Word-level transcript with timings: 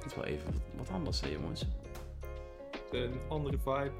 Het 0.00 0.10
is 0.10 0.14
wel 0.14 0.24
even 0.24 0.62
wat 0.76 0.90
anders, 0.90 1.20
hè, 1.20 1.28
jongens. 1.28 1.66
Een 2.90 3.20
andere 3.28 3.58
vibe. 3.58 3.92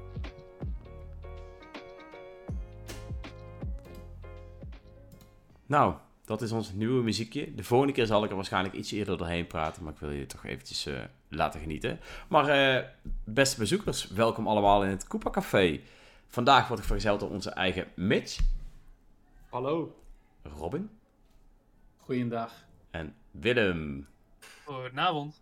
Nou, 5.65 5.95
dat 6.25 6.41
is 6.41 6.51
ons 6.51 6.71
nieuwe 6.71 7.03
muziekje. 7.03 7.55
De 7.55 7.63
volgende 7.63 7.93
keer 7.93 8.05
zal 8.05 8.23
ik 8.23 8.29
er 8.29 8.35
waarschijnlijk 8.35 8.75
iets 8.75 8.91
eerder 8.91 9.17
doorheen 9.17 9.47
praten, 9.47 9.83
maar 9.83 9.93
ik 9.93 9.99
wil 9.99 10.09
je 10.09 10.25
toch 10.25 10.45
eventjes 10.45 10.87
uh, 10.87 10.99
laten 11.27 11.59
genieten. 11.59 11.99
Maar 12.29 12.75
uh, 12.75 12.85
beste 13.23 13.59
bezoekers, 13.59 14.07
welkom 14.07 14.47
allemaal 14.47 14.83
in 14.83 14.89
het 14.89 15.07
Koopa 15.07 15.29
Café. 15.29 15.79
Vandaag 16.27 16.67
word 16.67 16.79
ik 16.79 16.85
vergezeld 16.85 17.19
door 17.19 17.29
onze 17.29 17.49
eigen 17.49 17.87
Mitch. 17.95 18.39
Hallo. 19.49 19.95
Robin. 20.57 20.89
Goeiedag. 21.97 22.53
En 22.91 23.15
Willem. 23.31 24.07
Goedenavond. 24.65 25.41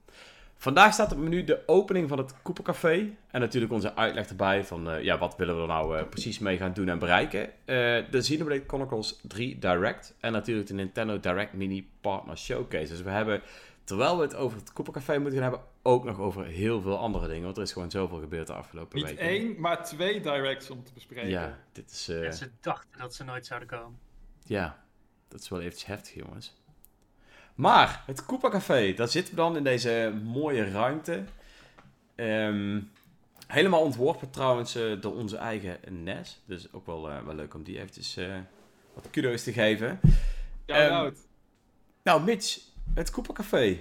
Vandaag 0.62 0.94
staat 0.94 1.12
op 1.12 1.18
het 1.18 1.30
menu 1.30 1.44
de 1.44 1.64
opening 1.66 2.10
van 2.10 2.18
het 2.18 2.34
Café 2.64 3.16
En 3.32 3.40
natuurlijk 3.40 3.72
onze 3.72 3.96
uitleg 3.96 4.28
erbij 4.28 4.66
van 4.66 4.90
uh, 4.90 5.04
ja, 5.04 5.18
wat 5.18 5.36
willen 5.36 5.56
we 5.56 5.62
er 5.62 5.68
nou 5.68 5.98
uh, 5.98 6.08
precies 6.10 6.40
mee 6.40 6.58
gaan 6.58 6.74
doen 6.74 6.90
en 6.90 7.00
bereiken. 7.00 7.46
Uh, 7.46 7.52
de 7.66 8.20
Xenoblade 8.20 8.64
Chronicles 8.68 9.20
3 9.22 9.60
Direct. 9.60 10.16
En 10.20 10.32
natuurlijk 10.32 10.68
de 10.68 10.74
Nintendo 10.74 11.20
Direct 11.20 11.54
Mini 11.54 11.90
Partner 12.02 12.38
Showcase. 12.38 12.88
Dus 12.88 13.02
we 13.02 13.10
hebben, 13.10 13.42
terwijl 13.84 14.18
we 14.18 14.24
het 14.24 14.36
over 14.36 14.58
het 14.58 14.74
Café 14.92 15.18
moeten 15.18 15.40
gaan 15.40 15.50
hebben, 15.50 15.68
ook 15.82 16.04
nog 16.04 16.20
over 16.20 16.46
heel 16.46 16.82
veel 16.82 16.98
andere 16.98 17.28
dingen. 17.28 17.44
Want 17.44 17.58
er 17.58 17.64
is 17.64 17.72
gewoon 17.72 17.92
zoveel 17.92 18.20
gebeurd 18.20 18.48
de 18.48 18.54
afgelopen 18.54 18.98
Niet 18.98 19.08
weken. 19.08 19.24
Niet 19.24 19.34
één, 19.34 19.60
maar 19.60 19.84
twee 19.84 20.22
Directs 20.22 20.70
om 20.70 20.84
te 20.84 20.94
bespreken. 20.94 21.30
Ja, 21.30 21.58
dit 21.72 21.92
is... 21.92 22.10
En 22.10 22.34
ze 22.34 22.50
dachten 22.62 23.00
dat 23.00 23.16
ze 23.16 23.24
nooit 23.24 23.46
zouden 23.46 23.70
komen. 23.70 24.00
Ja, 24.44 24.84
dat 25.28 25.42
is 25.42 25.50
wel 25.50 25.60
eventjes 25.60 25.86
heftig 25.86 26.14
jongens. 26.14 26.58
Maar, 27.60 28.04
het 28.06 28.26
Koopa 28.26 28.50
Café, 28.50 28.94
daar 28.94 29.08
zitten 29.08 29.36
we 29.36 29.42
dan 29.42 29.58
in 29.58 29.64
deze 29.64 30.20
mooie 30.24 30.72
ruimte. 30.72 31.24
Ehm, 32.16 32.82
helemaal 33.48 33.82
ontworpen 33.82 34.30
trouwens 34.30 34.76
uh, 34.76 35.02
door 35.02 35.16
onze 35.16 35.38
eigen 35.38 36.04
Nes. 36.04 36.42
Dus 36.46 36.74
ook 36.74 36.86
wel, 36.86 37.10
uh, 37.10 37.22
wel 37.26 37.36
leuk 37.36 37.54
om 37.54 37.64
die 37.64 37.78
eventjes 37.78 38.18
uh, 38.18 38.36
wat 38.94 39.10
kudo's 39.10 39.44
te 39.44 39.54
geven. 39.54 40.00
Ja, 40.66 41.06
um, 41.06 41.16
nou, 42.04 42.24
Mitch, 42.24 42.60
het 42.94 43.10
Koopa 43.12 43.34
Café. 43.34 43.80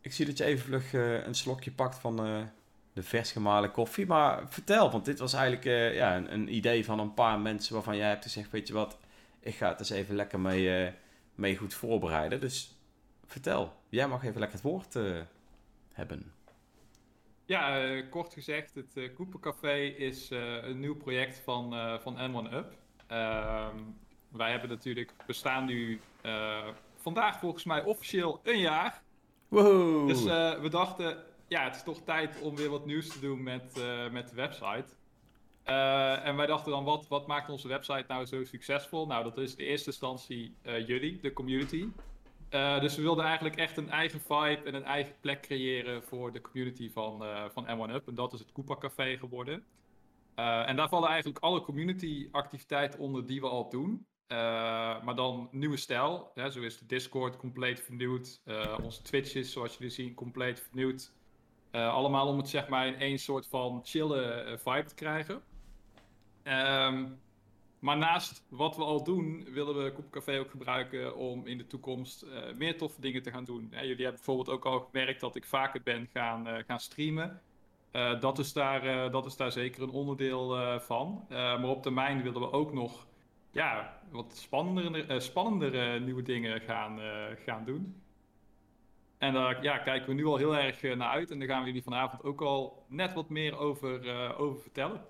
Ik 0.00 0.12
zie 0.12 0.26
dat 0.26 0.38
je 0.38 0.44
even 0.44 0.64
vlug 0.64 0.92
een 1.26 1.34
slokje 1.34 1.70
pakt 1.70 1.98
van 1.98 2.16
de 2.92 3.02
vers 3.02 3.32
gemalen 3.32 3.70
koffie. 3.70 4.06
Maar 4.06 4.48
vertel, 4.48 4.90
want 4.90 5.04
dit 5.04 5.18
was 5.18 5.32
eigenlijk 5.32 5.94
ja, 5.94 6.16
een, 6.16 6.32
een, 6.32 6.54
idee 6.54 6.84
van 6.84 6.98
een 6.98 7.14
paar 7.14 7.38
mensen 7.38 7.74
waarvan 7.74 7.96
jij 7.96 8.08
hebt 8.08 8.24
gezegd, 8.24 8.50
weet 8.50 8.66
je 8.66 8.74
wat, 8.74 8.98
ik 9.40 9.54
ga 9.54 9.68
het 9.68 9.78
eens 9.78 9.90
even 9.90 10.14
lekker 10.14 10.40
mee, 10.40 10.92
mee 11.34 11.56
goed 11.56 11.74
voorbereiden. 11.74 12.40
Dus 12.40 12.78
vertel, 13.30 13.72
jij 13.88 14.08
mag 14.08 14.24
even 14.24 14.40
lekker 14.40 14.58
het 14.58 14.66
woord 14.66 14.94
uh, 14.94 15.20
hebben. 15.92 16.32
Ja, 17.44 17.84
uh, 17.84 18.10
kort 18.10 18.32
gezegd, 18.32 18.74
het 18.74 18.96
uh, 18.96 19.10
Café 19.40 19.76
is 19.84 20.30
een 20.30 20.80
nieuw 20.80 20.96
project 20.96 21.40
van, 21.44 21.74
van 22.00 22.14
N1UP. 22.16 22.66
Ehm, 23.06 23.76
wij 24.28 24.50
hebben 24.50 24.68
natuurlijk, 24.68 25.12
bestaan 25.26 25.64
nu 25.64 26.00
vandaag 26.96 27.38
volgens 27.38 27.64
mij 27.64 27.84
officieel 27.84 28.40
een 28.42 28.58
jaar. 28.58 29.02
Wow. 29.48 30.08
Dus 30.08 30.24
we 30.60 30.68
dachten, 30.70 31.24
ja, 31.48 31.64
het 31.64 31.74
is 31.74 31.82
toch 31.82 32.00
tijd 32.04 32.40
om 32.40 32.56
weer 32.56 32.70
wat 32.70 32.86
nieuws 32.86 33.08
te 33.08 33.20
doen 33.20 33.42
met, 33.42 33.74
met 34.12 34.28
de 34.28 34.34
website. 34.34 34.86
en 36.24 36.36
wij 36.36 36.46
dachten 36.46 36.72
dan, 36.72 36.84
wat, 36.84 37.08
wat 37.08 37.26
maakt 37.26 37.48
onze 37.48 37.68
website 37.68 38.04
nou 38.08 38.26
zo 38.26 38.44
succesvol? 38.44 39.06
Nou, 39.06 39.24
dat 39.24 39.38
is 39.38 39.54
in 39.54 39.64
eerste 39.64 39.90
instantie 39.90 40.54
jullie, 40.62 41.20
de 41.20 41.32
community. 41.32 41.88
Uh, 42.50 42.80
dus 42.80 42.96
we 42.96 43.02
wilden 43.02 43.24
eigenlijk 43.24 43.56
echt 43.56 43.76
een 43.76 43.90
eigen 43.90 44.20
vibe 44.20 44.62
en 44.64 44.74
een 44.74 44.84
eigen 44.84 45.14
plek 45.20 45.42
creëren 45.42 46.02
voor 46.02 46.32
de 46.32 46.40
community 46.40 46.90
van, 46.92 47.22
uh, 47.22 47.44
van 47.52 47.64
M1UP. 47.64 48.04
En 48.06 48.14
dat 48.14 48.32
is 48.32 48.38
het 48.38 48.52
Koopa 48.52 48.76
Café 48.76 49.16
geworden. 49.16 49.64
Uh, 50.36 50.68
en 50.68 50.76
daar 50.76 50.88
vallen 50.88 51.08
eigenlijk 51.08 51.38
alle 51.38 51.62
community 51.62 52.28
activiteiten 52.30 53.00
onder 53.00 53.26
die 53.26 53.40
we 53.40 53.48
al 53.48 53.68
doen. 53.70 54.06
maar 55.04 55.14
dan 55.14 55.48
nieuwe 55.50 55.76
stijl. 55.76 56.30
Hè, 56.34 56.50
zo 56.50 56.60
is 56.60 56.78
de 56.78 56.86
Discord 56.86 57.36
compleet 57.36 57.80
vernieuwd. 57.80 58.40
onze 58.82 59.02
Twitch 59.02 59.34
is, 59.34 59.52
zoals 59.52 59.76
jullie 59.76 59.92
zien, 59.92 60.14
compleet 60.14 60.60
vernieuwd. 60.60 61.12
allemaal 61.70 62.28
om 62.28 62.36
het 62.36 62.48
zeg 62.48 62.68
maar 62.68 62.86
in 62.86 62.94
één 62.94 63.18
soort 63.18 63.46
van 63.46 63.80
chille 63.84 64.58
vibe 64.62 64.84
te 64.84 64.94
krijgen. 64.94 65.42
Um, 66.44 67.20
maar 67.80 67.96
naast 67.96 68.44
wat 68.48 68.76
we 68.76 68.84
al 68.84 69.04
doen, 69.04 69.44
willen 69.52 69.84
we 69.84 69.94
Café 70.10 70.38
ook 70.38 70.50
gebruiken 70.50 71.16
om 71.16 71.46
in 71.46 71.58
de 71.58 71.66
toekomst 71.66 72.22
uh, 72.22 72.30
meer 72.56 72.78
toffe 72.78 73.00
dingen 73.00 73.22
te 73.22 73.30
gaan 73.30 73.44
doen. 73.44 73.68
Jullie 73.70 73.88
hebben 73.88 74.12
bijvoorbeeld 74.14 74.48
ook 74.48 74.64
al 74.64 74.80
gemerkt 74.80 75.20
dat 75.20 75.36
ik 75.36 75.44
vaker 75.44 75.82
ben 75.82 76.08
gaan, 76.12 76.48
uh, 76.48 76.54
gaan 76.66 76.80
streamen. 76.80 77.40
Uh, 77.92 78.20
dat, 78.20 78.38
is 78.38 78.52
daar, 78.52 79.10
dat 79.10 79.26
is 79.26 79.36
daar 79.36 79.52
zeker 79.52 79.82
een 79.82 79.90
onderdeel 79.90 80.80
van. 80.80 81.24
maar 81.28 81.68
op 81.68 81.82
termijn 81.82 82.22
willen 82.22 82.40
we 82.40 82.52
ook 82.52 82.72
nog 82.72 83.06
ja, 83.50 84.00
wat 84.10 84.36
spannendere, 84.36 85.20
spannendere 85.20 86.00
nieuwe 86.00 86.22
dingen 86.22 86.60
gaan, 86.60 86.98
gaan 87.44 87.64
doen. 87.64 88.02
En 89.18 89.32
daar 89.32 89.62
ja, 89.62 89.78
kijken 89.78 90.08
we 90.08 90.14
nu 90.14 90.26
al 90.26 90.36
heel 90.36 90.56
erg 90.56 90.82
naar 90.82 91.10
uit. 91.10 91.30
En 91.30 91.38
daar 91.38 91.48
gaan 91.48 91.60
we 91.60 91.66
jullie 91.66 91.82
vanavond 91.82 92.24
ook 92.24 92.40
al 92.40 92.84
net 92.88 93.12
wat 93.12 93.28
meer 93.28 93.58
over, 93.58 94.36
over 94.36 94.60
vertellen. 94.60 95.04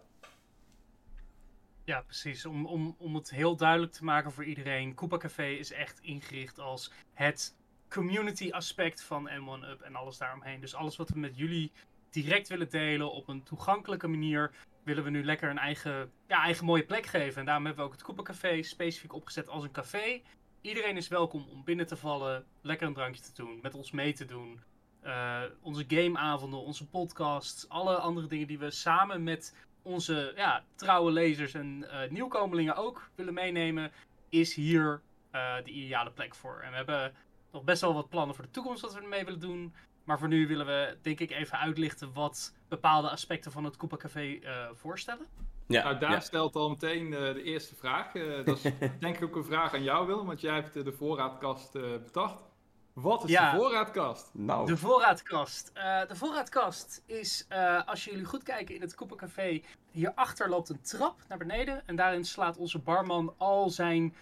Ja, 1.90 2.02
precies. 2.02 2.46
Om, 2.46 2.66
om, 2.66 2.94
om 2.98 3.14
het 3.14 3.30
heel 3.30 3.56
duidelijk 3.56 3.92
te 3.92 4.04
maken 4.04 4.32
voor 4.32 4.44
iedereen. 4.44 4.94
Koopa 4.94 5.16
Café 5.16 5.46
is 5.46 5.72
echt 5.72 6.00
ingericht 6.00 6.58
als 6.58 6.92
het 7.12 7.56
community 7.88 8.50
aspect 8.50 9.02
van 9.02 9.28
M1UP 9.28 9.82
en 9.82 9.94
alles 9.94 10.18
daaromheen. 10.18 10.60
Dus 10.60 10.74
alles 10.74 10.96
wat 10.96 11.08
we 11.08 11.18
met 11.18 11.36
jullie 11.36 11.72
direct 12.10 12.48
willen 12.48 12.70
delen 12.70 13.12
op 13.12 13.28
een 13.28 13.42
toegankelijke 13.42 14.08
manier, 14.08 14.52
willen 14.84 15.04
we 15.04 15.10
nu 15.10 15.24
lekker 15.24 15.50
een 15.50 15.58
eigen, 15.58 16.12
ja, 16.26 16.42
eigen 16.42 16.64
mooie 16.64 16.84
plek 16.84 17.06
geven. 17.06 17.40
En 17.40 17.46
daarom 17.46 17.64
hebben 17.66 17.84
we 17.84 17.90
ook 17.90 17.96
het 17.96 18.06
Koopa 18.06 18.22
Café 18.22 18.62
specifiek 18.62 19.14
opgezet 19.14 19.48
als 19.48 19.64
een 19.64 19.72
café. 19.72 20.22
Iedereen 20.60 20.96
is 20.96 21.08
welkom 21.08 21.46
om 21.48 21.64
binnen 21.64 21.86
te 21.86 21.96
vallen, 21.96 22.44
lekker 22.60 22.86
een 22.86 22.94
drankje 22.94 23.22
te 23.22 23.34
doen, 23.34 23.58
met 23.62 23.74
ons 23.74 23.90
mee 23.90 24.12
te 24.12 24.24
doen. 24.24 24.60
Uh, 25.04 25.42
onze 25.60 25.84
gameavonden, 25.88 26.60
onze 26.60 26.88
podcasts, 26.88 27.68
alle 27.68 27.96
andere 27.96 28.26
dingen 28.26 28.46
die 28.46 28.58
we 28.58 28.70
samen 28.70 29.22
met 29.22 29.68
onze 29.82 30.32
ja, 30.36 30.64
trouwe 30.74 31.10
lezers 31.10 31.54
en 31.54 31.84
uh, 31.84 32.10
nieuwkomelingen 32.10 32.76
ook 32.76 33.10
willen 33.14 33.34
meenemen, 33.34 33.92
is 34.28 34.54
hier 34.54 35.02
uh, 35.34 35.54
de 35.64 35.70
ideale 35.70 36.10
plek 36.10 36.34
voor. 36.34 36.60
En 36.60 36.70
we 36.70 36.76
hebben 36.76 37.12
nog 37.52 37.64
best 37.64 37.80
wel 37.80 37.94
wat 37.94 38.08
plannen 38.08 38.34
voor 38.34 38.44
de 38.44 38.50
toekomst 38.50 38.82
wat 38.82 38.94
we 38.94 39.00
ermee 39.00 39.24
willen 39.24 39.40
doen. 39.40 39.74
Maar 40.04 40.18
voor 40.18 40.28
nu 40.28 40.46
willen 40.46 40.66
we, 40.66 40.96
denk 41.02 41.20
ik, 41.20 41.30
even 41.30 41.58
uitlichten 41.58 42.12
wat 42.12 42.54
bepaalde 42.68 43.10
aspecten 43.10 43.52
van 43.52 43.64
het 43.64 43.76
Koopa 43.76 43.96
Café 43.96 44.24
uh, 44.24 44.66
voorstellen. 44.72 45.26
Ja, 45.66 45.82
nou, 45.84 45.98
daar 45.98 46.10
ja. 46.10 46.20
stelt 46.20 46.56
al 46.56 46.68
meteen 46.68 47.10
de 47.10 47.42
eerste 47.42 47.74
vraag. 47.74 48.12
dat 48.44 48.64
is 48.64 48.72
denk 49.00 49.16
ik 49.16 49.22
ook 49.22 49.36
een 49.36 49.44
vraag 49.44 49.74
aan 49.74 49.82
jou, 49.82 50.06
Willem, 50.06 50.26
want 50.26 50.40
jij 50.40 50.54
hebt 50.54 50.74
de 50.74 50.92
voorraadkast 50.92 51.72
bedacht. 51.72 52.49
Wat 52.92 53.24
is 53.24 53.30
ja, 53.30 53.52
de 53.52 53.58
voorraadkast? 53.58 54.30
Nou. 54.32 54.66
De 54.66 54.76
voorraadkast. 54.76 55.70
Uh, 55.76 56.00
de 56.08 56.16
voorraadkast 56.16 57.02
is, 57.06 57.46
uh, 57.52 57.86
als 57.86 58.04
jullie 58.04 58.24
goed 58.24 58.42
kijken 58.42 58.74
in 58.74 58.80
het 58.80 58.94
Koepencafé, 58.94 59.62
hierachter 59.90 60.48
loopt 60.48 60.68
een 60.68 60.80
trap 60.80 61.20
naar 61.28 61.38
beneden. 61.38 61.82
En 61.86 61.96
daarin 61.96 62.24
slaat 62.24 62.56
onze 62.56 62.78
barman 62.78 63.34
al 63.36 63.70
zijn 63.70 64.14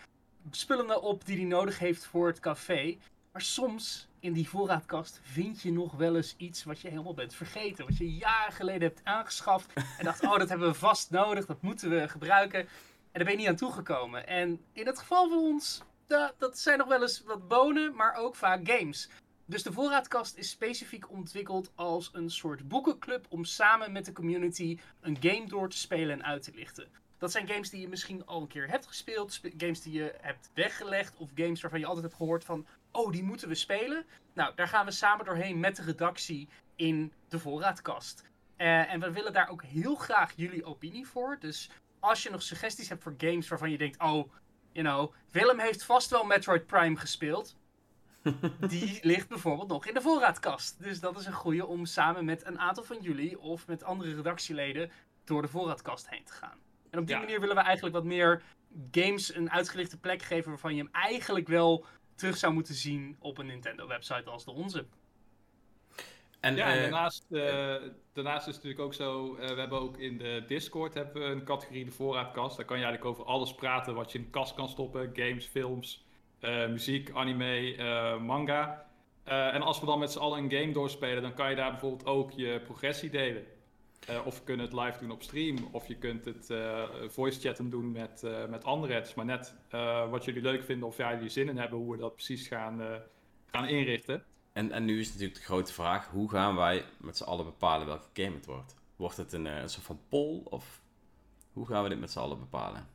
spullen 0.51 1.03
op 1.03 1.25
die 1.25 1.37
hij 1.37 1.45
nodig 1.45 1.79
heeft 1.79 2.07
voor 2.07 2.27
het 2.27 2.41
café. 2.41 2.99
Maar 3.33 3.43
soms 3.43 4.09
in 4.21 4.33
die 4.33 4.49
voorraadkast 4.49 5.21
vind 5.23 5.63
je 5.63 5.73
nog 5.73 5.93
wel 5.93 6.17
eens 6.17 6.35
iets 6.37 6.65
wat 6.65 6.81
je 6.81 6.89
helemaal 6.89 7.15
bent 7.15 7.35
vergeten. 7.35 7.87
Wat 7.87 7.97
je 7.97 8.15
jaren 8.15 8.53
geleden 8.53 8.83
hebt 8.83 9.01
aangeschaft. 9.05 9.73
En 9.99 10.05
dacht, 10.05 10.25
oh, 10.25 10.39
dat 10.39 10.49
hebben 10.49 10.69
we 10.69 10.75
vast 10.75 11.11
nodig, 11.11 11.47
dat 11.47 11.63
moeten 11.63 11.91
we 11.91 12.09
gebruiken. 12.09 12.61
En 12.61 12.69
daar 13.13 13.25
ben 13.25 13.33
je 13.33 13.39
niet 13.39 13.49
aan 13.49 13.57
toegekomen. 13.57 14.27
En 14.27 14.61
in 14.73 14.87
het 14.87 14.99
geval 14.99 15.29
van 15.29 15.39
ons 15.39 15.83
dat, 16.09 16.59
zijn 16.59 16.79
nog 16.79 16.89
wel 16.89 17.03
eens 17.03 17.23
wat 17.23 17.49
bonen, 17.49 17.95
maar 17.95 18.15
ook 18.15 18.37
vaak 18.37 18.69
games. 18.69 19.09
Dus 19.45 19.63
de 19.63 19.73
voorraadkast 19.73 20.37
is 20.37 20.51
specifiek 20.51 21.11
ontwikkeld 21.11 21.73
als 21.75 22.11
een 22.13 22.31
soort 22.31 22.69
boekenclub 22.69 23.27
om 23.29 23.45
samen 23.45 23.93
met 23.93 24.05
de 24.05 24.13
community 24.13 24.79
een 25.01 25.17
game 25.21 25.47
door 25.47 25.69
te 25.69 25.79
spelen 25.79 26.19
en 26.19 26.25
uit 26.25 26.43
te 26.43 26.53
lichten. 26.55 26.89
Dat 27.19 27.33
zijn 27.33 27.49
games 27.49 27.71
die 27.71 27.81
je 27.81 27.89
misschien 27.89 28.27
al 28.27 28.41
een 28.41 28.49
keer 28.49 28.69
hebt 28.69 28.87
gespeeld, 28.87 29.41
games 29.57 29.83
die 29.83 29.93
je 29.93 30.15
hebt 30.21 30.51
weggelegd 30.55 31.17
of 31.17 31.31
games 31.35 31.61
waarvan 31.61 31.81
je 31.81 31.87
altijd 31.87 32.05
hebt 32.05 32.17
gehoord 32.17 32.45
van, 32.45 32.67
oh 32.91 33.13
die 33.13 33.23
moeten 33.23 33.49
we 33.49 33.55
spelen. 33.55 34.05
Nou, 34.33 34.55
daar 34.55 34.69
gaan 34.69 34.85
we 34.85 34.91
samen 34.91 35.25
doorheen 35.25 35.61
met 35.61 35.77
de 35.77 35.83
redactie 35.83 36.49
in 36.77 37.13
de 37.29 37.39
voorraadkast. 37.39 38.25
Uh, 38.57 38.93
en 38.93 39.01
we 39.01 39.13
willen 39.13 39.33
daar 39.33 39.49
ook 39.49 39.63
heel 39.63 39.95
graag 39.95 40.33
jullie 40.37 40.65
opinie 40.65 41.07
voor. 41.07 41.37
Dus 41.41 41.71
als 42.01 42.23
je 42.23 42.31
nog 42.31 42.43
suggesties 42.43 42.89
hebt 42.89 43.03
voor 43.03 43.15
games 43.19 43.49
waarvan 43.49 43.71
je 43.71 43.79
denkt, 43.79 44.03
oh 44.03 44.33
you 44.73 44.87
know, 44.87 45.13
Willem 45.31 45.59
heeft 45.59 45.85
vast 45.85 46.11
wel 46.11 46.25
Metroid 46.25 46.67
Prime 46.67 46.97
gespeeld. 46.97 47.57
Die 48.69 48.99
ligt 49.03 49.29
bijvoorbeeld 49.29 49.69
nog 49.69 49.87
in 49.87 49.95
de 49.95 50.01
voorraadkast. 50.01 50.83
Dus 50.83 51.01
dat 51.01 51.19
is 51.19 51.27
een 51.27 51.33
goede 51.33 51.67
om 51.67 51.87
samen 51.87 52.25
met 52.25 52.47
een 52.47 52.59
aantal 52.59 52.85
van 52.85 52.99
jullie 53.01 53.39
of 53.39 53.67
met 53.67 53.83
andere 53.83 54.15
redactieleden 54.15 54.91
door 55.25 55.43
de 55.43 55.49
voorraadkast 55.49 56.09
heen 56.09 56.25
te 56.25 56.33
gaan. 56.33 56.59
En 56.91 56.99
op 56.99 57.07
die 57.07 57.17
manier 57.17 57.41
willen 57.41 57.57
we 57.57 57.63
eigenlijk 57.63 57.95
wat 57.95 58.05
meer 58.05 58.43
games 58.91 59.35
een 59.35 59.51
uitgelichte 59.51 59.99
plek 59.99 60.23
geven 60.23 60.49
waarvan 60.51 60.75
je 60.75 60.83
hem 60.83 60.93
eigenlijk 60.93 61.49
wel 61.49 61.85
terug 62.15 62.37
zou 62.37 62.53
moeten 62.53 62.75
zien 62.75 63.17
op 63.19 63.39
een 63.39 63.47
Nintendo 63.47 63.87
website 63.87 64.31
als 64.31 64.45
de 64.45 64.51
onze. 64.51 64.87
En, 66.41 66.57
ja, 66.57 66.67
en 66.67 66.75
eh, 66.75 66.81
daarnaast, 66.81 67.25
eh, 67.31 67.75
daarnaast 68.13 68.47
is 68.47 68.55
het 68.55 68.65
natuurlijk 68.65 68.81
ook 68.81 68.95
zo, 68.95 69.35
eh, 69.35 69.49
we 69.49 69.61
hebben 69.61 69.81
ook 69.81 69.99
in 69.99 70.19
de 70.19 70.45
Discord 70.47 70.95
hebben 70.95 71.23
we 71.23 71.29
een 71.29 71.45
categorie 71.45 71.85
de 71.85 71.91
voorraadkast. 71.91 72.57
Daar 72.57 72.67
kan 72.67 72.79
je 72.79 72.85
eigenlijk 72.85 73.15
over 73.15 73.33
alles 73.33 73.55
praten 73.55 73.95
wat 73.95 74.13
je 74.13 74.19
in 74.19 74.25
de 74.25 74.31
kast 74.31 74.55
kan 74.55 74.69
stoppen. 74.69 75.11
Games, 75.13 75.47
films, 75.47 76.07
muziek, 76.69 77.11
anime, 77.15 78.19
manga. 78.21 78.87
En 79.25 79.63
als 79.63 79.81
we 79.81 79.87
dan 79.87 79.99
met 79.99 80.13
z'n 80.13 80.19
allen 80.19 80.39
een 80.39 80.51
game 80.51 80.73
doorspelen, 80.73 81.23
dan 81.23 81.35
kan 81.35 81.51
je 81.51 81.57
daar 81.57 81.71
bijvoorbeeld 81.71 82.07
ook 82.07 82.31
je 82.31 82.61
progressie 82.65 83.11
delen. 83.11 83.45
Of 84.25 84.39
we 84.39 84.45
kunnen 84.45 84.67
het 84.67 84.75
live 84.75 84.99
doen 85.01 85.11
op 85.11 85.23
stream, 85.23 85.57
of 85.71 85.89
je 85.89 85.97
kunt 85.97 86.25
het 86.25 86.51
eh, 86.51 86.83
voice 87.07 87.41
chatten 87.41 87.71
doen 87.71 87.93
met, 87.93 88.23
met 88.49 88.65
anderen. 88.65 88.97
Het 88.97 89.07
is 89.07 89.15
maar 89.15 89.25
net 89.25 89.55
wat 90.11 90.25
jullie 90.25 90.43
leuk 90.43 90.65
vinden 90.65 90.89
of 90.89 90.97
jij 90.97 91.15
jullie 91.15 91.29
zin 91.29 91.49
in 91.49 91.59
hebben, 91.59 91.79
hoe 91.79 91.93
we 91.93 91.99
dat 91.99 92.15
precies 92.15 92.49
gaan, 92.49 93.03
gaan 93.47 93.69
inrichten. 93.69 94.25
En, 94.59 94.73
en 94.73 94.85
nu 94.85 95.01
is 95.01 95.09
natuurlijk 95.09 95.39
de 95.39 95.45
grote 95.45 95.73
vraag: 95.73 96.07
hoe 96.07 96.31
gaan 96.31 96.57
wij 96.57 96.85
met 96.97 97.17
z'n 97.17 97.25
allen 97.25 97.45
bepalen 97.45 97.87
welke 97.87 98.23
game 98.23 98.35
het 98.35 98.47
wordt? 98.47 98.75
Wordt 98.97 99.17
het 99.17 99.33
een, 99.33 99.47
eh, 99.47 99.57
een 99.57 99.69
soort 99.69 99.85
van 99.85 100.01
poll 100.09 100.41
of 100.45 100.83
hoe 101.53 101.67
gaan 101.67 101.83
we 101.83 101.89
dit 101.89 102.01
met 102.01 102.11
z'n 102.11 102.19
allen 102.19 102.39
bepalen? 102.39 102.89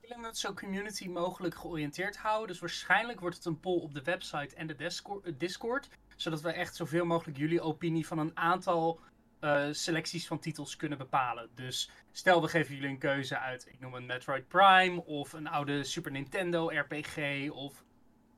We 0.00 0.08
willen 0.08 0.24
het 0.24 0.38
zo 0.38 0.54
community 0.54 1.08
mogelijk 1.08 1.54
georiënteerd 1.54 2.16
houden. 2.16 2.48
Dus 2.48 2.58
waarschijnlijk 2.58 3.20
wordt 3.20 3.36
het 3.36 3.44
een 3.44 3.60
poll 3.60 3.80
op 3.80 3.94
de 3.94 4.02
website 4.02 4.54
en 4.56 4.66
de 4.66 4.76
Discord, 4.76 5.24
eh, 5.24 5.32
Discord 5.38 5.88
zodat 6.16 6.40
we 6.40 6.52
echt 6.52 6.76
zoveel 6.76 7.04
mogelijk 7.04 7.38
jullie 7.38 7.60
opinie 7.60 8.06
van 8.06 8.18
een 8.18 8.36
aantal 8.36 9.00
eh, 9.40 9.68
selecties 9.70 10.26
van 10.26 10.38
titels 10.38 10.76
kunnen 10.76 10.98
bepalen. 10.98 11.50
Dus 11.54 11.90
stel 12.12 12.42
we 12.42 12.48
geven 12.48 12.74
jullie 12.74 12.90
een 12.90 12.98
keuze 12.98 13.38
uit, 13.38 13.66
ik 13.68 13.80
noem 13.80 13.94
een 13.94 14.06
Metroid 14.06 14.48
Prime 14.48 15.04
of 15.04 15.32
een 15.32 15.46
oude 15.46 15.84
Super 15.84 16.10
Nintendo 16.10 16.68
RPG 16.68 17.50
of 17.50 17.81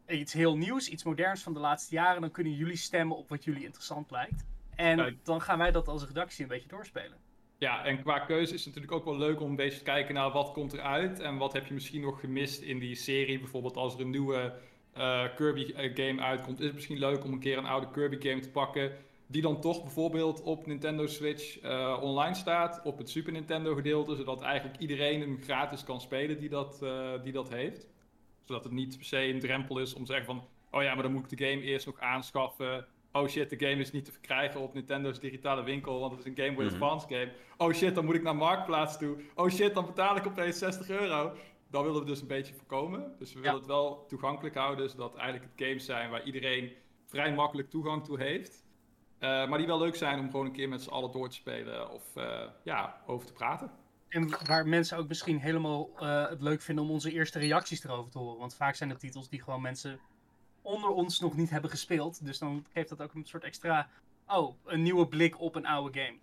iets 0.09 0.33
heel 0.33 0.56
nieuws, 0.56 0.89
iets 0.89 1.05
moderns 1.05 1.43
van 1.43 1.53
de 1.55 1.61
laatste 1.61 1.95
jaren. 1.95 2.21
Dan 2.21 2.31
kunnen 2.31 2.53
jullie 2.53 2.77
stemmen 2.77 3.17
op 3.17 3.29
wat 3.29 3.45
jullie 3.45 3.65
interessant 3.65 4.11
lijkt. 4.11 4.45
En 4.75 5.19
dan 5.23 5.41
gaan 5.41 5.59
wij 5.59 5.71
dat 5.71 5.89
als 5.89 6.05
redactie 6.05 6.43
een 6.43 6.49
beetje 6.49 6.69
doorspelen. 6.69 7.19
Ja, 7.59 7.85
en 7.85 8.03
qua 8.03 8.19
keuze 8.19 8.55
is 8.55 8.65
het 8.65 8.75
natuurlijk 8.75 8.93
ook 8.93 9.05
wel 9.05 9.27
leuk 9.29 9.41
om 9.41 9.51
een 9.51 9.56
beetje 9.56 9.79
te 9.79 9.85
kijken 9.85 10.15
naar 10.15 10.31
wat 10.31 10.53
komt 10.53 10.73
eruit 10.73 11.21
en 11.21 11.37
wat 11.37 11.53
heb 11.53 11.67
je 11.67 11.75
misschien 11.75 12.01
nog 12.01 12.21
gemist 12.21 12.62
in 12.62 12.79
die 12.79 12.95
serie. 12.95 13.39
Bijvoorbeeld 13.39 13.77
als 13.77 13.95
er 13.95 14.01
een 14.01 14.11
nieuwe 14.11 14.55
eh, 14.93 15.25
Kirby 15.37 15.73
eh, 15.77 15.95
game 15.95 16.23
uitkomt, 16.23 16.59
is 16.59 16.65
het 16.65 16.75
misschien 16.75 16.99
leuk 16.99 17.25
om 17.25 17.33
een 17.33 17.39
keer 17.39 17.59
een 17.59 17.67
oude 17.67 17.91
Kirby 17.91 18.29
game 18.29 18.41
te 18.41 18.51
pakken. 18.51 18.93
Die 19.27 19.43
dan 19.43 19.61
toch 19.61 19.83
bijvoorbeeld 19.83 20.43
op 20.43 20.67
Nintendo 20.67 21.06
Switch 21.06 21.61
eh, 21.61 21.99
online 22.03 22.35
staat, 22.35 22.81
op 22.85 22.99
het 22.99 23.11
Super 23.11 23.33
Nintendo 23.33 23.75
gedeelte, 23.75 24.15
zodat 24.15 24.43
eigenlijk 24.43 24.79
iedereen 24.79 25.21
hem 25.21 25.39
gratis 25.43 25.85
kan 25.85 26.01
spelen 26.01 26.39
die 26.39 26.49
dat, 26.49 26.85
die 27.23 27.33
dat 27.33 27.49
heeft. 27.49 27.87
Zodat 28.44 28.64
het 28.64 28.73
niet 28.73 28.96
per 28.96 29.06
se 29.06 29.19
een 29.19 29.41
drempel 29.41 29.79
is 29.79 29.94
om 29.94 30.05
te 30.05 30.12
zeggen 30.12 30.26
van, 30.26 30.44
oh 30.70 30.82
ja, 30.82 30.94
maar 30.94 31.02
dan 31.02 31.12
moet 31.12 31.32
ik 31.32 31.38
de 31.38 31.46
game 31.50 31.62
eerst 31.62 31.87
nog 31.87 32.00
aanschaffen. 32.00 32.87
Oh 33.12 33.29
shit, 33.29 33.50
de 33.50 33.67
game 33.69 33.81
is 33.81 33.93
niet 33.93 34.05
te 34.05 34.12
verkrijgen 34.12 34.61
op 34.61 34.75
Nintendo's 34.75 35.20
digitale 35.20 35.62
winkel, 35.62 36.00
want 36.00 36.12
het 36.12 36.20
is 36.20 36.26
een 36.26 36.44
Game 36.44 36.55
Boy 36.56 36.64
Mhm. 36.64 36.73
Advance 36.75 37.06
game. 37.08 37.32
Oh 37.56 37.73
shit, 37.73 37.94
dan 37.94 38.05
moet 38.05 38.14
ik 38.14 38.23
naar 38.23 38.37
Marktplaats 38.37 38.99
toe. 38.99 39.17
Oh 39.35 39.49
shit, 39.50 39.75
dan 39.75 39.87
betaal 39.87 40.17
ik 40.17 40.26
opeens 40.26 40.58
60 40.58 40.88
euro. 40.88 41.32
Dat 41.70 41.82
willen 41.85 42.00
we 42.00 42.06
dus 42.06 42.20
een 42.20 42.26
beetje 42.26 42.55
voorkomen. 42.55 43.14
Dus 43.19 43.32
we 43.32 43.41
willen 43.41 43.56
het 43.56 43.67
wel 43.67 44.05
toegankelijk 44.08 44.55
houden, 44.55 44.91
zodat 44.91 45.14
eigenlijk 45.17 45.50
het 45.56 45.67
games 45.67 45.85
zijn 45.85 46.11
waar 46.11 46.23
iedereen 46.25 46.73
vrij 47.06 47.35
makkelijk 47.35 47.70
toegang 47.70 48.05
toe 48.05 48.19
heeft. 48.23 48.64
Eh, 49.19 49.49
maar 49.49 49.58
die 49.58 49.67
wel 49.67 49.79
leuk 49.79 49.94
zijn 49.94 50.19
om 50.19 50.31
gewoon 50.31 50.46
een 50.46 50.52
keer 50.52 50.69
met 50.69 50.82
z'n 50.82 50.91
allen 50.91 51.11
door 51.12 51.29
te 51.29 51.37
spelen 51.37 51.91
of 51.91 52.17
eh, 52.17 52.41
ja, 52.64 53.02
over 53.06 53.26
te 53.26 53.32
praten. 53.32 53.70
En 54.15 54.47
waar 54.47 54.67
mensen 54.67 54.99
ook 54.99 55.09
misschien 55.09 55.41
helemaal 55.41 55.91
eh, 55.99 56.29
het 56.29 56.43
leuk 56.43 56.63
vinden 56.63 56.85
om 56.85 56.91
onze 56.91 57.13
eerste 57.13 57.39
reacties 57.39 57.85
erover 57.85 58.11
te 58.11 58.19
horen. 58.19 58.39
Want 58.39 58.55
vaak 58.55 58.75
zijn 58.75 58.91
het 58.91 58.99
titels 58.99 59.29
die 59.29 59.43
gewoon 59.43 59.63
mensen 59.63 60.01
onder 60.63 60.91
ons 60.91 61.21
nog 61.21 61.37
niet 61.37 61.51
hebben 61.51 61.71
gespeeld. 61.71 62.25
Dus 62.25 62.39
dan 62.39 62.67
geeft 62.73 62.89
dat 62.89 63.03
ook 63.03 63.15
een 63.15 63.25
soort 63.25 63.45
extra. 63.45 63.89
Oh, 64.27 64.57
een 64.65 64.83
nieuwe 64.83 65.09
blik 65.09 65.41
op 65.41 65.55
een 65.55 65.67
oude 65.67 66.01
game. 66.01 66.19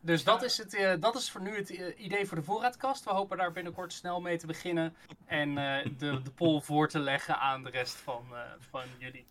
Dus 0.00 0.24
dat 0.24 0.42
is, 0.42 0.58
het, 0.58 0.74
eh, 0.74 1.00
dat 1.00 1.14
is 1.14 1.30
voor 1.30 1.40
nu 1.40 1.56
het 1.56 1.70
eh, 1.70 2.04
idee 2.04 2.26
voor 2.26 2.36
de 2.36 2.42
voorraadkast. 2.42 3.04
We 3.04 3.10
hopen 3.10 3.36
daar 3.36 3.52
binnenkort 3.52 3.92
snel 3.92 4.20
mee 4.20 4.38
te 4.38 4.46
beginnen. 4.46 4.96
En 5.26 5.54
de, 5.98 6.22
de 6.22 6.30
poll 6.34 6.60
voor 6.60 6.88
te 6.88 6.98
leggen 6.98 7.38
aan 7.38 7.62
de 7.62 7.70
rest 7.70 7.96
van, 7.96 8.26
van 8.58 8.84
jullie. 8.98 9.26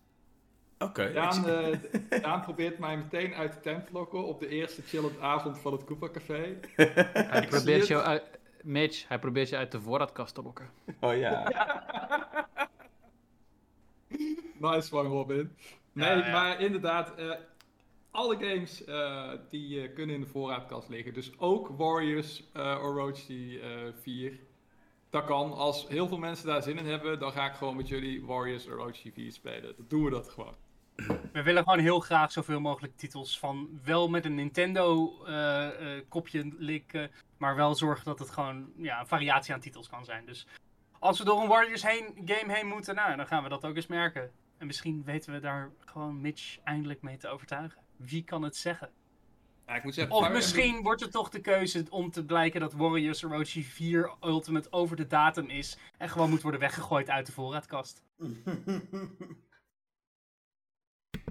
Oké. 0.82 1.12
Daan, 1.12 1.48
eh, 1.48 1.78
Daan 2.22 2.40
probeert 2.40 2.78
mij 2.78 2.96
meteen 2.96 3.34
uit 3.34 3.52
de 3.52 3.60
tent 3.60 3.86
te 3.86 3.92
lokken 3.92 4.24
op 4.24 4.40
de 4.40 4.48
eerste 4.48 4.82
chillend 4.82 5.20
avond 5.20 5.58
van 5.58 5.72
het 5.72 5.84
Koopa 5.84 6.08
Café. 6.08 6.58
Hij 6.76 7.42
Ik 7.42 7.48
probeert 7.48 7.86
je 7.86 8.02
uit... 8.02 8.22
Mitch, 8.62 9.08
hij 9.08 9.18
probeert 9.18 9.48
je 9.48 9.56
uit 9.56 9.72
de 9.72 9.80
voorraadkast 9.80 10.34
te 10.34 10.42
lokken. 10.42 10.70
Oh 11.00 11.16
ja. 11.16 11.42
Nice 14.58 14.96
one, 14.96 15.08
Robin. 15.08 15.56
Nee, 15.92 16.08
Ja, 16.08 16.26
ja. 16.26 16.32
maar 16.32 16.60
inderdaad, 16.60 17.14
eh, 17.14 17.30
alle 18.10 18.36
games 18.36 18.84
eh, 18.84 19.30
die 19.48 19.92
kunnen 19.92 20.14
in 20.14 20.20
de 20.20 20.26
voorraadkast 20.26 20.88
liggen. 20.88 21.14
Dus 21.14 21.38
ook 21.38 21.68
Warriors 21.68 22.44
eh 22.52 22.78
Orochi 22.82 23.60
eh 23.60 23.68
4. 24.00 24.38
Dat 25.10 25.24
kan. 25.24 25.52
Als 25.52 25.88
heel 25.88 26.08
veel 26.08 26.18
mensen 26.18 26.46
daar 26.46 26.62
zin 26.62 26.78
in 26.78 26.86
hebben, 26.86 27.18
dan 27.18 27.32
ga 27.32 27.46
ik 27.46 27.54
gewoon 27.54 27.76
met 27.76 27.88
jullie 27.88 28.24
Warriors 28.24 28.66
Orochi 28.68 29.12
4 29.12 29.32
spelen. 29.32 29.74
Dan 29.76 29.86
doen 29.88 30.04
we 30.04 30.10
dat 30.10 30.28
gewoon. 30.28 30.54
We 31.32 31.42
willen 31.42 31.62
gewoon 31.62 31.78
heel 31.78 32.00
graag 32.00 32.32
zoveel 32.32 32.60
mogelijk 32.60 32.96
titels 32.96 33.38
van 33.38 33.80
wel 33.84 34.08
met 34.08 34.24
een 34.24 34.34
Nintendo 34.34 35.16
eh, 35.24 35.96
eh, 35.96 36.04
kopje 36.08 36.52
likken, 36.58 37.10
maar 37.36 37.56
wel 37.56 37.74
zorgen 37.74 38.04
dat 38.04 38.18
het 38.18 38.30
gewoon 38.30 38.72
ja, 38.76 39.00
een 39.00 39.06
variatie 39.06 39.54
aan 39.54 39.60
titels 39.60 39.88
kan 39.88 40.04
zijn. 40.04 40.26
Dus 40.26 40.46
als 40.98 41.18
we 41.18 41.24
door 41.24 41.40
een 41.40 41.48
Warriors 41.48 41.82
heen, 41.82 42.22
game 42.24 42.52
heen 42.52 42.66
moeten, 42.66 42.94
nou, 42.94 43.16
dan 43.16 43.26
gaan 43.26 43.42
we 43.42 43.48
dat 43.48 43.64
ook 43.64 43.76
eens 43.76 43.86
merken. 43.86 44.30
En 44.58 44.66
misschien 44.66 45.04
weten 45.04 45.32
we 45.32 45.40
daar 45.40 45.70
gewoon 45.78 46.20
Mitch 46.20 46.58
eindelijk 46.64 47.02
mee 47.02 47.16
te 47.16 47.28
overtuigen. 47.28 47.80
Wie 47.96 48.24
kan 48.24 48.42
het 48.42 48.56
zeggen? 48.56 48.90
Ja, 49.66 49.74
ik 49.74 49.84
moet 49.84 49.94
zeggen, 49.94 50.14
Of 50.14 50.30
misschien 50.30 50.82
wordt 50.82 51.00
het 51.00 51.12
toch 51.12 51.28
de 51.28 51.40
keuze 51.40 51.84
om 51.90 52.10
te 52.10 52.24
blijken 52.24 52.60
dat 52.60 52.72
Warriors 52.72 53.24
Orochi 53.24 53.64
4 53.64 54.12
Ultimate 54.20 54.72
over 54.72 54.96
de 54.96 55.06
datum 55.06 55.48
is 55.48 55.78
en 55.98 56.08
gewoon 56.08 56.30
moet 56.30 56.42
worden 56.42 56.60
weggegooid 56.60 57.10
uit 57.10 57.26
de 57.26 57.32
voorraadkast. 57.32 58.02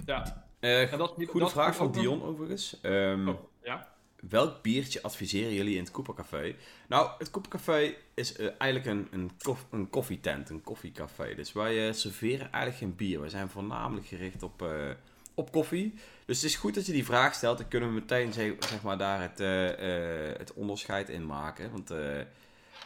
Ja. 0.06 0.46
Eh, 0.60 0.92
En 0.94 0.98
dat, 0.98 1.10
goede 1.18 1.40
dat 1.40 1.52
vraag 1.52 1.76
van 1.76 1.86
nog- 1.86 1.96
Dion 1.96 2.24
overigens. 2.24 2.80
Ehm, 2.82 3.28
Oh, 3.30 3.40
ja. 3.64 3.90
Welk 4.30 4.62
biertje 4.62 5.02
adviseren 5.02 5.54
jullie 5.54 5.76
in 5.76 5.84
het 5.84 5.92
Cooper 5.92 6.14
Café? 6.14 6.56
Nou, 6.88 7.10
het 7.18 7.32
Cooper 7.32 7.52
Café 7.52 7.94
is 8.14 8.36
eh, 8.36 8.48
eigenlijk 8.58 8.86
een, 8.92 9.08
een, 9.12 9.32
koff- 9.44 9.66
een 9.72 9.90
koffietent, 9.90 10.50
een 10.50 10.64
koffiecafé. 10.64 11.36
Dus 11.36 11.54
wij 11.54 11.88
eh, 11.88 11.94
serveren 11.94 12.52
eigenlijk 12.52 12.76
geen 12.78 12.96
bier. 12.96 13.20
Wij 13.20 13.30
zijn 13.30 13.50
voornamelijk 13.50 14.08
gericht 14.08 14.44
op, 14.44 14.66
op 15.34 15.52
koffie. 15.52 15.94
Dus 16.26 16.42
het 16.42 16.46
is 16.50 16.56
goed 16.56 16.74
dat 16.76 16.86
je 16.86 16.92
die 16.92 17.06
vraag 17.06 17.34
stelt. 17.34 17.58
Dan 17.58 17.68
kunnen 17.68 17.90
we 17.90 17.96
meteen 17.96 18.34
zeg, 18.34 18.54
zeg 18.60 18.82
maar, 18.82 18.98
daar 18.98 19.22
het, 19.22 19.38
het 20.40 20.54
onderscheid 20.54 21.10
in 21.10 21.26
maken. 21.26 21.72
Want 21.72 21.92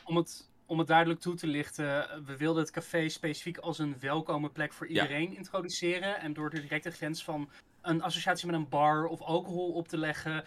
om 0.03 0.15
het, 0.17 0.47
om 0.65 0.77
het 0.79 0.87
duidelijk 0.87 1.19
toe 1.19 1.35
te 1.35 1.47
lichten, 1.47 2.23
we 2.25 2.37
wilden 2.37 2.61
het 2.61 2.71
café 2.71 3.09
specifiek 3.09 3.57
als 3.57 3.79
een 3.79 3.95
welkome 3.99 4.49
plek 4.49 4.73
voor 4.73 4.91
Ja. 4.91 5.01
iedereen 5.01 5.35
introduceren. 5.35 6.19
En 6.19 6.33
door 6.33 6.49
de 6.49 6.61
directe 6.61 6.91
grens 6.91 7.23
van 7.23 7.49
een 7.81 8.01
associatie 8.01 8.45
met 8.47 8.55
een 8.55 8.69
bar 8.69 9.05
of 9.07 9.21
alcohol 9.21 9.71
op 9.71 9.87
te 9.87 9.97
leggen. 9.97 10.43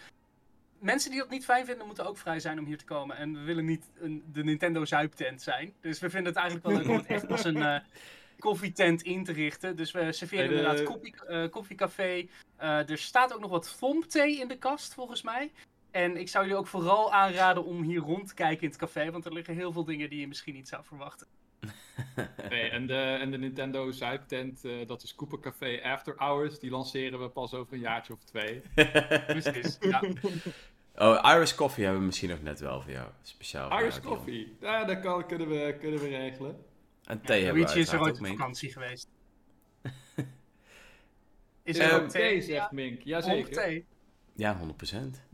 Mensen 0.79 1.11
die 1.11 1.21
dat 1.21 1.31
niet 1.31 1.45
fijn 1.45 1.67
vinden, 1.67 1.87
moeten 1.87 2.07
ook 2.07 2.19
vrij 2.19 2.41
zijn 2.41 2.59
om 2.59 2.65
hier 2.65 2.79
te 2.79 2.85
komen. 2.85 3.17
En 3.17 3.33
we 3.35 3.41
willen 3.41 3.65
niet 3.65 3.91
een, 4.01 4.23
de 4.33 4.45
Nintendo 4.45 4.85
zuiptent 4.85 5.43
zijn. 5.43 5.73
Dus 5.81 5.99
we 6.01 6.11
vinden 6.11 6.33
het 6.33 6.37
eigenlijk 6.43 6.67
wel 6.69 6.77
leuk 6.77 6.89
om 6.89 6.97
het 6.97 7.07
echt 7.07 7.31
als 7.31 7.45
een 7.45 7.63
eh, 7.63 7.81
koffietent 8.39 9.03
in 9.03 9.25
te 9.25 9.33
richten. 9.33 9.77
Dus 9.77 9.91
we 9.91 10.13
serveren 10.13 10.45
Hey, 10.47 10.55
de- 10.55 10.61
inderdaad 10.61 10.87
koffie, 10.87 11.15
eh, 11.27 11.51
koffiecafé. 11.51 12.27
Eh, 12.57 12.91
er 12.91 12.99
staat 12.99 13.35
ook 13.35 13.41
nog 13.41 13.51
wat 13.51 13.71
fompthee 13.71 14.39
in 14.41 14.49
de 14.49 14.59
kast, 14.59 14.95
volgens 14.95 15.23
mij. 15.23 15.53
En 15.91 16.17
ik 16.17 16.29
zou 16.29 16.45
jullie 16.45 16.59
ook 16.59 16.67
vooral 16.67 17.13
aanraden 17.13 17.65
om 17.65 17.83
hier 17.83 18.01
rond 18.01 18.29
te 18.29 18.35
kijken 18.35 18.63
in 18.63 18.69
het 18.69 18.79
café, 18.79 19.11
want 19.11 19.25
er 19.25 19.33
liggen 19.33 19.55
heel 19.55 19.73
veel 19.73 19.85
dingen 19.85 20.11
die 20.11 20.21
je 20.21 20.29
misschien 20.29 20.55
niet 20.55 20.69
zou 20.69 20.85
verwachten. 20.85 21.27
Nee, 22.49 22.71
en, 22.71 22.87
de, 22.87 22.95
en 23.21 23.31
de 23.31 23.39
Nintendo 23.39 23.91
Zuiptent, 23.91 24.65
eh 24.65 24.87
dat 24.87 25.03
is 25.03 25.15
Cooper 25.15 25.41
Café 25.41 25.81
After 25.83 26.15
Hours. 26.17 26.59
Die 26.59 26.71
lanceren 26.71 27.21
we 27.21 27.29
pas 27.29 27.55
over 27.55 27.75
een 27.75 27.81
jaartje 27.81 28.13
of 28.13 28.25
twee. 28.25 28.61
Precies. 29.27 29.77
Ja. 29.81 30.03
oh, 30.97 31.33
Irish 31.35 31.55
Coffee 31.55 31.83
hebben 31.85 32.01
we 32.01 32.07
misschien 32.07 32.29
nog 32.29 32.43
net 32.43 32.61
wel 32.61 32.81
voor 32.83 32.93
jou. 32.93 33.09
Speciaal 33.23 33.81
Irish. 33.81 34.01
Coffee. 34.01 34.57
Ja, 34.61 34.85
dat 34.85 35.01
kan, 35.01 35.27
kunnen, 35.27 35.49
we, 35.49 35.77
kunnen 35.81 36.01
we 36.01 36.09
regelen. 36.09 36.65
En 37.05 37.21
thee 37.21 37.45
hebben 37.45 37.65
we 37.67 37.79
is 37.79 37.93
er 37.93 38.01
ooit 38.01 38.09
ook 38.11 38.15
op 38.17 38.21
mee. 38.23 38.37
vakantie 38.37 38.73
geweest. 38.73 39.09
Is 41.63 41.79
Eh, 41.79 41.93
er 41.93 42.03
ook 42.03 42.09
thee, 42.09 42.43
zegt 42.43 42.49
Ja, 42.57 42.69
Mink. 42.73 43.03
Jazeker. 43.03 43.53
thee. 43.53 43.87
Ja, 44.35 44.61
100%. 44.95 45.28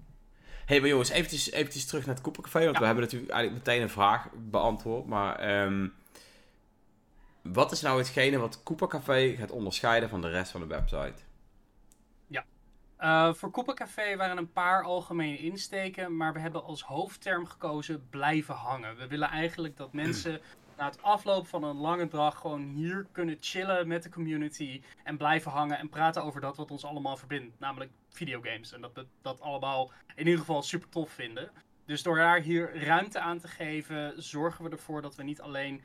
Hey, 0.66 0.80
maar 0.80 0.88
jongens, 0.88 1.08
eventjes, 1.08 1.50
eventjes 1.50 1.86
terug 1.86 2.06
naar 2.06 2.14
het 2.14 2.24
Koepercafé. 2.24 2.64
Want 2.64 2.78
we 2.78 2.84
hebben 2.84 3.04
natuurlijk 3.04 3.32
eigenlijk 3.32 3.66
meteen 3.66 3.82
een 3.82 3.90
vraag 3.90 4.28
beantwoord. 4.34 5.06
Maar 5.06 5.36
ehm, 5.36 5.88
wat 7.42 7.72
is 7.72 7.80
nou 7.80 7.98
hetgene 7.98 8.38
wat 8.38 8.62
Koepercafé 8.62 9.34
gaat 9.36 9.50
onderscheiden 9.50 10.08
van 10.08 10.20
de 10.20 10.30
rest 10.30 10.50
van 10.50 10.60
de 10.60 10.66
website? 10.66 11.22
Eh, 13.04 13.34
voor 13.34 13.50
Koepencafé 13.50 14.16
waren 14.16 14.36
een 14.36 14.52
paar 14.52 14.84
algemene 14.84 15.38
insteken, 15.38 16.16
maar 16.16 16.32
we 16.32 16.38
hebben 16.38 16.64
als 16.64 16.82
hoofdterm 16.82 17.46
gekozen 17.46 18.06
blijven 18.10 18.54
hangen. 18.54 18.96
We 18.96 19.06
willen 19.06 19.28
eigenlijk 19.28 19.76
dat 19.76 19.92
mensen 20.02 20.40
na 20.76 20.84
het 20.84 21.02
afloop 21.02 21.46
van 21.46 21.64
een 21.64 21.76
lange 21.76 22.08
dag 22.08 22.38
gewoon 22.38 22.62
hier 22.62 23.06
kunnen 23.12 23.36
chillen 23.40 23.88
met 23.88 24.02
de 24.02 24.08
community 24.08 24.82
en 25.02 25.16
blijven 25.16 25.50
hangen 25.50 25.78
en 25.78 25.88
praten 25.88 26.22
over 26.22 26.40
dat 26.40 26.56
wat 26.56 26.70
ons 26.70 26.84
allemaal 26.84 27.16
verbindt, 27.16 27.60
namelijk 27.60 27.90
videogames. 28.08 28.72
En 28.72 28.80
dat 28.80 28.92
we 28.94 29.06
dat 29.22 29.40
allemaal 29.40 29.92
in 30.14 30.24
ieder 30.24 30.40
geval 30.40 30.62
super 30.62 30.88
tof 30.88 31.10
vinden. 31.10 31.50
Dus 31.84 32.02
door 32.02 32.16
daar 32.16 32.40
hier 32.40 32.84
ruimte 32.84 33.20
aan 33.20 33.38
te 33.38 33.48
geven, 33.48 34.22
zorgen 34.22 34.64
we 34.64 34.70
ervoor 34.70 35.02
dat 35.02 35.14
we 35.14 35.22
niet 35.22 35.40
alleen 35.40 35.82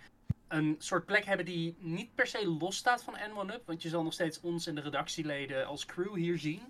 een 0.48 0.75
soort 0.77 1.05
plek 1.05 1.25
hebben 1.25 1.46
die 1.46 1.75
niet 1.79 2.15
per 2.15 2.27
se 2.27 2.48
los 2.48 2.77
staat 2.77 3.03
van 3.03 3.17
N1UP. 3.17 3.65
Want 3.65 3.81
je 3.81 3.89
zal 3.89 4.03
nog 4.03 4.13
steeds 4.13 4.39
ons 4.39 4.67
en 4.67 4.75
de 4.75 4.81
redactieleden 4.81 5.65
als 5.65 5.86
crew 5.86 6.15
hier 6.15 6.38
zien. 6.38 6.62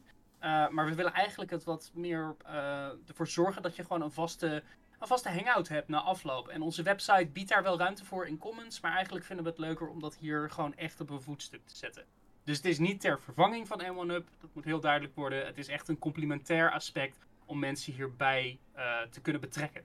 Uh, 0.44 0.70
maar 0.70 0.86
we 0.86 0.96
willen 0.96 1.14
eigenlijk 1.14 1.52
het 1.52 1.64
wat 1.64 1.92
meer 1.94 2.36
uh, 2.46 2.90
ervoor 3.08 3.28
zorgen 3.28 3.62
dat 3.62 3.76
je 3.76 3.82
gewoon 3.82 4.02
een 4.02 4.12
vaste, 4.12 4.64
een 5.00 5.08
vaste 5.08 5.30
hangout 5.30 5.68
hebt 5.68 5.88
na 5.88 6.02
afloop. 6.02 6.48
En 6.48 6.62
onze 6.62 6.84
website 6.84 7.30
biedt 7.34 7.50
daar 7.50 7.64
wel 7.64 7.78
ruimte 7.78 8.06
voor 8.06 8.28
in 8.28 8.38
comments. 8.38 8.80
Maar 8.82 8.94
eigenlijk 8.94 9.26
vinden 9.26 9.46
we 9.46 9.52
het 9.52 9.60
leuker 9.60 9.88
om 9.88 10.00
dat 10.00 10.16
hier 10.16 10.50
gewoon 10.50 10.76
echt 10.76 11.02
op 11.02 11.10
een 11.10 11.22
voetstuk 11.22 11.66
te 11.66 11.76
zetten. 11.76 12.06
Dus 12.44 12.58
het 12.58 12.66
is 12.66 12.80
niet 12.80 13.02
ter 13.02 13.20
vervanging 13.22 13.68
van 13.68 13.82
N1UP. 13.82 14.40
Dat 14.42 14.50
moet 14.54 14.66
heel 14.66 14.80
duidelijk 14.80 15.16
worden. 15.16 15.46
Het 15.46 15.58
is 15.58 15.68
echt 15.68 15.88
een 15.88 16.00
complementair 16.00 16.72
aspect 16.72 17.26
om 17.46 17.60
mensen 17.60 17.94
hierbij 17.94 18.60
uh, 18.78 19.02
te 19.12 19.22
kunnen 19.22 19.42
betrekken. 19.42 19.84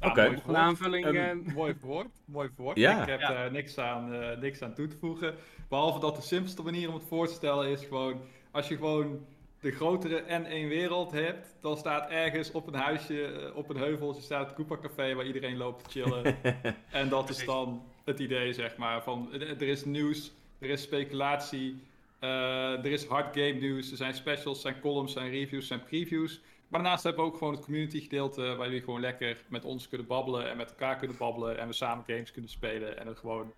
Oké. 0.00 0.08
Okay. 0.08 0.42
Een 0.46 0.56
aanvulling. 0.56 1.06
Um, 1.06 1.52
mooi 1.54 1.74
verwoord. 1.78 2.08
Mooi 2.24 2.50
verwoord. 2.54 2.76
Ja. 2.76 3.00
Ik 3.00 3.08
heb 3.08 3.20
Ja. 3.20 3.28
daar 3.28 3.52
niks 3.52 3.78
aan, 3.78 4.12
eh, 4.12 4.38
niks 4.38 4.62
aan 4.62 4.74
toe 4.74 4.86
te 4.86 4.96
voegen. 4.96 5.34
Behalve 5.68 6.00
dat 6.00 6.16
de 6.16 6.22
simpelste 6.22 6.62
manier 6.62 6.88
om 6.88 6.94
het 6.94 7.04
voor 7.04 7.26
te 7.26 7.32
stellen 7.32 7.68
is 7.68 7.84
gewoon... 7.84 8.20
Als 8.50 8.68
je 8.68 8.76
gewoon 8.76 9.26
de 9.60 9.70
grotere 9.70 10.22
N1 10.22 10.68
wereld 10.68 11.12
hebt... 11.12 11.56
dan 11.60 11.76
staat 11.76 12.10
ergens 12.10 12.50
op 12.50 12.66
een 12.66 12.74
huisje, 12.74 13.24
eh, 13.24 13.56
op 13.56 13.68
een 13.68 13.76
heuveltje... 13.76 14.22
staat 14.22 14.46
het 14.46 14.54
Koopa 14.54 14.76
Café 14.76 15.14
waar 15.14 15.26
iedereen 15.26 15.56
loopt 15.56 15.84
te 15.84 15.90
chillen. 15.90 16.36
en 16.90 17.08
dat 17.08 17.28
is 17.28 17.44
dan 17.44 17.82
het 18.04 18.18
idee, 18.18 18.52
zeg 18.52 18.76
maar. 18.76 19.02
Van, 19.02 19.32
eh, 19.32 19.40
er 19.40 19.62
is 19.62 19.84
nieuws, 19.84 20.32
er 20.58 20.70
is 20.70 20.82
speculatie... 20.82 21.82
eh, 22.18 22.84
er 22.84 22.92
is 22.92 23.06
hard 23.06 23.36
game 23.36 23.52
nieuws, 23.52 23.90
er 23.90 23.96
zijn 23.96 24.14
specials, 24.14 24.56
er 24.56 24.70
zijn 24.70 24.80
columns, 24.80 25.14
er 25.14 25.20
zijn 25.20 25.32
reviews, 25.32 25.70
er 25.70 25.76
zijn 25.76 25.88
previews... 25.88 26.40
Maar 26.68 26.80
daarnaast 26.80 27.04
hebben 27.04 27.24
we 27.24 27.30
ook 27.30 27.36
gewoon 27.36 27.54
het 27.54 27.64
community 27.64 28.00
gedeelte 28.00 28.54
waar 28.56 28.66
jullie 28.66 28.82
gewoon 28.82 29.00
lekker 29.00 29.44
met 29.48 29.64
ons 29.64 29.88
kunnen 29.88 30.06
babbelen 30.06 30.50
en 30.50 30.56
met 30.56 30.70
elkaar 30.70 30.96
kunnen 30.96 31.16
babbelen 31.16 31.58
en 31.58 31.66
we 31.66 31.72
samen 31.72 32.04
games 32.06 32.32
kunnen 32.32 32.50
spelen 32.50 32.98
en 32.98 33.06
het 33.06 33.18
gewoon, 33.18 33.52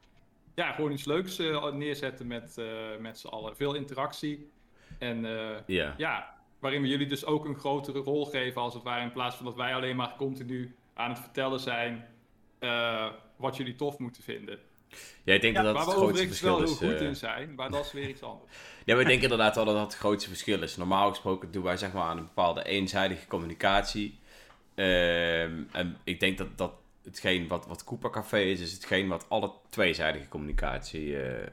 ja, 0.55 0.73
gewoon 0.73 0.93
iets 0.93 1.05
leuks 1.05 1.39
eh, 1.39 1.73
neerzetten 1.73 2.27
met, 2.27 2.59
eh, 2.59 2.97
met 3.01 3.19
z'n 3.19 3.27
allen. 3.27 3.57
Veel 3.57 3.75
interactie 3.75 4.51
en 4.99 5.25
eh, 5.25 5.57
Ja. 5.67 5.95
ja, 5.97 6.35
waarin 6.59 6.83
we 6.83 6.89
jullie 6.89 7.07
dus 7.07 7.25
ook 7.25 7.45
een 7.45 7.59
grotere 7.59 7.99
rol 7.99 8.25
geven 8.27 8.61
als 8.61 8.75
het 8.75 8.83
ware 8.83 9.03
in 9.03 9.13
plaats 9.13 9.37
van 9.37 9.45
dat 9.45 9.55
wij 9.55 9.75
alleen 9.75 9.97
maar 9.97 10.15
continu 10.17 10.75
aan 10.95 11.11
het 11.11 11.19
vertellen 11.19 11.61
zijn 11.61 12.07
eh, 12.59 13.07
wat 13.37 13.57
jullie 13.57 13.75
tof 13.75 13.99
moeten 13.99 14.23
vinden. 14.23 14.59
Ja, 15.25 15.35
ik 15.35 15.41
denk 15.41 15.57
Ja, 15.57 15.63
dat 15.63 15.75
dat 15.75 15.85
waar 15.85 15.95
het 15.95 15.95
we 15.95 16.01
grootste 16.01 16.23
overigens 16.25 16.41
wel 16.41 16.59
verschil 16.59 16.79
heel 16.79 16.89
is. 16.89 16.93
goed 16.95 17.03
eh. 17.03 17.09
in 17.09 17.17
zijn, 17.17 17.55
maar 17.55 17.71
dat 17.71 17.85
is 17.85 17.93
weer 17.93 18.09
iets 18.09 18.23
anders. 18.23 18.53
Ja, 18.85 18.93
maar 18.97 19.03
ik 19.05 19.09
denk 19.11 19.23
inderdaad 19.23 19.55
wel 19.55 19.65
dat 19.65 19.75
dat 19.75 19.85
het 19.85 19.97
grootste 19.97 20.29
verschil 20.29 20.63
is. 20.63 20.77
Normaal 20.77 21.09
gesproken 21.09 21.51
doen 21.51 21.63
wij 21.63 21.77
zeg 21.77 21.93
maar 21.93 22.03
aan 22.03 22.17
een 22.17 22.25
bepaalde 22.25 22.65
eenzijdige 22.65 23.27
communicatie. 23.27 24.19
Ehm, 24.75 25.63
en 25.73 25.97
ik 26.05 26.21
denk 26.21 26.39
dat, 26.39 26.59
dat 26.59 26.73
hetgeen 27.05 27.49
wat, 27.49 27.67
wat 27.67 27.85
Koopa 27.85 28.11
Café 28.11 28.39
is, 28.41 28.61
is 28.61 28.73
hetgeen 28.73 29.09
wat 29.09 29.27
alle 29.29 29.53
tweezijdige 29.69 30.29
communicatie 30.29 31.17
eh, 31.17 31.43
eh, 31.43 31.49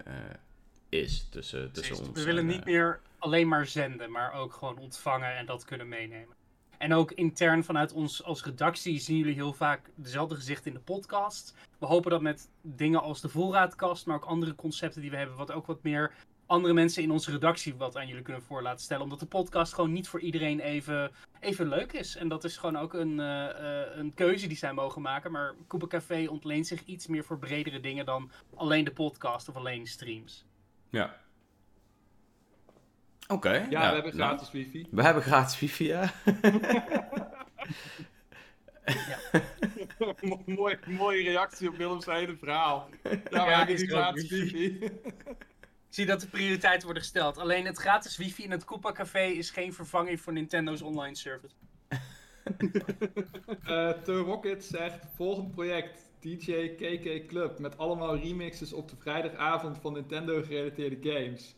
is 0.89 1.27
tussen, 1.29 1.72
tussen 1.72 1.98
ons. 1.98 2.08
We 2.20 2.24
willen 2.25 2.41
en, 2.41 2.48
niet 2.48 2.65
meer 2.65 3.00
alleen 3.20 3.48
maar 3.48 3.66
zenden, 3.66 4.12
maar 4.12 4.34
ook 4.34 4.54
gewoon 4.54 4.78
ontvangen 4.78 5.36
en 5.36 5.46
dat 5.46 5.66
kunnen 5.66 5.88
meenemen. 5.88 6.36
En 6.78 6.94
ook 6.94 7.12
intern 7.12 7.64
vanuit 7.64 7.94
ons 7.94 8.24
als 8.24 8.44
redactie 8.44 9.00
zien 9.00 9.18
jullie 9.18 9.34
heel 9.34 9.54
vaak 9.54 9.90
dezelfde 9.96 10.36
gezichten 10.36 10.72
in 10.72 10.78
de 10.78 10.84
podcast. 10.84 11.56
We 11.80 11.86
hopen 11.86 12.12
dat 12.12 12.22
met 12.22 12.50
dingen 12.62 13.02
als 13.02 13.22
de 13.22 13.30
voorraadkast, 13.30 14.06
maar 14.06 14.16
ook 14.16 14.26
andere 14.26 14.56
concepten 14.56 15.02
die 15.02 15.12
we 15.12 15.18
hebben, 15.18 15.38
wat 15.38 15.52
ook 15.52 15.66
wat 15.66 15.84
meer 15.84 16.14
andere 16.48 16.74
mensen 16.74 17.04
in 17.04 17.12
onze 17.12 17.32
redactie 17.32 17.76
wat 17.76 17.98
aan 17.98 18.08
jullie 18.08 18.24
kunnen 18.24 18.42
voor 18.42 18.62
laten 18.62 18.84
stellen. 18.84 19.04
Omdat 19.04 19.20
de 19.20 19.26
podcast 19.26 19.74
gewoon 19.74 19.92
niet 19.92 20.08
voor 20.08 20.20
iedereen 20.20 20.60
even, 20.60 21.12
even 21.40 21.68
leuk 21.68 21.94
is. 21.94 22.16
En 22.16 22.28
dat 22.28 22.44
is 22.44 22.58
gewoon 22.58 22.78
ook 22.78 22.94
een, 22.94 23.20
eh, 23.20 23.50
eh, 23.50 23.98
een 23.98 24.14
keuze 24.14 24.48
die 24.48 24.58
zij 24.58 24.74
mogen 24.74 25.02
maken. 25.02 25.32
Maar 25.32 25.56
Koopa 25.68 25.88
Café 25.88 26.28
ontleent 26.30 26.68
zich 26.68 26.86
iets 26.86 27.08
meer 27.08 27.24
voor 27.24 27.40
bredere 27.40 27.80
dingen 27.80 28.06
dan 28.06 28.32
alleen 28.56 28.84
de 28.84 28.92
podcast 28.92 29.50
of 29.50 29.56
alleen 29.56 29.88
streams. 29.88 30.46
Ja. 30.90 31.16
Oké. 33.27 33.53
Ja, 33.53 33.67
nou, 33.69 33.88
we 33.88 33.93
hebben 33.93 34.17
nou, 34.17 34.29
gratis 34.29 34.51
wifi. 34.51 34.88
we 34.91 35.03
hebben 35.03 35.24
gratis 35.24 35.60
wifi, 35.60 35.86
ja. 35.96 36.13
Mooi, 40.46 40.77
mooie 40.86 41.24
reactie 41.24 41.69
op 41.69 41.75
Willems 41.75 42.05
hele 42.05 42.36
verhaal. 42.38 42.89
Ja, 43.03 43.19
we 43.24 43.36
Ja, 43.36 43.57
hebben 43.57 43.77
gratis 43.88 44.29
wifi. 44.29 44.65
Ik 45.88 45.93
zie 45.93 46.05
dat 46.05 46.22
de 46.22 46.27
prioriteiten 46.27 46.84
worden 46.86 47.03
gesteld. 47.03 47.38
Alleen 47.38 47.65
het 47.65 47.77
gratis 47.77 48.17
wifi 48.17 48.43
in 48.43 48.51
het 48.51 48.63
Koopa 48.65 48.91
Café 48.91 49.24
is 49.24 49.50
geen 49.50 49.74
vervanging 49.74 50.22
voor 50.22 50.34
Nintendo's 50.34 50.81
online 50.81 51.15
service. 51.15 51.53
Eh 53.63 53.89
The 53.89 54.17
Rocket 54.17 54.63
zegt, 54.65 55.05
volgend 55.15 55.51
project, 55.51 56.10
DJ 56.19 56.75
KK 56.75 57.27
Club, 57.27 57.60
met 57.60 57.77
allemaal 57.77 58.17
remixes 58.17 58.74
op 58.74 58.89
de 58.89 58.96
vrijdagavond 58.96 59.77
van 59.81 59.93
Nintendo 59.93 60.41
gerelateerde 60.43 60.98
games. 61.12 61.55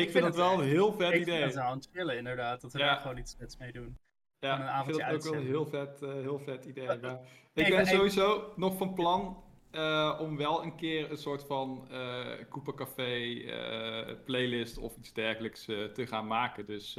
Ik, 0.00 0.10
vind, 0.10 0.24
het 0.24 0.36
wel 0.36 0.52
een 0.52 0.68
heel 0.68 0.92
vet 0.92 1.12
ik 1.12 1.20
idee. 1.20 1.42
het 1.42 1.54
wel 1.54 1.64
aan 1.64 1.76
het 1.76 1.88
chillen 1.92 2.16
inderdaad, 2.16 2.60
dat 2.60 2.72
we 2.72 2.78
daar 2.78 2.96
gewoon 2.96 3.18
iets 3.18 3.34
vets 3.38 3.56
mee 3.56 3.72
doen. 3.72 3.98
Ja, 4.38 4.78
een 4.78 4.78
ik 4.78 4.94
vind 4.94 5.06
het 5.06 5.14
ook 5.14 5.32
wel 5.32 5.40
een 5.40 5.46
heel 5.46 5.66
vet, 5.66 6.02
eh, 6.02 6.12
heel 6.12 6.38
vet 6.38 6.64
idee. 6.64 6.86
Maar 7.54 7.66
ik 7.66 7.76
ben 7.76 7.86
sowieso 7.86 8.52
nog 8.56 8.76
van 8.76 8.94
plan 8.94 9.44
eh, 9.70 10.18
om 10.20 10.36
wel 10.36 10.62
een 10.62 10.76
keer 10.76 11.10
een 11.10 11.16
soort 11.18 11.44
van 11.44 11.88
Koopa 12.48 12.72
Café 12.72 13.42
playlist 14.24 14.78
of 14.78 14.96
iets 14.96 15.12
dergelijks 15.12 15.64
te 15.64 16.06
gaan 16.06 16.26
maken. 16.26 16.66
Dus 16.66 16.98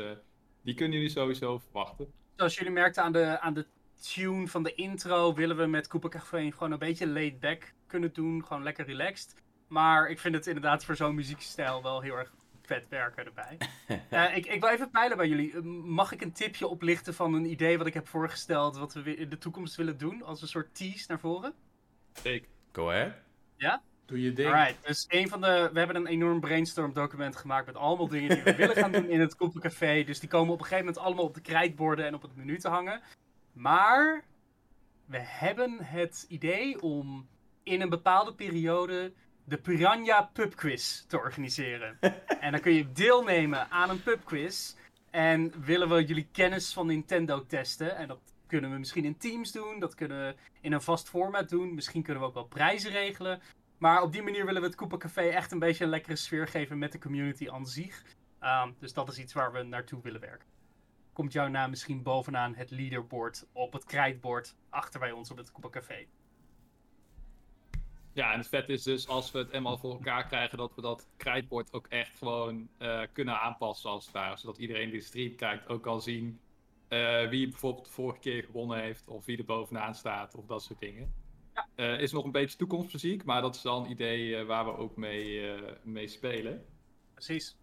die 0.61 0.73
kunnen 0.73 0.97
jullie 0.97 1.11
sowieso 1.11 1.57
verwachten. 1.57 2.13
Zoals 2.35 2.55
jullie 2.55 2.71
merkten 2.71 3.03
aan 3.03 3.11
de, 3.11 3.39
aan 3.39 3.53
de 3.53 3.65
tune 4.01 4.47
van 4.47 4.63
de 4.63 4.75
intro, 4.75 5.33
willen 5.33 5.57
we 5.57 5.65
met 5.65 5.87
Koopa 5.87 6.07
Café 6.07 6.51
gewoon 6.51 6.71
een 6.71 6.79
beetje 6.79 7.07
laid 7.07 7.39
back 7.39 7.73
kunnen 7.87 8.13
doen. 8.13 8.45
Gewoon 8.45 8.63
lekker 8.63 8.85
relaxed. 8.85 9.35
Maar 9.67 10.09
ik 10.09 10.19
vind 10.19 10.35
het 10.35 10.47
inderdaad 10.47 10.85
voor 10.85 10.95
zo'n 10.95 11.15
muziekstijl 11.15 11.83
wel 11.83 12.01
heel 12.01 12.15
erg 12.15 12.33
vet 12.69 12.89
werken 12.89 13.25
erbij. 13.25 13.57
Eh, 14.09 14.37
ik, 14.37 14.45
ik 14.45 14.61
wil 14.61 14.69
even 14.69 14.89
peilen 14.89 15.17
bij 15.17 15.27
jullie. 15.27 15.53
Eh, 15.53 15.61
Mag 15.83 16.11
ik 16.11 16.21
een 16.21 16.31
tipje 16.31 16.67
oplichten 16.67 17.13
van 17.13 17.33
een 17.33 17.45
idee 17.45 17.77
wat 17.77 17.87
ik 17.87 17.93
heb 17.93 18.07
voorgesteld, 18.07 18.77
wat 18.77 18.93
we 18.93 19.15
in 19.15 19.29
de 19.29 19.37
toekomst 19.37 19.75
willen 19.75 19.97
doen? 19.97 20.23
Als 20.23 20.41
een 20.41 20.47
soort 20.47 20.75
tease 20.75 21.05
naar 21.07 21.19
voren? 21.19 21.53
Zeker. 22.13 22.49
Go 22.71 22.89
ahead. 22.89 23.13
Doe 24.05 24.21
je 24.21 24.33
ding. 24.33 24.47
Alright, 24.47 24.87
dus 24.87 25.05
een 25.09 25.27
van 25.27 25.41
de. 25.41 25.69
We 25.73 25.77
hebben 25.77 25.95
een 25.95 26.07
enorm 26.07 26.39
brainstorm 26.39 26.93
document 26.93 27.35
gemaakt 27.35 27.65
met 27.65 27.75
allemaal 27.75 28.07
dingen 28.07 28.29
die 28.29 28.43
we 28.43 28.55
willen 28.55 28.75
gaan 28.75 28.91
doen 28.91 29.09
in 29.09 29.19
het 29.19 29.35
Koepelcafé. 29.35 30.03
Dus 30.05 30.19
die 30.19 30.29
komen 30.29 30.53
op 30.53 30.59
een 30.59 30.65
gegeven 30.65 30.85
moment 30.85 31.03
allemaal 31.03 31.25
op 31.25 31.33
de 31.33 31.41
krijtborden 31.41 32.05
en 32.05 32.13
op 32.13 32.21
het 32.21 32.35
menu 32.35 32.57
te 32.57 32.67
hangen. 32.69 33.01
Maar 33.53 34.23
we 35.05 35.19
hebben 35.19 35.77
het 35.83 36.25
idee 36.27 36.81
om 36.81 37.27
in 37.63 37.81
een 37.81 37.89
bepaalde 37.89 38.33
periode 38.33 39.13
de 39.49 39.57
Piranha 39.57 40.29
Pub 40.33 40.55
Quiz 40.55 41.05
te 41.07 41.17
organiseren. 41.17 41.97
en 42.39 42.51
dan 42.51 42.61
kun 42.61 42.73
je 42.73 42.91
deelnemen 42.91 43.69
aan 43.69 43.89
een 43.89 44.03
pubquiz. 44.03 44.75
En 45.09 45.53
willen 45.61 45.89
we 45.89 46.05
jullie 46.05 46.27
kennis 46.31 46.73
van 46.73 46.87
Nintendo 46.87 47.45
testen. 47.45 47.95
En 47.95 48.07
dat 48.07 48.19
kunnen 48.47 48.71
we 48.71 48.77
misschien 48.77 49.05
in 49.05 49.17
teams 49.17 49.51
doen. 49.51 49.79
Dat 49.79 49.95
kunnen 49.95 50.17
we 50.17 50.35
in 50.61 50.73
een 50.73 50.81
vast 50.81 51.09
format 51.09 51.49
doen. 51.49 51.73
Misschien 51.73 52.03
kunnen 52.03 52.21
we 52.21 52.27
ook 52.27 52.33
wel 52.33 52.45
prijzen 52.45 52.91
regelen. 52.91 53.41
Maar 53.77 54.01
op 54.01 54.11
die 54.11 54.21
manier 54.21 54.45
willen 54.45 54.61
we 54.61 54.67
het 54.67 54.75
Koopa 54.75 54.97
Café 54.97 55.21
echt 55.21 55.51
een 55.51 55.59
beetje 55.59 55.83
een 55.83 55.89
lekkere 55.89 56.15
sfeer 56.15 56.47
geven 56.47 56.77
met 56.77 56.91
de 56.91 56.99
community 56.99 57.49
aan 57.49 57.67
zich. 57.67 58.03
Ehm, 58.39 58.71
dus 58.79 58.93
dat 58.93 59.09
is 59.09 59.19
iets 59.19 59.33
waar 59.33 59.51
we 59.51 59.63
naartoe 59.63 60.01
willen 60.01 60.21
werken. 60.21 60.47
Komt 61.13 61.33
jouw 61.33 61.47
naam 61.47 61.69
misschien 61.69 62.03
bovenaan 62.03 62.55
het 62.55 62.71
leaderboard 62.71 63.47
op 63.51 63.73
het 63.73 63.83
krijtbord 63.83 64.55
achter 64.69 64.99
bij 64.99 65.11
ons 65.11 65.31
op 65.31 65.37
het 65.37 65.51
Koopa 65.51 65.69
Café? 65.69 66.07
Ja, 68.19 68.31
en 68.31 68.39
het 68.39 68.47
vet 68.47 68.69
is 68.69 68.83
dus 68.83 69.07
als 69.07 69.31
we 69.31 69.37
het 69.37 69.51
eenmaal 69.51 69.77
voor 69.77 69.91
elkaar 69.91 70.27
krijgen, 70.27 70.57
dat 70.57 70.75
we 70.75 70.81
dat 70.81 71.07
krijtbord 71.17 71.73
ook 71.73 71.87
echt 71.87 72.17
gewoon 72.17 72.69
eh, 72.77 73.01
kunnen 73.13 73.39
aanpassen 73.39 73.89
als 73.89 74.05
het 74.05 74.13
ware. 74.13 74.37
Zodat 74.37 74.57
iedereen 74.57 74.89
die 74.89 74.99
de 74.99 75.05
stream 75.05 75.35
kijkt 75.35 75.67
ook 75.67 75.83
kan 75.83 76.01
zien 76.01 76.39
eh, 76.87 77.29
wie 77.29 77.49
bijvoorbeeld 77.49 77.85
de 77.85 77.91
vorige 77.91 78.19
keer 78.19 78.43
gewonnen 78.43 78.79
heeft, 78.79 79.07
of 79.07 79.25
wie 79.25 79.37
er 79.37 79.45
bovenaan 79.45 79.95
staat, 79.95 80.35
of 80.35 80.45
dat 80.45 80.63
soort 80.63 80.79
dingen. 80.79 81.13
Ja. 81.53 81.67
Eh, 81.75 82.01
is 82.01 82.11
nog 82.11 82.23
een 82.23 82.31
beetje 82.31 82.57
toekomstmuziek, 82.57 83.23
maar 83.23 83.41
dat 83.41 83.55
is 83.55 83.61
wel 83.61 83.83
een 83.83 83.91
idee 83.91 84.43
waar 84.43 84.65
we 84.65 84.77
ook 84.77 84.95
mee, 84.95 85.51
mee 85.83 86.07
spelen. 86.07 86.65
Precies. 87.13 87.57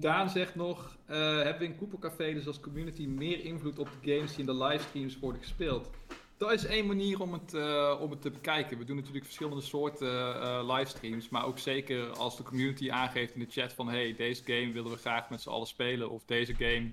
Daan 0.00 0.30
zegt 0.30 0.54
nog, 0.54 0.98
hebben 1.06 1.58
we 1.58 1.64
in 1.64 1.76
Cooper 1.76 1.98
Café 1.98 2.32
dus 2.32 2.46
als 2.46 2.60
community 2.60 3.06
meer 3.06 3.44
invloed 3.44 3.78
op 3.78 3.88
de 4.00 4.12
games 4.12 4.30
die 4.30 4.40
in 4.40 4.46
de 4.46 4.64
livestreams 4.64 5.18
worden 5.18 5.40
gespeeld? 5.40 5.90
Dat 6.38 6.52
is 6.52 6.64
één 6.64 6.86
manier 6.86 7.20
om 7.20 7.32
het, 7.32 7.54
eh, 7.54 7.98
om 8.00 8.10
het 8.10 8.22
te 8.22 8.30
bekijken. 8.30 8.78
We 8.78 8.84
doen 8.84 8.96
natuurlijk 8.96 9.24
verschillende 9.24 9.62
soorten 9.62 10.42
eh, 10.42 10.76
livestreams, 10.76 11.28
maar 11.28 11.44
ook 11.44 11.58
zeker 11.58 12.16
als 12.16 12.36
de 12.36 12.42
community 12.42 12.90
aangeeft 12.90 13.34
in 13.34 13.40
de 13.40 13.50
chat 13.50 13.72
van 13.72 13.88
hey, 13.88 14.14
deze 14.16 14.42
game 14.44 14.72
willen 14.72 14.90
we 14.90 14.96
graag 14.96 15.30
met 15.30 15.40
z'n 15.40 15.48
allen 15.48 15.66
spelen 15.66 16.10
of 16.10 16.24
deze 16.24 16.54
game 16.54 16.90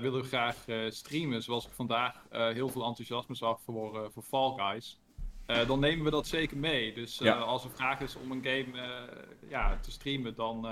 willen 0.00 0.20
we 0.20 0.28
graag 0.28 0.56
streamen, 0.88 1.42
zoals 1.42 1.66
ik 1.66 1.72
vandaag 1.72 2.22
heel 2.30 2.68
veel 2.68 2.84
enthousiasme 2.84 3.34
zag 3.34 3.60
voor, 3.60 4.10
voor 4.12 4.22
Fall 4.22 4.52
Guys. 4.56 4.98
dan 5.66 5.80
nemen 5.80 6.04
we 6.04 6.10
dat 6.10 6.26
zeker 6.26 6.56
mee. 6.56 6.92
Dus 6.92 7.22
als 7.22 7.64
er 7.64 7.70
vraag 7.70 8.00
is 8.00 8.16
om 8.16 8.30
een 8.30 8.44
game 8.44 9.08
ja, 9.48 9.78
te 9.80 9.90
streamen, 9.90 10.34
dan 10.34 10.66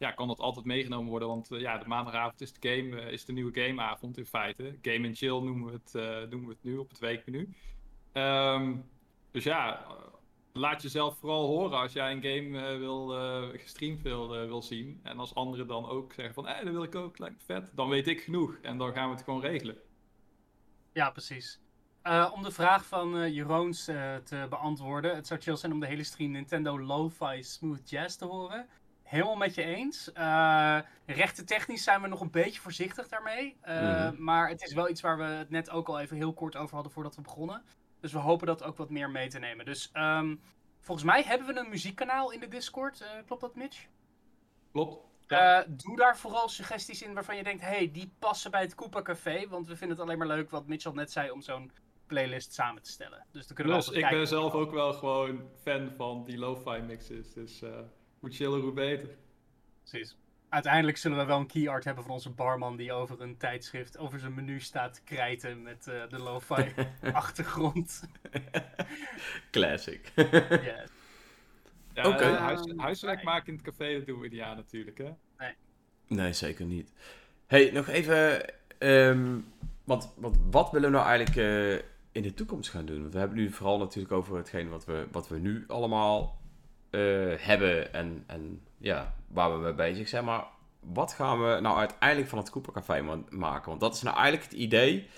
ja, 0.00 0.10
kan 0.10 0.28
dat 0.28 0.40
altijd 0.40 0.64
meegenomen 0.64 1.10
worden. 1.10 1.28
Want 1.28 1.48
ja, 1.50 1.78
de 1.78 1.88
maandagavond 1.88 2.40
is 2.40 2.52
de, 2.52 2.68
game, 2.68 3.10
is 3.10 3.24
de 3.24 3.32
nieuwe 3.32 3.60
gameavond 3.60 4.18
in 4.18 4.26
feite. 4.26 4.78
Game 4.82 5.06
and 5.06 5.16
Chill 5.16 5.40
noemen 5.40 5.66
we 5.66 5.72
het, 5.72 5.92
noemen 6.30 6.48
we 6.48 6.54
het 6.54 6.62
nu 6.62 6.76
op 6.76 6.88
het 6.88 6.98
weekmenu. 6.98 7.54
Um, 8.12 8.84
dus 9.30 9.44
ja, 9.44 9.86
laat 10.52 10.82
jezelf 10.82 11.18
vooral 11.18 11.46
horen 11.46 11.78
als 11.78 11.92
jij 11.92 12.12
een 12.12 12.22
game 12.22 12.78
wil, 12.78 13.06
gestreamd 13.58 14.02
wil, 14.02 14.28
wil 14.28 14.62
zien. 14.62 15.00
En 15.02 15.18
als 15.18 15.34
anderen 15.34 15.66
dan 15.66 15.88
ook 15.88 16.12
zeggen 16.12 16.34
van, 16.34 16.46
hé, 16.46 16.64
dat 16.64 16.72
wil 16.72 16.82
ik 16.82 16.94
ook, 16.94 17.18
lijkt 17.18 17.36
me 17.36 17.54
vet. 17.54 17.70
Dan 17.74 17.88
weet 17.88 18.06
ik 18.06 18.20
genoeg 18.20 18.58
en 18.62 18.78
dan 18.78 18.92
gaan 18.92 19.08
we 19.08 19.14
het 19.14 19.24
gewoon 19.24 19.40
regelen. 19.40 19.76
Ja, 20.92 21.10
precies. 21.10 21.60
om 22.34 22.42
de 22.42 22.50
vraag 22.50 22.84
van 22.84 23.32
Jeroens 23.32 23.84
te 23.84 24.46
beantwoorden. 24.48 25.14
Het 25.14 25.26
zou 25.26 25.40
chill 25.40 25.56
zijn 25.56 25.72
om 25.72 25.80
de 25.80 25.86
hele 25.86 26.04
stream 26.04 26.30
Nintendo 26.30 26.80
Lo-Fi 26.80 27.42
Smooth 27.42 27.90
Jazz 27.90 28.16
te 28.16 28.24
horen. 28.24 28.68
Helemaal 29.10 29.36
met 29.36 29.54
je 29.54 29.62
eens. 29.62 30.10
rechten 31.06 31.46
technisch 31.46 31.82
zijn 31.82 32.02
we 32.02 32.08
nog 32.08 32.20
een 32.20 32.30
beetje 32.30 32.60
voorzichtig 32.60 33.08
daarmee. 33.08 33.56
Mm. 33.64 34.14
Maar 34.24 34.48
het 34.48 34.62
is 34.62 34.72
wel 34.72 34.88
iets 34.88 35.00
waar 35.00 35.18
we 35.18 35.24
het 35.24 35.50
net 35.50 35.70
ook 35.70 35.88
al 35.88 36.00
even 36.00 36.16
heel 36.16 36.32
kort 36.32 36.56
over 36.56 36.74
hadden 36.74 36.92
voordat 36.92 37.16
we 37.16 37.22
begonnen. 37.22 37.62
Dus 38.00 38.12
we 38.12 38.18
hopen 38.18 38.46
dat 38.46 38.62
ook 38.62 38.76
wat 38.76 38.90
meer 38.90 39.10
mee 39.10 39.28
te 39.28 39.38
nemen. 39.38 39.64
Dus 39.64 39.90
um, 39.94 40.40
volgens 40.80 41.06
mij 41.06 41.22
hebben 41.22 41.46
we 41.46 41.60
een 41.60 41.68
muziekkanaal 41.68 42.30
in 42.32 42.40
de 42.40 42.48
Discord. 42.48 43.00
Uh, 43.00 43.08
klopt 43.26 43.40
dat, 43.40 43.54
Mitch? 43.54 43.86
Klopt. 44.72 45.08
Uh, 45.28 45.58
doe 45.68 45.96
daar 45.96 46.16
vooral 46.16 46.48
suggesties 46.48 47.02
in 47.02 47.14
waarvan 47.14 47.36
je 47.36 47.42
denkt: 47.42 47.62
hey, 47.62 47.90
die 47.92 48.12
passen 48.18 48.50
bij 48.50 48.60
het 48.60 48.74
Koopa 48.74 49.02
Café. 49.02 49.48
Want 49.48 49.66
we 49.66 49.76
vinden 49.76 49.96
het 49.96 50.06
alleen 50.06 50.18
maar 50.18 50.26
leuk, 50.26 50.50
wat 50.50 50.66
Mitch 50.66 50.86
al 50.86 50.92
net 50.92 51.12
zei, 51.12 51.30
om 51.30 51.42
zo'n 51.42 51.72
playlist 52.06 52.52
samen 52.52 52.82
te 52.82 52.90
stellen. 52.90 53.26
Dus 53.32 53.46
dan 53.46 53.56
kunnen 53.56 53.76
we 53.76 53.84
dus 53.84 53.94
ik 53.94 54.08
ben 54.08 54.28
zelf 54.28 54.52
ook 54.52 54.72
wel 54.72 54.92
gewoon 54.92 55.50
fan 55.62 55.92
van 55.96 56.24
die 56.24 56.38
lo-fi 56.38 56.80
mixes. 56.80 57.32
Dus 57.32 57.62
uh, 57.62 57.70
hoe 58.20 58.30
chiller, 58.30 58.60
hoe 58.60 58.72
beter. 58.72 59.08
Precies 59.84 60.16
uiteindelijk 60.50 60.96
zullen 60.96 61.18
we 61.18 61.24
wel 61.24 61.38
een 61.38 61.46
key 61.46 61.68
art 61.68 61.84
hebben 61.84 62.04
van 62.04 62.12
onze 62.12 62.30
barman 62.30 62.76
die 62.76 62.92
over 62.92 63.20
een 63.20 63.36
tijdschrift, 63.36 63.98
over 63.98 64.18
zijn 64.18 64.34
menu 64.34 64.60
staat 64.60 64.94
te 64.94 65.00
krijten 65.04 65.62
met 65.62 65.86
uh, 65.88 66.08
de 66.08 66.18
lo-fi 66.18 66.72
achtergrond. 67.12 68.02
Classic. 69.50 70.12
yes. 70.14 70.88
Ja, 71.94 72.08
okay. 72.08 72.32
uh, 72.32 72.38
huis, 72.38 72.72
huiswerk 72.76 73.22
maken 73.22 73.46
in 73.46 73.54
het 73.54 73.62
café, 73.62 73.94
dat 73.98 74.06
doen 74.06 74.20
we 74.20 74.34
ja 74.34 74.54
natuurlijk, 74.54 74.98
hè? 74.98 75.10
Nee. 75.38 75.54
Nee, 76.06 76.32
zeker 76.32 76.64
niet. 76.64 76.92
hey, 77.46 77.70
nog 77.70 77.88
even, 77.88 78.52
um, 78.78 79.46
want, 79.84 80.12
want 80.16 80.38
wat 80.50 80.70
willen 80.70 80.90
we 80.90 80.96
nou 80.96 81.08
eigenlijk 81.08 81.36
uh, 81.36 81.72
in 82.12 82.22
de 82.22 82.34
toekomst 82.34 82.70
gaan 82.70 82.86
doen? 82.86 83.00
Want 83.00 83.12
we 83.12 83.18
hebben 83.18 83.36
nu 83.36 83.50
vooral 83.50 83.78
natuurlijk 83.78 84.12
over 84.12 84.36
hetgeen 84.36 84.68
wat 84.68 84.84
we, 84.84 85.06
wat 85.10 85.28
we 85.28 85.38
nu 85.38 85.64
allemaal 85.66 86.39
hebben 87.40 87.92
en, 87.92 88.24
en 88.26 88.62
ja, 88.78 89.14
waar 89.28 89.52
we 89.52 89.58
mee 89.58 89.74
bezig 89.74 90.08
zijn. 90.08 90.24
Maar 90.24 90.44
wat 90.80 91.12
gaan 91.12 91.42
we 91.42 91.60
nou 91.60 91.78
uiteindelijk 91.78 92.28
van 92.28 92.38
het 92.38 92.50
Cooper 92.50 92.72
Café 92.72 93.22
maken? 93.30 93.68
Want 93.68 93.80
dat 93.80 93.94
is 93.94 94.02
nou 94.02 94.16
eigenlijk 94.16 94.50
het 94.50 94.60
idee 94.60 95.08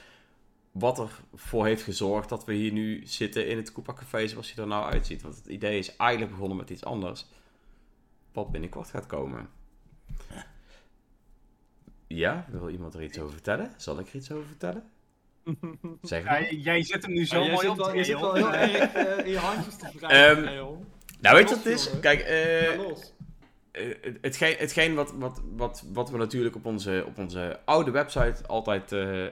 wat 0.73 0.99
ervoor 1.33 1.67
heeft 1.67 1.83
gezorgd 1.83 2.29
dat 2.29 2.45
we 2.45 2.53
hier 2.53 2.73
nu 2.73 3.07
zitten 3.07 3.47
in 3.47 3.57
het 3.57 3.73
Cooper 3.73 3.95
Café 3.95 4.27
zoals 4.27 4.55
hij 4.55 4.65
er 4.65 4.71
nou 4.71 4.93
uitziet. 4.93 5.23
Want 5.23 5.37
het 5.37 5.47
idee 5.47 5.79
is 5.79 5.97
eigenlijk 5.97 6.31
begonnen 6.31 6.57
met 6.57 6.71
iets 6.71 6.85
anders. 6.85 7.27
Wat 8.33 8.51
binnenkort 8.51 8.91
gaat 8.91 9.07
komen. 9.07 9.49
Ja, 12.07 12.47
wil 12.49 12.69
iemand 12.69 12.95
er 12.95 13.03
iets 13.03 13.19
over 13.19 13.33
vertellen? 13.33 13.73
Zal 13.77 13.99
ik 13.99 14.09
er 14.09 14.15
iets 14.15 14.31
over 14.31 14.47
vertellen? 14.47 14.91
Zeg 16.03 16.25
maar. 16.25 16.43
Ja, 16.43 16.59
jij 16.59 16.83
zet 16.83 17.03
hem 17.03 17.13
nu 17.13 17.27
zo 17.27 17.49
mooi 17.49 17.69
op. 17.69 17.95
Je 17.95 18.05
zit 18.05 18.21
wel 18.21 18.35
heel 18.35 18.55
erg 18.65 18.95
uh, 18.95 19.27
in 19.27 19.31
je 19.31 19.39
handjes 19.39 19.77
te 19.77 19.91
wrijven. 19.95 20.57
Um, 20.57 20.87
nou, 21.23 21.37
weet 21.37 21.49
je 21.49 21.55
wat 21.55 21.65
het 21.65 21.73
is? 21.73 21.91
Kijk, 22.01 22.29
uh, 22.29 22.93
hetgeen, 24.21 24.57
hetgeen 24.59 24.95
wat, 24.95 25.13
wat, 25.19 25.43
wat, 25.57 25.85
wat 25.93 26.11
we 26.11 26.17
natuurlijk 26.17 26.55
op 26.55 26.67
onze, 26.67 27.05
op 27.07 27.19
onze 27.19 27.61
oude 27.65 27.91
website 27.91 28.47
altijd 28.47 28.93
uh, 28.93 29.23
uh, 29.23 29.31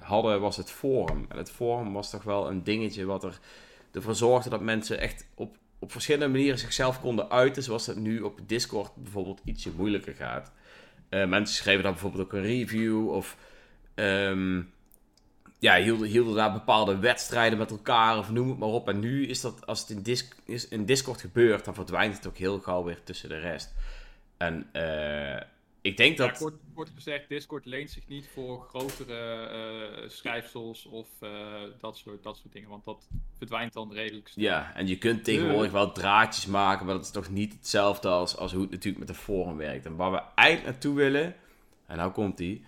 hadden, 0.00 0.40
was 0.40 0.56
het 0.56 0.70
forum. 0.70 1.26
En 1.28 1.36
het 1.36 1.50
forum 1.50 1.92
was 1.92 2.10
toch 2.10 2.22
wel 2.22 2.48
een 2.48 2.64
dingetje 2.64 3.04
wat 3.04 3.24
er, 3.24 3.38
ervoor 3.92 4.14
zorgde 4.14 4.50
dat 4.50 4.60
mensen 4.60 4.98
echt 4.98 5.26
op, 5.34 5.56
op 5.78 5.92
verschillende 5.92 6.28
manieren 6.28 6.58
zichzelf 6.58 7.00
konden 7.00 7.30
uiten. 7.30 7.62
Zoals 7.62 7.86
dat 7.86 7.96
nu 7.96 8.20
op 8.20 8.38
Discord 8.46 8.94
bijvoorbeeld 8.94 9.40
ietsje 9.44 9.70
moeilijker 9.76 10.14
gaat. 10.14 10.52
mensen 11.08 11.56
schreven 11.56 11.82
dan 11.82 11.92
bijvoorbeeld 11.92 12.24
ook 12.24 12.32
een 12.32 12.42
review 12.42 13.08
of 13.08 13.36
um, 13.94 14.72
ja, 15.62 15.76
hielden, 15.76 16.08
hielden 16.08 16.34
daar 16.34 16.52
bepaalde 16.52 16.98
wedstrijden 16.98 17.58
met 17.58 17.70
elkaar 17.70 18.18
of 18.18 18.30
noem 18.30 18.48
het 18.48 18.58
maar 18.58 18.68
op. 18.68 18.88
En 18.88 19.00
nu 19.00 19.26
is 19.26 19.40
dat, 19.40 19.66
als 19.66 19.80
het 19.80 19.90
in, 19.90 20.02
Disc, 20.02 20.36
is, 20.44 20.68
in 20.68 20.84
Discord 20.84 21.20
gebeurt, 21.20 21.64
dan 21.64 21.74
verdwijnt 21.74 22.16
het 22.16 22.26
ook 22.26 22.36
heel 22.36 22.58
gauw 22.58 22.84
weer 22.84 23.02
tussen 23.04 23.28
de 23.28 23.38
rest. 23.38 23.74
En 24.36 24.70
uh, 24.72 25.40
ik 25.80 25.96
denk 25.96 26.16
dat... 26.16 26.38
Ja, 26.38 26.50
kort, 26.74 26.90
gezegd, 26.94 27.28
Discord 27.28 27.66
leent 27.66 27.90
zich 27.90 28.08
niet 28.08 28.28
voor 28.32 28.66
grotere 28.68 29.50
uh, 30.02 30.08
schrijfsels 30.08 30.86
of 30.86 31.08
uh, 31.20 31.30
dat, 31.80 31.96
soort, 31.96 32.22
dat 32.22 32.36
soort 32.36 32.52
dingen, 32.52 32.68
want 32.68 32.84
dat 32.84 33.08
verdwijnt 33.38 33.72
dan 33.72 33.92
redelijk 33.92 34.28
snel. 34.28 34.44
Ja, 34.44 34.74
en 34.74 34.86
je 34.86 34.98
kunt 34.98 35.24
tegenwoordig 35.24 35.72
wel 35.72 35.92
draadjes 35.92 36.46
maken, 36.46 36.86
maar 36.86 36.94
dat 36.94 37.04
is 37.04 37.10
toch 37.10 37.30
niet 37.30 37.52
hetzelfde 37.52 38.08
als, 38.08 38.36
als 38.36 38.52
hoe 38.52 38.62
het 38.62 38.70
natuurlijk 38.70 39.04
met 39.06 39.16
de 39.16 39.22
forum 39.22 39.56
werkt. 39.56 39.86
En 39.86 39.96
waar 39.96 40.10
we 40.10 40.22
eigenlijk 40.34 40.70
naartoe 40.70 40.94
willen, 40.94 41.34
en 41.86 41.96
nou 41.96 42.12
komt 42.12 42.36
die, 42.36 42.64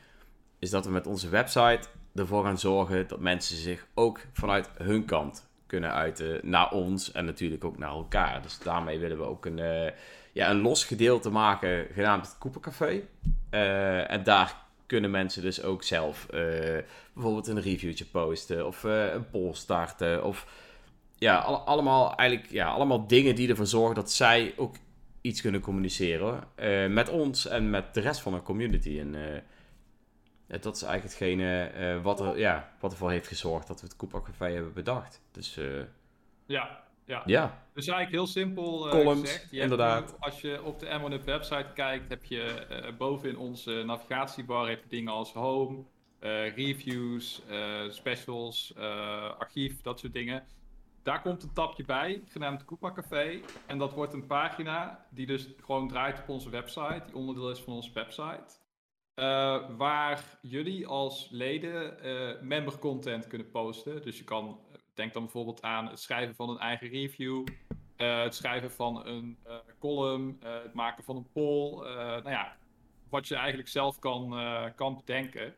is 0.59 0.70
dat 0.70 0.85
we 0.85 0.90
met 0.90 1.07
onze 1.07 1.28
website 1.28 1.88
ervoor 2.14 2.44
gaan 2.44 2.59
zorgen 2.59 3.09
dat 3.09 3.20
mensen 3.20 3.57
zich 3.57 3.87
ook 3.94 4.20
vanuit 4.33 4.70
hun 4.77 5.05
kant 5.05 5.46
kunnen 5.66 5.92
uiten 5.92 6.40
naar 6.42 6.70
ons 6.70 7.12
en 7.12 7.24
natuurlijk 7.24 7.64
ook 7.64 7.79
naar 7.79 7.90
elkaar. 7.90 8.42
Dus 8.42 8.59
daarmee 8.59 8.98
willen 8.98 9.18
we 9.18 9.24
ook 9.24 9.46
een, 9.46 9.59
uh, 9.59 9.90
ja, 10.33 10.50
een 10.50 10.61
los 10.61 10.85
gedeelte 10.85 11.31
maken 11.31 11.87
genaamd 11.92 12.27
het 12.27 12.38
Koepercafé. 12.38 13.03
Uh, 13.50 14.11
en 14.11 14.22
daar 14.22 14.57
kunnen 14.87 15.11
mensen 15.11 15.42
dus 15.42 15.62
ook 15.62 15.83
zelf 15.83 16.27
uh, 16.35 16.40
bijvoorbeeld 17.12 17.46
een 17.46 17.61
reviewtje 17.61 18.05
posten 18.05 18.66
of 18.66 18.83
een 18.83 19.31
poll 19.31 19.55
starten 19.55 20.24
of 20.24 20.46
ja, 21.18 21.38
al, 21.38 21.59
allemaal 21.59 22.16
eigenlijk 22.16 22.50
ja, 22.50 22.68
allemaal 22.68 23.07
dingen 23.07 23.35
die 23.35 23.48
ervoor 23.48 23.66
zorgen 23.66 23.94
dat 23.94 24.12
zij 24.12 24.55
ook 24.57 24.77
iets 25.20 25.40
kunnen 25.40 25.61
communiceren 25.61 26.44
met 26.92 27.09
ons 27.09 27.46
en 27.46 27.70
met 27.70 27.94
de 27.94 28.00
rest 28.00 28.20
van 28.20 28.33
de 28.33 28.42
community. 28.42 28.98
En 29.00 29.14
dat 30.46 30.76
is 30.76 30.83
eigenlijk 30.83 31.02
hetgene 31.02 31.72
uh, 31.76 32.02
wat, 32.02 32.20
er, 32.20 32.38
ja, 32.38 32.72
wat 32.80 32.92
ervoor 32.92 33.11
heeft 33.11 33.28
gezorgd 33.28 33.66
dat 33.66 33.80
we 33.80 33.87
het 33.87 33.96
Koepak 33.96 34.24
Café 34.24 34.50
hebben 34.50 34.72
bedacht. 34.72 35.22
Dus, 35.30 35.57
uh, 35.57 35.83
ja, 36.46 36.83
ja. 37.04 37.22
ja. 37.24 37.62
Dus 37.72 37.87
eigenlijk 37.87 38.16
heel 38.16 38.26
simpel 38.26 38.87
uh, 38.87 38.90
Columns, 38.90 39.20
gezegd. 39.20 39.50
Je 39.50 39.61
inderdaad. 39.61 40.16
Als 40.20 40.40
je 40.40 40.62
op 40.62 40.78
de 40.78 40.87
M1 41.20 41.24
website 41.24 41.70
kijkt, 41.74 42.09
heb 42.09 42.24
je 42.24 42.66
boven 42.98 43.28
in 43.28 43.38
onze 43.38 43.83
navigatiebar 43.87 44.68
heb 44.68 44.83
je 44.83 44.88
dingen 44.88 45.12
als 45.12 45.33
home, 45.33 45.83
reviews, 46.54 47.42
specials, 47.88 48.74
archief, 49.38 49.83
dat 49.83 49.98
soort 49.98 50.12
dingen. 50.12 50.46
Daar 51.02 51.22
komt 51.22 51.42
een 51.42 51.52
tapje 51.52 51.85
bij, 51.85 52.22
genaamd 52.28 52.64
Koepa 52.64 52.92
Café. 52.92 53.40
En 53.66 53.78
dat 53.78 53.92
wordt 53.92 54.12
een 54.12 54.26
pagina 54.26 55.07
die 55.11 55.26
dus 55.26 55.48
gewoon 55.61 55.88
draait 55.88 56.20
op 56.20 56.28
onze 56.28 56.50
website, 56.50 57.02
die 57.07 57.14
onderdeel 57.14 57.50
is 57.50 57.61
van 57.61 57.72
onze 57.72 57.92
website. 57.92 58.63
Uh, 59.16 59.77
waar 59.77 60.38
jullie 60.40 60.87
als 60.87 61.29
leden 61.31 62.07
uh, 62.07 62.40
member 62.40 62.79
content 62.79 63.27
kunnen 63.27 63.50
posten. 63.50 64.03
Dus 64.03 64.18
je 64.18 64.24
kan, 64.24 64.61
denk 64.94 65.12
dan 65.12 65.22
bijvoorbeeld 65.22 65.62
aan 65.62 65.88
het 65.88 66.00
schrijven 66.00 66.35
van 66.35 66.48
een 66.50 66.59
eigen 66.59 66.88
review, 66.88 67.46
uh, 67.96 68.22
het 68.22 68.35
schrijven 68.35 68.70
van 68.70 69.07
een 69.07 69.38
column, 69.79 70.37
het 70.40 70.74
maken 70.74 71.05
van 71.05 71.16
een 71.16 71.31
poll. 71.33 71.85
nou 71.96 72.31
ja, 72.31 72.57
wat 73.09 73.29
je 73.29 73.35
eigenlijk 73.35 73.68
zelf 73.68 73.98
kan, 73.98 74.35
kan 74.77 74.96
bedenken. 74.96 75.55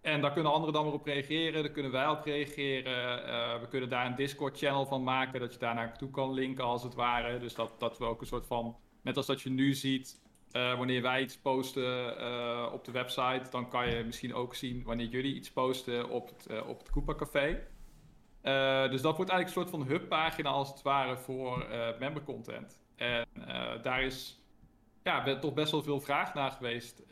en 0.00 0.20
daar 0.20 0.32
kunnen 0.32 0.52
anderen 0.52 0.74
dan 0.74 0.84
weer 0.84 0.92
op 0.92 1.06
reageren, 1.06 1.62
daar 1.62 1.72
kunnen 1.72 1.92
wij 1.92 2.08
op 2.08 2.24
reageren. 2.24 3.60
we 3.60 3.68
kunnen 3.68 3.88
daar 3.88 4.06
een 4.06 4.14
Discord-channel 4.14 4.86
van 4.86 5.02
maken, 5.02 5.40
dat 5.40 5.52
je 5.52 5.58
daar 5.58 5.74
naartoe 5.74 6.10
kan 6.10 6.32
linken 6.32 6.64
als 6.64 6.82
het 6.82 6.94
ware. 6.94 7.38
Dus 7.38 7.54
dat, 7.54 7.74
dat 7.78 7.98
we 7.98 8.04
ook 8.04 8.20
een 8.20 8.26
soort 8.26 8.46
van, 8.46 8.76
net 9.02 9.16
als 9.16 9.26
dat 9.26 9.40
je 9.40 9.50
nu 9.50 9.74
ziet, 9.74 10.28
uh, 10.52 10.76
wanneer 10.76 11.02
wij 11.02 11.22
iets 11.22 11.38
posten 11.38 12.20
uh, 12.20 12.68
op 12.72 12.84
de 12.84 12.92
website, 12.92 13.50
dan 13.50 13.68
kan 13.68 13.90
je 13.90 14.04
misschien 14.04 14.34
ook 14.34 14.54
zien 14.54 14.82
wanneer 14.82 15.06
jullie 15.06 15.34
iets 15.34 15.50
posten 15.50 16.08
op 16.08 16.28
het, 16.28 16.46
uh, 16.50 16.68
op 16.68 16.78
het 16.78 16.90
Koopa 16.90 17.14
Café. 17.14 17.66
dus 18.90 19.02
dat 19.02 19.16
wordt 19.16 19.30
eigenlijk 19.30 19.44
een 19.44 19.48
soort 19.48 19.70
van 19.70 19.82
hubpagina 19.82 20.50
als 20.50 20.68
het 20.68 20.82
ware 20.82 21.16
voor 21.16 21.66
member 21.98 22.22
content. 22.22 22.82
En 22.96 23.26
daar 23.82 24.02
is 24.02 24.40
ja, 25.02 25.38
toch 25.38 25.54
best 25.54 25.72
wel 25.72 25.82
veel 25.82 26.00
vraag 26.00 26.34
naar 26.34 26.50
geweest 26.50 27.02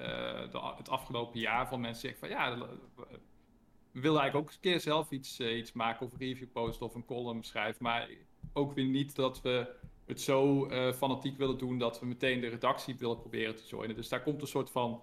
het 0.77 0.89
afgelopen 0.89 1.41
jaar. 1.41 1.69
Van 1.69 1.81
mensen 1.81 2.01
zeggen 2.01 2.21
van 2.21 2.29
ja, 2.29 2.59
we 3.93 4.01
willen 4.01 4.21
eigenlijk 4.21 4.35
ook 4.35 4.55
een 4.55 4.61
keer 4.61 4.81
zelf 4.81 5.11
iets, 5.11 5.41
iets 5.41 5.73
maken 5.73 6.07
of 6.07 6.13
een 6.13 6.19
review 6.19 6.53
posten 6.53 6.87
of 6.87 6.95
een 6.95 7.05
column 7.05 7.43
schrijven. 7.43 7.83
Maar 7.83 8.09
ook 8.53 8.73
weer 8.73 8.85
niet 8.85 9.15
dat 9.15 9.41
we 9.43 9.77
het 10.09 10.21
zo 10.21 10.67
uh, 10.67 10.93
fanatiek 10.93 11.39
willen 11.39 11.59
doen 11.59 11.79
dat 11.79 12.01
we 12.01 12.07
meteen 12.07 12.41
de 12.41 12.49
redactie 12.49 12.97
willen 12.99 13.19
proberen 13.19 13.57
te 13.57 13.67
joinen. 13.67 13.97
Dus 13.97 14.09
daar 14.09 14.23
komt 14.23 14.41
een 14.41 14.47
soort 14.47 14.71
van 14.71 15.03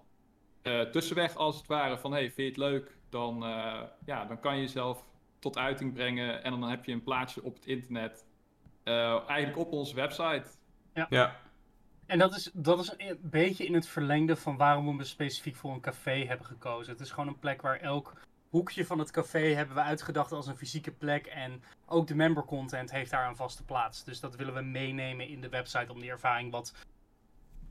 eh, 0.65 0.82
tussenweg 0.82 1.36
als 1.36 1.58
het 1.58 1.68
ware 1.68 1.98
van 1.98 2.12
hey, 2.12 2.22
vind 2.24 2.36
je 2.36 2.44
het 2.44 2.58
leuk? 2.58 2.98
Dan, 3.10 3.46
eh, 3.46 3.82
ja, 4.06 4.26
dan 4.26 4.39
kan 4.39 4.56
je 4.56 4.62
jezelf 4.62 5.06
tot 5.39 5.58
uiting 5.58 5.94
brengen 5.94 6.44
en 6.44 6.52
dan 6.52 6.70
heb 6.70 6.86
je 6.86 6.91
een 6.91 7.04
plaatsje 7.04 7.44
op 7.44 7.56
het 7.56 7.65
internet. 7.65 8.26
eh, 8.84 9.30
eigenlijk 9.30 9.58
op 9.58 9.72
onze 9.72 9.96
website. 9.96 10.44
Ja. 11.10 11.39
En 12.06 12.20
dat 12.20 12.36
is, 12.36 12.52
dat 12.54 12.80
is 12.80 12.94
een 12.98 13.20
beetje 13.22 13.65
in 13.65 13.74
het 13.74 13.88
verlengde 13.88 14.36
van 14.36 14.58
waarom 14.58 14.98
we 14.98 15.04
specifiek 15.04 15.56
voor 15.56 15.74
een 15.74 15.82
café 15.82 16.26
hebben 16.26 16.46
gekozen. 16.46 16.91
Het 16.91 17.02
is 17.02 17.12
gewoon 17.12 17.28
een 17.28 17.39
plek 17.39 17.62
waar 17.62 17.80
elk 17.80 18.13
hoekje 18.56 18.86
van 18.86 19.00
het 19.00 19.12
café 19.12 19.39
hebben 19.39 19.76
we 19.76 19.82
uitgedacht 19.82 20.32
als 20.32 20.48
een 20.48 20.58
fysieke 20.58 20.91
plek. 20.91 21.26
En 21.26 21.63
ook 21.86 22.08
de 22.08 22.15
member 22.15 22.44
content 22.44 22.91
heeft 22.91 23.12
daar 23.12 23.28
een 23.28 23.36
vaste 23.36 23.63
plaats. 23.63 24.04
Dus 24.04 24.20
dat 24.20 24.36
willen 24.36 24.54
we 24.54 24.62
meenemen 24.62 25.28
in 25.28 25.41
de 25.41 25.50
website 25.50 25.91
om 25.91 26.00
die 26.00 26.10
ervaring 26.10 26.52
wat 26.52 26.74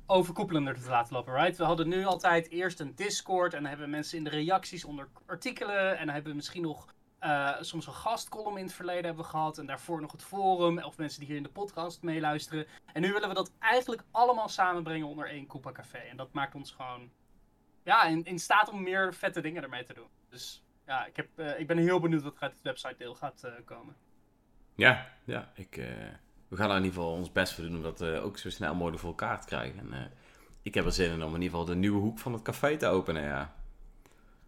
overkoepelender 0.07 0.81
te 0.81 0.89
laten 0.89 1.15
lopen, 1.15 1.35
right? 1.35 1.57
We 1.57 1.65
hadden 1.65 1.89
nu 1.89 2.05
altijd 2.05 2.51
eerst 2.51 2.81
een 2.81 2.95
Discord 2.95 3.55
en 3.55 3.61
dan 3.61 3.69
hebben 3.69 3.91
mensen 3.91 4.19
in 4.19 4.25
de 4.25 4.31
reacties 4.31 4.85
onder 4.85 5.09
artikelen. 5.27 5.99
En 5.99 6.05
dan 6.05 6.15
hebben 6.15 6.31
we 6.31 6.37
misschien 6.37 6.63
nog 6.63 6.95
eh, 7.19 7.53
soms 7.61 7.87
een 7.87 7.93
gastcolumn 7.93 8.59
in 8.59 8.65
het 8.65 8.75
verleden 8.75 9.05
hebben 9.05 9.25
gehad. 9.25 9.59
En 9.59 9.67
daarvoor 9.67 10.01
nog 10.01 10.13
het 10.13 10.23
forum 10.23 10.83
of 10.83 10.97
mensen 10.97 11.19
die 11.19 11.29
hier 11.29 11.37
in 11.37 11.43
de 11.43 11.49
podcast 11.49 12.03
meeluisteren. 12.03 12.67
En 12.93 13.01
nu 13.01 13.13
willen 13.13 13.29
we 13.29 13.35
dat 13.35 13.53
eigenlijk 13.59 14.03
allemaal 14.11 14.49
samenbrengen 14.49 15.07
onder 15.07 15.29
één 15.29 15.47
Koopa 15.47 15.73
Café. 15.73 15.99
En 15.99 16.17
dat 16.17 16.33
maakt 16.33 16.55
ons 16.55 16.71
gewoon 16.71 17.11
ja, 17.85 18.05
in, 18.05 18.25
in 18.25 18.39
staat 18.39 18.69
om 18.69 18.83
meer 18.83 19.15
vette 19.15 19.41
dingen 19.41 19.63
ermee 19.63 19.85
te 19.85 19.95
doen. 19.95 20.09
Dus 20.29 20.64
ja, 20.87 21.07
ik, 21.07 21.17
heb, 21.17 21.29
eh, 21.35 21.61
ik 21.61 21.67
ben 21.67 21.79
heel 21.79 22.01
benieuwd 22.01 22.23
wat 22.23 22.35
er 22.37 22.43
uit 22.43 22.53
het 22.53 22.63
website 22.63 22.95
deel 22.99 23.15
gaat 23.15 23.43
eh, 23.45 23.53
komen. 23.65 23.95
Ja, 24.75 25.07
ja 25.25 25.53
ik, 25.55 25.77
eh, 25.77 25.87
we 26.49 26.57
gaan 26.57 26.71
er 26.71 26.77
in 26.77 26.83
ieder 26.85 26.99
geval 26.99 27.13
ons 27.17 27.33
best 27.33 27.53
voor 27.55 27.65
doen 27.65 27.77
om 27.77 27.83
dat 27.83 28.01
eh, 28.01 28.25
ook 28.25 28.39
zo 28.39 28.51
snel 28.51 28.75
mogelijk 28.75 29.01
voor 29.01 29.11
elkaar 29.11 29.41
te 29.41 29.47
krijgen. 29.47 29.79
En, 29.79 29.93
eh, 29.93 30.11
ik 30.63 30.75
heb 30.75 30.85
er 30.85 30.93
zin 30.93 31.11
in 31.11 31.23
om 31.23 31.35
in 31.35 31.43
ieder 31.43 31.59
geval 31.59 31.65
de 31.65 31.75
nieuwe 31.81 32.01
hoek 32.01 32.19
van 32.19 32.33
het 32.33 32.43
café 32.43 32.77
te 32.77 32.87
openen, 32.87 33.23
ja. 33.23 33.55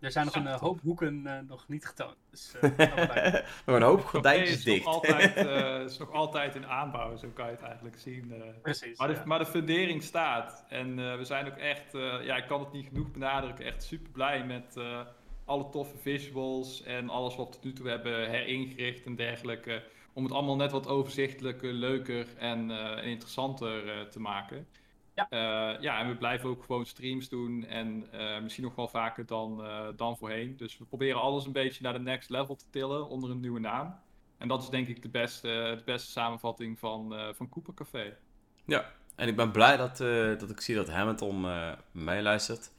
Er 0.00 0.10
zijn 0.12 0.24
nog 0.24 0.34
een 0.34 0.46
hoop 0.46 0.80
hoeken 0.80 1.46
nog 1.48 1.68
niet 1.68 1.86
getoond. 1.86 2.16
Dus 2.30 2.54
eh, 2.60 3.34
een 3.66 3.82
hoop 3.82 4.04
gordijntjes 4.04 4.64
nog, 4.64 4.74
dicht. 4.74 4.86
altijd, 4.86 5.36
eh, 5.46 5.80
is 5.80 5.98
nog 5.98 6.10
altijd 6.12 6.54
in 6.54 6.66
aanbouw, 6.66 7.16
zo 7.16 7.28
kan 7.28 7.46
je 7.46 7.52
het 7.52 7.62
eigenlijk 7.62 7.98
zien. 7.98 8.32
eh. 8.32 8.40
precies. 8.62 8.98
Maar 8.98 9.08
de, 9.08 9.14
ja. 9.14 9.22
maar 9.24 9.38
de 9.38 9.46
fundering 9.46 10.02
staat. 10.02 10.64
En 10.68 10.98
eh, 10.98 11.16
we 11.16 11.24
zijn 11.24 11.46
ook 11.46 11.56
echt, 11.56 11.94
eh, 11.94 12.24
ja, 12.24 12.36
ik 12.36 12.46
kan 12.46 12.60
het 12.60 12.72
niet 12.72 12.86
genoeg 12.86 13.10
benadrukken, 13.10 13.64
echt 13.64 13.82
super 13.82 14.10
blij 14.12 14.44
met 14.44 14.76
eh, 14.76 15.00
alle 15.46 15.68
toffe 15.70 15.98
visuals 15.98 16.82
en 16.82 17.08
alles 17.08 17.36
wat 17.36 17.46
we 17.46 17.52
tot 17.52 17.64
nu 17.64 17.72
toe 17.72 17.88
hebben 17.88 18.30
heringericht 18.30 19.04
en 19.04 19.16
dergelijke. 19.16 19.82
Om 20.12 20.24
het 20.24 20.32
allemaal 20.32 20.56
net 20.56 20.70
wat 20.70 20.88
overzichtelijker, 20.88 21.72
leuker 21.72 22.26
en 22.36 22.70
eh, 22.70 23.06
interessanter 23.06 23.88
eh, 23.88 24.00
te 24.06 24.20
maken. 24.20 24.66
Ja. 25.14 25.26
Eh, 25.30 25.80
ja, 25.82 26.00
en 26.00 26.08
we 26.08 26.16
blijven 26.16 26.48
ook 26.48 26.64
gewoon 26.64 26.86
streams 26.86 27.28
doen 27.28 27.64
en 27.66 28.06
eh, 28.12 28.40
misschien 28.42 28.64
nog 28.64 28.74
wel 28.74 28.88
vaker 28.88 29.26
dan, 29.26 29.64
eh, 29.64 29.86
dan 29.96 30.16
voorheen. 30.16 30.56
Dus 30.56 30.78
we 30.78 30.84
proberen 30.84 31.20
alles 31.20 31.46
een 31.46 31.52
beetje 31.52 31.82
naar 31.82 31.92
de 31.92 31.98
next 31.98 32.30
level 32.30 32.56
te 32.56 32.64
tillen 32.70 33.08
onder 33.08 33.30
een 33.30 33.40
nieuwe 33.40 33.60
naam. 33.60 33.94
En 34.38 34.48
dat 34.48 34.62
is 34.62 34.68
denk 34.68 34.88
ik 34.88 35.02
de 35.02 35.08
beste, 35.08 35.74
de 35.78 35.82
beste 35.84 36.10
samenvatting 36.10 36.78
van, 36.78 37.14
eh 37.14 37.28
van 37.34 37.48
Cooper 37.48 37.74
Café. 37.74 38.16
Ja, 38.64 38.92
en 39.14 39.28
ik 39.28 39.36
ben 39.36 39.50
blij 39.50 39.76
dat, 39.76 40.00
eh, 40.00 40.38
dat 40.38 40.50
ik 40.50 40.60
zie 40.60 40.74
dat 40.74 40.88
Hamilton 40.90 41.44
eh 41.44 41.72
meeluistert. 41.90 42.70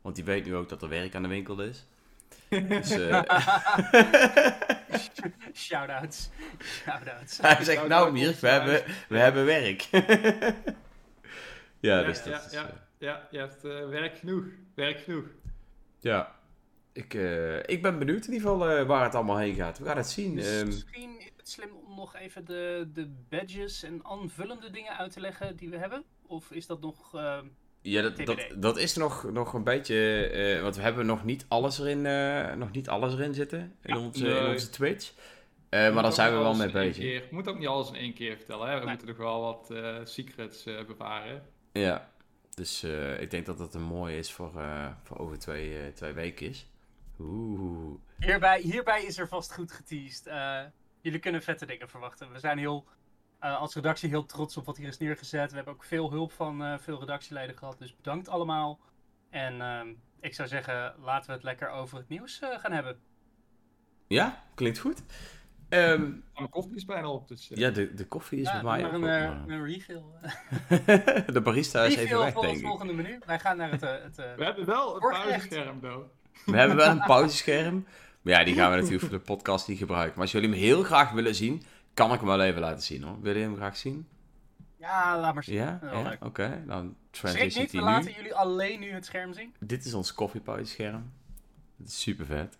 Want 0.00 0.14
die 0.14 0.24
weet 0.24 0.44
nu 0.46 0.54
ook 0.56 0.68
dat 0.68 0.82
er 0.82 0.88
werk 0.88 1.14
aan 1.14 1.22
de 1.22 1.28
winkel 1.28 1.60
is. 1.60 1.86
Dus, 2.48 2.90
eh, 2.90 3.22
Shoutouts. 5.54 6.30
Shoutouts. 6.58 7.38
hij 7.40 7.64
zegt, 7.64 7.86
nou 7.88 8.12
Mirk, 8.12 8.36
we 8.36 8.48
hebben, 8.48 8.82
we 9.08 9.18
hebben 9.18 9.44
werk. 9.44 9.80
ja, 11.80 11.98
Ja, 11.98 12.02
dus 12.02 12.22
dat 12.22 12.32
ja, 12.32 12.40
is, 12.46 12.52
ja. 12.52 12.66
eh, 12.68 12.74
Ja, 12.98 13.28
je 13.30 13.38
hebt 13.38 13.64
eh, 13.64 13.88
werk 13.88 14.18
genoeg. 14.18 14.44
Werk 14.74 14.98
genoeg. 15.00 15.24
ja. 16.00 16.42
Ik, 16.92 17.14
ik 17.66 17.82
ben 17.82 17.98
benieuwd 17.98 18.26
in 18.26 18.32
ieder 18.32 18.48
geval 18.50 18.84
waar 18.86 19.04
het 19.04 19.14
allemaal 19.14 19.36
heen 19.38 19.54
gaat. 19.54 19.78
We 19.78 19.84
gaan 19.84 19.96
het 19.96 20.08
zien. 20.08 20.34
Dus 20.34 20.58
Ehm, 20.58 20.66
misschien 20.66 21.18
is 21.20 21.30
het 21.36 21.48
slim 21.48 21.68
om 21.86 21.96
nog 21.96 22.16
even 22.16 22.44
de, 22.44 22.88
de 22.92 23.08
badges 23.28 23.82
en 23.82 24.00
aanvullende 24.04 24.70
dingen 24.70 24.96
uit 24.98 25.12
te 25.12 25.20
leggen 25.20 25.56
die 25.56 25.68
we 25.70 25.76
hebben. 25.76 26.04
Of 26.26 26.50
is 26.50 26.66
dat 26.66 26.80
nog... 26.80 27.12
Ja, 27.86 28.02
dat, 28.02 28.16
dat, 28.26 28.46
dat 28.56 28.78
is 28.78 28.96
nog, 28.96 29.30
nog 29.32 29.52
een 29.52 29.64
beetje. 29.64 30.26
eh, 30.26 30.62
want 30.62 30.76
we 30.76 30.82
hebben 30.82 31.06
nog 31.06 31.24
niet 31.24 31.44
alles 31.48 31.78
erin, 31.78 32.06
eh, 32.06 32.54
nog 32.54 32.70
niet 32.70 32.88
alles 32.88 33.12
erin 33.14 33.34
zitten 33.34 33.58
in, 33.82 33.94
Ja, 33.94 34.00
onze, 34.00 34.26
in 34.28 34.46
onze 34.46 34.70
Twitch. 34.70 35.12
Eh, 35.68 35.94
maar 35.94 36.02
daar 36.02 36.12
zijn 36.12 36.32
we 36.32 36.38
wel 36.38 36.54
mee 36.54 36.70
bezig. 36.70 37.04
Je 37.04 37.22
moet 37.30 37.48
ook 37.48 37.58
niet 37.58 37.66
alles 37.68 37.88
in 37.88 37.94
één 37.94 38.14
keer 38.14 38.36
vertellen. 38.36 38.66
Hè? 38.68 38.72
We 38.74 38.78
Nee. 38.80 38.88
moeten 38.88 39.06
nog 39.08 39.16
wel 39.16 39.40
wat 39.40 39.70
eh, 39.70 39.96
secrets 40.04 40.66
eh, 40.66 40.84
bewaren. 40.84 41.42
Ja, 41.72 42.10
dus 42.54 42.82
eh, 42.82 43.20
ik 43.20 43.30
denk 43.30 43.46
dat 43.46 43.58
dat 43.58 43.74
een 43.74 43.82
mooie 43.82 44.16
is 44.18 44.32
voor, 44.32 44.52
eh, 44.60 44.86
voor 45.02 45.18
over 45.18 45.38
twee, 45.38 45.78
eh, 45.78 45.86
twee 45.94 46.12
weken 46.12 46.48
is. 46.48 46.66
Oeh. 47.20 47.94
Hierbij, 48.18 48.60
hierbij 48.60 49.04
is 49.04 49.18
er 49.18 49.28
vast 49.28 49.54
goed 49.54 49.72
geteased. 49.72 50.26
Eh, 50.26 50.60
jullie 51.00 51.18
kunnen 51.18 51.42
vette 51.42 51.66
dingen 51.66 51.88
verwachten. 51.88 52.32
We 52.32 52.38
zijn 52.38 52.58
heel, 52.58 52.84
eh, 53.44 53.60
als 53.60 53.74
redactie 53.74 54.08
heel 54.08 54.26
trots 54.26 54.56
op 54.56 54.64
wat 54.66 54.76
hier 54.76 54.88
is 54.88 54.98
neergezet. 54.98 55.50
We 55.50 55.56
hebben 55.56 55.74
ook 55.74 55.84
veel 55.84 56.10
hulp 56.10 56.32
van 56.32 56.64
eh, 56.64 56.74
veel 56.78 56.98
redactieleden 57.00 57.58
gehad. 57.58 57.78
Dus 57.78 57.96
bedankt 57.96 58.28
allemaal. 58.28 58.78
En 59.30 59.60
ehm, 59.60 59.88
ik 60.20 60.34
zou 60.34 60.48
zeggen, 60.48 60.94
laten 61.02 61.26
we 61.26 61.32
het 61.32 61.42
lekker 61.42 61.68
over 61.68 61.98
het 61.98 62.08
nieuws 62.08 62.40
eh, 62.40 62.58
gaan 62.58 62.72
hebben. 62.72 62.98
Ja, 64.06 64.42
klinkt 64.54 64.78
goed. 64.78 65.02
Ehm, 65.68 66.00
Maar 66.02 66.10
mijn 66.34 66.48
koffie 66.48 66.74
is 66.76 66.84
bijna 66.84 67.08
op, 67.08 67.28
dus... 67.28 67.50
ja, 67.54 67.70
de, 67.70 67.94
de 67.94 68.06
koffie 68.06 68.40
is 68.40 68.46
Ja, 68.46 68.52
bij 68.52 68.62
mij 68.62 68.80
maar 68.82 68.88
ook 68.90 68.94
een, 68.96 69.02
op, 69.02 69.08
eh, 69.08 69.46
maar- 69.46 69.56
een 69.56 69.64
refill. 69.64 70.02
de 71.34 71.40
barista 71.44 71.84
is 71.84 71.94
even 71.96 72.18
weg, 72.18 72.34
denk 72.34 72.56
ik. 72.56 72.64
volgende 72.66 72.92
menu. 72.92 73.18
Wij 73.26 73.38
gaan 73.38 73.56
naar 73.56 73.70
het... 73.70 73.80
het 73.80 74.18
eh, 74.18 74.34
We 74.36 74.44
hebben 74.44 74.64
wel 74.66 74.94
een 74.94 75.00
pauzescherm, 75.10 75.80
though. 75.80 76.04
We 76.44 76.56
hebben 76.56 76.76
wel 76.76 76.90
een 76.90 77.04
pauzescherm. 77.14 77.86
Maar 78.22 78.32
ja, 78.32 78.44
die 78.44 78.54
gaan 78.54 78.70
we 78.70 78.76
natuurlijk 78.76 79.02
voor 79.02 79.18
de 79.18 79.24
podcast 79.24 79.68
niet 79.68 79.78
gebruiken. 79.78 80.12
Maar 80.12 80.22
als 80.22 80.32
jullie 80.32 80.48
hem 80.48 80.58
heel 80.58 80.82
graag 80.82 81.10
willen 81.10 81.34
zien, 81.34 81.62
kan 81.94 82.12
ik 82.12 82.18
hem 82.18 82.28
wel 82.28 82.40
even 82.42 82.60
laten 82.60 82.82
zien 82.82 83.02
hoor. 83.02 83.12
Willen 83.20 83.26
jullie 83.32 83.42
hem 83.48 83.56
graag 83.56 83.76
zien? 83.76 84.08
ja, 84.76 85.20
laat 85.20 85.34
maar 85.34 85.44
zien. 85.44 85.54
Ja? 85.54 86.16
Oké, 86.20 86.62
dan 86.66 86.96
Schrik 87.10 87.32
transition 87.32 87.62
niet, 87.62 87.72
we 87.72 87.80
laten 87.80 88.12
jullie 88.12 88.34
alleen 88.34 88.80
nu 88.80 88.90
het 88.92 89.04
scherm 89.06 89.32
zien. 89.32 89.54
Dit 89.60 89.84
is 89.84 89.94
ons 89.94 90.14
koffiepauzescherm. 90.14 91.12
Het 91.78 91.88
is 91.88 92.00
super 92.00 92.26
vet. 92.26 92.58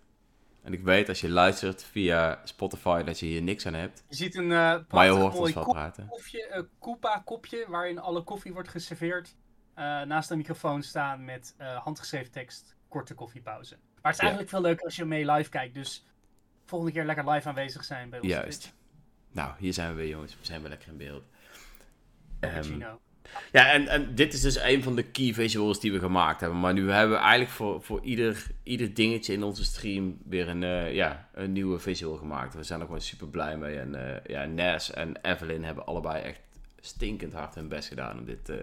En 0.63 0.73
ik 0.73 0.83
weet 0.83 1.09
als 1.09 1.21
je 1.21 1.29
luistert 1.29 1.83
via 1.83 2.41
Spotify 2.45 3.03
dat 3.03 3.19
je 3.19 3.27
hier 3.27 3.43
niks 3.43 3.67
aan 3.67 3.75
hebt. 3.75 4.05
Je 4.09 4.15
ziet 4.17 4.35
een 4.35 4.53
eh 4.53 4.77
Maar 4.89 5.05
je 5.05 5.11
hoort 5.11 5.25
ons 5.31 5.39
mooi 5.39 5.53
wel 5.55 5.63
kop- 5.65 5.73
praten. 5.75 6.07
kopje, 6.09 6.47
eh 6.47 6.63
Koopa 6.79 7.23
kopje, 7.25 7.65
waarin 7.69 7.99
alle 7.99 8.23
koffie 8.23 8.53
wordt 8.53 8.69
geserveerd. 8.69 9.35
eh, 9.75 9.85
naast 10.03 10.31
een 10.31 10.37
microfoon 10.37 10.83
staan 10.83 11.25
met 11.25 11.55
eh, 11.59 11.77
handgeschreven 11.77 12.31
tekst, 12.33 12.77
korte 12.89 13.15
koffiepauze. 13.15 13.75
Maar 13.75 14.13
het 14.13 14.13
is 14.13 14.17
Ja. 14.17 14.21
eigenlijk 14.23 14.51
veel 14.51 14.61
leuker 14.61 14.85
als 14.85 14.97
je 14.97 15.05
mee 15.05 15.31
live 15.31 15.51
kijkt, 15.51 15.75
dus 15.75 16.07
volgende 16.65 16.93
keer 16.95 17.05
lekker 17.05 17.31
live 17.31 17.49
aanwezig 17.49 17.85
zijn 17.85 18.11
bij 18.11 18.19
ons. 18.21 18.29
Juist. 18.29 18.75
Nou, 19.35 19.53
hier 19.59 19.73
zijn 19.73 19.91
we 19.91 20.01
weer 20.01 20.09
jongens. 20.09 20.33
We 20.33 20.47
zijn 20.47 20.61
weer 20.61 20.71
lekker 20.71 20.89
in 20.89 20.97
beeld. 20.97 21.23
Ehm. 22.41 22.83
Ja, 23.53 23.73
en, 23.73 23.89
en 23.89 24.15
dit 24.15 24.33
is 24.33 24.41
dus 24.41 24.61
een 24.61 24.83
van 24.83 24.97
de 24.97 25.03
key 25.03 25.35
visuals 25.35 25.81
die 25.81 25.93
we 25.93 25.99
gemaakt 25.99 26.41
hebben. 26.41 26.61
Maar 26.61 26.73
nu 26.73 26.91
hebben 26.91 27.17
we 27.17 27.23
eigenlijk 27.23 27.51
voor, 27.51 27.83
voor 27.83 28.01
ieder, 28.03 28.47
ieder 28.63 28.95
dingetje 28.95 29.33
in 29.33 29.43
onze 29.43 29.65
stream 29.65 30.19
weer 30.25 30.49
een, 30.49 30.63
eh, 30.63 30.95
ja, 30.95 31.29
een 31.33 31.53
nieuwe 31.53 31.79
visual 31.79 32.17
gemaakt. 32.17 32.55
We 32.55 32.63
zijn 32.63 32.81
er 32.81 32.87
gewoon 32.87 33.01
super 33.01 33.29
blij 33.29 33.57
mee. 33.57 33.79
En 33.79 33.95
eh, 33.95 34.25
ja, 34.27 34.45
Nes 34.45 34.91
en 34.91 35.17
Evelyn 35.23 35.65
hebben 35.65 35.87
allebei 35.87 36.23
echt 36.23 36.41
stinkend 36.81 37.33
hard 37.33 37.55
hun 37.55 37.69
best 37.69 37.89
gedaan 37.89 38.19
om 38.19 38.25
dit, 38.25 38.49
eh, 38.49 38.57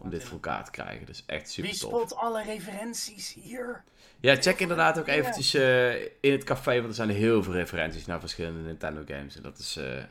om 0.00 0.10
dit 0.10 0.22
voor 0.22 0.32
elkaar 0.32 0.64
te 0.64 0.70
krijgen. 0.70 1.06
Dus 1.06 1.22
echt 1.26 1.50
super 1.50 1.70
Wie 1.70 1.80
tof. 1.80 1.90
spot 1.90 2.14
alle 2.14 2.42
referenties 2.42 3.34
hier? 3.34 3.84
Ja, 4.20 4.36
check 4.36 4.60
inderdaad 4.60 4.98
ook 4.98 5.06
eventjes 5.06 5.54
eh, 5.54 6.02
in 6.04 6.32
het 6.32 6.44
café, 6.44 6.74
want 6.74 6.86
er 6.88 6.94
zijn 6.94 7.08
heel 7.10 7.42
veel 7.42 7.52
referenties 7.52 8.06
naar 8.06 8.20
verschillende 8.20 8.60
Nintendo 8.60 9.02
games. 9.06 9.36
En 9.36 9.42
dat 9.42 9.58
is, 9.58 9.76
eh, 9.76 10.04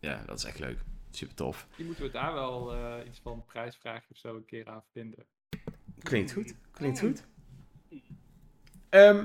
ja, 0.00 0.22
dat 0.26 0.38
is 0.38 0.44
echt 0.44 0.58
leuk. 0.58 0.78
Super 1.10 1.34
tof. 1.34 1.66
Die 1.76 1.86
moeten 1.86 2.04
we 2.04 2.10
daar 2.10 2.32
wel 2.32 2.74
eh, 2.74 3.06
iets 3.06 3.20
van 3.22 3.32
een 3.32 3.44
prijsvraagje 3.44 4.06
of 4.10 4.16
zo 4.16 4.36
een 4.36 4.44
keer 4.44 4.68
aan 4.68 4.82
vinden. 4.92 5.26
Klinkt 5.98 6.32
goed. 6.32 6.54
Klinkt 6.70 7.00
goed. 7.00 7.24
Ehm, 8.88 9.24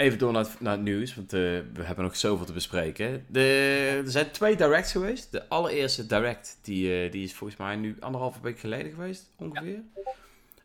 even 0.00 0.18
door 0.18 0.32
naar 0.32 0.44
het, 0.44 0.60
naar 0.60 0.72
het 0.72 0.82
nieuws, 0.82 1.14
want 1.14 1.32
eh, 1.32 1.40
we 1.72 1.82
hebben 1.82 2.04
nog 2.04 2.16
zoveel 2.16 2.46
te 2.46 2.52
bespreken. 2.52 3.24
De, 3.28 4.02
er 4.04 4.10
zijn 4.10 4.30
twee 4.30 4.56
directs 4.56 4.92
geweest. 4.92 5.32
De 5.32 5.48
allereerste 5.48 6.06
direct, 6.06 6.58
die, 6.62 7.04
eh, 7.04 7.12
die 7.12 7.24
is 7.24 7.34
volgens 7.34 7.58
mij 7.58 7.76
nu 7.76 7.96
anderhalve 8.00 8.40
week 8.40 8.58
geleden 8.58 8.92
geweest, 8.92 9.30
ongeveer. 9.36 9.82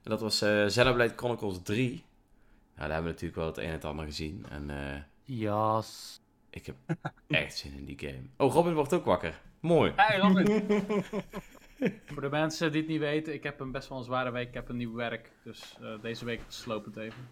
En 0.04 0.12
dat 0.12 0.21
was 0.21 0.41
eh 0.41 0.65
Xenoblade 0.65 1.13
Chronicles 1.15 1.60
3. 1.63 1.89
Nou, 1.89 2.02
daar 2.76 2.89
hebben 2.89 3.04
we 3.04 3.10
natuurlijk 3.10 3.36
wel 3.36 3.48
het 3.48 3.58
een 3.58 3.63
en 3.63 3.71
het 3.71 3.86
ander 3.86 4.06
gezien. 4.06 4.45
En 4.50 4.69
eh, 4.69 5.80
ik 6.50 6.65
heb 6.65 6.76
echt 7.28 7.58
zin 7.58 7.74
in 7.78 7.86
die 7.86 8.00
game. 8.00 8.28
Oh, 8.38 8.54
Robin 8.54 8.74
wordt 8.74 8.93
ook 8.93 9.06
wakker. 9.06 9.41
Mooi. 9.60 9.93
Hey, 9.95 10.19
Robin. 10.19 10.63
Voor 12.13 12.21
de 12.21 12.30
mensen 12.30 12.71
die 12.71 12.82
het 12.82 12.89
niet 12.89 13.00
weten, 13.00 13.34
ik 13.34 13.43
heb 13.43 13.60
een 13.60 13.71
best 13.71 13.89
wel 13.89 13.98
een 13.98 14.04
zware 14.04 14.32
week. 14.32 14.48
Ik 14.48 14.54
heb 14.54 14.69
een 14.69 14.78
nieuw 14.78 14.93
werk. 14.93 15.32
Dus 15.43 15.78
eh, 15.82 16.02
deze 16.02 16.26
week 16.26 16.41
sloop 16.48 16.86
het 16.86 16.98
even. 16.98 17.30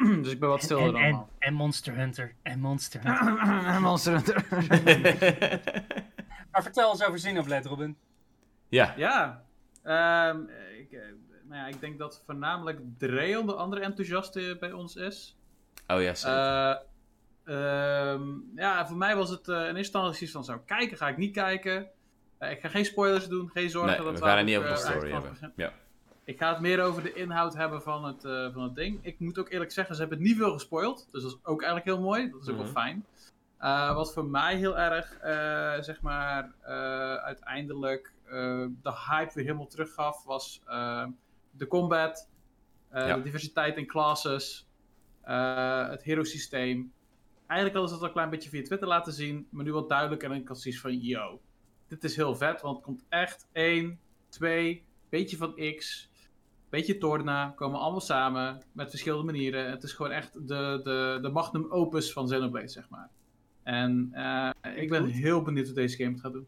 dus 0.22 0.32
ik 0.32 0.40
ben 0.40 0.48
wat 0.48 0.62
stiller 0.62 0.86
en, 0.86 0.92
dan 0.92 1.02
en, 1.02 1.10
normaal. 1.10 1.28
en 1.38 1.54
Monster 1.54 1.96
Hunter. 1.96 2.34
En 2.42 2.60
Monster 2.60 3.00
Hunter. 3.04 3.80
Monster 3.80 4.12
Hunter. 4.12 4.46
maar 6.52 6.62
vertel 6.62 6.90
eens 6.90 7.04
over 7.04 7.18
Xenoblade, 7.18 7.68
Robin. 7.68 7.96
ja, 8.68 8.94
ja. 8.96 9.44
ehm, 9.82 10.40
ik, 10.78 10.92
eh, 10.92 11.00
Nou 11.42 11.60
ja, 11.60 11.66
ik 11.66 11.80
denk 11.80 11.98
dat 11.98 12.22
voornamelijk 12.26 12.80
Dreon 12.98 13.46
de 13.46 13.54
andere 13.54 13.82
enthousiaste 13.82 14.56
bij 14.60 14.72
ons 14.72 14.96
is. 14.96 15.36
Oh 15.86 16.02
ja, 16.02 16.14
zeker. 16.14 16.38
Eh, 16.38 16.76
ehm, 18.12 18.22
ja, 18.54 18.86
voor 18.86 18.96
mij 18.96 19.16
was 19.16 19.30
het 19.30 19.48
eh, 19.48 19.56
in 19.56 19.62
eerste 19.62 19.78
instantie 19.78 20.30
van 20.30 20.44
zo 20.44 20.62
kijken, 20.66 20.96
ga 20.96 21.08
ik 21.08 21.16
niet 21.16 21.34
kijken. 21.34 21.90
Eh, 22.42 22.50
ik 22.50 22.60
ga 22.60 22.68
geen 22.68 22.84
spoilers 22.84 23.28
doen, 23.28 23.50
geen 23.50 23.70
zorgen. 23.70 23.96
nee, 23.96 24.12
dat 24.12 24.18
we 24.18 24.26
gaan 24.26 24.38
er 24.38 24.44
niet 24.44 24.56
over 24.56 24.68
de 24.68 24.74
eh, 24.74 24.80
story 24.80 25.12
hebben. 25.12 25.52
Ja. 25.56 25.72
Ik 26.24 26.38
ga 26.38 26.50
het 26.52 26.60
meer 26.60 26.82
over 26.82 27.02
de 27.02 27.12
inhoud 27.12 27.54
hebben 27.54 27.82
van 27.82 28.04
het, 28.04 28.24
eh, 28.24 28.52
van 28.52 28.62
het 28.62 28.74
ding. 28.74 28.98
Ik 29.02 29.18
moet 29.18 29.38
ook 29.38 29.50
eerlijk 29.50 29.72
zeggen, 29.72 29.94
ze 29.94 30.00
hebben 30.00 30.18
het 30.18 30.26
niet 30.26 30.36
veel 30.36 30.52
gespoild. 30.52 31.08
Dus 31.10 31.22
dat 31.22 31.32
is 31.32 31.38
ook 31.42 31.62
eigenlijk 31.62 31.96
heel 31.96 32.04
mooi. 32.04 32.30
Dat 32.30 32.40
is 32.42 32.48
ook 32.48 32.54
Mhm. 32.54 32.62
wel 32.64 32.72
fijn. 32.72 33.04
Eh, 33.58 33.94
wat 33.94 34.12
voor 34.12 34.24
mij 34.24 34.56
heel 34.56 34.78
erg, 34.78 35.16
eh, 35.18 35.82
zeg 35.82 36.00
maar, 36.00 36.52
uiteindelijk 37.22 38.12
de 38.82 38.92
hype 39.08 39.30
weer 39.34 39.44
helemaal 39.44 39.66
teruggaf, 39.66 40.24
was 40.24 40.62
de 41.50 41.66
combat, 41.68 42.28
Ja. 42.92 43.16
de 43.16 43.22
diversiteit 43.22 43.76
in 43.76 43.86
classes, 43.86 44.66
het 45.22 46.02
hero 46.02 46.22
systeem. 46.24 46.92
Eigenlijk 47.46 47.72
hadden 47.80 47.88
ze 47.88 47.92
dat 47.94 48.00
al 48.02 48.06
een 48.06 48.12
klein 48.12 48.30
beetje 48.30 48.48
via 48.50 48.62
Twitter 48.62 48.88
laten 48.88 49.12
zien, 49.12 49.46
maar 49.50 49.64
nu 49.64 49.72
wat 49.72 49.88
duidelijker. 49.88 50.30
En 50.30 50.36
ik 50.40 50.48
had 50.48 50.60
zoiets 50.60 50.80
van, 50.80 50.98
yo, 50.98 51.40
dit 51.88 52.04
is 52.04 52.16
heel 52.16 52.36
vet, 52.36 52.60
want 52.60 52.76
het 52.76 52.84
komt 52.84 53.04
echt 53.08 53.46
1, 53.52 54.00
2, 54.28 54.84
beetje 55.08 55.36
van 55.36 55.54
X, 55.76 56.10
beetje 56.72 56.98
Torna, 56.98 57.52
komen 57.56 57.80
allemaal 57.80 58.00
samen 58.00 58.62
met 58.72 58.90
verschillende 58.90 59.24
manieren. 59.32 59.70
Het 59.70 59.82
is 59.82 59.92
gewoon 59.92 60.12
echt 60.12 60.32
de, 60.48 60.80
de, 60.82 61.18
de 61.22 61.28
magnum 61.28 61.66
opus 61.70 62.12
van 62.12 62.24
Xenoblade, 62.26 62.68
zeg 62.68 62.88
maar. 62.88 63.08
En 63.62 64.08
eh, 64.12 64.50
ik 64.76 64.88
ben 64.88 65.02
Goed. 65.02 65.12
heel 65.12 65.42
benieuwd 65.42 65.66
wat 65.66 65.74
deze 65.74 65.96
game 65.96 66.10
het 66.10 66.20
gaat 66.20 66.32
doen. 66.32 66.46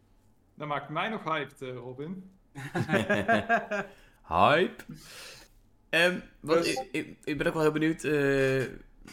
Dat 0.54 0.68
maakt 0.68 0.88
mij 0.88 1.08
nog 1.08 1.24
hyped, 1.24 1.62
eh, 1.62 1.74
Robin. 1.74 2.30
Hype. 4.28 4.82
Ehm, 5.90 6.18
wat, 6.40 6.56
Dus- 6.62 6.72
ik, 6.74 6.88
ik, 6.92 7.16
ik 7.24 7.38
ben 7.38 7.46
ook 7.46 7.52
wel 7.52 7.62
heel 7.62 7.72
benieuwd. 7.72 8.04
eh, 8.04 8.62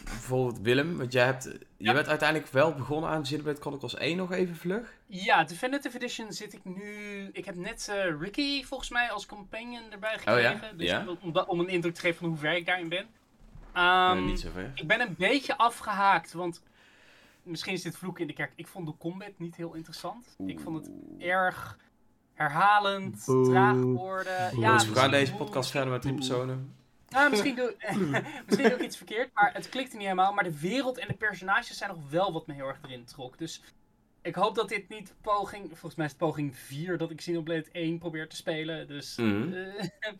bijvoorbeeld 0.04 0.60
Willem, 0.60 0.96
want 0.98 1.12
jij 1.12 1.24
hebt, 1.24 1.44
je 1.76 1.92
bent 1.92 2.08
uiteindelijk 2.08 2.50
wel 2.52 2.74
begonnen 2.74 3.10
aan 3.10 3.22
Xenoblade 3.22 3.60
Chronicles 3.60 3.94
1 3.94 4.16
nog 4.16 4.32
even 4.32 4.56
vlug. 4.56 4.94
Ja, 5.06 5.44
Definitive 5.44 5.96
Edition 5.96 6.32
zit 6.32 6.52
ik 6.52 6.64
nu. 6.64 7.28
Ik 7.32 7.44
heb 7.44 7.54
net 7.54 7.88
eh, 7.90 8.20
Ricky 8.20 8.64
volgens 8.64 8.90
mij 8.90 9.10
als 9.10 9.26
companion 9.26 9.82
erbij 9.90 10.14
Oh 10.14 10.40
ja? 10.40 10.50
gekregen. 10.50 10.78
Dus 10.78 10.88
Ja. 10.88 11.04
om, 11.20 11.36
om 11.36 11.60
een 11.60 11.68
indruk 11.68 11.94
te 11.94 12.00
geven 12.00 12.18
van 12.18 12.28
hoe 12.28 12.36
ver 12.38 12.56
ik 12.56 12.66
daarin 12.66 12.88
ben. 12.88 13.06
Eh, 13.72 13.82
Ehm, 13.82 14.24
niet 14.24 14.40
zover. 14.40 14.70
ik 14.74 14.86
ben 14.86 15.00
een 15.00 15.14
beetje 15.18 15.56
afgehaakt, 15.56 16.32
want 16.32 16.62
misschien 17.42 17.72
is 17.72 17.82
dit 17.82 17.96
vloek 17.96 18.18
in 18.18 18.26
de 18.26 18.32
kerk. 18.32 18.52
Ik 18.56 18.66
vond 18.66 18.86
de 18.86 18.94
combat 18.98 19.32
niet 19.36 19.56
heel 19.56 19.74
interessant. 19.74 20.36
Ik 20.46 20.60
vond 20.60 20.76
het 20.76 20.90
erg 21.18 21.78
herhalend, 22.34 23.22
Boe. 23.26 23.44
traag 23.50 23.76
worden. 23.80 24.50
Boe. 24.52 24.60
Ja, 24.60 24.72
dus 24.72 24.88
we 24.88 24.94
gaan 24.94 25.10
deze 25.10 25.34
podcast 25.34 25.70
verder 25.70 25.90
met 25.92 26.02
drie 26.02 26.14
Boe. 26.14 26.26
personen. 26.26 26.74
Nou, 27.12 27.30
misschien 27.30 27.54
doe, 27.56 27.74
misschien 28.46 28.68
doe 28.68 28.78
ik 28.78 28.82
iets 28.84 28.96
verkeerd, 28.96 29.30
maar 29.34 29.54
het 29.54 29.68
klikte 29.68 29.96
niet 29.96 30.04
helemaal. 30.04 30.32
Maar 30.32 30.44
de 30.44 30.60
wereld 30.60 30.98
en 30.98 31.08
de 31.08 31.14
personages 31.14 31.76
zijn 31.78 31.90
nog 31.90 32.10
wel 32.10 32.32
wat 32.32 32.46
me 32.46 32.54
heel 32.54 32.66
erg 32.66 32.78
erin 32.82 33.04
trok. 33.04 33.38
Dus 33.38 33.62
ik 34.22 34.34
hoop 34.34 34.54
dat 34.54 34.68
dit 34.68 34.88
niet 34.88 35.14
poging... 35.20 35.68
Volgens 35.68 35.94
mij 35.94 36.04
is 36.06 36.12
het 36.12 36.20
poging 36.20 36.56
4 36.56 36.98
dat 36.98 37.10
ik 37.10 37.16
Xenoblade 37.16 37.68
1 37.72 37.98
probeer 37.98 38.28
te 38.28 38.36
spelen. 38.36 38.88
Dus... 38.88 39.16
Mhm. 39.16 39.52
eh, 39.52 39.84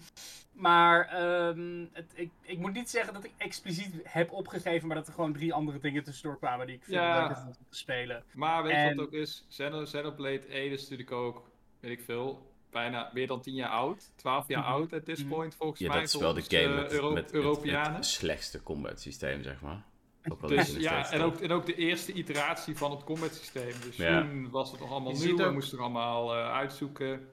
maar 0.52 1.08
ehm, 1.08 1.86
het, 1.92 2.12
ik, 2.14 2.30
ik 2.42 2.58
moet 2.58 2.72
niet 2.72 2.90
zeggen 2.90 3.14
dat 3.14 3.24
ik 3.24 3.32
expliciet 3.36 3.94
heb 4.04 4.32
opgegeven, 4.32 4.86
maar 4.88 4.96
dat 4.96 5.06
er 5.06 5.12
gewoon 5.12 5.32
drie 5.32 5.52
andere 5.54 5.78
dingen 5.78 6.04
tussendoor 6.04 6.38
kwamen 6.38 6.66
die 6.66 6.76
ik 6.76 6.84
veel 6.84 6.94
Ja. 6.94 7.18
leuker 7.20 7.36
vond 7.42 7.58
om 7.58 7.66
te 7.70 7.76
spelen. 7.76 8.24
Maar 8.34 8.62
weet 8.62 8.72
je 8.72 8.78
En- 8.78 8.96
wat 8.96 9.04
het 9.06 9.14
ook 9.14 9.20
is? 9.20 9.46
Xeno- 9.48 9.82
Xenoblade 9.84 10.46
1 10.46 10.70
is 10.70 10.82
natuurlijk 10.82 11.12
ook, 11.12 11.50
weet 11.80 11.90
ik 11.92 12.00
veel, 12.04 12.51
bijna 12.72 13.10
meer 13.14 13.26
dan 13.26 13.40
10 13.40 13.54
jaar 13.54 13.68
oud. 13.70 14.10
12 14.16 14.48
jaar 14.48 14.62
Mhm. 14.62 14.70
oud 14.72 14.92
at 14.92 15.04
this 15.04 15.18
Mhm. 15.20 15.28
point, 15.28 15.54
volgens 15.54 15.80
Ja, 15.80 15.88
mij. 15.88 15.98
dat 15.98 16.08
is 16.08 16.14
wel 16.16 16.34
de 16.34 16.42
game 16.42 16.74
de 16.76 16.80
met, 16.82 16.92
Euro- 16.92 17.12
met 17.12 17.24
het- 17.24 17.32
Europeanen. 17.34 17.94
het, 17.94 18.06
slechtste 18.06 18.62
combat 18.62 19.00
systeem, 19.00 19.42
zeg 19.42 19.60
maar. 19.60 19.82
Ook 20.28 20.40
wel 20.40 20.50
Dus 20.50 20.58
is 20.68 20.72
het 20.72 20.82
ja, 20.82 21.10
en 21.10 21.20
ook, 21.20 21.40
en 21.40 21.50
ook 21.50 21.66
de 21.66 21.74
eerste 21.74 22.12
iteratie 22.12 22.76
van 22.76 22.90
het 22.90 23.04
combat 23.04 23.34
systeem. 23.34 23.72
Dus 23.84 23.96
Ja. 23.96 24.20
toen 24.20 24.50
was 24.50 24.70
het 24.70 24.80
nog 24.80 24.90
allemaal 24.90 25.12
Je 25.16 25.24
nieuw, 25.26 25.36
we 25.36 25.44
ook- 25.44 25.52
moesten 25.52 25.78
er 25.78 25.84
allemaal 25.84 26.34
eh, 26.36 26.52
uitzoeken. 26.52 27.28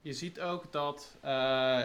Je 0.00 0.12
ziet 0.12 0.40
ook 0.40 0.72
dat. 0.72 1.16
eh, 1.20 1.78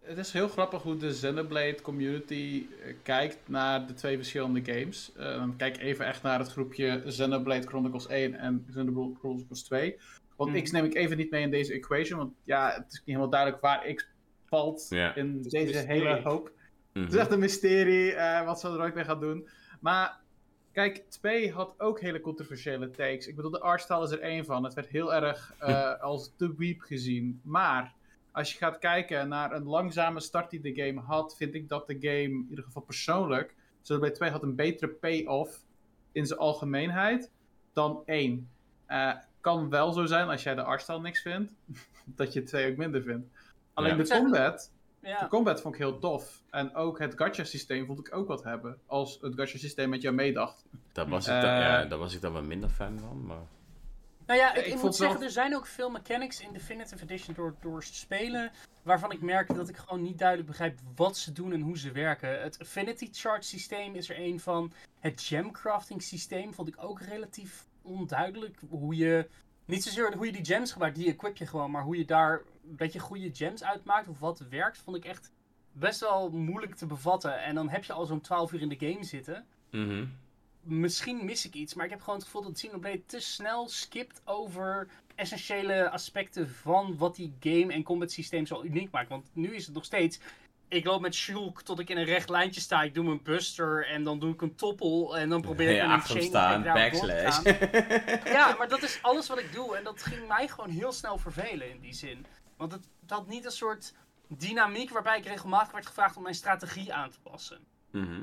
het 0.00 0.18
is 0.18 0.32
heel 0.32 0.48
grappig 0.48 0.82
hoe 0.82 0.96
de 0.96 1.08
Xenoblade 1.08 1.82
community 1.82 2.66
eh, 2.84 2.94
kijkt 3.02 3.38
naar 3.48 3.86
de 3.86 3.94
twee 3.94 4.16
verschillende 4.16 4.64
games. 4.64 5.12
Eh, 5.16 5.24
dan 5.24 5.56
kijk 5.56 5.76
even 5.78 6.06
echt 6.06 6.22
naar 6.22 6.38
het 6.38 6.48
groepje 6.52 7.02
Xenoblade 7.06 7.66
Chronicles 7.66 8.06
1 8.08 8.34
en 8.34 8.66
Xenoblade 8.70 9.14
Chronicles 9.18 9.62
2. 9.62 9.96
Want 10.36 10.50
Mhm. 10.50 10.62
X 10.62 10.70
neem 10.70 10.84
ik 10.84 10.94
even 10.94 11.16
niet 11.16 11.30
mee 11.30 11.42
in 11.42 11.50
deze 11.50 11.72
equation, 11.72 12.18
want 12.18 12.32
ja, 12.44 12.70
het 12.74 12.84
is 12.92 12.98
niet 12.98 13.06
helemaal 13.06 13.30
duidelijk 13.30 13.62
waar 13.62 13.92
X 13.94 14.08
valt 14.44 14.86
Ja. 14.88 15.14
in 15.14 15.42
deze 15.42 15.56
mysterie. 15.64 15.86
hele 15.86 16.20
hoop. 16.22 16.50
Mhm. 16.92 17.04
Het 17.04 17.12
is 17.14 17.18
echt 17.20 17.30
een 17.32 17.38
mysterie 17.38 18.12
eh, 18.14 18.44
wat 18.46 18.60
ze 18.60 18.68
er 18.68 18.80
ooit 18.80 18.94
mee 18.94 19.04
gaan 19.04 19.20
doen. 19.20 19.48
Maar 19.80 20.20
kijk, 20.72 21.04
2 21.08 21.52
had 21.52 21.74
ook 21.78 22.00
hele 22.00 22.20
controversiële 22.20 22.90
takes. 22.90 23.26
Ik 23.26 23.36
bedoel, 23.36 23.50
de 23.50 23.60
artstyle 23.60 24.02
is 24.04 24.10
er 24.10 24.20
één 24.20 24.44
van. 24.44 24.64
Het 24.64 24.74
werd 24.74 24.88
heel 24.88 25.14
erg 25.14 25.54
eh, 25.58 26.00
als 26.00 26.36
de 26.36 26.54
weep 26.56 26.80
gezien. 26.80 27.40
Maar 27.44 27.92
als 28.32 28.52
je 28.52 28.58
gaat 28.58 28.78
kijken 28.78 29.28
naar 29.28 29.52
een 29.52 29.64
langzame 29.64 30.20
start 30.20 30.50
die 30.50 30.60
de 30.60 30.74
game 30.74 31.00
had, 31.00 31.36
vind 31.36 31.54
ik 31.54 31.68
dat 31.68 31.86
de 31.86 31.96
game, 32.00 32.22
in 32.22 32.46
ieder 32.50 32.64
geval 32.64 32.82
persoonlijk, 32.82 33.54
zoals 33.80 34.00
bij 34.00 34.10
2 34.10 34.30
had 34.30 34.42
een 34.42 34.54
betere 34.54 34.88
payoff 34.92 35.62
in 36.12 36.26
zijn 36.26 36.38
algemeenheid 36.38 37.30
dan 37.72 38.02
1. 38.06 38.48
Eh, 38.86 39.12
kan 39.44 39.68
wel 39.70 39.92
zo 39.92 40.04
zijn 40.06 40.28
als 40.28 40.42
jij 40.42 40.54
de 40.54 40.62
artstyle 40.62 41.00
niks 41.00 41.20
vindt, 41.22 41.52
dat 42.04 42.32
je 42.32 42.42
2 42.42 42.70
ook 42.70 42.76
minder 42.76 43.02
vindt. 43.02 43.26
Alleen 43.74 43.96
Ja. 43.96 44.02
de 44.02 44.08
combat 44.08 44.72
de 45.00 45.26
combat 45.28 45.60
vond 45.60 45.74
ik 45.74 45.80
heel 45.80 45.98
tof. 45.98 46.42
En 46.50 46.74
ook 46.74 46.98
het 46.98 47.14
gacha 47.16 47.44
systeem 47.44 47.86
vond 47.86 47.98
ik 47.98 48.14
ook 48.16 48.28
wat 48.28 48.44
hebben. 48.44 48.78
Als 48.86 49.18
het 49.20 49.34
gacha 49.34 49.58
systeem 49.58 49.88
met 49.88 50.02
jou 50.02 50.14
meedacht. 50.14 50.64
Daar 50.92 51.08
was, 51.08 51.26
ik 51.26 51.32
Eh, 51.32 51.40
dan, 51.40 51.50
ja, 51.50 51.84
daar 51.84 51.98
was 51.98 52.14
ik 52.14 52.20
dan 52.20 52.32
wel 52.32 52.42
minder 52.42 52.68
fan 52.68 52.98
van, 52.98 53.26
maar... 53.26 53.38
Nou 54.26 54.38
ja, 54.40 54.50
Ik 54.54 54.56
ik, 54.58 54.64
ik 54.64 54.70
vond 54.70 54.82
moet 54.82 54.96
wel- 54.96 55.08
zeggen, 55.08 55.26
er 55.26 55.32
zijn 55.32 55.56
ook 55.56 55.66
veel 55.66 55.90
mechanics 55.90 56.40
in 56.40 56.52
Definitive 56.52 57.02
Edition 57.02 57.34
door, 57.34 57.54
door 57.60 57.82
spelen. 57.82 58.50
Waarvan 58.82 59.12
ik 59.12 59.20
merk 59.20 59.54
dat 59.54 59.68
ik 59.68 59.76
gewoon 59.76 60.02
niet 60.02 60.18
duidelijk 60.18 60.48
begrijp 60.48 60.78
wat 60.94 61.16
ze 61.16 61.32
doen 61.32 61.52
en 61.52 61.60
hoe 61.60 61.78
ze 61.78 61.92
werken. 61.92 62.42
Het 62.42 62.58
Affinity 62.60 63.08
Chart 63.12 63.44
systeem 63.44 63.94
is 63.94 64.10
er 64.10 64.18
een 64.20 64.40
van. 64.40 64.72
Het 65.00 65.20
gemcrafting 65.22 66.02
systeem 66.02 66.54
vond 66.54 66.68
ik 66.68 66.74
ook 66.78 67.00
relatief 67.00 67.66
onduidelijk. 67.84 68.58
Hoe 68.68 68.96
je. 68.96 69.28
Niet 69.64 69.82
zozeer 69.82 70.14
hoe 70.16 70.26
je 70.26 70.32
die 70.32 70.44
gems 70.44 70.72
gebruikt, 70.72 70.96
die 70.96 71.08
equip 71.08 71.36
je 71.36 71.46
gewoon. 71.46 71.70
Maar 71.70 71.82
hoe 71.82 71.96
je 71.96 72.04
daar 72.04 72.42
een 72.68 72.76
beetje 72.76 72.98
goede 72.98 73.30
gems 73.34 73.64
uitmaakt. 73.64 74.08
Of 74.08 74.18
wat 74.18 74.38
werkt, 74.50 74.78
vond 74.78 74.96
ik 74.96 75.04
echt 75.04 75.32
best 75.72 76.00
wel 76.00 76.30
moeilijk 76.30 76.74
te 76.74 76.86
bevatten. 76.86 77.42
En 77.42 77.54
dan 77.54 77.68
heb 77.68 77.84
je 77.84 77.92
al 77.92 78.06
zo'n 78.06 78.20
12 78.20 78.52
uur 78.52 78.60
in 78.60 78.68
de 78.68 78.86
game 78.88 79.04
zitten 79.04 79.46
Mhm. 79.70 80.04
misschien 80.60 81.24
mis 81.24 81.46
ik 81.46 81.54
iets, 81.54 81.74
maar 81.74 81.84
ik 81.84 81.90
heb 81.90 82.00
gewoon 82.00 82.14
het 82.14 82.24
gevoel 82.24 82.42
dat 82.42 82.52
Xenoblade 82.52 83.04
te 83.06 83.20
snel 83.20 83.68
skipt 83.68 84.20
over 84.24 84.88
essentiële 85.14 85.90
aspecten 85.90 86.48
van 86.50 86.96
wat 86.96 87.16
die 87.16 87.34
game 87.40 87.72
en 87.72 87.82
combat 87.82 88.10
systeem 88.10 88.46
zo 88.46 88.62
uniek 88.62 88.90
maakt. 88.90 89.08
Want 89.08 89.30
nu 89.32 89.54
is 89.54 89.64
het 89.66 89.74
nog 89.74 89.84
steeds, 89.84 90.18
ik 90.74 90.84
loop 90.84 91.00
met 91.00 91.14
Shulk 91.14 91.62
tot 91.62 91.78
ik 91.78 91.90
in 91.90 91.96
een 91.96 92.04
recht 92.04 92.28
lijntje 92.28 92.60
sta, 92.60 92.82
ik 92.82 92.94
doe 92.94 93.04
mijn 93.04 93.22
buster 93.22 93.86
en 93.86 94.04
dan 94.04 94.18
doe 94.18 94.32
ik 94.32 94.42
een 94.42 94.54
toppel 94.54 95.18
en 95.18 95.28
dan 95.28 95.40
probeer 95.40 95.70
ik 95.70 95.76
Ja, 95.76 96.02
een 96.08 96.22
staan, 96.22 96.62
backslash. 96.62 97.42
Ja, 98.36 98.54
maar 98.58 98.68
dat 98.68 98.82
is 98.82 98.98
alles 99.02 99.28
wat 99.28 99.38
ik 99.38 99.52
doe 99.52 99.76
en 99.76 99.84
dat 99.84 100.02
ging 100.02 100.28
mij 100.28 100.48
gewoon 100.48 100.70
heel 100.70 100.92
snel 100.92 101.18
vervelen 101.18 101.70
in 101.70 101.80
die 101.80 101.94
zin. 101.94 102.26
Want 102.56 102.72
het 102.72 102.86
had 103.06 103.28
niet 103.28 103.44
een 103.44 103.50
soort 103.50 103.94
dynamiek 104.28 104.90
waarbij 104.90 105.18
ik 105.18 105.26
regelmatig 105.26 105.72
werd 105.72 105.86
gevraagd 105.86 106.16
om 106.16 106.22
mijn 106.22 106.34
strategie 106.34 106.92
aan 106.92 107.10
te 107.10 107.20
passen. 107.22 107.58
Mhm. 107.90 108.20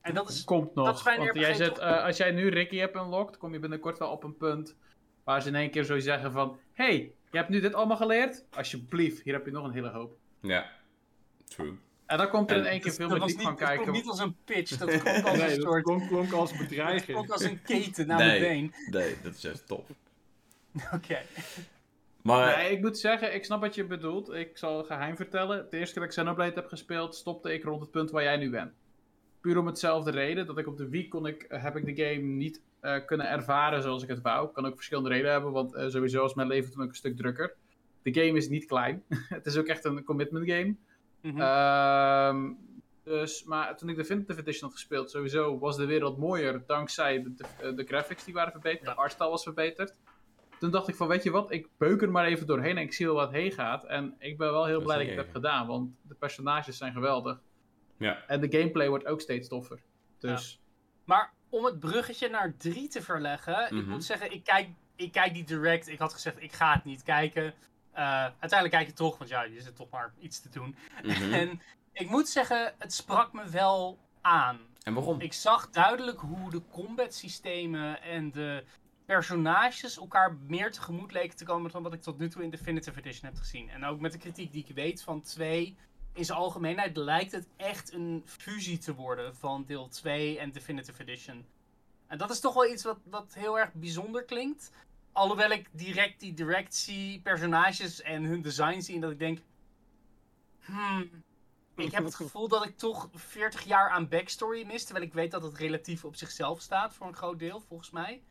En 0.00 0.14
dat 0.14 0.28
is 0.28 0.44
Komt 0.44 0.74
nog. 0.74 0.86
dat 0.86 0.96
is 0.98 1.04
mijn 1.04 1.18
Want 1.18 1.38
jij 1.38 1.68
toch? 1.68 1.78
eh, 1.78 2.04
als 2.04 2.16
jij 2.16 2.30
nu 2.30 2.48
Ricky 2.48 2.76
hebt 2.76 2.96
unlocked, 2.96 3.36
kom 3.36 3.52
je 3.52 3.58
binnenkort 3.58 3.98
wel 3.98 4.10
op 4.10 4.24
een 4.24 4.36
punt 4.36 4.76
waar 5.24 5.42
ze 5.42 5.48
in 5.48 5.54
één 5.54 5.70
keer 5.70 5.84
zo 5.84 5.98
zeggen 5.98 6.32
van... 6.32 6.58
Hey, 6.72 7.14
je 7.30 7.36
hebt 7.36 7.48
nu 7.48 7.60
dit 7.60 7.74
allemaal 7.74 7.96
geleerd? 7.96 8.44
Alsjeblieft, 8.56 9.22
hier 9.22 9.32
heb 9.34 9.44
je 9.44 9.52
nog 9.52 9.64
een 9.64 9.72
hele 9.72 9.88
hoop. 9.90 10.16
Ja, 10.40 10.70
true. 11.50 11.72
En 12.06 12.18
dan 12.18 12.28
komt 12.28 12.50
er 12.50 12.56
in 12.56 12.64
één 12.64 12.80
keer 12.80 12.92
veel 12.92 13.08
dat 13.08 13.18
meer 13.18 13.26
diep 13.26 13.36
niet, 13.36 13.46
gaan 13.46 13.56
dat 13.56 13.64
klonk 13.66 13.76
kijken. 13.76 13.92
niet 13.92 14.06
als 14.08 14.18
een 14.18 14.36
pitch, 14.44 14.76
dat 14.76 14.88
klonk 15.02 15.24
als 15.26 15.36
Nee, 15.38 15.48
een 15.50 15.54
dat 15.54 15.62
soort... 15.64 15.82
klonk, 15.82 16.08
klonk 16.08 16.32
als 16.32 16.50
Dat 16.58 16.58
bedreiging. 16.68 17.16
klonk 17.16 17.30
als 17.30 17.42
een 17.42 17.62
keten 17.62 18.06
naar 18.06 18.18
Nee. 18.18 18.40
mijn 18.40 18.74
Nee, 18.90 19.14
dat 19.22 19.34
is 19.34 19.42
juist 19.42 19.66
top. 19.66 19.86
been. 19.86 20.82
Oké. 20.94 21.18
Maar, 22.22 22.56
Nee, 22.56 22.70
ik 22.72 22.80
moet 22.80 22.98
zeggen, 22.98 23.34
ik 23.34 23.44
snap 23.44 23.60
wat 23.60 23.74
je 23.74 23.84
bedoelt. 23.84 24.32
Ik 24.32 24.58
zal 24.58 24.78
een 24.78 24.84
geheim 24.84 25.16
vertellen. 25.16 25.66
De 25.70 25.76
eerste 25.78 25.92
keer 25.94 26.02
dat 26.02 26.12
ik 26.12 26.18
Xenoblade 26.18 26.54
heb 26.54 26.66
gespeeld, 26.68 27.14
stopte 27.14 27.52
ik 27.52 27.62
rond 27.64 27.80
het 27.80 27.90
punt 27.90 28.10
waar 28.10 28.22
jij 28.22 28.36
nu 28.36 28.50
bent. 28.50 28.72
Puur 29.40 29.58
om 29.58 29.66
hetzelfde 29.66 30.10
reden. 30.10 30.46
Dat 30.46 30.58
ik 30.58 30.66
op 30.66 30.76
de 30.76 30.88
Wii 30.88 31.08
kon 31.08 31.26
ik, 31.26 31.44
heb 31.48 31.76
ik 31.76 31.84
de 31.96 32.04
game 32.04 32.22
niet 32.26 32.60
eh, 32.80 32.96
kunnen 33.06 33.28
ervaren 33.28 33.82
zoals 33.82 34.02
ik 34.02 34.08
het 34.08 34.20
wou. 34.20 34.52
Kan 34.52 34.66
ook 34.66 34.74
verschillende 34.74 35.08
redenen 35.08 35.32
hebben, 35.32 35.52
want 35.52 35.74
eh, 35.74 35.88
sowieso 35.88 36.24
is 36.24 36.34
mijn 36.34 36.48
leven 36.48 36.72
toen 36.72 36.82
ook 36.82 36.88
een 36.88 36.94
stuk 36.94 37.16
drukker. 37.16 37.54
De 38.02 38.14
game 38.14 38.36
is 38.38 38.48
niet 38.48 38.64
klein. 38.66 39.02
het 39.28 39.46
is 39.46 39.56
ook 39.56 39.66
echt 39.66 39.84
een 39.84 40.04
commitment 40.04 40.50
game. 40.50 40.74
Mhm. 41.22 41.40
Ehm, 41.40 42.52
dus, 43.04 43.44
maar 43.44 43.76
toen 43.76 43.88
ik 43.88 43.96
de 43.96 44.00
Definitive 44.02 44.40
Edition 44.40 44.62
had 44.68 44.72
gespeeld, 44.78 45.10
sowieso 45.10 45.58
was 45.58 45.76
de 45.76 45.84
wereld 45.86 46.18
mooier 46.18 46.62
dankzij 46.66 47.22
de, 47.22 47.34
de, 47.60 47.74
de 47.74 47.84
graphics 47.84 48.24
die 48.24 48.34
waren 48.34 48.52
verbeterd. 48.52 48.84
Ja. 48.86 48.94
De 48.94 49.00
artstyle 49.00 49.28
was 49.30 49.42
verbeterd. 49.42 49.98
toen 50.58 50.70
dacht 50.70 50.88
ik 50.88 50.94
van, 50.94 51.08
weet 51.08 51.22
je 51.22 51.30
wat, 51.30 51.50
ik 51.52 51.68
beuk 51.78 52.02
er 52.02 52.10
maar 52.10 52.26
even 52.26 52.46
doorheen 52.46 52.76
en 52.76 52.82
ik 52.82 52.92
zie 52.92 53.06
wel 53.06 53.14
wat 53.14 53.30
heen 53.32 53.52
gaat. 53.52 53.84
En 53.84 54.14
ik 54.18 54.38
ben 54.38 54.52
wel 54.52 54.64
heel 54.64 54.74
Dat 54.74 54.82
blij 54.84 54.96
dat 54.96 55.06
ik 55.06 55.12
het 55.16 55.24
heb 55.24 55.34
gedaan, 55.34 55.66
want 55.66 55.90
de 56.02 56.14
personages 56.14 56.76
zijn 56.76 56.92
geweldig. 56.92 57.40
Ja. 57.96 58.24
En 58.26 58.40
de 58.40 58.58
gameplay 58.58 58.88
wordt 58.88 59.06
ook 59.06 59.20
steeds 59.20 59.48
toffer. 59.48 59.78
Dus, 60.18 60.60
Maar 61.04 61.32
om 61.48 61.64
het 61.64 61.80
bruggetje 61.80 62.28
naar 62.28 62.54
3 62.56 62.88
te 62.88 63.02
verleggen, 63.02 63.64
ik 63.64 63.70
Mhm. 63.70 63.88
moet 63.90 64.04
zeggen, 64.04 64.32
ik 64.32 64.44
kijk, 64.44 64.68
ik 64.96 65.12
kijk 65.12 65.34
die 65.34 65.44
direct. 65.44 65.88
Ik 65.88 65.98
had 65.98 66.12
gezegd, 66.12 66.42
ik 66.42 66.52
ga 66.52 66.72
het 66.74 66.84
niet 66.84 67.02
kijken. 67.02 67.54
Eh, 67.92 68.04
uiteindelijk 68.22 68.70
kijk 68.70 68.86
je 68.86 68.92
toch, 68.92 69.18
want 69.18 69.30
ja, 69.30 69.42
je 69.42 69.60
zit 69.60 69.76
toch 69.76 69.90
maar 69.90 70.12
iets 70.18 70.40
te 70.40 70.48
doen. 70.48 70.76
Mhm. 71.02 71.32
En 71.40 71.60
ik 71.92 72.10
moet 72.10 72.28
zeggen, 72.28 72.74
het 72.78 72.92
sprak 72.92 73.32
me 73.32 73.48
wel 73.48 73.98
aan. 74.20 74.58
En 74.82 74.94
waarom? 74.94 75.20
Ik 75.20 75.32
zag 75.32 75.70
duidelijk 75.70 76.20
hoe 76.20 76.50
de 76.50 76.62
combat 76.70 77.14
systemen 77.14 78.02
en 78.02 78.30
de 78.30 78.64
personages 79.04 79.96
elkaar 79.96 80.36
meer 80.46 80.72
tegemoet 80.72 81.12
leken 81.12 81.36
te 81.36 81.44
komen 81.44 81.70
dan 81.70 81.82
wat 81.82 81.92
ik 81.92 82.02
tot 82.02 82.18
nu 82.18 82.28
toe 82.28 82.42
in 82.42 82.50
Definitive 82.50 82.98
Edition 82.98 83.30
heb 83.30 83.38
gezien. 83.38 83.70
En 83.70 83.84
ook 83.84 84.00
met 84.00 84.12
de 84.12 84.18
kritiek 84.18 84.52
die 84.52 84.64
ik 84.68 84.74
weet 84.74 85.02
van 85.02 85.22
2, 85.22 85.76
in 86.12 86.24
zijn 86.24 86.38
algemeenheid 86.38 86.96
lijkt 86.96 87.32
het 87.32 87.48
echt 87.56 87.92
een 87.92 88.22
fusie 88.24 88.78
te 88.78 88.94
worden 88.94 89.36
van 89.36 89.64
deel 89.66 89.88
2 89.88 90.38
en 90.38 90.52
Definitive 90.52 91.02
Edition. 91.02 91.46
En 92.06 92.18
dat 92.18 92.30
is 92.30 92.40
toch 92.40 92.54
wel 92.54 92.70
iets 92.70 92.84
wat, 92.84 92.98
wat 93.04 93.34
heel 93.34 93.58
erg 93.58 93.72
bijzonder 93.72 94.24
klinkt. 94.24 94.70
Alhoewel 95.12 95.50
ik 95.50 95.68
direct 95.72 96.20
die 96.20 96.34
direct 96.34 96.74
zie, 96.74 97.20
personages 97.20 98.02
en 98.02 98.24
hun 98.24 98.42
design 98.42 98.80
zie 98.80 98.94
en 98.94 99.00
dat 99.00 99.10
ik 99.10 99.18
denk... 99.18 99.38
Hmm, 100.60 101.10
ik 101.76 101.92
heb 101.92 102.04
het 102.04 102.14
gevoel 102.22 102.48
dat 102.48 102.64
ik 102.64 102.76
toch 102.76 103.08
40 103.14 103.62
jaar 103.62 103.90
aan 103.90 104.08
backstory 104.08 104.66
mis. 104.66 104.84
Terwijl 104.84 105.06
ik 105.06 105.12
weet 105.12 105.30
dat 105.30 105.42
het 105.42 105.56
relatief 105.56 106.04
op 106.04 106.16
zichzelf 106.16 106.60
staat 106.60 106.94
voor 106.94 107.06
een 107.06 107.16
groot 107.16 107.38
deel, 107.38 107.60
volgens 107.60 107.90
mij. 107.90 108.22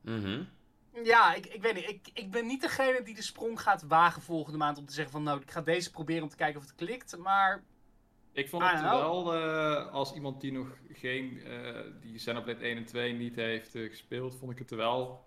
Mhm. 0.00 0.42
Ja, 1.04 1.34
ik, 1.34 1.46
ik 1.46 1.62
weet 1.62 1.74
niet. 1.74 1.88
Ik, 1.88 2.08
ik 2.12 2.30
ben 2.30 2.46
niet 2.46 2.60
degene 2.60 3.02
die 3.02 3.14
de 3.14 3.22
sprong 3.22 3.60
gaat 3.60 3.82
wagen 3.82 4.22
volgende 4.22 4.58
maand 4.58 4.78
om 4.78 4.86
te 4.86 4.92
zeggen 4.92 5.12
van 5.12 5.22
nou, 5.22 5.40
ik 5.40 5.50
ga 5.50 5.60
deze 5.60 5.90
proberen 5.90 6.22
om 6.22 6.28
te 6.28 6.36
kijken 6.36 6.60
of 6.60 6.66
het 6.66 6.74
klikt. 6.74 7.16
Maar 7.16 7.64
Ik 8.32 8.48
vond 8.48 8.62
het 8.70 8.80
wel, 8.80 9.34
eh, 9.34 9.92
als 9.92 10.14
iemand 10.14 10.40
die 10.40 10.52
nog 10.52 10.68
geen, 10.92 11.40
eh 11.44 11.80
die 12.00 12.14
Xenoblade 12.16 12.64
1 12.64 12.76
en 12.76 12.84
2 12.84 13.12
niet 13.12 13.36
heeft 13.36 13.74
eh, 13.74 13.88
gespeeld, 13.88 14.36
vond 14.36 14.52
ik 14.52 14.58
het 14.58 14.70
er 14.70 14.76
wel 14.76 15.26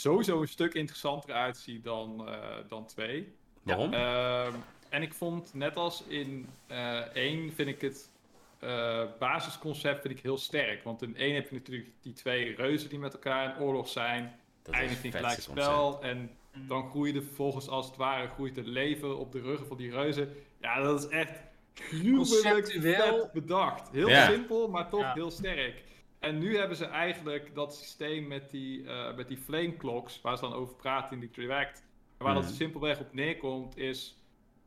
sowieso 0.00 0.40
een 0.40 0.48
stuk 0.48 0.74
interessanter 0.74 1.34
uitzien 1.34 1.80
dan, 1.82 2.28
eh, 2.28 2.38
dan 2.68 2.86
2. 2.86 3.34
Waarom? 3.62 3.92
Ehm, 3.92 4.54
en 4.88 5.02
ik 5.02 5.14
vond, 5.14 5.54
net 5.54 5.76
als 5.76 6.02
in 6.08 6.48
eh 6.66 7.00
1, 7.12 7.52
vind 7.52 7.68
ik 7.68 7.80
het 7.80 8.14
eh, 8.58 9.02
basisconcept 9.18 10.02
vind 10.02 10.14
ik 10.16 10.22
heel 10.22 10.38
sterk. 10.38 10.84
Want 10.84 11.02
in 11.02 11.14
1 11.16 11.34
heb 11.34 11.48
je 11.48 11.54
natuurlijk 11.54 11.88
die 12.02 12.12
twee 12.12 12.54
reuzen 12.54 12.88
die 12.88 12.98
met 12.98 13.12
elkaar 13.12 13.56
in 13.56 13.62
oorlog 13.62 13.88
zijn. 13.88 14.38
dat 14.62 14.74
is 14.74 14.80
Eindigt 14.80 15.04
in 15.04 15.10
het 15.10 15.18
gelijk 15.18 15.40
spel. 15.40 16.02
En 16.02 16.30
mm, 16.52 16.68
dan 16.68 16.90
groeide 16.90 17.22
vervolgens 17.22 17.68
als 17.68 17.86
het 17.86 17.96
ware 17.96 18.28
groeit 18.28 18.56
het 18.56 18.66
leven 18.66 19.18
op 19.18 19.32
de 19.32 19.40
ruggen 19.40 19.66
van 19.66 19.76
die 19.76 19.90
reuzen. 19.90 20.34
Ja, 20.60 20.80
dat 20.82 21.04
is 21.04 21.08
echt 21.08 21.32
gruwelijk 21.74 22.72
vet 22.80 23.32
bedacht. 23.32 23.90
Heel 23.92 24.08
Ja. 24.08 24.30
simpel, 24.30 24.68
maar 24.68 24.88
toch 24.88 25.00
Ja. 25.00 25.12
heel 25.12 25.30
sterk. 25.30 25.82
En 26.18 26.38
nu 26.38 26.56
hebben 26.56 26.76
ze 26.76 26.84
eigenlijk 26.84 27.54
dat 27.54 27.74
systeem 27.76 28.26
met 28.26 28.50
die, 28.50 28.86
eh, 28.88 29.14
met 29.16 29.28
die 29.28 29.36
flame 29.38 29.76
clocks, 29.76 30.20
waar 30.20 30.36
ze 30.36 30.42
dan 30.42 30.52
over 30.52 30.74
praten 30.74 31.12
in 31.12 31.20
die 31.20 31.30
direct. 31.32 31.84
Waar 32.18 32.32
Mhm. 32.34 32.42
dat 32.42 32.50
simpelweg 32.54 33.00
op 33.00 33.12
neerkomt 33.12 33.76
is, 33.76 34.16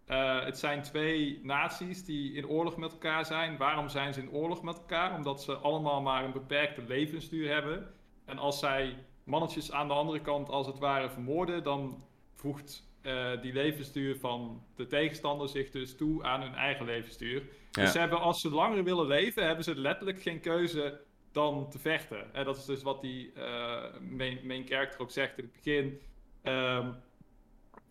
eh, 0.05 0.43
het 0.43 0.57
zijn 0.59 0.81
twee 0.81 1.39
naties 1.43 2.05
die 2.05 2.33
in 2.33 2.47
oorlog 2.47 2.77
met 2.77 2.91
elkaar 2.91 3.25
zijn. 3.25 3.57
Waarom 3.57 3.89
zijn 3.89 4.13
ze 4.13 4.21
in 4.21 4.31
oorlog 4.31 4.61
met 4.63 4.77
elkaar? 4.77 5.15
Omdat 5.15 5.43
ze 5.43 5.53
allemaal 5.55 6.01
maar 6.01 6.23
een 6.23 6.31
beperkte 6.31 6.81
levensduur 6.87 7.51
hebben. 7.53 7.93
En 8.25 8.37
als 8.37 8.59
zij 8.59 8.95
mannetjes 9.23 9.71
aan 9.71 9.87
de 9.87 9.93
andere 9.93 10.21
kant 10.21 10.49
als 10.49 10.67
het 10.67 10.77
ware 10.79 11.09
vermoorden, 11.09 11.63
dan 11.63 12.03
voegt 12.33 12.87
eh, 13.01 13.41
die 13.41 13.53
levensduur 13.53 14.15
van 14.17 14.63
de 14.75 14.87
tegenstander 14.87 15.49
zich 15.49 15.69
dus 15.69 15.95
toe 15.95 16.23
aan 16.23 16.41
hun 16.41 16.53
eigen 16.53 16.85
levensduur. 16.85 17.41
Ja. 17.71 17.81
Dus 17.81 17.91
ze 17.91 17.99
hebben, 17.99 18.19
als 18.19 18.41
ze 18.41 18.49
langer 18.49 18.83
willen 18.83 19.07
leven, 19.07 19.45
hebben 19.45 19.63
ze 19.63 19.75
letterlijk 19.75 20.21
geen 20.21 20.39
keuze 20.39 21.01
dan 21.31 21.69
te 21.69 21.79
vechten. 21.79 22.33
En 22.33 22.45
dat 22.45 22.57
is 22.57 22.65
dus 22.65 22.83
wat 22.83 23.01
die 23.01 23.33
eh, 23.33 23.83
main, 23.99 24.39
main 24.43 24.67
character 24.67 25.01
ook 25.01 25.11
zegt 25.11 25.37
in 25.37 25.43
het 25.43 25.53
begin. 25.53 25.99
Ehm, 26.41 26.91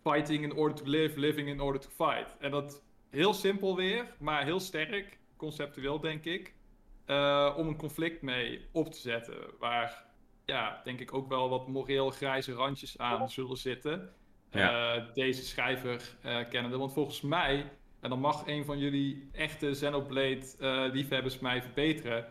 fighting 0.03 0.43
in 0.43 0.53
order 0.53 0.77
to 0.77 0.89
live, 0.89 1.19
living 1.19 1.47
in 1.47 1.61
order 1.61 1.81
to 1.81 1.89
fight. 1.89 2.35
En 2.39 2.51
dat 2.51 2.83
heel 3.09 3.33
simpel 3.33 3.75
weer, 3.75 4.05
maar 4.19 4.43
heel 4.43 4.59
sterk, 4.59 5.17
conceptueel 5.35 5.99
denk 5.99 6.25
ik, 6.25 6.53
eh, 7.05 7.53
om 7.57 7.67
een 7.67 7.77
conflict 7.77 8.21
mee 8.21 8.67
op 8.71 8.91
te 8.91 8.99
zetten. 8.99 9.35
Waar, 9.59 10.05
ja, 10.45 10.81
denk 10.83 10.99
ik 10.99 11.13
ook 11.13 11.29
wel 11.29 11.49
wat 11.49 11.67
moreel 11.67 12.09
grijze 12.09 12.53
randjes 12.53 12.97
aan 12.97 13.29
zullen 13.29 13.57
zitten. 13.57 14.13
Ja. 14.51 14.95
Eh, 14.95 15.13
deze 15.13 15.43
schrijver 15.43 16.17
eh 16.21 16.49
kennende. 16.49 16.77
Want 16.77 16.93
volgens 16.93 17.21
mij, 17.21 17.71
en 17.99 18.09
dan 18.09 18.19
mag 18.19 18.47
een 18.47 18.65
van 18.65 18.79
jullie 18.79 19.29
echte 19.31 19.69
Xenoblade 19.69 20.45
eh 20.59 20.85
liefhebbers 20.91 21.39
mij 21.39 21.61
verbeteren. 21.61 22.25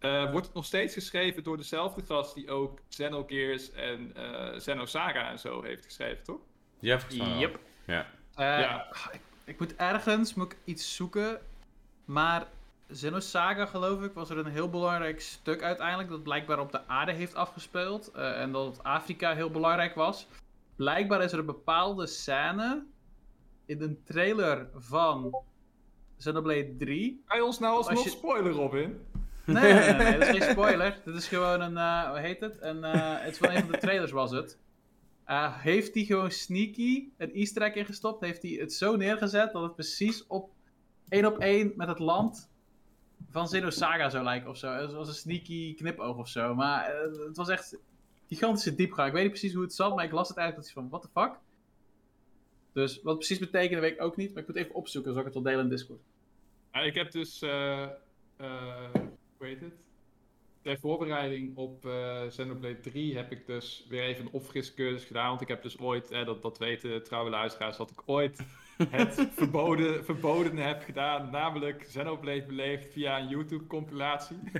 Eh, 0.00 0.30
wordt 0.30 0.46
het 0.46 0.54
nog 0.54 0.64
steeds 0.64 0.94
geschreven 0.94 1.42
door 1.42 1.56
dezelfde 1.56 2.02
gast 2.06 2.34
die 2.34 2.50
ook 2.50 2.78
Xenogears 2.88 3.70
en 3.72 4.12
eh 4.16 4.56
Xenosaga 4.56 5.30
en 5.30 5.38
zo 5.38 5.62
heeft 5.62 5.84
geschreven, 5.84 6.24
toch? 6.24 6.40
Ja, 6.78 6.98
volgens 6.98 7.18
mij 7.20 7.28
wel. 7.28 7.38
Yep. 7.38 7.58
Ja. 7.86 8.06
eh, 8.34 8.60
Ja. 8.60 8.86
ik, 9.12 9.20
ik 9.44 9.58
moet 9.58 9.76
ergens 9.76 10.34
moet 10.34 10.52
ik 10.52 10.58
iets 10.64 10.94
zoeken. 10.96 11.40
Maar 12.04 12.46
Xenosaga, 12.92 13.66
geloof 13.66 14.02
ik, 14.02 14.12
was 14.12 14.30
er 14.30 14.38
een 14.38 14.46
heel 14.46 14.70
belangrijk 14.70 15.20
stuk 15.20 15.62
uiteindelijk. 15.62 16.08
Dat 16.08 16.22
blijkbaar 16.22 16.58
op 16.58 16.72
de 16.72 16.86
aarde 16.86 17.12
heeft 17.12 17.34
afgespeeld. 17.34 18.10
eh, 18.10 18.40
en 18.40 18.52
dat 18.52 18.82
Afrika 18.82 19.34
heel 19.34 19.50
belangrijk 19.50 19.94
was. 19.94 20.26
Blijkbaar 20.76 21.22
is 21.22 21.32
er 21.32 21.38
een 21.38 21.46
bepaalde 21.46 22.06
scène 22.06 22.84
in 23.66 23.82
een 23.82 24.00
trailer 24.04 24.68
van 24.74 25.36
Xenoblade 26.18 26.76
3. 26.78 27.22
Kan 27.26 27.36
je 27.38 27.44
ons 27.44 27.58
nou 27.58 27.76
alsnog 27.76 27.94
Als 27.96 28.04
je- 28.04 28.10
spoiler, 28.18 28.52
Robin? 28.52 28.80
Nee, 28.80 29.29
nee, 29.52 29.92
nee, 29.92 30.18
dat 30.18 30.28
is 30.28 30.38
geen 30.38 30.50
spoiler. 30.50 31.00
Dit 31.04 31.14
is 31.14 31.28
gewoon 31.28 31.60
een, 31.60 31.76
eh, 31.76 32.08
hoe 32.08 32.18
heet 32.18 32.40
het? 32.40 32.56
Een, 32.60 32.84
eh, 32.84 33.20
het 33.20 33.32
is 33.32 33.38
van 33.38 33.50
een 33.50 33.60
van 33.60 33.72
de 33.72 33.78
trailers 33.78 34.12
was 34.12 34.30
het. 34.30 34.58
Eh, 35.24 35.60
heeft 35.60 35.94
hij 35.94 36.04
gewoon 36.04 36.30
sneaky 36.30 37.08
een 37.16 37.32
easter 37.32 37.62
egg 37.62 37.74
ingestopt? 37.74 38.20
Heeft 38.20 38.42
hij 38.42 38.50
het 38.50 38.72
zo 38.72 38.96
neergezet 38.96 39.52
dat 39.52 39.62
het 39.62 39.74
precies 39.74 40.26
op 40.26 40.50
één 41.08 41.26
op 41.26 41.38
één 41.38 41.72
met 41.76 41.88
het 41.88 41.98
land 41.98 42.50
van 43.30 43.44
Xenosaga 43.44 44.08
zou 44.08 44.24
lijken 44.24 44.50
of 44.50 44.56
zo. 44.56 44.72
Het 44.72 44.92
was 44.92 45.08
een 45.08 45.14
sneaky 45.14 45.74
knipoog 45.74 46.16
of 46.16 46.28
zo. 46.28 46.54
Maar 46.54 46.94
het 47.26 47.36
was 47.36 47.48
echt 47.48 47.76
gigantische 48.28 48.74
diepgang. 48.74 49.08
Ik 49.08 49.14
weet 49.14 49.22
niet 49.22 49.32
precies 49.32 49.54
hoe 49.54 49.62
het 49.62 49.74
zat, 49.74 49.94
maar 49.94 50.04
ik 50.04 50.12
las 50.12 50.28
het 50.28 50.36
eigenlijk 50.36 50.66
dat 50.66 50.82
van, 50.82 50.90
what 50.90 51.02
the 51.02 51.20
fuck? 51.20 51.38
Dus 52.72 53.02
wat 53.02 53.16
precies 53.16 53.38
betekende 53.38 53.80
weet 53.80 53.92
ik 53.92 54.02
ook 54.02 54.16
niet. 54.16 54.32
Maar 54.32 54.42
ik 54.42 54.48
moet 54.48 54.56
even 54.56 54.74
opzoeken, 54.74 55.10
zal 55.10 55.20
ik 55.20 55.26
het 55.26 55.34
wel 55.34 55.44
delen 55.44 55.64
in 55.64 55.70
Discord. 55.70 56.00
Ik 56.72 56.94
heb 56.94 57.10
dus, 57.10 57.42
eh, 57.42 57.86
hoe 59.40 59.48
heet 59.48 59.60
het? 59.60 59.74
Ter 60.62 60.78
voorbereiding 60.78 61.56
op 61.56 61.86
eh 61.86 62.26
Xenoblade 62.28 62.80
3 62.80 63.16
heb 63.16 63.32
ik 63.32 63.46
dus 63.46 63.86
weer 63.88 64.02
even 64.02 64.24
een 64.24 64.32
opfriscursus 64.32 65.04
gedaan. 65.04 65.28
Want 65.28 65.40
ik 65.40 65.48
heb 65.48 65.62
dus 65.62 65.78
ooit, 65.78 66.10
eh, 66.10 66.26
dat, 66.26 66.42
dat 66.42 66.58
weten 66.58 67.04
trouwe 67.04 67.30
luisteraars, 67.30 67.76
dat 67.76 67.90
ik 67.90 68.02
ooit 68.04 68.44
het 68.90 69.28
verboden, 69.30 70.04
verbodene 70.04 70.60
heb 70.60 70.82
gedaan. 70.82 71.30
Namelijk 71.30 71.78
Xenoblade 71.78 72.44
beleefd 72.46 72.92
via 72.92 73.18
een 73.18 73.28
YouTube 73.28 73.66
compilatie. 73.66 74.36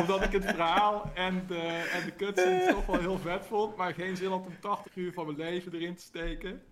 Omdat 0.00 0.22
ik 0.24 0.32
het 0.32 0.44
verhaal 0.44 1.10
en 1.14 1.44
de, 1.46 1.88
en 1.92 2.04
de 2.04 2.12
cutscenes 2.16 2.68
toch 2.68 2.86
wel 2.86 3.00
heel 3.00 3.18
vet 3.18 3.46
vond. 3.46 3.76
Maar 3.76 3.94
geen 3.94 4.16
zin 4.16 4.30
had 4.30 4.46
om 4.46 4.60
80 4.60 4.96
uur 4.96 5.12
van 5.12 5.26
mijn 5.26 5.38
leven 5.38 5.74
erin 5.74 5.94
te 5.94 6.02
steken. 6.02 6.62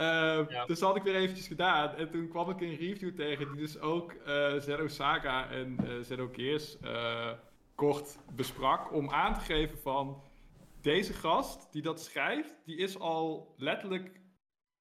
Eh, 0.00 0.06
Ja. 0.48 0.64
Dus 0.66 0.78
dat 0.78 0.88
had 0.88 0.96
ik 0.96 1.02
weer 1.02 1.14
eventjes 1.14 1.46
gedaan. 1.46 1.94
En 1.94 2.10
toen 2.10 2.28
kwam 2.28 2.50
ik 2.50 2.60
een 2.60 2.76
review 2.76 3.14
tegen 3.14 3.48
die 3.48 3.60
dus 3.60 3.78
ook 3.80 4.12
eh 4.12 4.54
Zero 4.58 4.88
Saga 4.88 5.50
en 5.50 5.76
eh 5.84 5.90
Zero 6.02 6.28
Gears 6.32 6.78
eh, 6.80 7.30
kort 7.74 8.18
besprak. 8.34 8.92
Om 8.92 9.10
aan 9.10 9.34
te 9.34 9.40
geven 9.40 9.78
van 9.78 10.22
deze 10.80 11.12
gast 11.12 11.72
die 11.72 11.82
dat 11.82 12.00
schrijft, 12.02 12.54
die 12.64 12.76
is 12.76 12.98
al 12.98 13.54
letterlijk 13.56 14.20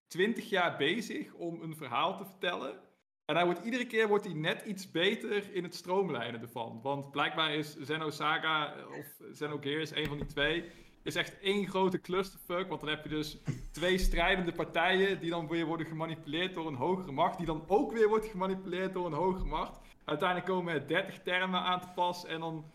20 0.08 0.50
jaar 0.50 0.78
bezig 0.78 1.34
om 1.34 1.62
een 1.62 1.76
verhaal 1.76 2.18
te 2.18 2.26
vertellen. 2.26 2.80
En 3.26 3.36
hij 3.36 3.46
wordt, 3.46 3.64
iedere 3.66 3.86
keer 3.86 4.08
wordt 4.08 4.26
hij 4.26 4.34
net 4.34 4.62
iets 4.66 4.92
beter 4.92 5.54
in 5.54 5.64
het 5.64 5.76
stroomlijnen 5.76 6.42
ervan. 6.42 6.80
Want 6.82 7.12
blijkbaar 7.12 7.54
is 7.54 7.78
Xenosaga 7.82 8.74
of 9.00 9.22
Xenogears, 9.32 9.92
een 9.96 10.06
van 10.08 10.18
die 10.18 10.26
twee, 10.26 10.72
is 11.10 11.16
echt 11.16 11.40
één 11.40 11.68
grote 11.68 12.02
clusterfuck. 12.02 12.68
Want 12.68 12.82
dan 12.82 12.90
heb 12.90 13.04
je 13.04 13.10
dus 13.10 13.38
twee 13.72 13.98
strijdende 13.98 14.52
partijen 14.52 15.20
die 15.20 15.30
dan 15.30 15.48
weer 15.48 15.66
worden 15.66 15.86
gemanipuleerd 15.86 16.54
door 16.54 16.68
een 16.68 16.76
hogere 16.76 17.12
macht. 17.12 17.38
Die 17.38 17.46
dan 17.46 17.64
ook 17.68 17.92
weer 17.92 18.08
wordt 18.08 18.26
gemanipuleerd 18.26 18.94
door 18.94 19.06
een 19.06 19.14
hogere 19.14 19.46
macht. 19.46 19.80
Uiteindelijk 20.06 20.50
komen 20.50 20.74
er 20.74 20.88
30 20.88 21.20
termen 21.24 21.60
aan 21.60 21.82
te 21.82 21.88
pas 21.96 22.26
en 22.26 22.40
dan 22.40 22.66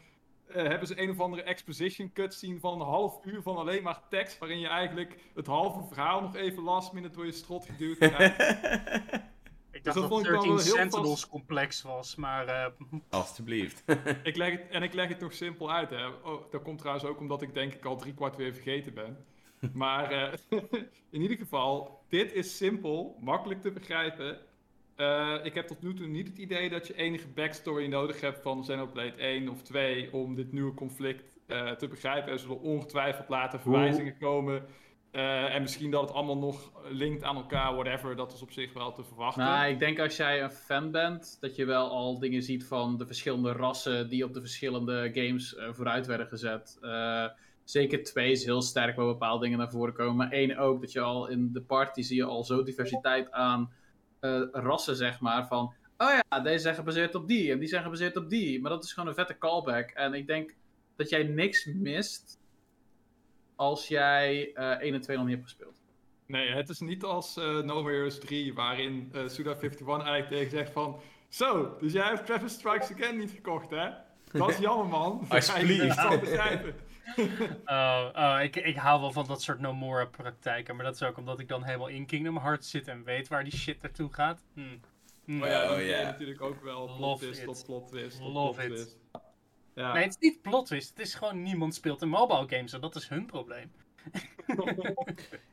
eh, 0.47 0.63
hebben 0.63 0.89
ze 0.89 1.01
een 1.03 1.11
of 1.11 1.21
andere 1.21 1.43
exposition 1.43 2.13
cutscene 2.13 2.61
van 2.61 2.81
een 2.81 2.87
half 2.87 3.25
uur 3.25 3.43
van 3.43 3.57
alleen 3.57 3.83
maar 3.83 4.01
tekst. 4.09 4.39
Waarin 4.39 4.61
je 4.61 4.69
eigenlijk 4.69 5.17
het 5.35 5.47
halve 5.47 5.95
verhaal 5.95 6.21
nog 6.21 6.37
even 6.37 6.63
last 6.63 6.93
minute 6.93 7.15
door 7.15 7.27
je 7.27 7.33
strot 7.33 7.67
geduwd. 7.67 7.99
Ik, 9.75 9.81
Ik 9.81 9.85
dacht 9.85 9.97
dat 10.01 10.09
dat, 10.09 10.13
vond 10.13 10.25
ik 10.27 10.31
wel 10.33 10.43
13 10.43 10.57
wel 10.57 10.65
heel 10.65 10.75
Sentinels 10.75 11.21
vast- 11.21 11.29
complex 11.31 11.83
was, 11.83 12.15
maar 12.17 12.47
eh, 12.47 12.67
Alsjeblieft. 13.11 13.85
Ik 14.23 14.37
leg 14.37 14.51
het, 14.53 14.69
en 14.71 14.83
ik 14.83 14.95
leg 14.95 15.09
het 15.09 15.21
nog 15.21 15.33
simpel 15.33 15.73
uit. 15.73 15.91
Hè. 15.91 16.07
Oh, 16.07 16.51
dat 16.51 16.63
komt 16.63 16.79
trouwens 16.79 17.07
ook 17.07 17.19
omdat 17.19 17.43
ik 17.43 17.55
denk 17.55 17.73
ik 17.75 17.85
al 17.85 17.97
drie 17.97 18.15
kwart 18.15 18.37
weer 18.37 18.53
vergeten 18.55 18.95
ben. 18.95 19.17
Maar 19.73 20.11
eh, 20.11 20.33
in 21.11 21.23
ieder 21.23 21.37
geval, 21.37 22.05
dit 22.09 22.33
is 22.33 22.57
simpel, 22.57 23.17
makkelijk 23.21 23.61
te 23.61 23.71
begrijpen. 23.71 24.39
Eh, 24.97 25.35
ik 25.43 25.55
heb 25.55 25.67
tot 25.67 25.83
nu 25.83 25.95
toe 25.95 26.07
niet 26.07 26.29
het 26.29 26.39
idee 26.39 26.69
dat 26.71 26.87
je 26.87 26.95
enige 26.97 27.29
backstory 27.29 27.87
nodig 27.87 28.21
hebt 28.21 28.43
van 28.43 28.61
Xenoblade 28.61 29.17
1 29.17 29.49
of 29.49 29.63
2 29.63 30.13
om 30.13 30.35
dit 30.35 30.53
nieuwe 30.53 30.75
conflict 30.75 31.39
eh, 31.47 31.71
te 31.71 31.89
begrijpen. 31.89 32.33
Er 32.33 32.39
zullen 32.39 32.61
ongetwijfeld 32.61 33.29
later 33.29 33.61
verwijzingen 33.61 34.19
komen. 34.19 34.67
Eh, 35.15 35.55
en 35.55 35.63
misschien 35.63 35.91
dat 35.91 36.01
het 36.01 36.13
allemaal 36.13 36.39
nog 36.39 36.73
linkt 36.89 37.23
aan 37.23 37.37
elkaar, 37.37 37.75
whatever. 37.75 38.17
Dat 38.17 38.33
is 38.33 38.43
op 38.43 38.51
zich 38.51 38.73
wel 38.73 38.93
te 38.93 39.05
verwachten. 39.05 39.45
Nou, 39.45 39.69
ik 39.69 39.79
denk 39.79 39.99
als 39.99 40.17
jij 40.17 40.43
een 40.43 40.51
fan 40.51 40.91
bent, 40.91 41.37
dat 41.41 41.57
je 41.57 41.65
wel 41.65 41.91
al 41.91 42.19
dingen 42.19 42.43
ziet 42.43 42.65
van 42.67 42.99
de 42.99 43.07
verschillende 43.07 43.53
rassen 43.53 44.09
die 44.09 44.25
op 44.25 44.35
de 44.35 44.41
verschillende 44.41 45.11
games 45.13 45.55
eh, 45.55 45.69
vooruit 45.73 46.07
werden 46.07 46.27
gezet. 46.27 46.79
Eh, 46.81 47.27
zeker 47.65 48.03
2 48.03 48.31
is 48.31 48.45
heel 48.45 48.63
sterk 48.63 48.97
waar 48.97 49.07
bepaalde 49.07 49.45
dingen 49.45 49.59
naar 49.59 49.71
voren 49.71 49.95
komen. 49.95 50.17
Maar 50.17 50.31
één 50.31 50.57
ook, 50.57 50.81
dat 50.81 50.93
je 50.93 51.01
al 51.01 51.29
in 51.29 51.53
de 51.53 51.63
party 51.63 52.03
zie 52.03 52.17
je 52.17 52.25
al 52.25 52.45
zo 52.45 52.63
diversiteit 52.63 53.31
aan 53.31 53.73
rassen, 54.53 54.97
zeg 54.97 55.21
maar. 55.21 55.47
Van, 55.47 55.75
oh 55.99 56.11
ja, 56.29 56.41
deze 56.41 56.59
zijn 56.59 56.75
gebaseerd 56.75 57.15
op 57.15 57.29
die 57.29 57.53
en 57.53 57.59
die 57.59 57.69
zijn 57.69 57.83
gebaseerd 57.83 58.17
op 58.17 58.29
die. 58.31 58.61
Maar 58.61 58.71
dat 58.71 58.85
is 58.85 58.93
gewoon 58.93 59.09
een 59.09 59.15
vette 59.15 59.39
callback. 59.39 59.91
En 59.91 60.15
ik 60.15 60.27
denk 60.27 60.55
dat 60.97 61.09
jij 61.09 61.23
niks 61.23 61.65
mist 61.65 62.39
als 63.57 63.89
jij 63.89 64.53
eh 64.55 64.81
1 64.81 64.95
en 64.95 65.01
2 65.01 65.17
nog 65.17 65.27
niet 65.27 65.35
hebt 65.35 65.49
gespeeld. 65.49 65.83
Nee, 66.27 66.51
het 66.51 66.69
is 66.69 66.81
niet 66.81 67.05
als 67.05 67.37
eh 67.37 67.45
No 67.45 67.83
More 67.83 67.95
Heroes 67.95 68.19
3, 68.19 68.55
waarin 68.55 69.11
eh 69.13 69.21
Suda51 69.21 69.87
eigenlijk 69.87 70.29
tegen 70.29 70.51
zegt 70.51 70.73
van... 70.73 71.01
Zo, 71.29 71.77
dus 71.81 71.93
jij 71.93 72.07
hebt 72.07 72.27
Travis 72.27 72.53
Strikes 72.53 72.93
Again 72.93 73.17
niet 73.19 73.31
gekocht, 73.31 73.71
hè? 73.71 73.91
Dat 74.33 74.51
is 74.51 74.59
jammer, 74.59 74.87
man. 74.87 75.25
Alsjeblieft. 75.29 75.83
Ik 75.83 75.91
kan 75.97 76.11
het 76.11 76.21
begrijpen. 76.21 76.75
oh, 77.67 78.09
oh, 78.15 78.39
ik, 78.43 78.57
ik 78.57 78.77
hou 78.77 79.01
wel 79.01 79.13
van 79.13 79.27
dat 79.27 79.43
soort 79.43 79.61
no 79.61 79.73
more 79.75 80.07
praktijken. 80.09 80.77
Maar 80.77 80.85
dat 80.85 80.95
is 80.95 81.03
ook 81.03 81.17
omdat 81.17 81.41
ik 81.41 81.49
dan 81.49 81.65
helemaal 81.65 81.89
in 81.89 82.07
Kingdom 82.07 82.37
Hearts 82.37 82.71
zit 82.71 82.89
en 82.89 83.05
weet 83.05 83.29
waar 83.29 83.45
die 83.45 83.57
shit 83.57 83.83
naartoe 83.83 84.13
gaat. 84.13 84.45
Hm. 84.55 84.61
Maar 85.25 85.49
ja, 85.49 85.63
Oh, 85.63 85.69
dan 85.69 85.77
kun 85.77 85.87
je 85.87 85.91
ja. 85.91 86.03
natuurlijk 86.03 86.41
ook 86.41 86.63
wel 86.63 86.95
plot 86.97 87.19
twist 87.19 87.43
it. 87.43 87.49
op 87.49 87.63
plot 87.67 87.89
twist 87.89 88.21
Love 88.21 88.67
plot 88.67 88.79
it. 88.79 88.99
Ja. 89.75 89.93
Nee, 89.93 90.03
het 90.03 90.13
is 90.21 90.29
niet 90.31 90.43
plot 90.43 90.67
twist. 90.67 90.89
Het 90.91 90.99
is 90.99 91.15
gewoon 91.15 91.43
niemand 91.43 91.75
speelt 91.75 92.03
een 92.03 92.09
mobile 92.09 92.49
games 92.49 92.73
en 92.73 92.81
dat 92.81 92.97
is 92.97 93.09
hun 93.09 93.27
probleem. 93.27 93.71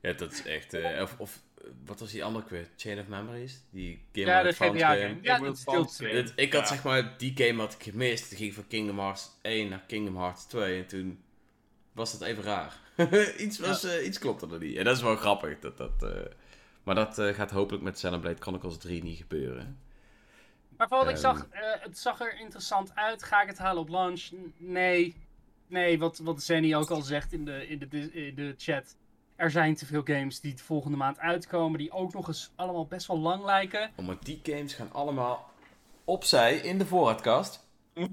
Ja, 0.02 0.14
dat 0.14 0.32
is 0.32 0.46
echt... 0.46 0.74
eh, 0.74 1.02
of, 1.02 1.16
of 1.18 1.42
wat 1.86 2.00
was 2.00 2.12
die 2.12 2.24
andere 2.24 2.46
weer? 2.50 2.68
Chain 2.78 3.00
of 3.00 3.08
Memories? 3.08 3.62
Die 3.70 4.02
Game 4.14 4.26
Ja, 4.28 4.40
of 4.42 4.48
de 4.48 4.54
Thrones 4.56 4.82
game. 4.82 5.00
game. 5.00 5.18
Ja, 5.22 5.38
dat 5.40 5.90
is. 5.90 6.00
Het- 6.00 6.34
ik 6.36 6.54
had 6.54 6.62
Ja. 6.62 6.68
zeg 6.76 6.84
maar, 6.84 7.18
die 7.18 7.32
game 7.36 7.60
had 7.62 7.74
ik 7.74 7.84
gemist. 7.84 8.28
Toen 8.30 8.38
ging 8.38 8.50
ik 8.50 8.56
van 8.56 8.68
Kingdom 8.68 9.00
Hearts 9.00 9.30
1 9.42 9.70
naar 9.70 9.84
Kingdom 9.88 10.18
Hearts 10.18 10.46
2 10.48 10.78
en 10.82 10.88
toen 10.88 11.20
was 11.92 12.12
dat 12.20 12.28
even 12.28 12.44
raar. 12.44 12.80
iets, 13.38 13.60
was, 13.60 13.84
eh, 13.84 14.06
iets 14.06 14.20
klopte 14.20 14.48
er 14.52 14.60
niet. 14.60 14.76
En 14.78 14.84
dat 14.84 14.96
is 14.96 15.02
wel 15.04 15.16
grappig. 15.16 15.60
Dat, 15.60 15.78
dat, 15.78 16.04
eh, 16.04 16.10
maar 16.84 16.96
dat 16.96 17.20
eh, 17.20 17.34
gaat 17.34 17.52
hopelijk 17.52 17.84
met 17.84 17.94
Xenoblade 17.94 18.36
Chronicles 18.42 18.78
3 18.78 19.04
niet 19.04 19.18
gebeuren. 19.18 19.80
Maar 20.82 20.90
vooral, 20.90 21.10
ik 21.10 21.18
zag, 21.18 21.48
eh, 21.50 21.62
het 21.80 21.98
zag 21.98 22.22
er 22.22 22.40
interessant 22.40 22.96
uit. 22.96 23.24
Ga 23.24 23.42
ik 23.42 23.48
het 23.48 23.58
halen 23.58 23.82
op 23.82 23.90
launch? 23.90 24.30
Nee. 24.58 25.16
Nee, 25.68 26.00
wat, 26.00 26.18
wat 26.18 26.44
Zenny 26.44 26.76
ook 26.76 26.90
al 26.90 27.02
zegt 27.02 27.34
in 27.34 27.46
de, 27.46 27.68
in, 27.68 27.80
de, 27.80 28.14
in 28.14 28.36
de 28.36 28.56
chat. 28.58 28.96
Er 29.36 29.52
zijn 29.52 29.76
te 29.76 29.86
veel 29.86 30.02
games 30.04 30.40
die 30.40 30.54
de 30.54 30.64
volgende 30.64 30.98
maand 30.98 31.20
uitkomen. 31.20 31.80
Die 31.80 31.92
ook 31.92 32.14
nog 32.14 32.28
eens 32.28 32.52
allemaal 32.56 32.86
best 32.86 33.08
wel 33.08 33.20
lang 33.20 33.44
lijken. 33.44 33.92
Maar 34.06 34.16
die 34.24 34.40
games 34.44 34.74
gaan 34.74 34.92
allemaal 34.92 35.50
opzij 36.04 36.56
in 36.56 36.78
de 36.78 36.86
voorraadkast. 36.86 37.68
en 37.94 38.04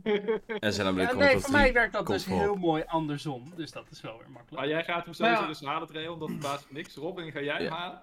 Xenoblade 0.60 1.00
Ja, 1.00 1.08
Chronicles 1.08 1.16
nee, 1.18 1.32
voor 1.32 1.50
3 1.50 1.52
mij 1.52 1.72
werkt 1.72 1.92
dat 1.92 2.06
dus 2.06 2.24
heel 2.24 2.54
mooi 2.54 2.84
andersom. 2.86 3.52
Dus 3.56 3.72
dat 3.72 3.86
is 3.90 4.00
wel 4.00 4.18
weer 4.18 4.30
makkelijk. 4.30 4.62
Maar 4.62 4.68
jij 4.68 4.84
gaat 4.84 5.04
hem 5.04 5.14
sowieso 5.14 5.40
ja. 5.40 5.46
dus 5.46 5.60
halen, 5.60 5.88
Trail, 5.88 6.12
omdat 6.12 6.28
het 6.28 6.40
baas 6.40 6.64
niks. 6.68 6.94
Robin, 6.94 7.32
ga 7.32 7.40
jij 7.40 7.62
hem 7.62 7.72
halen? 7.72 8.02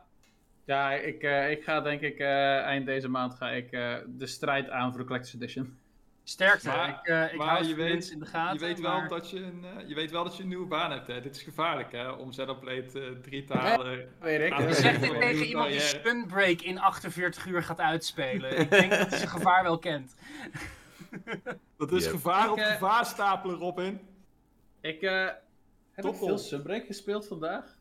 Ja, 0.65 0.91
ik, 0.91 1.23
eh, 1.23 1.51
ik 1.51 1.63
ga 1.63 1.81
denk 1.81 2.01
ik 2.01 2.17
eh, 2.19 2.57
eind 2.59 2.85
deze 2.85 3.07
maand 3.09 3.33
ga 3.35 3.49
ik 3.49 3.71
eh, 3.71 3.95
de 4.07 4.27
strijd 4.27 4.69
aan 4.69 4.89
voor 4.91 4.99
de 4.99 5.05
Collector's 5.05 5.35
Edition. 5.35 5.77
Sterkte. 6.23 6.67
Maar- 6.67 6.89
ik 6.89 7.07
uh, 7.09 7.31
ik 7.33 7.37
maar 7.37 7.47
hou 7.47 7.65
je 7.67 7.75
weet- 7.75 7.93
mensen 7.93 8.13
in 8.13 8.19
de 8.19 8.25
gaten. 8.25 8.59
Je 8.59 8.65
weet, 8.65 8.79
wel 8.79 8.99
maar- 8.99 9.09
dat 9.09 9.29
je, 9.29 9.37
een, 9.39 9.65
eh, 9.77 9.87
je 9.87 9.95
weet 9.95 10.11
wel 10.11 10.23
dat 10.23 10.37
je 10.37 10.43
een 10.43 10.49
nieuwe 10.49 10.65
baan 10.67 10.91
hebt, 10.91 11.07
hè? 11.07 11.21
Dit 11.21 11.35
is 11.35 11.41
gevaarlijk, 11.41 11.91
hè? 11.91 12.09
Om 12.09 12.29
Xenoblade 12.29 12.85
eh 12.93 13.21
3 13.21 13.43
te 13.43 13.53
halen. 13.57 14.07
Weet 14.19 14.41
ik. 14.51 14.57
Je 14.57 14.65
dat 14.65 14.75
zegt 14.75 15.01
is 15.03 15.09
dit 15.09 15.19
tegen 15.21 15.45
iemand 15.45 15.69
die. 15.69 15.79
Sunbreak 15.79 16.61
in 16.61 16.79
48 16.79 17.45
uur 17.45 17.63
gaat 17.63 17.79
uitspelen. 17.79 18.57
Ik 18.59 18.69
denk 18.69 18.89
dat 18.91 19.09
hij 19.09 19.17
zijn 19.17 19.29
gevaar 19.29 19.63
wel 19.63 19.79
kent. 19.79 20.15
Dat 21.77 21.91
is 21.91 22.03
Yep. 22.03 22.13
gevaar 22.13 22.51
op 22.51 22.59
gevaar 22.59 23.05
stapelen, 23.05 23.55
Robin. 23.57 23.99
Ik 24.81 25.01
eh, 25.01 25.25
heb 25.91 26.05
ik 26.05 26.15
veel 26.15 26.37
Sunbreak 26.37 26.85
gespeeld 26.85 27.27
vandaag. 27.27 27.74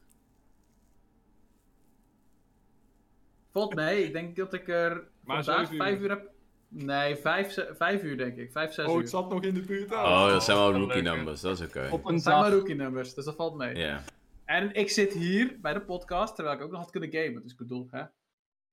Valt 3.55 3.75
mee. 3.75 4.05
Ik 4.05 4.13
denk 4.13 4.37
dat 4.37 4.53
ik 4.53 4.69
er 4.69 5.09
Maar 5.25 5.45
vandaag 5.45 5.67
zeven 5.69 5.77
vijf 5.87 5.97
uur. 5.99 6.03
uur 6.03 6.11
heb. 6.11 6.31
Nee, 6.69 7.17
vijf, 7.17 7.57
vijf 7.77 8.03
uur 8.03 8.17
denk 8.17 8.37
ik. 8.37 8.53
Vijf, 8.53 8.73
zes 8.73 8.87
Oh, 8.87 8.93
uur. 8.95 8.99
het 9.01 9.11
zat 9.11 9.31
nog 9.31 9.43
in 9.43 9.55
de 9.55 9.61
buurt. 9.61 9.93
ook. 9.93 9.99
Oh, 10.05 10.29
dat 10.29 10.45
zijn 10.45 10.57
wel 10.57 10.69
Oh, 10.69 10.77
rookie 10.77 11.03
leuk, 11.03 11.15
numbers. 11.15 11.41
Dat 11.41 11.59
is 11.61 11.67
oké. 11.67 11.89
Op 11.93 12.03
Dat 12.03 12.13
een 12.13 12.21
zijn 12.21 12.35
maar 12.39 12.51
dag. 12.51 12.59
rookie 12.59 12.75
numbers, 12.75 13.15
dus 13.15 13.25
dat 13.25 13.35
valt 13.37 13.55
mee. 13.57 13.77
Ja. 13.77 14.03
En 14.45 14.75
ik 14.75 14.91
zit 14.91 15.13
hier 15.13 15.57
bij 15.61 15.73
de 15.73 15.81
podcast, 15.81 16.35
terwijl 16.35 16.57
ik 16.57 16.63
ook 16.63 16.71
nog 16.71 16.81
had 16.81 16.91
kunnen 16.91 17.13
gamen. 17.13 17.43
Dus 17.43 17.53
ik 17.53 17.59
bedoel, 17.59 17.89
hè. 17.91 18.03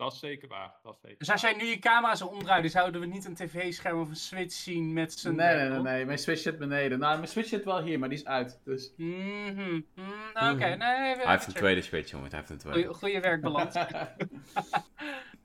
Dat 0.01 0.13
is 0.13 0.19
zeker 0.19 0.47
waar. 0.47 0.73
Dat 0.83 0.93
is 0.93 0.99
zeker 1.01 1.17
Dus 1.17 1.29
als 1.31 1.41
jij 1.41 1.53
nu 1.53 1.63
je 1.65 1.79
camera 1.79 2.15
zou 2.15 2.31
omdraaien, 2.31 2.69
zouden 2.69 3.01
we 3.01 3.07
niet 3.07 3.25
een 3.25 3.35
tv-scherm 3.35 3.99
of 4.01 4.09
een 4.09 4.15
switch 4.15 4.53
zien 4.53 4.93
met 4.93 5.07
Nee, 5.09 5.17
Sunbreak. 5.17 5.55
nee, 5.57 5.69
nee, 5.69 5.79
nee. 5.79 6.05
Mijn 6.05 6.17
Switch 6.17 6.41
zit 6.41 6.57
beneden. 6.57 6.99
Nou, 6.99 7.15
mijn 7.15 7.27
Switch 7.27 7.47
zit 7.49 7.63
wel 7.63 7.81
hier, 7.81 7.99
maar 7.99 8.09
die 8.09 8.17
is 8.17 8.25
uit. 8.25 8.59
Dus 8.63 8.93
Mhm, 8.97 9.81
mm, 9.95 10.13
Oké, 10.33 10.53
Mhm. 10.53 10.59
nee. 10.59 10.77
Hij 10.77 11.23
heeft 11.25 11.47
een 11.47 11.53
tweede 11.53 11.81
switch, 11.81 12.11
jongen. 12.11 12.29
Hij 12.29 12.37
heeft 12.39 12.49
een 12.51 12.57
tweede. 12.57 12.79
Goeie, 12.83 12.93
goeie 12.97 13.19
werkbalans. 13.19 13.75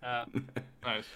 Ja. 0.01 0.27
Nice. 0.81 1.09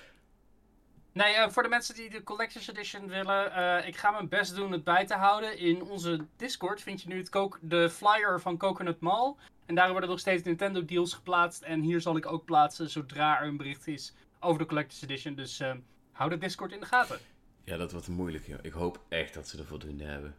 Nee, 1.13 1.35
eh, 1.35 1.49
voor 1.51 1.63
de 1.63 1.69
mensen 1.69 1.95
die 1.95 2.11
de 2.11 2.23
Collector's 2.23 2.69
Edition 2.69 3.09
willen, 3.09 3.53
eh, 3.55 3.87
ik 3.89 3.97
ga 3.97 4.11
mijn 4.11 4.29
best 4.29 4.55
doen 4.55 4.73
het 4.73 4.85
bij 4.85 5.07
te 5.07 5.15
houden. 5.15 5.59
In 5.59 5.83
onze 5.83 6.27
Discord 6.37 6.83
vind 6.83 7.03
je 7.03 7.09
nu 7.09 7.17
het 7.19 7.59
de 7.61 7.91
flyer 7.91 8.41
van 8.41 8.57
Coconut 8.57 9.01
Mall. 9.01 9.35
En 9.71 9.77
daar 9.77 9.91
worden 9.91 10.09
nog 10.09 10.19
steeds 10.19 10.43
Nintendo 10.43 10.85
deals 10.85 11.15
geplaatst. 11.15 11.63
En 11.63 11.81
hier 11.81 12.01
zal 12.01 12.17
ik 12.17 12.27
ook 12.27 12.45
plaatsen 12.45 12.91
zodra 12.91 13.41
er 13.41 13.47
een 13.47 13.57
bericht 13.57 13.87
is 13.87 14.13
over 14.41 14.59
de 14.59 14.67
Collector's 14.67 15.03
Edition. 15.03 15.35
Dus 15.35 15.61
eh, 15.61 15.73
hou 16.13 16.31
de 16.31 16.39
Discord 16.39 16.73
in 16.73 16.81
de 16.81 16.87
gaten. 16.87 17.19
Ja, 17.65 17.77
dat 17.77 17.93
wordt 17.93 18.09
moeilijk, 18.09 18.47
joh. 18.47 18.59
Ik 18.63 18.73
hoop 18.73 19.01
echt 19.09 19.35
dat 19.35 19.49
ze 19.49 19.59
er 19.59 19.65
voldoende 19.65 20.05
hebben. 20.05 20.37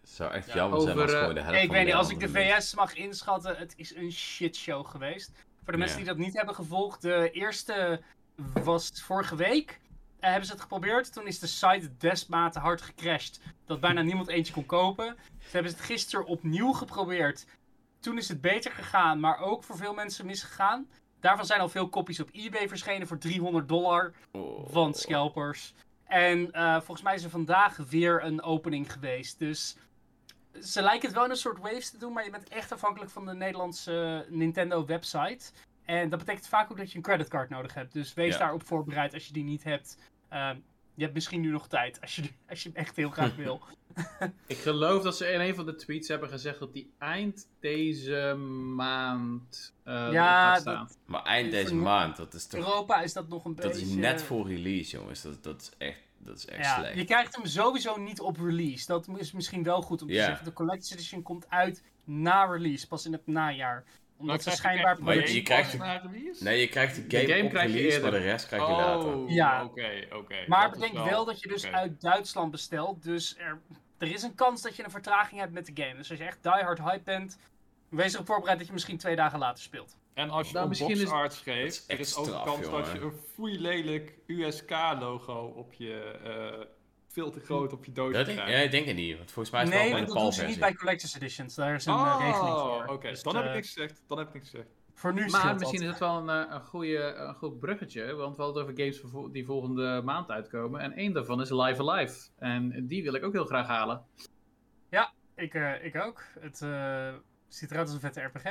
Het 0.00 0.10
zou 0.10 0.32
echt 0.32 0.46
Ja, 0.46 0.54
jammer 0.54 0.80
zijn 0.80 0.98
als 0.98 1.12
eh, 1.12 1.18
gewoon 1.18 1.34
de 1.34 1.40
helft 1.40 1.58
ik 1.58 1.66
van 1.66 1.74
weet 1.76 1.84
niet, 1.84 1.94
als 1.94 2.10
ik 2.10 2.20
de 2.20 2.28
VS 2.28 2.74
mag 2.74 2.94
inschatten, 2.94 3.56
het 3.56 3.72
is 3.76 3.94
een 3.94 4.12
shitshow 4.12 4.86
geweest. 4.86 5.32
Voor 5.62 5.72
de 5.72 5.78
mensen 5.78 5.98
Ja. 5.98 6.04
die 6.04 6.14
dat 6.14 6.24
niet 6.24 6.36
hebben 6.36 6.54
gevolgd, 6.54 7.02
de 7.02 7.30
eerste 7.30 8.00
was 8.52 8.92
vorige 9.02 9.36
week. 9.36 9.80
Eh, 10.20 10.28
hebben 10.30 10.46
ze 10.46 10.52
het 10.52 10.62
geprobeerd. 10.62 11.12
Toen 11.12 11.26
is 11.26 11.38
de 11.38 11.46
site 11.46 11.96
desmate 11.98 12.58
hard 12.58 12.82
gecrashed. 12.82 13.40
Dat 13.66 13.80
bijna 13.80 14.02
niemand 14.02 14.28
eentje 14.28 14.52
kon 14.52 14.66
kopen. 14.66 15.16
Ze 15.38 15.50
hebben 15.50 15.72
het 15.72 15.80
gisteren 15.80 16.26
opnieuw 16.26 16.72
geprobeerd. 16.72 17.46
Toen 18.00 18.18
is 18.18 18.28
het 18.28 18.40
beter 18.40 18.72
gegaan, 18.72 19.20
maar 19.20 19.38
ook 19.38 19.64
voor 19.64 19.76
veel 19.76 19.94
mensen 19.94 20.26
misgegaan. 20.26 20.88
Daarvan 21.20 21.46
zijn 21.46 21.60
al 21.60 21.68
veel 21.68 21.88
kopies 21.88 22.20
op 22.20 22.28
eBay 22.32 22.68
verschenen 22.68 23.06
voor 23.06 23.18
300 23.18 23.68
dollar 23.68 24.12
Oh. 24.32 24.68
van 24.70 24.94
scalpers. 24.94 25.74
En 26.06 26.52
eh, 26.52 26.74
volgens 26.76 27.02
mij 27.02 27.14
is 27.14 27.24
er 27.24 27.30
vandaag 27.30 27.76
weer 27.76 28.24
een 28.24 28.42
opening 28.42 28.92
geweest. 28.92 29.38
Dus 29.38 29.76
ze 30.62 30.82
lijken 30.82 31.06
het 31.06 31.14
wel 31.16 31.24
in 31.24 31.30
een 31.30 31.36
soort 31.36 31.58
waves 31.58 31.90
te 31.90 31.98
doen, 31.98 32.12
maar 32.12 32.24
je 32.24 32.30
bent 32.30 32.48
echt 32.48 32.72
afhankelijk 32.72 33.10
van 33.10 33.26
de 33.26 33.34
Nederlandse 33.34 34.26
Nintendo 34.28 34.84
website. 34.86 35.52
En 35.84 36.08
dat 36.08 36.18
betekent 36.18 36.46
vaak 36.48 36.70
ook 36.70 36.76
dat 36.76 36.90
je 36.90 36.96
een 36.96 37.02
creditcard 37.02 37.48
nodig 37.48 37.74
hebt. 37.74 37.92
Dus 37.92 38.14
wees 38.14 38.32
Ja. 38.32 38.38
daarop 38.38 38.66
voorbereid 38.66 39.14
als 39.14 39.26
je 39.26 39.32
die 39.32 39.44
niet 39.44 39.64
hebt. 39.64 39.98
Ehm, 40.28 40.56
je 40.94 41.02
hebt 41.02 41.14
misschien 41.14 41.40
nu 41.40 41.50
nog 41.50 41.68
tijd, 41.68 42.00
als 42.00 42.16
je, 42.16 42.22
als 42.48 42.62
je 42.62 42.68
hem 42.68 42.78
echt 42.78 42.96
heel 42.96 43.10
graag 43.10 43.34
wil. 43.44 43.60
ik 44.46 44.56
geloof 44.56 45.02
dat 45.02 45.16
ze 45.16 45.26
in 45.26 45.40
een 45.40 45.54
van 45.54 45.66
de 45.66 45.74
tweets 45.74 46.08
hebben 46.08 46.28
gezegd 46.28 46.58
dat 46.58 46.72
die 46.72 46.90
eind 46.98 47.48
deze 47.60 48.34
maand 48.74 49.72
eh 49.84 50.08
Ja, 50.12 50.54
gaat 50.54 50.64
dat- 50.64 50.74
staan. 50.74 50.88
Maar 51.06 51.22
eind 51.22 51.50
deze 51.50 51.74
maand, 51.74 52.16
dat 52.16 52.34
is 52.34 52.46
toch... 52.46 52.60
Europa 52.60 53.00
is 53.02 53.12
dat 53.12 53.28
nog 53.28 53.44
een 53.44 53.54
Dat 53.54 53.64
beetje... 53.66 53.80
is 53.86 53.92
net 53.94 54.22
voor 54.22 54.48
release, 54.48 54.96
jongens. 54.96 55.22
Dat, 55.22 55.42
dat 55.42 55.60
is 55.60 55.70
echt, 55.78 56.00
dat 56.18 56.36
is 56.36 56.46
echt 56.46 56.64
Ja, 56.64 56.78
slecht. 56.78 56.96
je 56.96 57.04
krijgt 57.04 57.36
hem 57.36 57.46
sowieso 57.46 57.96
niet 57.96 58.20
op 58.20 58.36
release. 58.36 58.86
Dat 58.86 59.08
is 59.16 59.32
misschien 59.32 59.62
wel 59.62 59.82
goed 59.82 60.02
om 60.02 60.08
te 60.08 60.14
zeggen. 60.14 60.44
De 60.44 60.52
Collector's 60.52 60.90
Edition 60.92 61.22
komt 61.22 61.50
uit 61.50 61.82
na 62.04 62.44
release, 62.44 62.86
pas 62.88 63.06
in 63.06 63.12
het 63.12 63.26
najaar. 63.26 63.84
Omdat 64.20 64.42
ze 64.42 64.50
je 64.50 64.56
schijnbaar... 64.56 64.90
echt 64.92 65.00
Maar 65.00 65.14
je- 65.14 65.20
een 65.20 65.34
je 65.34 65.46
game 65.46 65.68
krijgt- 65.78 66.04
release? 66.12 66.44
Nee, 66.44 66.60
je 66.60 66.68
krijgt 66.68 66.96
de 67.10 67.16
game, 67.18 67.32
game 67.32 67.44
op 67.44 67.50
krijg 67.50 67.72
je 67.72 67.98
maar 68.02 68.10
de 68.10 68.18
rest 68.18 68.46
krijg 68.46 68.66
je 68.66 68.72
later. 68.72 69.14
Oh, 69.14 69.30
Ja. 69.30 69.64
oké, 69.64 70.06
oké. 70.12 70.44
Maar 70.46 70.70
Dat 70.70 70.78
bedenk 70.80 71.04
wel 71.08 71.24
dat 71.24 71.40
je 71.40 71.48
dus 71.48 71.66
uit 71.66 72.00
Duitsland 72.00 72.50
bestelt. 72.50 73.02
Dus 73.02 73.36
er, 73.38 73.58
er 73.98 74.12
is 74.12 74.22
een 74.22 74.34
kans 74.34 74.62
dat 74.62 74.76
je 74.76 74.84
een 74.84 74.90
vertraging 74.90 75.40
hebt 75.40 75.52
met 75.52 75.66
de 75.66 75.82
game. 75.82 75.96
Dus 75.96 76.10
als 76.10 76.18
je 76.18 76.24
echt 76.24 76.42
diehard 76.42 76.78
hype 76.78 77.02
bent, 77.04 77.38
Wees 77.88 78.14
erop 78.14 78.26
voorbereid 78.26 78.58
dat 78.58 78.66
je 78.66 78.72
misschien 78.72 78.98
twee 78.98 79.16
dagen 79.16 79.38
later 79.38 79.62
speelt. 79.62 79.96
En 80.14 80.30
als 80.30 80.46
je 80.48 80.54
Nou, 80.54 80.74
schreef, 80.74 81.66
is 81.66 81.84
er 81.86 81.98
is 82.00 82.16
ook 82.16 82.26
een 82.26 82.42
kans 82.42 82.70
dat 82.70 82.90
je 82.92 83.00
een 83.00 83.12
foei 83.34 83.60
lelijk 83.60 84.12
USK-logo 84.26 85.52
op 85.56 85.72
je, 85.72 86.18
eh, 86.24 86.66
veel 87.12 87.30
te 87.30 87.40
groot 87.40 87.72
op 87.72 87.84
je 87.84 87.92
doos 87.92 88.12
Dat 88.12 88.26
ja, 88.26 88.44
ik 88.44 88.70
denk 88.70 88.86
het 88.86 88.96
niet, 88.96 89.16
want 89.16 89.30
volgens 89.30 89.54
mij 89.54 89.62
is 89.62 89.68
het 89.68 89.78
Nee, 89.78 89.88
wel 89.88 89.98
bij 89.98 90.06
dat 90.06 90.16
de 90.16 90.22
doen 90.22 90.32
ze 90.32 90.44
niet 90.44 90.58
bij 90.58 90.74
Collector's 90.74 91.14
Editions. 91.14 91.54
Daar 91.54 91.74
is 91.74 91.86
een 91.86 91.94
eh, 91.94 92.16
regeling 92.18 92.58
voor. 92.58 92.84
Oh, 92.84 92.88
oké. 92.88 93.08
Dus, 93.08 93.22
Dan 93.22 93.34
heb 93.34 93.44
ik 93.44 93.48
eh, 93.48 93.54
niks 93.54 93.72
gezegd. 93.72 94.02
Dan 94.06 94.18
heb 94.18 94.26
ik 94.26 94.34
niks 94.34 94.50
gezegd. 94.50 94.68
Voor 94.94 95.14
nu 95.14 95.26
Maar 95.26 95.54
misschien 95.54 95.80
is 95.80 95.86
dat. 95.86 95.98
het 95.98 96.08
wel 96.08 96.16
een, 96.16 96.46
eh, 96.46 96.54
een, 96.54 96.60
goede, 96.60 97.14
een 97.14 97.34
goed 97.34 97.58
bruggetje, 97.58 98.14
want 98.14 98.36
we 98.36 98.42
hadden 98.42 98.62
het 98.62 98.72
over 98.72 98.82
games 98.84 99.32
die 99.32 99.44
volgende 99.44 100.02
maand 100.04 100.30
uitkomen. 100.30 100.80
En 100.80 100.92
één 100.92 101.12
daarvan 101.12 101.40
is 101.40 101.50
Live 101.50 101.90
Alive. 101.90 102.28
En 102.38 102.86
die 102.86 103.02
wil 103.02 103.14
ik 103.14 103.24
ook 103.24 103.32
heel 103.32 103.44
graag 103.44 103.66
halen. 103.66 104.04
Ik, 105.40 105.54
eh, 105.54 105.84
ik 105.84 105.96
ook. 105.96 106.22
Het 106.40 106.62
eh, 106.62 107.14
ziet 107.48 107.70
eruit 107.70 107.86
als 107.86 107.94
een 107.94 108.00
vette 108.00 108.20
RPG. 108.20 108.44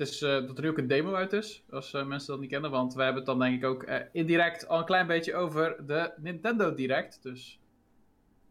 Het 0.00 0.08
is 0.08 0.22
eh, 0.22 0.30
dat 0.30 0.56
er 0.56 0.62
nu 0.62 0.68
ook 0.68 0.78
een 0.78 0.86
demo 0.86 1.14
uit 1.14 1.32
is, 1.32 1.62
als 1.70 1.94
eh, 1.94 2.06
mensen 2.06 2.30
dat 2.30 2.40
niet 2.40 2.50
kennen. 2.50 2.70
Want 2.70 2.94
we 2.94 3.02
hebben 3.02 3.16
het 3.16 3.26
dan 3.26 3.38
denk 3.38 3.56
ik 3.56 3.64
ook 3.64 3.82
eh, 3.82 4.00
indirect 4.12 4.68
al 4.68 4.78
een 4.78 4.84
klein 4.84 5.06
beetje 5.06 5.34
over 5.34 5.86
de 5.86 6.12
Nintendo 6.16 6.74
Direct. 6.74 7.22
Dus 7.22 7.60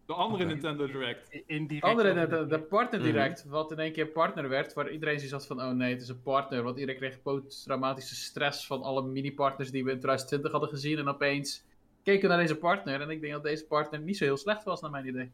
De 0.05 0.13
andere. 0.13 0.45
Nintendo 0.45 0.85
Direct. 0.85 1.43
Indirect. 1.45 1.83
andere, 1.85 2.47
de, 2.47 2.59
Partner 2.59 3.01
Direct, 3.01 3.45
wat 3.45 3.71
in 3.71 3.79
één 3.79 3.91
keer 3.91 4.07
partner 4.07 4.49
werd. 4.49 4.73
Waar 4.73 4.91
iedereen 4.91 5.15
zoiets 5.15 5.33
had 5.33 5.47
van, 5.47 5.61
oh 5.61 5.71
nee, 5.71 5.93
het 5.93 6.01
is 6.01 6.09
een 6.09 6.21
partner. 6.21 6.63
Want 6.63 6.79
iedereen 6.79 6.99
kreeg 6.99 7.21
posttraumatische 7.21 8.15
stress 8.15 8.67
van 8.67 8.81
alle 8.81 9.01
mini-partners 9.01 9.71
die 9.71 9.83
we 9.83 9.91
in 9.91 9.99
2020 9.99 10.51
hadden 10.51 10.69
gezien. 10.69 10.97
En 10.97 11.07
opeens 11.07 11.63
keken 12.03 12.21
we 12.21 12.27
naar 12.27 12.41
deze 12.41 12.57
partner. 12.57 13.01
En 13.01 13.09
ik 13.09 13.21
denk 13.21 13.33
dat 13.33 13.43
deze 13.43 13.65
partner 13.65 13.99
niet 13.99 14.17
zo 14.17 14.25
heel 14.25 14.37
slecht 14.37 14.63
was, 14.63 14.81
naar 14.81 14.91
mijn 14.91 15.07
idee. 15.07 15.31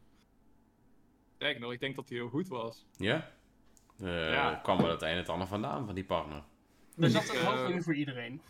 Kijk 1.38 1.58
nog, 1.58 1.72
ik 1.72 1.80
denk 1.80 1.96
dat 1.96 2.08
hij 2.08 2.18
heel 2.18 2.28
goed 2.28 2.48
was. 2.48 2.86
Ja? 2.96 3.30
Eh 4.02 4.30
Ja. 4.32 4.54
kwam 4.62 4.76
wel 4.78 4.90
het 4.90 5.02
een 5.02 5.08
en 5.08 5.16
het 5.16 5.28
ander 5.28 5.46
vandaan 5.48 5.86
van 5.86 5.94
die 5.94 6.04
partner. 6.04 6.42
Er 6.98 7.10
zat 7.10 7.28
een 7.28 7.34
Ik, 7.34 7.40
hoop 7.40 7.68
eh, 7.68 7.74
in 7.74 7.82
voor 7.82 7.94
iedereen. 7.94 8.40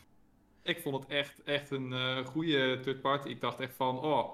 Ik 0.63 0.81
vond 0.81 0.97
het 1.03 1.09
echt, 1.13 1.43
echt 1.43 1.71
een 1.71 1.93
eh, 1.93 2.25
goede 2.27 2.81
third 2.81 3.01
party. 3.01 3.29
Ik 3.29 3.41
dacht 3.41 3.61
echt 3.61 3.75
van, 3.75 3.99
oh, 3.99 4.31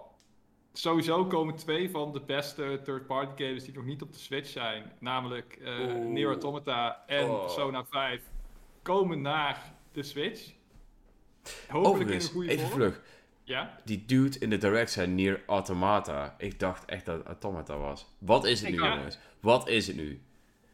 sowieso 0.72 1.24
komen 1.26 1.54
twee 1.56 1.90
van 1.90 2.12
de 2.12 2.20
beste 2.20 2.80
third 2.84 3.06
party 3.06 3.44
games 3.44 3.64
die 3.64 3.74
nog 3.74 3.84
niet 3.84 4.02
op 4.02 4.12
de 4.12 4.18
Switch 4.18 4.48
zijn. 4.48 4.92
Namelijk 4.98 5.58
eh 5.64 5.78
Oeh. 5.78 5.94
Nier 6.06 6.26
Automata 6.26 7.04
en 7.06 7.28
Oh. 7.30 7.40
Persona 7.40 7.84
5 7.84 8.22
komen 8.82 9.20
naar 9.20 9.72
de 9.92 10.02
Switch. 10.02 10.52
Hopelijk 11.68 12.10
in 12.10 12.16
een 12.16 12.22
goede 12.22 12.48
even 12.50 12.66
vorm. 12.68 12.72
vlug. 12.80 13.02
Ja, 13.44 13.78
Die 13.84 14.04
dude 14.06 14.38
in 14.38 14.50
de 14.50 14.58
direct 14.58 14.90
zei 14.90 15.06
Nier 15.06 15.42
Automata. 15.46 16.34
Ik 16.38 16.58
dacht 16.60 16.84
echt 16.84 17.06
dat 17.06 17.16
het 17.18 17.26
Automata 17.26 17.76
was. 17.76 18.06
Wat 18.18 18.44
is 18.44 18.60
het 18.60 18.68
Ik 18.68 18.80
nu, 18.80 18.86
jongens? 18.86 19.18
Wat 19.40 19.68
is 19.68 19.86
het 19.86 19.96
nu? 19.96 20.22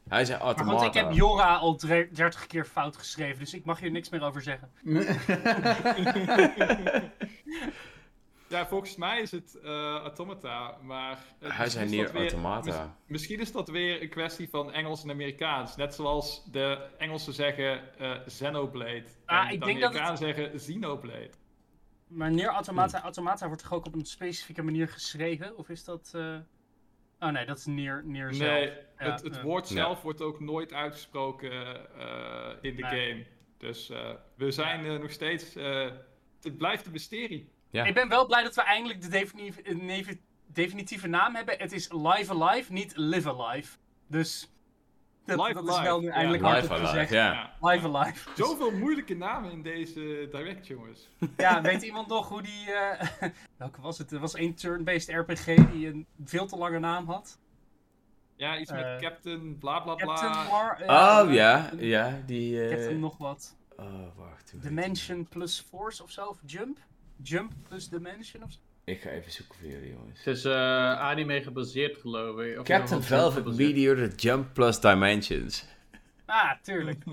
Hij 0.08 0.24
zei 0.24 0.38
Maar 0.38 0.46
Automata. 0.46 0.78
want 0.80 0.96
ik 0.96 1.02
heb 1.02 1.12
Jora 1.12 1.56
al 1.56 1.74
dre- 1.76 2.08
30 2.12 2.46
keer 2.46 2.64
fout 2.64 2.96
geschreven, 2.96 3.38
dus 3.38 3.54
ik 3.54 3.64
mag 3.64 3.80
hier 3.80 3.90
niks 3.90 4.08
meer 4.08 4.22
over 4.22 4.42
zeggen. 4.42 4.70
ja 8.48 8.66
volgens 8.66 8.96
mij 8.96 9.20
is 9.20 9.30
het 9.30 9.58
eh, 9.62 9.70
Automata, 9.96 10.76
maar... 10.82 11.18
Hij 11.38 11.64
misschien 11.64 11.88
zei 11.88 12.02
dat 12.02 12.12
weer- 12.12 12.20
Automata. 12.22 12.82
mis- 12.82 12.90
misschien 13.06 13.40
is 13.40 13.52
dat 13.52 13.68
weer 13.68 14.02
een 14.02 14.08
kwestie 14.08 14.48
van 14.48 14.72
Engels 14.72 15.02
en 15.02 15.10
Amerikaans. 15.10 15.76
Net 15.76 15.94
zoals 15.94 16.44
de 16.50 16.86
Engelsen 16.98 17.32
zeggen 17.32 17.98
eh 17.98 18.12
Xenoblade. 18.26 19.04
Ah, 19.24 19.46
en 19.46 19.52
ik 19.52 19.60
de 19.60 19.66
denk 19.66 19.80
dat 19.80 19.92
het- 19.92 20.02
Amerikanen 20.02 20.34
zeggen 20.34 20.56
Xenoblade. 20.58 21.30
Maar 22.06 22.30
Nier 22.30 22.44
Hmm. 22.46 22.54
Automata, 22.54 23.02
Automata 23.02 23.46
wordt 23.46 23.62
toch 23.62 23.72
ook 23.72 23.86
op 23.86 23.94
een 23.94 24.04
specifieke 24.06 24.62
manier 24.62 24.88
geschreven? 24.88 25.56
Of 25.58 25.68
is 25.68 25.84
dat... 25.84 26.10
eh, 26.14 26.36
Oh 27.20 27.28
nee, 27.28 27.46
dat 27.46 27.58
is 27.58 27.66
Nier, 27.66 28.02
Nier 28.04 28.34
zelf. 28.34 28.50
Nee, 28.50 28.66
Ja, 28.66 28.72
het, 29.12 29.22
het 29.22 29.34
ja. 29.34 29.42
woord 29.42 29.68
Ja. 29.68 29.74
zelf 29.74 30.02
wordt 30.02 30.20
ook 30.20 30.40
nooit 30.40 30.72
uitgesproken 30.72 31.50
eh, 31.98 32.50
in 32.62 32.76
de 32.76 32.82
Nee. 32.82 33.08
game. 33.10 33.24
Dus 33.58 33.90
eh, 33.90 34.10
we 34.34 34.50
zijn 34.50 34.84
eh, 34.86 34.98
nog 34.98 35.10
steeds. 35.10 35.56
eh, 35.56 35.90
het 36.42 36.56
blijft 36.58 36.86
een 36.86 36.92
mysterie. 36.92 37.48
Ja. 37.70 37.84
Ik 37.84 37.94
ben 37.94 38.08
wel 38.08 38.26
blij 38.26 38.42
dat 38.42 38.54
we 38.54 38.62
eindelijk 38.62 39.00
de 39.02 39.08
defini- 39.08 39.52
eh, 39.64 40.08
definitieve 40.46 41.06
naam 41.08 41.34
hebben. 41.34 41.58
Het 41.58 41.72
is 41.72 41.92
Live 41.92 42.32
Alive, 42.42 42.72
niet 42.72 42.92
Live 42.96 43.34
Alive. 43.34 43.76
Dus 44.06 44.52
dat, 45.36 45.38
Live 45.46 45.52
dat 45.54 45.62
is 45.64 45.70
Alive, 45.70 45.82
wel 45.84 46.00
nu 46.00 46.06
ja. 46.06 46.12
eindelijk 46.12 46.42
Live 46.42 46.54
hardop 46.54 46.70
Alive, 46.72 46.86
gezegd. 46.88 47.10
ja. 47.10 47.52
Live 47.60 47.86
Alive. 47.96 48.28
Zoveel 48.36 48.70
moeilijke 48.70 49.14
namen 49.14 49.50
in 49.50 49.62
deze 49.62 50.28
direct, 50.30 50.66
jongens. 50.66 51.08
Ja, 51.36 51.62
weet 51.62 51.82
iemand 51.82 52.08
nog 52.08 52.28
hoe 52.28 52.42
die... 52.42 52.72
eh, 52.72 53.28
welke 53.56 53.80
was 53.80 53.98
het? 53.98 54.12
Er 54.12 54.18
was 54.18 54.34
één 54.34 54.54
turn-based 54.54 55.08
RPG 55.14 55.44
die 55.72 55.86
een 55.88 56.06
veel 56.24 56.46
te 56.46 56.56
lange 56.56 56.78
naam 56.78 57.06
had. 57.06 57.38
Ja, 58.36 58.58
iets 58.58 58.70
met 58.72 58.84
Eh, 58.84 58.96
Captain 58.98 59.58
bla 59.58 59.80
bla 59.80 59.94
bla. 59.94 60.14
Captain 60.14 60.46
Mar... 60.50 60.80
eh, 60.80 61.20
Oh 61.26 61.32
ja, 61.32 61.70
ja, 61.76 62.22
die. 62.26 62.62
eh, 62.64 62.70
Captain 62.70 63.00
nog 63.00 63.16
wat. 63.18 63.56
Oh, 63.76 64.16
wacht. 64.16 64.52
Dimension 64.62 65.28
plus 65.28 65.60
Force 65.68 66.02
of 66.02 66.10
zo? 66.10 66.24
Of 66.26 66.38
Jump? 66.46 66.78
Jump 67.22 67.52
plus 67.68 67.88
Dimension 67.88 68.42
of 68.42 68.52
zo? 68.52 68.58
Ik 68.88 69.00
ga 69.00 69.10
even 69.10 69.32
zoeken 69.32 69.54
voor 69.60 69.68
jullie, 69.68 69.92
jongens. 69.92 70.24
Het 70.24 70.36
is 70.36 70.44
eh, 70.44 71.00
anime 71.00 71.42
gebaseerd, 71.42 71.96
geloof 71.96 72.40
ik. 72.40 72.58
Of 72.58 72.64
Captain 72.64 73.02
Velvet. 73.02 73.44
Meteor 73.56 73.96
The 73.96 74.12
Jump 74.16 74.54
Plus 74.54 74.80
Dimensions. 74.80 75.64
Ah, 76.26 76.50
tuurlijk. 76.62 77.04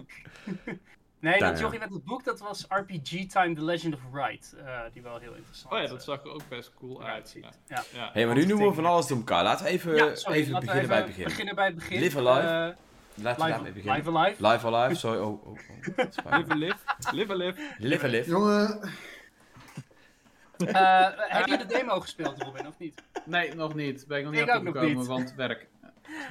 nee, 1.19 1.39
Daar, 1.39 1.49
dat 1.51 1.59
jochie 1.59 1.79
met 1.79 1.89
het 1.93 2.03
boek, 2.03 2.23
dat 2.23 2.39
was 2.39 2.65
RPG 2.69 3.25
Time 3.25 3.55
The 3.55 3.63
Legend 3.63 3.93
of 3.93 3.99
Wright. 4.11 4.55
eh, 4.65 4.79
die 4.93 5.01
wel 5.01 5.17
heel 5.19 5.33
interessant 5.33 5.73
Oh 5.73 5.79
ja, 5.79 5.87
dat 5.87 5.97
eh, 5.99 6.03
zag 6.05 6.23
er 6.23 6.31
ook 6.31 6.47
best 6.49 6.71
cool 6.79 7.03
uit. 7.03 7.35
Ja. 7.41 7.49
Ja. 7.67 7.83
Ja. 7.93 8.09
Hé, 8.13 8.25
maar 8.25 8.35
nu 8.35 8.45
noemen 8.45 8.67
we 8.67 8.73
van 8.73 8.85
alles 8.85 9.07
door 9.07 9.17
elkaar. 9.17 9.43
Laten 9.43 9.65
we 9.65 9.71
even, 9.71 9.95
Ja, 9.95 10.15
sorry, 10.15 10.37
even 10.37 10.51
laten 10.51 10.67
we 10.67 10.73
beginnen 10.73 10.87
bij 10.87 10.97
het 10.97 11.05
begin. 11.07 11.23
beginnen 11.23 11.55
bij 11.55 11.65
het 11.65 11.75
begin. 11.75 11.99
Live 11.99 12.17
Alive. 12.17 12.75
Laten 13.21 13.41
we 13.41 13.47
live, 13.47 13.55
daarmee 13.55 13.71
beginnen. 13.71 13.95
live 13.97 14.17
Alive. 14.17 14.47
Live 14.47 14.67
Alive, 14.67 14.99
sorry. 14.99 15.19
Oh, 15.19 15.47
oh, 15.47 15.47
oh. 15.47 15.97
Live 16.37 16.51
a 16.51 16.55
live, 16.55 16.77
live 17.11 17.31
a 17.31 17.35
live. 17.35 17.61
Live 17.77 18.05
Alive. 18.05 18.29
Jongen. 18.29 18.79
Eh, 20.57 21.07
heb 21.37 21.45
je 21.45 21.57
de 21.57 21.65
demo 21.65 21.99
gespeeld, 21.99 22.41
Robin, 22.41 22.67
of 22.67 22.79
niet? 22.79 23.03
Nee, 23.25 23.55
nog 23.55 23.75
niet. 23.75 24.05
Ben 24.07 24.17
ik 24.17 24.23
nog 24.23 24.33
niet 24.33 24.75
Ik 24.75 24.81
niet. 24.81 25.07
want 25.07 25.33
werk. 25.35 25.67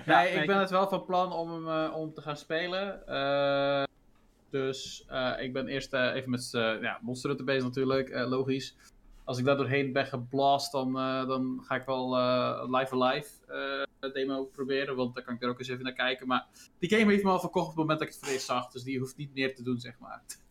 Ja, 0.07 0.23
nee, 0.23 0.33
ik 0.33 0.47
ben 0.47 0.59
het 0.59 0.71
wel 0.71 0.89
van 0.89 1.05
plan 1.05 1.33
om 1.33 1.51
hem 1.51 1.69
eh, 1.69 1.97
om 1.97 2.15
te 2.15 2.21
gaan 2.21 2.37
spelen. 2.37 3.07
Eh, 3.07 3.85
dus 4.51 5.07
ik 5.41 5.53
ben 5.53 5.69
eerst 5.69 5.93
even 5.93 6.31
met 6.31 6.49
ja, 6.81 6.99
Monster 7.03 7.29
Hunter 7.29 7.47
bezig 7.47 7.63
natuurlijk, 7.63 8.11
logisch. 8.15 8.77
Als 9.25 9.39
ik 9.39 9.45
daar 9.45 9.57
doorheen 9.57 9.93
ben 9.93 10.07
geblast, 10.07 10.73
dan, 10.73 10.93
dan 11.29 11.63
ga 11.67 11.75
ik 11.75 11.85
wel 11.85 12.09
Live 12.71 12.95
Alive 12.95 13.29
demo 14.13 14.45
proberen. 14.45 14.97
Want 14.97 15.15
daar 15.15 15.25
kan 15.25 15.35
ik 15.35 15.43
er 15.43 15.49
ook 15.49 15.59
eens 15.59 15.69
even 15.69 15.85
naar 15.85 15.93
kijken. 15.93 16.27
Maar 16.27 16.47
die 16.79 16.91
game 16.91 17.11
heeft 17.11 17.25
me 17.25 17.31
al 17.31 17.41
verkocht 17.41 17.65
op 17.69 17.77
het 17.77 17.81
moment 17.81 17.99
dat 17.99 18.09
ik 18.09 18.15
het 18.15 18.25
voor 18.25 18.33
eerst 18.33 18.47
zag. 18.47 18.71
Dus 18.71 18.83
die 18.83 18.99
hoeft 18.99 19.17
niet 19.17 19.35
meer 19.35 19.55
te 19.55 19.63
doen, 19.63 19.79
zeg 19.79 19.99
maar. 19.99 20.23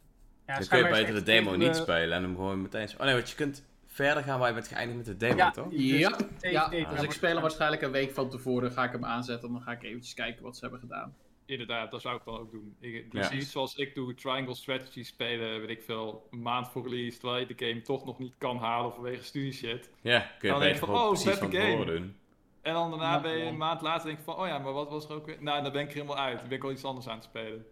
Ja, 0.48 0.58
Dan 0.60 0.68
kun 0.68 0.78
je 0.78 0.90
beter 0.90 1.14
de 1.14 1.24
demo 1.24 1.56
niet 1.56 1.68
eh, 1.68 1.82
spelen 1.82 2.18
en 2.18 2.24
hem 2.24 2.36
gewoon 2.36 2.62
meteen... 2.62 2.88
Oh 2.98 3.04
nee, 3.06 3.14
want 3.14 3.30
je 3.30 3.36
kunt 3.36 3.66
verder 3.88 4.24
gaan 4.24 4.40
waar 4.40 4.48
je 4.48 4.54
bent 4.54 4.68
geëindigd 4.68 4.98
met 4.98 5.06
de 5.06 5.18
demo, 5.18 5.38
Ja, 5.38 5.52
toch? 5.52 5.68
dus 5.70 5.82
Ja, 5.82 6.10
tegen- 6.38 6.52
ja. 6.52 6.70
tegen- 6.70 6.90
Dus 6.96 7.02
ik 7.04 7.12
speel 7.12 7.32
hem 7.34 7.42
waarschijnlijk 7.42 7.82
een 7.82 7.92
week 7.92 8.12
van 8.12 8.30
tevoren. 8.30 8.72
Ga 8.72 8.84
ik 8.84 8.92
hem 8.92 9.06
aanzetten. 9.06 9.48
En 9.48 9.54
dan 9.54 9.64
ga 9.64 9.72
ik 9.72 9.84
eventjes 9.84 10.14
kijken 10.14 10.44
wat 10.44 10.56
ze 10.56 10.62
hebben 10.62 10.80
gedaan. 10.80 11.16
Inderdaad, 11.46 11.92
dat 11.92 12.02
zou 12.02 12.16
ik 12.16 12.22
dan 12.26 12.38
ook 12.38 12.52
doen. 12.52 12.76
Ik, 12.80 13.12
dus 13.12 13.30
Ja. 13.30 13.34
iets 13.36 13.52
zoals 13.52 13.76
ik 13.76 13.96
doe, 13.96 14.14
Triangle 14.14 14.56
Strategy 14.56 15.04
spelen, 15.04 15.60
weet 15.60 15.70
ik 15.70 15.82
veel, 15.84 16.28
een 16.32 16.42
maand 16.42 16.68
voor 16.70 16.84
release, 16.84 17.20
terwijl 17.20 17.40
je 17.48 17.56
de 17.56 17.66
game 17.68 17.82
toch 17.82 18.06
nog 18.06 18.20
niet 18.20 18.34
kan 18.38 18.58
halen 18.58 18.94
vanwege 18.94 19.24
studie 19.24 19.52
shit. 19.52 19.90
Ja, 20.02 20.20
kun 20.20 20.30
je 20.48 20.48
Dan 20.54 20.60
denk 20.64 20.78
van, 20.78 20.90
oh, 20.90 21.08
precies 21.08 21.32
van 21.38 21.50
tevoren 21.50 21.72
game. 21.78 21.86
doen. 21.86 22.16
En 22.62 22.74
dan 22.74 22.90
daarna 22.90 23.12
Ja, 23.14 23.22
ben 23.22 23.32
je 23.32 23.44
ja. 23.44 23.50
een 23.50 23.58
maand 23.58 23.82
later 23.82 24.06
denk 24.06 24.18
ik 24.18 24.24
van, 24.24 24.36
oh 24.36 24.48
ja, 24.48 24.58
maar 24.60 24.74
wat 24.74 24.90
was 24.90 25.06
er 25.10 25.16
ook 25.16 25.26
weer? 25.26 25.38
Nou, 25.40 25.64
dan 25.64 25.72
ben 25.72 25.82
ik 25.82 25.88
er 25.88 25.94
helemaal 25.94 26.18
uit. 26.18 26.40
Dan 26.40 26.48
ben 26.48 26.58
ik 26.58 26.64
al 26.64 26.72
iets 26.72 26.84
anders 26.86 27.08
aan 27.08 27.16
het 27.16 27.24
spelen. 27.24 27.66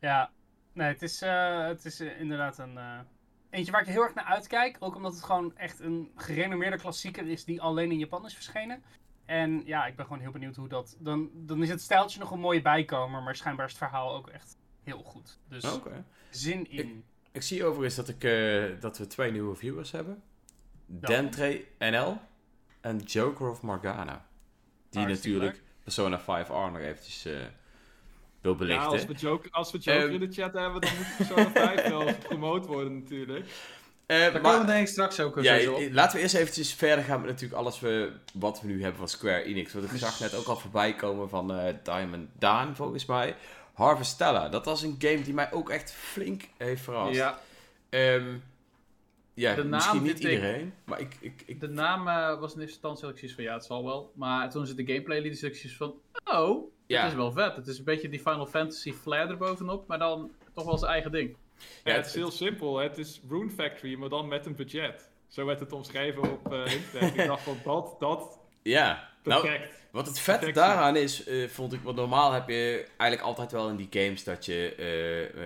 Ja, 0.00 0.30
nee, 0.76 0.88
het 0.88 1.02
is, 1.02 1.22
eh, 1.22 1.66
het 1.66 1.84
is 1.84 2.00
eh, 2.00 2.20
inderdaad 2.20 2.58
een. 2.58 2.78
eh, 2.78 2.98
eentje 3.50 3.72
waar 3.72 3.80
ik 3.80 3.86
heel 3.86 4.02
erg 4.02 4.14
naar 4.14 4.24
uitkijk. 4.24 4.76
Ook 4.80 4.94
omdat 4.94 5.14
het 5.14 5.22
gewoon 5.24 5.56
echt 5.56 5.80
een 5.80 6.10
gerenommeerde 6.16 6.78
klassieker 6.78 7.26
is 7.28 7.44
die 7.44 7.60
alleen 7.62 7.90
in 7.90 7.98
Japan 7.98 8.26
is 8.26 8.34
verschenen. 8.34 8.82
En 9.24 9.62
ja, 9.66 9.86
ik 9.86 9.96
ben 9.96 10.04
gewoon 10.06 10.20
heel 10.20 10.30
benieuwd 10.30 10.56
hoe 10.56 10.68
dat. 10.68 10.96
Dan, 10.98 11.30
dan 11.34 11.62
is 11.62 11.68
het 11.68 11.80
stijltje 11.80 12.18
nog 12.18 12.30
een 12.30 12.40
mooie 12.40 12.62
bijkomer, 12.62 13.22
maar 13.22 13.36
schijnbaar 13.36 13.66
is 13.66 13.72
het 13.72 13.80
verhaal 13.80 14.14
ook 14.14 14.28
echt 14.28 14.56
heel 14.82 15.02
goed. 15.02 15.38
Dus 15.48 15.72
Oké. 15.72 16.04
zin 16.30 16.70
in. 16.70 17.04
Ik 17.32 17.42
zie 17.42 17.64
overigens 17.64 17.94
dat, 17.94 18.08
ik, 18.08 18.20
dat 18.80 18.98
we 18.98 19.06
twee 19.06 19.32
nieuwe 19.32 19.54
viewers 19.54 19.90
hebben. 19.90 20.22
Dentre 20.86 21.64
NL 21.78 22.18
en 22.80 22.98
Joker 22.98 23.50
of 23.50 23.62
Morgana. 23.62 24.26
Die 24.90 25.02
Hartstikke 25.02 25.38
natuurlijk 25.38 25.62
Persona 25.82 26.20
5R 26.20 26.48
nog 26.72 26.78
eventjes 26.78 27.26
Ja, 28.66 28.84
als 28.84 29.06
we 29.06 29.12
Joker, 29.14 29.50
als 29.50 29.72
we 29.72 29.78
Joker 29.78 30.02
Ehm. 30.02 30.12
in 30.12 30.20
de 30.30 30.32
chat 30.34 30.52
hebben, 30.52 30.80
dan 30.80 30.90
moet 30.96 31.16
Persona 31.16 31.50
5 31.50 31.88
wel 31.88 32.06
gepromoot 32.20 32.66
worden 32.66 32.98
natuurlijk. 33.02 33.46
Eh, 34.06 34.18
Daar 34.18 34.32
maar- 34.32 34.40
komen 34.40 34.60
we 34.60 34.66
denk 34.66 34.80
ik 34.86 34.92
straks 34.92 35.20
ook 35.20 35.40
Ja, 35.42 35.70
op. 35.70 35.78
eh, 35.78 35.92
laten 35.92 36.16
we 36.16 36.22
eerst 36.22 36.34
eventjes 36.34 36.72
verder 36.74 37.04
gaan 37.04 37.20
met 37.20 37.28
natuurlijk 37.30 37.60
alles 37.60 37.80
we, 37.80 38.12
wat 38.34 38.60
we 38.60 38.66
nu 38.66 38.80
hebben 38.82 38.98
van 38.98 39.08
Square 39.08 39.42
Enix. 39.42 39.72
Want 39.72 39.92
ik 39.92 39.98
zag 39.98 40.20
net 40.20 40.34
ook 40.34 40.46
al 40.46 40.56
voorbij 40.56 40.94
komen 40.94 41.28
van 41.28 41.54
eh, 41.54 41.74
Diamond 41.82 42.28
Daan, 42.38 42.76
volgens 42.76 43.06
mij. 43.06 43.36
Harvestella, 43.74 44.48
dat 44.48 44.64
was 44.64 44.82
een 44.82 44.96
game 44.98 45.22
die 45.22 45.34
mij 45.34 45.52
ook 45.52 45.70
echt 45.70 45.92
flink 45.92 46.42
heeft 46.56 46.82
verrast. 46.82 47.14
Ja, 47.14 47.38
Ehm, 47.88 48.34
ja 49.34 49.54
De 49.54 49.62
naam 49.62 49.70
misschien 49.70 50.02
niet 50.02 50.24
ik- 50.24 50.30
iedereen, 50.30 50.72
maar 50.84 51.00
ik... 51.00 51.16
ik, 51.20 51.42
ik 51.46 51.60
de 51.60 51.68
naam 51.68 52.08
eh, 52.08 52.14
was 52.40 52.54
in 52.54 52.60
eerste 52.60 52.62
instantie 52.62 53.04
had 53.04 53.12
ik 53.12 53.18
zoiets 53.18 53.34
van 53.36 53.44
ja, 53.44 53.54
het 53.54 53.64
zal 53.64 53.84
wel. 53.84 54.12
Maar 54.14 54.50
toen 54.50 54.66
ze 54.66 54.74
de 54.74 54.86
gameplay 54.86 55.20
lieten, 55.20 55.76
van 55.76 55.94
oh, 56.24 56.72
Ja. 56.86 57.02
Het 57.02 57.10
is 57.10 57.16
wel 57.16 57.32
vet. 57.32 57.56
Het 57.56 57.66
is 57.66 57.78
een 57.78 57.84
beetje 57.84 58.08
die 58.08 58.18
Final 58.20 58.46
Fantasy 58.46 58.92
flair 58.92 59.28
erbovenop, 59.30 59.86
maar 59.88 59.98
dan 59.98 60.30
toch 60.52 60.64
wel 60.64 60.78
zijn 60.78 60.92
eigen 60.92 61.10
ding. 61.12 61.36
Ja, 61.84 61.92
het 61.94 62.06
is 62.06 62.14
heel 62.14 62.30
simpel. 62.30 62.78
Het 62.78 62.98
is 62.98 63.20
Rune 63.28 63.50
Factory, 63.50 63.94
maar 63.94 64.08
dan 64.08 64.28
met 64.28 64.46
een 64.46 64.54
budget. 64.54 65.08
Zo 65.28 65.44
werd 65.46 65.60
het 65.60 65.72
omschreven 65.72 66.22
op 66.32 66.52
eh 66.52 66.72
internet. 66.76 67.18
Ik 67.18 67.26
dacht 67.26 67.42
van, 67.42 67.56
dat, 67.64 67.96
dat, 67.98 68.38
Ja, 68.62 69.08
nou, 69.22 69.42
perfect. 69.42 69.82
wat 69.90 70.06
het 70.06 70.18
vette 70.18 70.50
daaraan 70.52 70.96
is, 70.96 71.24
eh, 71.24 71.48
vond 71.48 71.72
ik, 71.72 71.80
want 71.82 71.96
normaal 71.96 72.32
heb 72.32 72.48
je 72.48 72.86
eigenlijk 72.96 73.22
altijd 73.28 73.52
wel 73.52 73.68
in 73.68 73.76
die 73.76 73.88
games 73.90 74.24
dat 74.24 74.44
je, 74.44 74.74
eh, 74.74 75.44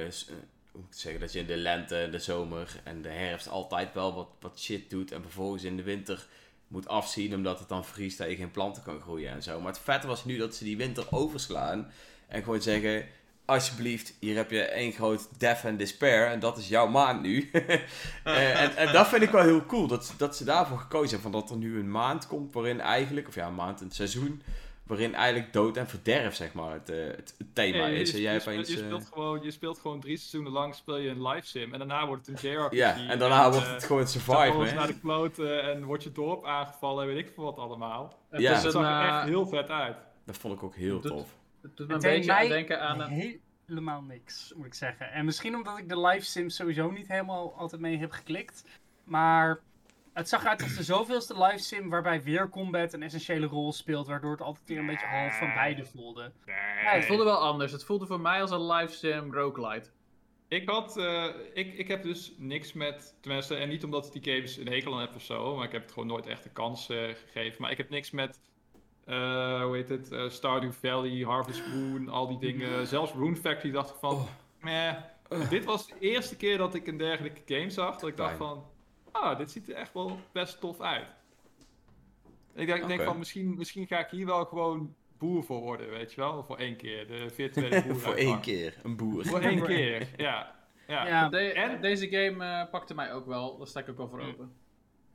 hoe 0.73 0.81
moet 0.81 0.95
ik 0.95 1.01
zeggen, 1.01 1.21
dat 1.21 1.33
je 1.33 1.39
in 1.39 1.47
de 1.47 1.57
lente, 1.57 2.09
de 2.11 2.19
zomer 2.19 2.81
en 2.85 3.03
de 3.03 3.09
herfst 3.09 3.49
altijd 3.49 3.95
wel 3.95 4.15
wat, 4.15 4.29
wat 4.41 4.61
shit 4.61 4.91
doet 4.91 5.13
en 5.13 5.23
vervolgens 5.23 5.63
in 5.65 5.77
de 5.77 5.83
winter 5.83 6.27
moet 6.71 6.89
afzien 6.89 7.35
omdat 7.35 7.59
het 7.59 7.69
dan 7.69 7.85
vriest 7.85 8.19
dat 8.19 8.29
je 8.29 8.37
geen 8.37 8.51
planten 8.51 8.83
kan 8.83 9.01
groeien 9.01 9.31
en 9.31 9.43
zo. 9.43 9.61
Maar 9.61 9.73
het 9.73 9.81
vette 9.81 10.07
was 10.07 10.25
nu 10.25 10.37
dat 10.37 10.55
ze 10.55 10.65
die 10.65 10.77
winter 10.77 11.07
overslaan 11.11 11.91
en 12.29 12.43
gewoon 12.43 12.63
zeggen, 12.63 13.07
alsjeblieft, 13.45 14.15
hier 14.19 14.37
heb 14.37 14.51
je 14.51 14.63
één 14.63 14.93
groot 14.93 15.29
death 15.39 15.65
and 15.65 15.79
despair 15.79 16.27
en 16.27 16.41
dat 16.41 16.59
is 16.59 16.69
jouw 16.69 16.89
maand 16.89 17.23
nu. 17.23 17.51
Eh, 18.25 18.63
en, 18.63 18.77
en 18.77 18.93
dat 18.93 19.09
vind 19.09 19.23
ik 19.23 19.31
wel 19.31 19.43
heel 19.43 19.67
cool, 19.67 19.87
dat, 19.87 20.15
dat 20.17 20.37
ze 20.37 20.45
daarvoor 20.45 20.79
gekozen 20.79 21.11
hebben, 21.11 21.31
van 21.31 21.41
dat 21.41 21.51
er 21.51 21.57
nu 21.57 21.79
een 21.79 21.91
maand 21.91 22.27
komt 22.27 22.55
waarin 22.55 22.81
eigenlijk, 22.81 23.29
of 23.29 23.35
ja, 23.35 23.47
een 23.47 23.55
maand, 23.55 23.81
een 23.81 23.91
seizoen, 23.91 24.43
waarin 24.91 25.15
eigenlijk 25.15 25.53
dood 25.53 25.77
en 25.77 25.89
verderf, 25.89 26.35
zeg 26.35 26.53
maar, 26.53 26.73
het, 26.73 26.89
eh, 26.91 26.97
het, 27.07 27.35
het 27.39 27.55
thema 27.55 27.77
Nee, 27.79 27.95
je, 27.95 28.01
is. 28.01 28.11
Je 28.11 28.21
jij 28.21 28.41
speelt- 28.41 28.55
opeens, 28.57 28.69
je, 28.75 28.81
eh, 28.81 28.85
speelt 28.87 29.07
gewoon, 29.13 29.43
je 29.43 29.51
speelt 29.51 29.79
gewoon 29.79 30.01
drie 30.01 30.17
seizoenen 30.17 30.53
lang 30.53 30.75
speel 30.75 30.97
je 30.97 31.09
een 31.09 31.27
live 31.29 31.47
sim. 31.47 31.73
En 31.73 31.79
daarna 31.79 32.07
wordt 32.07 32.27
het 32.27 32.43
een 32.45 32.51
JRPG. 32.51 32.73
ja, 32.75 32.97
en 33.09 33.19
daarna 33.19 33.51
wordt 33.51 33.67
eh, 33.67 33.73
het 33.73 33.85
gewoon 33.85 34.03
dan 34.03 34.11
survive, 34.11 34.65
je 34.65 34.73
naar 34.73 34.87
de 34.87 35.01
kloten 35.01 35.63
en 35.63 35.85
wordt 35.85 36.03
je 36.03 36.13
dorp 36.13 36.45
aangevallen 36.47 37.09
en 37.09 37.15
weet 37.15 37.27
ik 37.27 37.33
veel 37.35 37.45
wat 37.45 37.57
allemaal. 37.59 38.19
Het 38.31 38.41
Ja. 38.41 38.53
is 38.57 38.63
Het 38.63 38.73
zag 38.73 38.83
er 38.85 39.09
eh, 39.09 39.17
echt 39.17 39.25
heel 39.29 39.47
vet 39.47 39.71
uit. 39.71 39.97
Dat 40.27 40.37
vond 40.37 40.55
ik 40.55 40.63
ook 40.63 40.75
heel 40.75 41.01
Doet- 41.01 41.11
tof. 41.13 41.29
het 41.63 41.77
doet 41.77 41.89
me 41.89 41.95
een 41.95 42.01
Het 42.01 42.11
beetje 42.11 42.33
aan 42.33 42.49
denken 42.49 42.81
aan 42.81 43.01
een... 43.01 43.41
helemaal 43.67 44.03
niks, 44.03 44.53
moet 44.57 44.67
ik 44.67 44.75
zeggen. 44.75 45.13
En 45.13 45.25
misschien 45.25 45.55
omdat 45.55 45.79
ik 45.79 45.89
de 45.89 46.01
live 46.01 46.25
sims 46.27 46.55
sowieso 46.57 46.91
niet 46.91 47.09
helemaal 47.09 47.55
altijd 47.57 47.81
mee 47.81 47.99
heb 47.99 48.11
geklikt. 48.11 48.65
Maar 49.05 49.61
het 50.13 50.29
zag 50.29 50.43
eruit 50.43 50.63
als 50.63 50.77
de 50.77 50.83
zoveelste 50.83 51.43
live 51.45 51.59
sim 51.59 51.89
waarbij 51.89 52.23
weer 52.23 52.49
combat 52.49 52.93
een 52.93 53.03
essentiële 53.03 53.47
rol 53.47 53.73
speelt. 53.73 54.07
Waardoor 54.07 54.31
het 54.31 54.41
altijd 54.41 54.69
weer 54.69 54.79
een 54.79 54.87
beetje 54.87 55.07
half 55.07 55.39
van 55.39 55.53
beide 55.55 55.85
voelde. 55.85 56.33
Ja, 56.47 56.91
het 56.91 57.05
voelde 57.07 57.25
wel 57.25 57.39
anders. 57.39 57.73
Het 57.73 57.85
voelde 57.85 58.07
voor 58.07 58.21
mij 58.21 58.41
als 58.41 58.51
een 58.51 58.67
live 58.67 58.95
sim 58.95 59.35
roguelite. 59.35 59.91
Ik 60.49 60.69
had, 60.69 60.97
eh, 60.97 61.25
ik, 61.55 61.75
ik 61.75 61.89
heb 61.89 62.03
dus 62.03 62.35
niks 62.39 62.73
met, 62.73 63.15
tenminste, 63.21 63.55
en 63.57 63.69
niet 63.69 63.85
omdat 63.85 64.07
ik 64.15 64.23
die 64.23 64.35
games 64.35 64.57
een 64.57 64.69
hekel 64.69 64.95
aan 64.95 65.01
heb 65.01 65.15
of 65.15 65.23
zo, 65.23 65.57
maar 65.57 65.67
ik 65.67 65.73
heb 65.73 65.83
het 65.83 65.93
gewoon 65.93 66.09
nooit 66.09 66.27
echt 66.27 66.45
een 66.45 66.53
kans 66.53 66.89
eh, 66.89 66.99
gegeven. 67.27 67.63
Maar 67.63 67.71
ik 67.71 67.77
heb 67.77 67.91
niks 67.91 68.11
met, 68.11 68.41
eh, 69.05 69.63
hoe 69.63 69.77
heet 69.77 69.89
het, 69.89 70.13
eh, 70.13 70.29
Stardew 70.29 70.73
Valley, 70.73 71.23
Harvest 71.25 71.63
Moon, 71.75 72.09
al 72.09 72.27
die 72.29 72.39
dingen. 72.39 72.87
Zelfs 72.87 73.13
Rune 73.13 73.37
Factory 73.37 73.73
dacht 73.73 73.91
ik 73.91 73.97
van, 74.01 74.15
Oh. 74.15 74.27
meh. 74.61 74.95
Dit 75.51 75.65
was 75.65 75.87
de 75.89 75.95
eerste 75.99 76.37
keer 76.37 76.59
dat 76.59 76.75
ik 76.75 76.87
een 76.87 76.97
dergelijke 76.97 77.55
game 77.55 77.71
zag, 77.71 77.99
dat 77.99 78.09
ik 78.09 78.17
dacht 78.17 78.37
van, 78.37 78.65
ah, 79.13 79.39
dit 79.39 79.51
ziet 79.51 79.69
er 79.69 79.75
echt 79.75 79.93
wel 79.95 80.19
best 80.33 80.61
tof 80.61 80.81
uit. 80.81 81.07
Ik 82.55 82.67
denk, 82.67 82.83
ik 82.83 82.89
denk 82.89 83.03
van, 83.03 83.19
misschien, 83.19 83.55
misschien 83.55 83.87
ga 83.87 83.99
ik 83.99 84.11
hier 84.11 84.27
wel 84.27 84.45
gewoon 84.45 84.95
boer 85.19 85.45
voor 85.45 85.61
worden, 85.61 85.91
weet 85.91 86.13
je 86.13 86.21
wel, 86.21 86.45
voor 86.45 86.57
één 86.57 86.77
keer, 86.77 87.07
de 87.07 87.31
virtuele 87.31 87.83
boer. 87.87 87.97
Voor 87.97 88.15
één 88.15 88.41
keer, 88.41 88.77
een 88.83 88.97
boer. 88.97 89.27
Voor 89.27 89.41
één 89.41 89.63
keer, 89.65 90.09
ja. 90.17 90.55
ja. 90.87 91.07
Ja, 91.07 91.29
De- 91.29 91.53
en- 91.53 91.81
Deze 91.81 92.09
game 92.09 92.45
eh, 92.45 92.71
pakte 92.71 92.95
mij 92.95 93.13
ook 93.13 93.27
wel. 93.27 93.59
Daar 93.59 93.67
sta 93.67 93.81
ik 93.81 93.89
ook 93.89 93.97
wel 93.97 94.09
voor 94.09 94.21
open. 94.21 94.53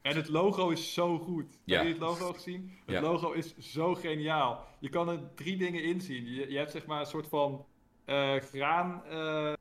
En 0.01 0.15
het 0.15 0.27
logo 0.29 0.69
is 0.69 0.93
zo 0.93 1.19
goed. 1.19 1.59
Ja. 1.63 1.75
Heb 1.77 1.85
je 1.85 1.91
het 1.91 2.01
logo 2.01 2.33
gezien? 2.33 2.71
Het 2.85 2.95
Ja. 2.95 3.01
logo 3.01 3.31
is 3.31 3.57
zo 3.57 3.95
geniaal. 3.95 4.65
Je 4.79 4.89
kan 4.89 5.09
er 5.09 5.19
drie 5.35 5.57
dingen 5.57 5.83
inzien. 5.83 6.25
Je, 6.33 6.51
je 6.51 6.57
hebt 6.57 6.71
zeg 6.71 6.85
maar 6.85 6.99
een 6.99 7.05
soort 7.05 7.27
van 7.27 7.65
eh, 8.05 8.35
graan... 8.35 9.03
eh, 9.05 9.53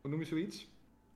hoe 0.00 0.10
noem 0.10 0.18
je 0.20 0.26
zoiets? 0.26 0.68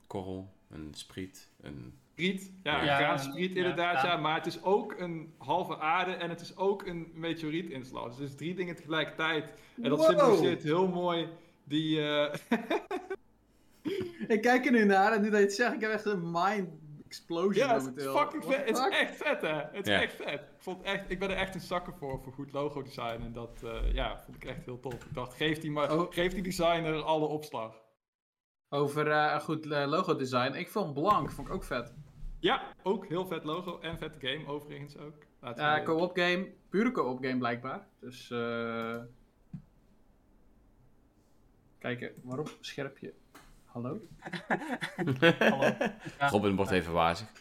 Korrel, 0.06 0.52
een 0.70 0.88
spriet, 0.94 1.50
een... 1.60 1.98
Spriet. 2.14 2.52
Ja, 2.62 2.82
Ja. 2.84 3.00
Ja, 3.00 3.32
inderdaad. 3.36 4.02
Ja. 4.02 4.06
ja. 4.12 4.16
Maar 4.16 4.34
het 4.34 4.46
is 4.46 4.62
ook 4.62 4.94
een 4.98 5.34
halve 5.38 5.78
aarde 5.78 6.12
en 6.12 6.28
het 6.30 6.40
is 6.40 6.56
ook 6.56 6.86
een 6.86 7.10
meteorietinslag. 7.14 8.08
Dus 8.08 8.18
het 8.18 8.28
is 8.28 8.34
drie 8.36 8.54
dingen 8.54 8.74
tegelijkertijd. 8.76 9.54
En 9.82 9.88
dat 9.88 9.98
Wow. 9.98 10.08
symboliseert 10.08 10.62
heel 10.62 10.88
mooi 10.88 11.28
die... 11.64 12.00
eh, 12.08 12.34
Ik 14.28 14.42
kijk 14.42 14.66
er 14.66 14.72
nu 14.72 14.84
naar 14.84 15.12
en 15.12 15.20
nu 15.22 15.30
dat 15.30 15.38
je 15.38 15.44
het 15.44 15.54
zegt, 15.54 15.74
ik 15.74 15.80
heb 15.80 15.90
echt 15.90 16.04
een 16.04 16.30
mind 16.30 16.68
explosion 17.06 17.66
ja, 17.68 17.74
het 17.74 17.82
is 17.82 17.88
momenteel. 17.88 18.16
fucking 18.16 18.44
What 18.44 18.54
vet. 18.56 18.66
Het 18.68 18.76
is 18.92 18.98
echt 18.98 19.16
vet, 19.16 19.40
hè? 19.40 19.54
Het 19.72 19.86
is 19.86 19.92
Ja. 19.92 20.02
echt 20.02 20.14
vet. 20.14 20.34
Ik, 20.40 20.40
vond 20.58 20.82
echt, 20.82 21.10
ik 21.10 21.18
ben 21.18 21.30
er 21.30 21.36
echt 21.36 21.54
een 21.54 21.60
zakker 21.60 21.94
voor, 21.94 22.20
voor 22.22 22.32
goed 22.32 22.52
logo 22.52 22.82
design. 22.82 23.22
En 23.22 23.32
dat 23.32 23.62
eh, 23.64 23.92
ja, 23.94 24.18
vond 24.24 24.36
ik 24.36 24.44
echt 24.44 24.64
heel 24.64 24.80
tof. 24.80 24.94
Ik 24.94 25.14
dacht, 25.14 25.34
geef 25.34 25.58
die, 25.58 25.70
maar, 25.70 25.92
Oh. 25.98 26.12
geef 26.12 26.32
die 26.32 26.42
designer 26.42 27.02
alle 27.02 27.26
opslag. 27.26 27.82
Over 28.68 29.10
eh, 29.10 29.30
een 29.34 29.40
goed 29.40 29.64
logo 29.64 30.16
design. 30.16 30.52
Ik 30.54 30.68
vond 30.70 30.94
Blank, 30.94 31.30
vond 31.30 31.48
ik 31.48 31.54
ook 31.54 31.64
vet. 31.64 31.94
Ja, 32.44 32.62
ook 32.82 33.06
heel 33.06 33.26
vet 33.26 33.44
logo 33.44 33.80
en 33.80 33.98
vette 33.98 34.26
game 34.26 34.46
overigens 34.46 34.96
ook. 34.96 35.14
Laten 35.40 35.64
Ja, 35.64 35.82
co-op 35.82 36.16
game. 36.16 36.52
Pure 36.68 36.92
co-op 36.92 37.24
game 37.24 37.38
blijkbaar. 37.38 37.86
Dus 38.00 38.30
eh 38.30 38.96
Kijken, 41.78 42.12
waarom 42.22 42.46
scherp 42.60 42.98
je? 42.98 43.14
Hallo? 43.64 43.96
hallo. 45.38 45.74
Ja. 46.18 46.28
Robin 46.28 46.56
wordt 46.56 46.70
even 46.70 46.92
wazig. 46.92 47.32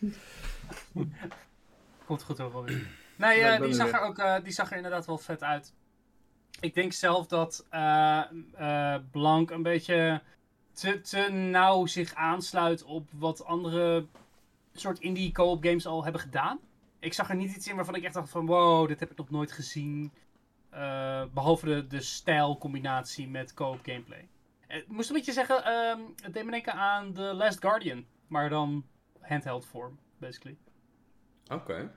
Komt 2.06 2.24
goed 2.24 2.38
hoor, 2.38 2.51
Robin. 2.51 2.88
Nee, 3.16 3.41
eh, 3.41 3.62
die, 3.62 3.74
zag 3.74 3.91
er 3.91 4.01
ook, 4.01 4.18
eh, 4.18 4.43
die 4.43 4.54
zag 4.54 4.72
er 4.72 4.78
inderdaad 4.78 5.06
wel 5.06 5.18
vet 5.18 5.43
uit. 5.43 5.74
Ik 6.60 6.74
denk 6.74 6.93
zelf 6.93 7.28
dat 7.28 7.68
eh 7.70 8.24
eh, 8.54 9.01
Blank 9.12 9.51
een 9.51 9.64
beetje 9.64 10.22
te, 10.72 11.01
te 11.01 11.32
nauw 11.32 11.86
zich 11.86 12.14
aansluit 12.14 12.84
op 12.84 13.10
wat 13.12 13.45
andere 13.45 14.08
soort 14.80 14.99
indie 14.99 15.32
co-op 15.32 15.63
games 15.63 15.86
al 15.86 16.03
hebben 16.03 16.21
gedaan. 16.21 16.59
Ik 16.99 17.13
zag 17.13 17.30
er 17.30 17.36
niet 17.36 17.55
iets 17.55 17.67
in 17.67 17.76
waarvan 17.76 17.95
ik 17.95 18.03
echt 18.03 18.13
dacht 18.13 18.30
van 18.30 18.45
wow, 18.45 18.88
dit 18.88 18.99
heb 18.99 19.11
ik 19.11 19.17
nog 19.17 19.30
nooit 19.30 19.51
gezien. 19.51 20.11
Eh, 20.69 21.24
behalve 21.34 21.65
de, 21.65 21.88
de 21.88 22.01
stijlcombinatie 22.01 23.28
met 23.28 23.53
co-op 23.53 23.80
gameplay. 23.84 24.28
Eh, 24.67 24.78
Ik 24.78 24.88
moest 24.88 25.09
een 25.09 25.15
beetje 25.15 25.32
zeggen, 25.32 25.63
ehm, 25.63 25.99
het 26.21 26.34
deed 26.34 26.45
me 26.45 26.51
denken 26.51 26.74
aan 26.74 27.13
The 27.13 27.21
Last 27.21 27.59
Guardian. 27.61 28.05
Maar 28.28 28.49
dan 28.49 28.86
handheld 29.19 29.65
vorm, 29.65 29.99
basically. 30.17 30.57
Oké. 31.51 31.91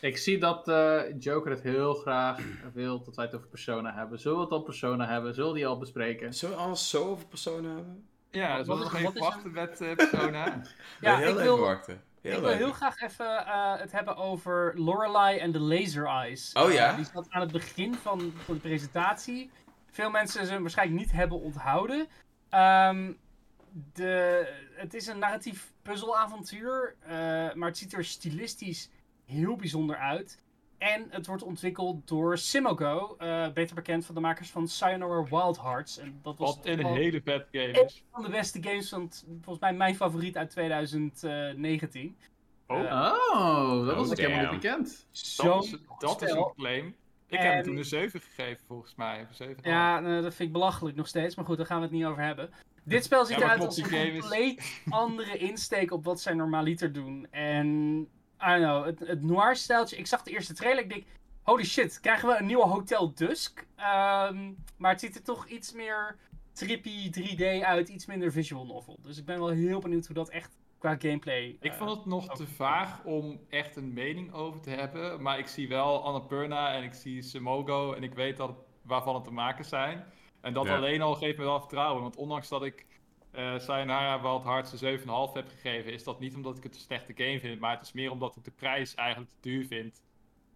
Ik 0.00 0.16
zie 0.16 0.38
dat 0.38 0.68
eh, 0.68 1.00
Joker 1.18 1.50
het 1.50 1.62
heel 1.62 1.94
graag 1.94 2.40
wil 2.72 3.02
dat 3.02 3.16
wij 3.16 3.24
het 3.24 3.34
over 3.34 3.48
Persona 3.48 3.94
hebben. 3.94 4.18
Zullen 4.20 4.38
we 4.38 4.44
het 4.44 4.52
al 4.52 4.62
Persona 4.62 5.06
hebben? 5.06 5.34
Zullen 5.34 5.50
we 5.52 5.56
die 5.56 5.66
al 5.66 5.78
bespreken? 5.78 6.34
Zullen 6.34 6.56
we 6.56 6.62
alles 6.62 6.90
zo 6.90 7.04
over 7.10 7.26
personen 7.26 7.74
hebben? 7.76 8.08
Ja, 8.36 8.64
Wat 8.64 8.78
nog 8.78 8.94
even 8.94 9.04
wat 9.04 9.14
is 9.14 9.20
wachten 9.20 9.52
met 9.52 9.80
eh, 9.80 9.94
Persona? 9.94 10.60
Ja, 11.00 11.16
heel 11.16 11.28
ik 11.28 11.32
even 11.32 11.42
wil, 11.42 11.58
wachten. 11.58 12.02
Heel 12.20 12.36
ik 12.36 12.40
wil 12.40 12.50
heel 12.50 12.72
graag 12.72 13.00
even 13.00 13.46
eh, 13.46 13.78
het 13.78 13.92
hebben 13.92 14.16
over 14.16 14.72
Lorelei 14.74 15.38
en 15.38 15.52
de 15.52 15.60
Laser 15.60 16.06
Eyes. 16.06 16.50
Oh 16.52 16.68
Eh, 16.68 16.74
ja? 16.74 16.92
die 16.92 17.04
zat 17.04 17.26
aan 17.30 17.40
het 17.40 17.52
begin 17.52 17.94
van, 17.94 18.32
van 18.44 18.54
de 18.54 18.60
presentatie. 18.60 19.50
Veel 19.90 20.10
mensen 20.10 20.46
ze 20.46 20.60
waarschijnlijk 20.60 21.00
niet 21.00 21.12
hebben 21.12 21.40
onthouden. 21.40 22.08
Ehm, 22.48 23.12
de, 23.92 24.46
het 24.74 24.94
is 24.94 25.06
een 25.06 25.18
narratief 25.18 25.72
puzzelavontuur, 25.82 26.96
eh, 27.00 27.10
maar 27.54 27.68
het 27.68 27.78
ziet 27.78 27.92
er 27.92 28.04
stilistisch 28.04 28.90
heel 29.24 29.56
bijzonder 29.56 29.96
uit. 29.96 30.38
En 30.78 31.06
het 31.10 31.26
wordt 31.26 31.42
ontwikkeld 31.42 32.08
door 32.08 32.38
Simogo, 32.38 33.14
eh, 33.18 33.52
beter 33.52 33.74
bekend 33.74 34.04
van 34.06 34.14
de 34.14 34.20
makers 34.20 34.50
van 34.50 34.68
Sayonara 34.68 35.22
Wild 35.22 35.60
Hearts. 35.60 35.98
En 35.98 36.18
dat 36.22 36.38
was 36.38 36.56
Wat 36.56 36.66
een 36.66 36.86
hele 36.86 37.20
vet 37.24 37.46
game 37.52 37.84
is. 37.84 38.04
van 38.12 38.22
de 38.22 38.28
beste 38.30 38.62
games 38.62 38.88
van, 38.88 39.08
t- 39.08 39.24
volgens 39.40 39.58
mij 39.58 39.72
mijn 39.74 39.94
favoriet 39.96 40.36
uit 40.36 40.50
2019. 40.50 42.16
Oh, 42.66 42.78
Eh, 42.78 43.12
Oh, 43.32 43.86
dat 43.86 43.96
was 43.96 44.06
Oh, 44.06 44.12
ik 44.12 44.18
helemaal 44.18 44.52
niet 44.52 44.60
bekend. 44.60 45.06
Zo'n 45.10 45.46
dat, 45.46 45.64
is, 45.64 45.76
dat 45.98 46.22
is 46.22 46.30
een 46.30 46.52
claim. 46.56 46.94
Ik 47.28 47.38
En- 47.38 47.44
heb 47.44 47.54
hem 47.54 47.62
toen 47.62 47.76
een 47.76 47.84
7 47.84 48.20
gegeven 48.20 48.64
volgens 48.66 48.94
mij. 48.94 49.20
Een 49.20 49.34
7,5. 49.34 49.64
Ja, 49.64 50.00
nou, 50.00 50.22
dat 50.22 50.34
vind 50.34 50.48
ik 50.48 50.52
belachelijk 50.52 50.96
nog 50.96 51.06
steeds, 51.08 51.34
maar 51.34 51.44
goed, 51.44 51.56
daar 51.56 51.66
gaan 51.66 51.76
we 51.76 51.82
het 51.82 51.92
niet 51.92 52.04
over 52.04 52.22
hebben. 52.22 52.50
Dit 52.84 53.04
spel 53.04 53.24
ziet 53.26 53.36
eruit 53.36 53.64
als 53.64 53.76
een 53.76 53.84
is- 53.90 54.18
compleet 54.20 54.80
andere 54.88 55.36
insteek 55.36 55.92
op 55.92 56.04
wat 56.04 56.20
zij 56.20 56.34
normaliter 56.34 56.92
doen. 56.92 57.26
En, 57.30 58.08
I 58.42 58.46
don't 58.46 58.62
know, 58.62 58.84
het, 58.84 58.98
het 59.08 59.22
noir-stijltje, 59.22 59.96
ik 59.96 60.06
zag 60.06 60.22
de 60.22 60.30
eerste 60.30 60.54
trailer, 60.54 60.82
ik 60.82 60.90
denk, 60.90 61.04
holy 61.42 61.64
shit, 61.64 62.00
krijgen 62.00 62.28
we 62.28 62.36
een 62.38 62.46
nieuwe 62.46 62.66
Hotel 62.66 63.14
Dusk? 63.14 63.66
Ehm, 63.76 64.52
maar 64.76 64.90
het 64.90 65.00
ziet 65.00 65.14
er 65.14 65.22
toch 65.22 65.46
iets 65.46 65.72
meer 65.72 66.16
trippy 66.52 67.10
3D 67.10 67.62
uit, 67.64 67.88
iets 67.88 68.06
minder 68.06 68.32
visual 68.32 68.66
novel. 68.66 68.98
Dus 69.02 69.18
ik 69.18 69.24
ben 69.24 69.38
wel 69.38 69.48
heel 69.48 69.80
benieuwd 69.80 70.06
hoe 70.06 70.14
dat 70.14 70.28
echt 70.28 70.56
qua 70.78 70.96
gameplay... 70.98 71.56
Ik 71.60 71.72
eh, 71.72 71.78
vond 71.78 71.90
het 71.90 72.06
nog 72.06 72.34
te 72.36 72.46
vaag 72.46 73.04
om 73.04 73.40
echt 73.48 73.76
een 73.76 73.92
mening 73.92 74.32
over 74.32 74.60
te 74.60 74.70
hebben. 74.70 75.22
Maar 75.22 75.38
ik 75.38 75.46
zie 75.46 75.68
wel 75.68 76.04
Annapurna 76.04 76.72
en 76.72 76.82
ik 76.82 76.94
zie 76.94 77.22
Simogo 77.22 77.92
en 77.92 78.02
ik 78.02 78.14
weet 78.14 78.36
dat, 78.36 78.50
waarvan 78.82 79.14
het 79.14 79.24
te 79.24 79.32
maken 79.32 79.64
zijn. 79.64 80.04
En 80.40 80.52
dat 80.52 80.64
Ja. 80.66 80.76
alleen 80.76 81.02
al 81.02 81.14
geeft 81.14 81.38
me 81.38 81.44
wel 81.44 81.60
vertrouwen. 81.60 82.02
Want 82.02 82.16
ondanks 82.16 82.48
dat 82.48 82.64
ik 82.64 82.86
eh 83.36 83.58
Sayonara 83.58 84.22
wel 84.22 84.34
het 84.34 84.44
hardste 84.44 84.98
7,5 84.98 85.04
heb 85.34 85.48
gegeven, 85.48 85.92
is 85.92 86.04
dat 86.04 86.20
niet 86.20 86.34
omdat 86.34 86.56
ik 86.56 86.62
het 86.62 86.74
een 86.74 86.80
slechte 86.80 87.12
game 87.16 87.40
vind. 87.40 87.60
Maar 87.60 87.72
het 87.76 87.82
is 87.86 87.92
meer 87.92 88.10
omdat 88.10 88.36
ik 88.36 88.44
de 88.44 88.50
prijs 88.50 88.94
eigenlijk 88.94 89.30
te 89.30 89.36
duur 89.40 89.66
vind. 89.66 90.02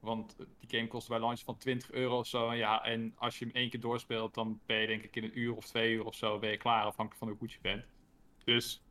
Want 0.01 0.37
eh, 0.39 0.47
die 0.61 0.78
game 0.78 0.89
kostte 0.89 1.11
bij 1.11 1.20
launch 1.20 1.41
van 1.41 1.57
20 1.59 1.91
euro 1.93 2.18
of 2.18 2.26
zo. 2.26 2.49
En, 2.51 2.57
ja, 2.57 2.85
en 2.85 3.14
als 3.18 3.39
je 3.39 3.45
hem 3.45 3.55
één 3.55 3.70
keer 3.70 3.81
doorspeelt, 3.81 4.35
dan 4.35 4.61
ben 4.66 4.76
je 4.76 4.87
denk 4.87 5.03
ik 5.03 5.16
in 5.16 5.24
een 5.24 5.39
uur 5.39 5.55
of 5.57 5.64
twee 5.66 5.93
uur 5.93 6.05
of 6.05 6.14
zo 6.14 6.39
ben 6.39 6.51
je 6.51 6.57
klaar, 6.57 6.85
afhankelijk 6.85 7.18
van 7.18 7.28
hoe 7.28 7.37
goed 7.39 7.53
je 7.53 7.59
bent. 7.62 7.85
Dus 8.45 8.83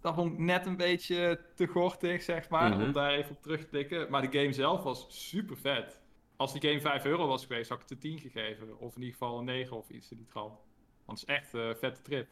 dat 0.00 0.14
vond 0.14 0.32
ik 0.32 0.38
net 0.38 0.66
een 0.66 0.76
beetje 0.76 1.40
te 1.54 1.66
gortig, 1.66 2.22
zeg 2.22 2.48
maar, 2.48 2.70
Mhm. 2.70 2.82
om 2.82 2.92
daar 2.92 3.12
even 3.12 3.30
op 3.30 3.42
terug 3.42 3.60
te 3.60 3.68
tikken. 3.68 4.10
Maar 4.10 4.30
de 4.30 4.38
game 4.38 4.52
zelf 4.52 4.82
was 4.82 5.06
super 5.28 5.56
vet. 5.56 6.00
Als 6.36 6.52
die 6.52 6.68
game 6.68 6.80
5 6.80 7.04
euro 7.04 7.26
was 7.26 7.46
geweest, 7.46 7.68
had 7.68 7.78
ik 7.82 7.88
het 7.88 7.92
een 7.92 7.98
10 8.10 8.18
gegeven. 8.18 8.78
Of 8.78 8.94
in 8.96 9.00
ieder 9.02 9.18
geval 9.18 9.38
een 9.38 9.44
9 9.44 9.76
of 9.76 9.88
iets 9.90 10.10
in 10.10 10.16
die 10.16 10.26
trant. 10.26 10.58
Want 11.04 11.20
het 11.20 11.28
is 11.28 11.34
echt 11.34 11.52
een 11.52 11.76
vette 11.76 12.02
trip. 12.02 12.28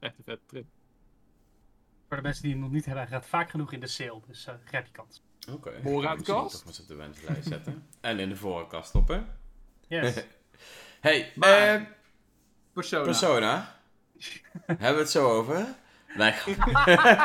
echt 0.00 0.18
een 0.18 0.24
vette 0.24 0.46
trip. 0.46 0.64
Voor 2.08 2.16
de 2.16 2.22
mensen 2.22 2.42
die 2.42 2.52
het 2.52 2.60
nog 2.60 2.70
niet 2.70 2.84
hebben, 2.84 3.02
hij 3.02 3.12
gaat 3.12 3.26
vaak 3.26 3.50
genoeg 3.50 3.72
in 3.72 3.80
de 3.80 3.86
sale. 3.86 4.20
Dus 4.26 4.46
eh 4.46 4.54
grijp 4.64 4.86
je 4.86 4.92
kans. 4.92 5.22
Oké. 5.50 5.70
Horen 5.82 6.08
uit 6.08 6.26
de 6.26 6.32
Misschien 6.32 6.34
kast? 6.34 6.50
Toch 6.54 6.60
maar 6.64 6.72
eens 6.72 6.80
op 6.80 6.88
de 6.88 6.94
wenslijst 6.94 7.48
zetten. 7.48 7.86
en 8.00 8.18
in 8.18 8.28
de 8.28 8.36
voorkast 8.36 8.88
stoppen. 8.88 9.38
Yes. 9.88 10.14
Hey, 11.00 11.32
Maar- 11.34 11.74
eh, 11.74 11.82
Persona. 12.72 13.02
Persona. 13.04 13.80
Hebben 14.66 14.92
we 14.94 14.98
het 15.00 15.10
zo 15.10 15.30
over? 15.30 15.66
Nee, 16.16 16.32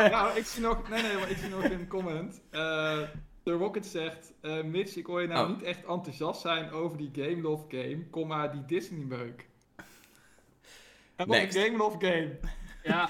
nou, 0.10 0.38
ik 0.38 0.46
zie 0.46 0.62
nog, 0.62 0.90
nee, 0.90 1.02
nee, 1.02 1.18
maar 1.18 1.30
ik 1.30 1.38
zie 1.38 1.50
nog 1.50 1.64
een 1.64 1.88
comment. 1.88 2.42
Eh 2.50 3.00
The 3.44 3.52
Rocket 3.52 3.86
zegt, 3.86 4.34
eh 4.42 4.64
Mitch, 4.64 4.96
ik 4.96 5.06
hoor 5.06 5.22
je 5.22 5.28
nou 5.28 5.44
Oh. 5.50 5.56
niet 5.56 5.64
echt 5.66 5.86
enthousiast 5.86 6.42
zijn 6.42 6.72
over 6.72 6.98
die 6.98 7.10
Game 7.14 7.42
Love 7.42 7.64
game, 7.68 8.06
komma 8.10 8.48
die 8.48 8.66
Disney 8.66 9.06
meuk. 9.06 9.48
En 11.16 11.28
nog 11.28 11.36
een. 11.38 11.52
Game 11.52 11.78
Love 11.78 11.98
game. 12.00 12.40
Ja, 12.84 13.10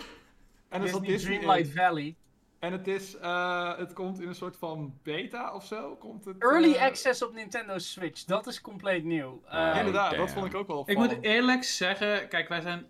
En 0.69 0.81
Disney 0.81 1.01
Disney 1.07 1.37
Dreamlight 1.37 1.67
in. 1.67 1.73
Valley. 1.81 2.15
En 2.59 2.71
het 2.71 2.87
is, 2.87 3.17
eh, 3.17 3.77
het 3.77 3.93
komt 3.93 4.19
in 4.19 4.27
een 4.27 4.35
soort 4.35 4.57
van 4.57 4.99
beta 5.03 5.53
of 5.53 5.65
zo. 5.65 5.95
Komt 5.95 6.25
het, 6.25 6.35
Early 6.43 6.73
eh, 6.73 6.81
access 6.81 7.21
op 7.23 7.33
Nintendo 7.33 7.77
Switch, 7.77 8.23
dat 8.23 8.47
is 8.47 8.61
compleet 8.61 9.03
nieuw. 9.03 9.41
Eh, 9.45 9.59
Oh, 9.71 9.77
Inderdaad, 9.77 10.09
damn. 10.11 10.25
dat 10.25 10.33
vond 10.33 10.45
ik 10.45 10.55
ook 10.55 10.67
wel 10.67 10.83
Ik 10.85 10.97
moet 10.97 11.17
eerlijk 11.21 11.63
zeggen, 11.63 12.27
kijk, 12.27 12.47
wij 12.47 12.61
zijn 12.61 12.85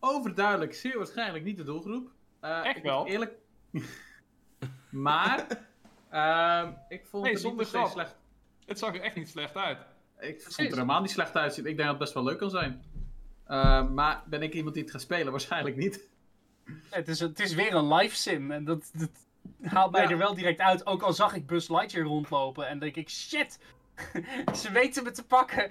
overduidelijk 0.00 0.74
zeer 0.74 0.96
waarschijnlijk 0.98 1.44
niet 1.44 1.56
de 1.56 1.62
doelgroep. 1.64 2.10
Eh, 2.40 2.64
Echt 2.66 2.82
wel? 2.82 3.06
Eerlijk. 3.06 3.32
maar, 4.90 5.46
ehm, 6.10 6.72
ik 6.88 7.06
vond 7.06 7.22
Nee, 7.22 7.32
het 7.32 7.42
niet 7.42 7.50
zonder 7.50 7.66
grap. 7.66 7.88
slecht. 7.88 8.16
Het 8.66 8.78
zag 8.78 8.94
er 8.94 9.00
echt 9.00 9.16
niet 9.16 9.28
slecht 9.28 9.56
uit. 9.56 9.78
Ik 9.78 9.84
vond 10.28 10.42
Precies. 10.42 10.56
er 10.58 10.72
helemaal 10.72 11.00
niet 11.00 11.10
slecht 11.10 11.36
uitzien. 11.36 11.66
Ik 11.66 11.76
denk 11.76 11.78
dat 11.78 11.88
het 11.88 11.98
best 11.98 12.12
wel 12.14 12.24
leuk 12.24 12.38
kan 12.38 12.50
zijn. 12.50 12.82
Eh, 13.52 13.88
maar 13.88 14.22
ben 14.26 14.42
ik 14.42 14.54
iemand 14.54 14.74
die 14.74 14.82
het 14.82 14.92
gaat 14.92 15.00
spelen? 15.00 15.32
Waarschijnlijk 15.36 15.76
niet. 15.76 16.08
Het 16.90 17.08
is, 17.08 17.20
het 17.20 17.40
is 17.40 17.54
weer 17.54 17.74
een 17.74 17.94
live 17.94 18.16
sim 18.16 18.50
en 18.50 18.64
dat, 18.64 18.90
dat 18.94 19.10
haalt 19.62 19.92
mij 19.92 20.02
Ja. 20.02 20.10
er 20.10 20.18
wel 20.18 20.34
direct 20.34 20.60
uit. 20.60 20.86
Ook 20.86 21.02
al 21.02 21.12
zag 21.12 21.34
ik 21.34 21.46
Buzz 21.46 21.68
Lightyear 21.68 22.06
rondlopen 22.06 22.68
en 22.68 22.78
denk 22.78 22.96
ik, 22.96 23.08
shit, 23.08 23.58
ze 24.60 24.70
weten 24.72 25.04
me 25.04 25.10
te 25.10 25.26
pakken. 25.26 25.70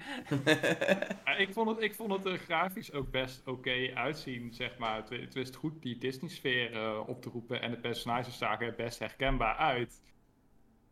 Ja, 1.24 1.36
ik, 1.36 1.52
vond 1.52 1.68
het, 1.68 1.80
ik 1.82 1.94
vond 1.94 2.12
het 2.12 2.24
er 2.24 2.38
grafisch 2.38 2.92
ook 2.92 3.10
best 3.10 3.46
oké 3.46 3.90
uitzien, 3.94 4.54
zeg 4.54 4.78
maar. 4.78 4.96
Het, 4.96 5.08
het 5.08 5.34
wist 5.34 5.56
goed 5.56 5.82
die 5.82 5.98
Disney-sfeer 5.98 6.72
eh, 6.72 7.08
op 7.08 7.22
te 7.22 7.28
roepen 7.28 7.62
en 7.62 7.70
de 7.70 7.76
personages 7.78 8.38
zagen 8.38 8.66
er 8.66 8.74
best 8.74 8.98
herkenbaar 8.98 9.56
uit. 9.56 10.02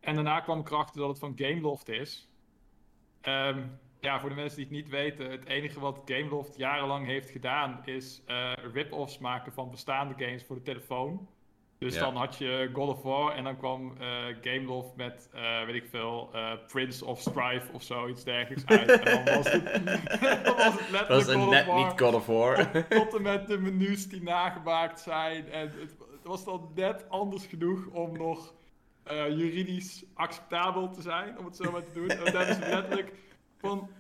En 0.01 0.15
daarna 0.15 0.41
kwam 0.41 0.61
ik 0.61 0.71
erachter 0.71 1.01
dat 1.01 1.09
het 1.09 1.19
van 1.19 1.33
Gameloft 1.37 1.89
is. 1.89 2.29
Ehm, 3.21 3.63
ja, 4.01 4.21
voor 4.21 4.29
de 4.29 4.35
mensen 4.35 4.57
die 4.57 4.67
het 4.67 4.75
niet 4.75 4.89
weten, 4.89 5.31
het 5.31 5.47
enige 5.47 5.81
wat 5.81 6.01
Gameloft 6.05 6.57
jarenlang 6.57 7.07
heeft 7.07 7.31
gedaan 7.31 7.81
is 7.85 8.23
eh 8.27 8.53
rip-offs 8.73 9.19
maken 9.19 9.53
van 9.53 9.71
bestaande 9.71 10.15
games 10.25 10.45
voor 10.45 10.57
de 10.57 10.63
telefoon. 10.63 11.29
Dus 11.79 11.95
Ja. 11.95 12.01
dan 12.01 12.17
had 12.17 12.37
je 12.39 12.71
God 12.73 12.89
of 12.89 13.03
War 13.03 13.33
en 13.35 13.45
dan 13.45 13.57
kwam 13.57 13.97
eh 14.01 14.07
Gameloft 14.41 14.97
met, 14.97 15.29
eh, 15.33 15.65
weet 15.65 15.75
ik 15.75 15.87
veel, 15.91 16.31
Prince 16.67 17.05
of 17.05 17.21
Strife 17.21 17.73
of 17.73 17.83
zoiets 17.83 18.25
dergelijks 18.25 18.67
uit. 18.67 18.91
en 18.91 19.25
dan 19.25 19.35
was 19.37 19.53
het, 19.53 19.65
dan 20.45 20.57
was 20.57 20.73
het 20.81 20.91
letterlijk 20.91 21.27
is 21.29 21.35
God 21.35 21.45
of 21.45 21.51
net 21.51 21.67
War 21.67 21.85
niet 21.85 22.01
God 22.01 22.15
of 22.15 22.27
War. 22.27 22.87
tot 22.89 23.15
en 23.15 23.23
met 23.23 23.47
de 23.47 23.59
menus 23.59 24.09
die 24.09 24.23
nagemaakt 24.23 25.01
zijn. 25.01 25.49
En 25.51 25.61
het, 25.61 25.81
het 25.99 26.23
was 26.25 26.45
dan 26.45 26.71
net 26.75 27.09
anders 27.11 27.47
genoeg 27.47 27.87
om 27.87 28.17
nog 28.17 28.55
juridisch 29.29 30.05
acceptabel 30.15 30.91
te 30.91 31.03
zijn, 31.03 31.39
om 31.39 31.45
het 31.45 31.57
zo 31.57 31.71
maar 31.73 31.85
te 31.85 31.93
doen. 31.93 32.09
En 32.09 32.33
dat 32.33 32.47
ze 32.47 32.59
letterlijk 32.61 33.13
van 33.61 33.91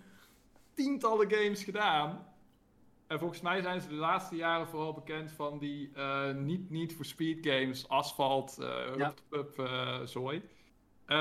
tientallen 0.74 1.30
games 1.30 1.64
gedaan. 1.64 2.28
En 3.06 3.18
volgens 3.18 3.40
mij 3.40 3.60
zijn 3.62 3.80
ze 3.80 3.88
de 3.88 3.94
laatste 3.94 4.36
jaren 4.36 4.68
vooral 4.68 4.92
bekend 4.92 5.32
van 5.32 5.58
die 5.58 5.90
eh, 5.94 6.34
niet, 6.34 6.70
niet 6.70 6.94
voor 6.94 7.04
speed 7.04 7.46
games, 7.46 7.88
asfalt, 7.88 8.58
eh 8.58 8.92
Ja. 8.96 9.14
up, 9.30 9.58
eh, 9.58 10.00
zooi. 10.04 10.42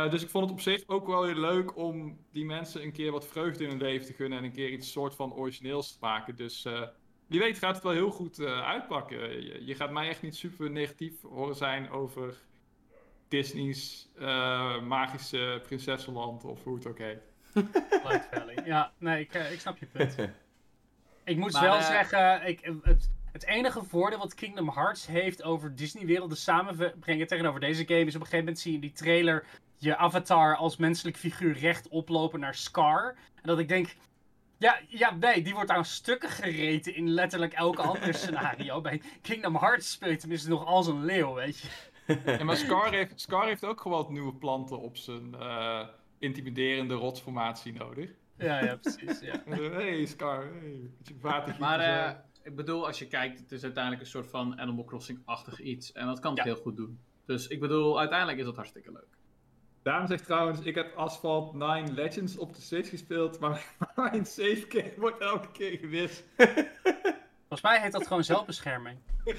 Dus 0.09 0.23
ik 0.23 0.29
vond 0.29 0.43
het 0.43 0.53
op 0.53 0.59
zich 0.61 0.83
ook 0.87 1.07
wel 1.07 1.21
weer 1.21 1.35
leuk 1.35 1.77
om 1.77 2.17
die 2.31 2.45
mensen 2.45 2.83
een 2.83 2.91
keer 2.91 3.11
wat 3.11 3.27
vreugde 3.27 3.63
in 3.63 3.69
hun 3.69 3.81
leven 3.81 4.05
te 4.05 4.13
gunnen 4.13 4.37
en 4.37 4.43
een 4.43 4.51
keer 4.51 4.69
iets 4.69 4.91
soort 4.91 5.15
van 5.15 5.33
origineels 5.33 5.91
te 5.91 5.97
maken. 6.01 6.35
Dus 6.35 6.67
wie 7.27 7.39
weet 7.39 7.57
gaat 7.57 7.75
het 7.75 7.83
wel 7.83 7.93
heel 7.93 8.11
goed 8.11 8.39
uitpakken. 8.41 9.43
Je, 9.43 9.65
je 9.65 9.75
gaat 9.75 9.91
mij 9.91 10.07
echt 10.09 10.21
niet 10.21 10.35
super 10.35 10.71
negatief 10.71 11.21
horen 11.21 11.55
zijn 11.55 11.89
over 11.89 12.37
Disney's 13.27 14.09
magische 14.83 15.59
prinsessenland 15.63 16.43
of 16.43 16.63
hoe 16.63 16.75
het 16.75 16.87
ook 16.87 16.97
heet. 16.97 17.28
Light 18.07 18.28
Valley. 18.32 18.57
Ja, 18.66 18.91
nee, 18.97 19.20
ik, 19.20 19.34
eh, 19.34 19.51
ik 19.51 19.60
snap 19.60 19.78
je 19.78 19.86
punt. 19.86 20.16
Ik 21.24 21.38
moet 21.38 21.51
Maar, 21.51 21.62
wel 21.62 21.78
eh, 21.78 21.86
zeggen, 21.86 22.47
ik, 22.47 22.60
het, 22.82 23.10
het 23.32 23.45
enige 23.45 23.84
voordeel 23.84 24.18
wat 24.18 24.34
Kingdom 24.34 24.70
Hearts 24.70 25.07
heeft 25.07 25.43
over 25.43 25.76
Disney-werelden 25.76 26.38
samenbrengen 26.38 27.28
tegenover 27.28 27.60
deze 27.60 27.86
game 27.88 28.05
is 28.05 28.16
op 28.16 28.22
een 28.22 28.28
gegeven 28.28 28.39
moment 28.39 28.60
zie 28.60 28.72
je 28.72 28.78
in 28.78 28.84
die 28.84 28.91
trailer 28.91 29.45
je 29.78 29.97
avatar 29.97 30.55
als 30.55 30.78
menselijk 30.78 31.18
figuur 31.18 31.57
recht 31.57 31.88
oplopen 31.88 32.39
naar 32.39 32.55
Scar. 32.55 33.16
En 33.36 33.43
dat 33.43 33.60
ik 33.60 33.68
denk, 33.68 33.95
ja, 34.57 34.80
ja, 34.88 35.12
nee, 35.12 35.41
die 35.41 35.53
wordt 35.53 35.70
aan 35.70 35.86
stukken 35.86 36.30
gereten 36.30 36.95
in 36.95 37.10
letterlijk 37.10 37.53
elke 37.53 37.82
ander 37.82 38.14
scenario. 38.24 38.82
Bij 38.82 39.01
Kingdom 39.22 39.55
Hearts 39.55 39.91
speel 39.91 40.10
je 40.10 40.16
tenminste 40.16 40.49
nog 40.49 40.66
als 40.66 40.88
een 40.88 41.05
leeuw, 41.05 41.34
weet 41.34 41.60
je. 41.60 41.68
Ja, 42.26 42.43
maar 42.43 42.57
Scar 42.57 42.91
heeft, 42.91 43.22
Scar 43.22 43.45
heeft 43.45 43.66
ook 43.66 43.82
gewoon 43.82 43.97
wat 43.97 44.10
nieuwe 44.10 44.34
planten 44.34 44.80
op 44.80 44.97
zijn 44.97 45.36
eh, 45.36 45.88
intimiderende 46.20 46.93
rotsformatie 46.93 47.74
nodig. 47.74 48.09
Ja, 48.38 48.63
ja, 48.63 48.76
precies. 48.76 49.20
Ja. 49.20 49.41
Hé 49.45 49.70
hey, 49.70 50.05
Scar, 50.05 50.43
hey. 50.43 50.91
Beetje 50.97 51.15
watergieten 51.22 51.61
Maar 51.61 51.80
eh, 51.80 52.15
ik 52.43 52.55
bedoel, 52.55 52.88
als 52.88 52.99
je 52.99 53.07
kijkt, 53.07 53.39
het 53.39 53.51
is 53.51 53.63
uiteindelijk 53.63 54.03
een 54.03 54.09
soort 54.09 54.28
van 54.28 54.59
Animal 54.59 54.84
Crossing-achtig 54.86 55.59
iets. 55.59 55.91
En 55.91 56.05
dat 56.05 56.20
kan 56.20 56.32
het 56.36 56.39
Ja. 56.45 56.45
heel 56.53 56.61
goed 56.61 56.76
doen. 56.76 56.99
Dus 57.26 57.47
ik 57.47 57.59
bedoel, 57.59 57.99
uiteindelijk 57.99 58.39
is 58.39 58.45
dat 58.45 58.55
hartstikke 58.55 58.91
leuk. 58.91 59.17
Daan 59.84 60.07
zegt 60.07 60.26
trouwens, 60.26 60.59
ik 60.61 60.76
heb 60.76 60.95
Asphalt 60.95 61.53
9 61.53 61.93
Legends 61.93 62.38
op 62.38 62.55
de 62.55 62.61
Switch 62.61 62.89
gespeeld, 62.89 63.39
maar 63.39 63.65
mijn 63.95 64.26
save 64.26 64.65
game 64.70 64.93
wordt 64.97 65.22
elke 65.22 65.51
keer 65.51 65.78
gewist. 65.78 66.24
Volgens 67.38 67.61
mij 67.61 67.82
heet 67.82 67.91
dat 67.91 68.07
gewoon 68.07 68.24
zelfbescherming. 68.24 68.97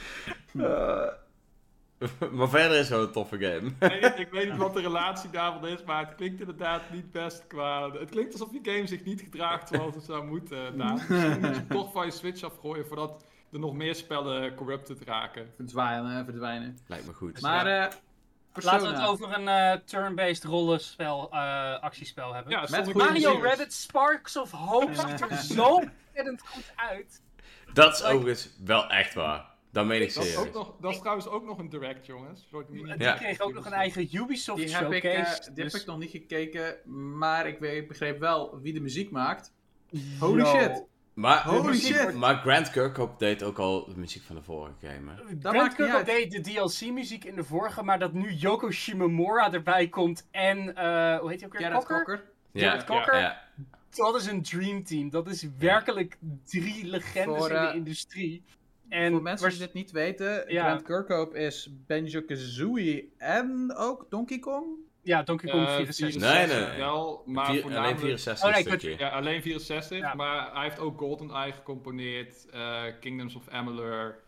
maar 2.32 2.48
verder 2.48 2.72
is 2.78 2.78
het 2.78 2.88
wel 2.88 3.03
een 3.03 3.12
toffe 3.12 3.38
game. 3.38 3.68
Ik 3.68 3.74
weet, 3.78 4.03
niet, 4.03 4.18
ik 4.18 4.30
weet 4.30 4.48
niet 4.48 4.59
wat 4.59 4.74
de 4.74 4.80
relatie 4.80 5.30
daarvan 5.30 5.66
is, 5.66 5.84
maar 5.84 6.07
het 6.07 6.14
klinkt 6.14 6.40
inderdaad 6.40 6.82
niet 6.92 7.12
best 7.12 7.46
qua... 7.46 7.90
Het 7.90 8.11
klinkt 8.11 8.32
alsof 8.32 8.48
die 8.48 8.72
game 8.74 8.86
zich 8.86 9.05
niet 9.05 9.20
gedraagt 9.20 9.68
zoals 9.68 9.94
het 9.94 10.05
zou 10.05 10.26
moeten, 10.26 10.78
Daan. 10.78 10.94
Misschien 11.09 11.40
moet 11.40 11.55
je 11.55 11.66
toch 11.66 11.92
van 11.92 12.05
je 12.07 12.12
Switch 12.12 12.42
afgooien 12.42 12.86
voordat 12.86 13.24
er 13.53 13.59
nog 13.59 13.74
meer 13.74 13.94
spellen 13.94 14.55
corrupted 14.55 15.03
raken. 15.05 15.53
Verdwijnen, 15.57 16.24
verdwijnen. 16.24 16.78
Lijkt 16.86 17.07
me 17.07 17.12
goed. 17.12 17.40
Maar 17.40 17.66
eh. 17.66 17.92
Laten 18.55 18.88
we 18.90 18.96
het 18.96 19.07
over 19.07 19.38
een 19.38 19.48
eh, 19.48 19.72
turn-based 19.84 20.44
rollenspel, 20.44 21.30
eh, 21.30 21.80
actiespel 21.80 22.34
hebben. 22.34 22.53
Ja, 22.53 22.66
Met 22.70 22.94
Mario. 22.94 23.42
Rabbit 23.42 23.72
Sparks 23.72 24.36
of 24.36 24.51
Hope 24.51 24.94
ziet 24.94 25.20
er 25.20 25.36
zo 25.57 25.74
ontzettend 25.74 26.40
goed 26.46 26.72
uit. 26.76 27.22
Dat 27.72 27.92
is 27.94 28.01
like- 28.01 28.14
overigens 28.14 28.51
wel 28.64 28.88
echt 28.88 29.14
waar. 29.14 29.49
Dat 29.73 29.87
meen 29.87 30.03
ik 30.03 30.14
Dat 30.14 30.25
is, 30.25 30.31
ook 30.37 30.45
serieus. 30.45 30.55
nog, 30.55 30.75
dat 30.81 30.93
is 30.93 30.99
trouwens 30.99 31.29
ook 31.29 31.45
nog 31.45 31.59
een 31.59 31.68
direct, 31.68 32.07
jongens. 32.07 32.47
Soort 32.51 32.68
mini- 32.68 32.93
Die 32.93 33.03
Ja. 33.03 33.12
kreeg 33.14 33.41
ook 33.41 33.53
nog 33.55 33.66
een 33.66 33.73
eigen 33.73 34.09
Ubisoft 34.16 34.59
Die 34.66 34.75
heb, 34.77 34.93
ik, 34.93 35.03
showcase. 35.03 35.41
eh, 35.41 35.55
die 35.55 35.64
dus- 35.64 35.73
heb 35.73 35.81
ik 35.83 35.87
nog 35.87 35.99
niet 35.99 36.11
gekeken, 36.11 36.77
maar 37.18 37.47
ik, 37.47 37.59
weet, 37.59 37.77
ik 37.83 37.89
begreep 37.89 38.18
wel 38.18 38.61
wie 38.61 38.73
de 38.73 38.81
muziek 38.81 39.11
maakt. 39.11 39.53
Holy 40.18 40.41
Yo. 40.43 40.59
shit. 40.59 40.85
Maar, 41.14 41.43
Holy 41.45 41.75
shit. 41.77 42.14
maar 42.14 42.35
Grant 42.37 42.71
Kirkhope 42.71 43.14
deed 43.18 43.43
ook 43.43 43.59
al 43.59 43.85
de 43.89 43.97
muziek 43.99 44.23
van 44.23 44.37
de 44.37 44.43
vorige 44.43 44.75
game. 44.81 45.11
hè? 45.11 45.16
Dat 45.16 45.25
Grant 45.41 45.57
maakt 45.57 45.66
niet 45.68 45.75
Kirkhope 45.77 46.05
deed 46.05 46.31
de 46.31 46.41
DLC-muziek 46.41 47.25
in 47.25 47.35
de 47.35 47.45
vorige, 47.45 47.83
maar 47.83 47.99
dat 47.99 48.12
nu 48.12 48.33
Yoko 48.33 48.71
Shimomura 48.71 49.53
erbij 49.53 49.89
komt 49.89 50.29
en, 50.31 50.77
eh, 50.77 51.18
hoe 51.18 51.31
heet 51.31 51.41
hij 51.41 51.49
ook 51.49 51.59
weer? 51.59 51.66
Gerrit 51.66 51.85
Cocker? 52.85 53.18
Ja. 53.18 53.43
Dat 53.91 54.16
is 54.16 54.27
een 54.27 54.43
dream 54.43 54.85
team. 54.85 55.11
Dat 55.11 55.29
is 55.29 55.47
werkelijk 55.59 56.18
drie 56.45 56.87
legendes 56.87 57.39
Voor, 57.39 57.51
in 57.51 57.61
de 57.62 57.68
eh, 57.68 57.75
industrie. 57.75 58.43
En 58.91 59.12
Voor 59.12 59.22
mensen 59.22 59.49
die 59.51 59.59
dit 59.59 59.72
niet 59.72 59.91
weten, 59.91 60.45
Ja. 60.53 60.64
Grant 60.64 60.82
Kirkhope 60.82 61.38
is 61.38 61.70
Banjo-Kazooie 61.86 63.09
en 63.18 63.74
ook 63.76 64.07
Donkey 64.11 64.38
Kong. 64.38 64.64
Ja, 65.03 65.22
Donkey 65.22 65.51
Kong 65.51 65.66
Eh, 65.66 65.74
64. 65.74 66.20
Nee, 66.22 66.47
nee, 66.47 66.66
nee. 66.68 66.78
Wel, 66.78 67.22
maar 67.26 67.45
Vier- 67.45 67.53
alleen 67.55 67.62
voornamelijk... 67.62 67.99
64 68.01 68.49
Oh, 68.49 68.55
nee, 68.55 68.62
stukje. 68.62 68.95
Ja, 68.99 69.09
alleen 69.09 69.43
64, 69.43 69.99
Ja. 69.99 70.14
maar 70.14 70.51
hij 70.53 70.62
heeft 70.62 70.78
ook 70.78 70.99
GoldenEye 70.99 71.53
gecomponeerd, 71.53 72.47
eh, 72.53 72.82
Kingdoms 73.01 73.34
of 73.34 73.49
Amalur. 73.49 74.18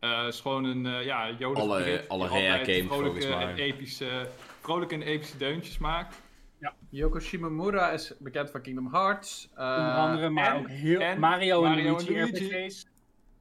Eh 0.00 0.24
is 0.28 0.40
gewoon 0.40 0.64
een, 0.64 0.86
eh, 0.86 1.04
ja, 1.04 1.30
Yoda 1.38 1.60
Alle- 1.60 2.04
alle 2.08 2.28
games, 2.28 2.64
vrolijke 2.66 2.88
volgens 2.88 3.26
mij. 3.26 3.42
en 3.46 3.56
epische, 3.56 4.26
vrolijke 4.60 4.94
en 4.94 5.02
epische 5.02 5.36
deuntjes 5.36 5.78
maakt. 5.78 6.16
Yoko 6.90 7.18
Shimomura 7.20 7.90
is 7.90 8.12
bekend 8.18 8.50
van 8.50 8.62
Kingdom 8.62 8.88
Hearts. 8.94 9.48
Onder 9.50 9.92
andere, 9.94 10.28
maar 10.28 10.54
en- 10.54 10.58
ook 10.60 10.68
heel, 10.68 11.00
en 11.00 11.18
Mario 11.20 11.64
en 11.64 11.70
Mario 11.70 11.90
Luigi 11.92 12.14
en 12.14 12.20
Luigi. 12.30 12.46
RPG's. 12.56 12.86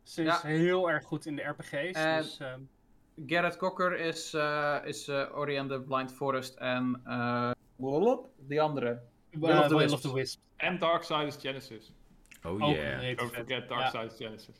Ze 0.09 0.21
is 0.23 0.27
Ja. 0.41 0.47
heel 0.47 0.89
erg 0.89 1.03
goed 1.05 1.25
in 1.25 1.35
de 1.35 1.41
RPG's. 1.41 1.91
En- 1.91 2.21
dus, 2.21 2.37
ehm, 2.39 2.59
Garrett 3.25 3.57
Cocker 3.57 3.97
is, 3.99 4.33
eh 4.33 4.77
is 4.83 5.07
eh, 5.07 5.37
Ori 5.37 5.57
and 5.59 5.69
the 5.69 5.81
Blind 5.81 6.13
Forest 6.13 6.55
en 6.55 7.01
eh, 7.05 7.51
die 8.37 8.61
andere. 8.61 9.01
Will 9.31 9.57
of 9.57 9.67
the 9.67 9.67
Will 9.67 9.77
Wisps. 9.77 9.93
of 9.93 10.01
the 10.01 10.13
Wisp. 10.13 10.39
En 10.55 10.79
Darksiders 10.79 11.35
Genesis. 11.39 11.91
Oh 12.43 12.59
yeah. 12.73 13.17
Don't 13.17 13.33
forget 13.33 13.69
Ja. 13.69 13.75
Darksiders 13.75 14.15
Genesis. 14.17 14.55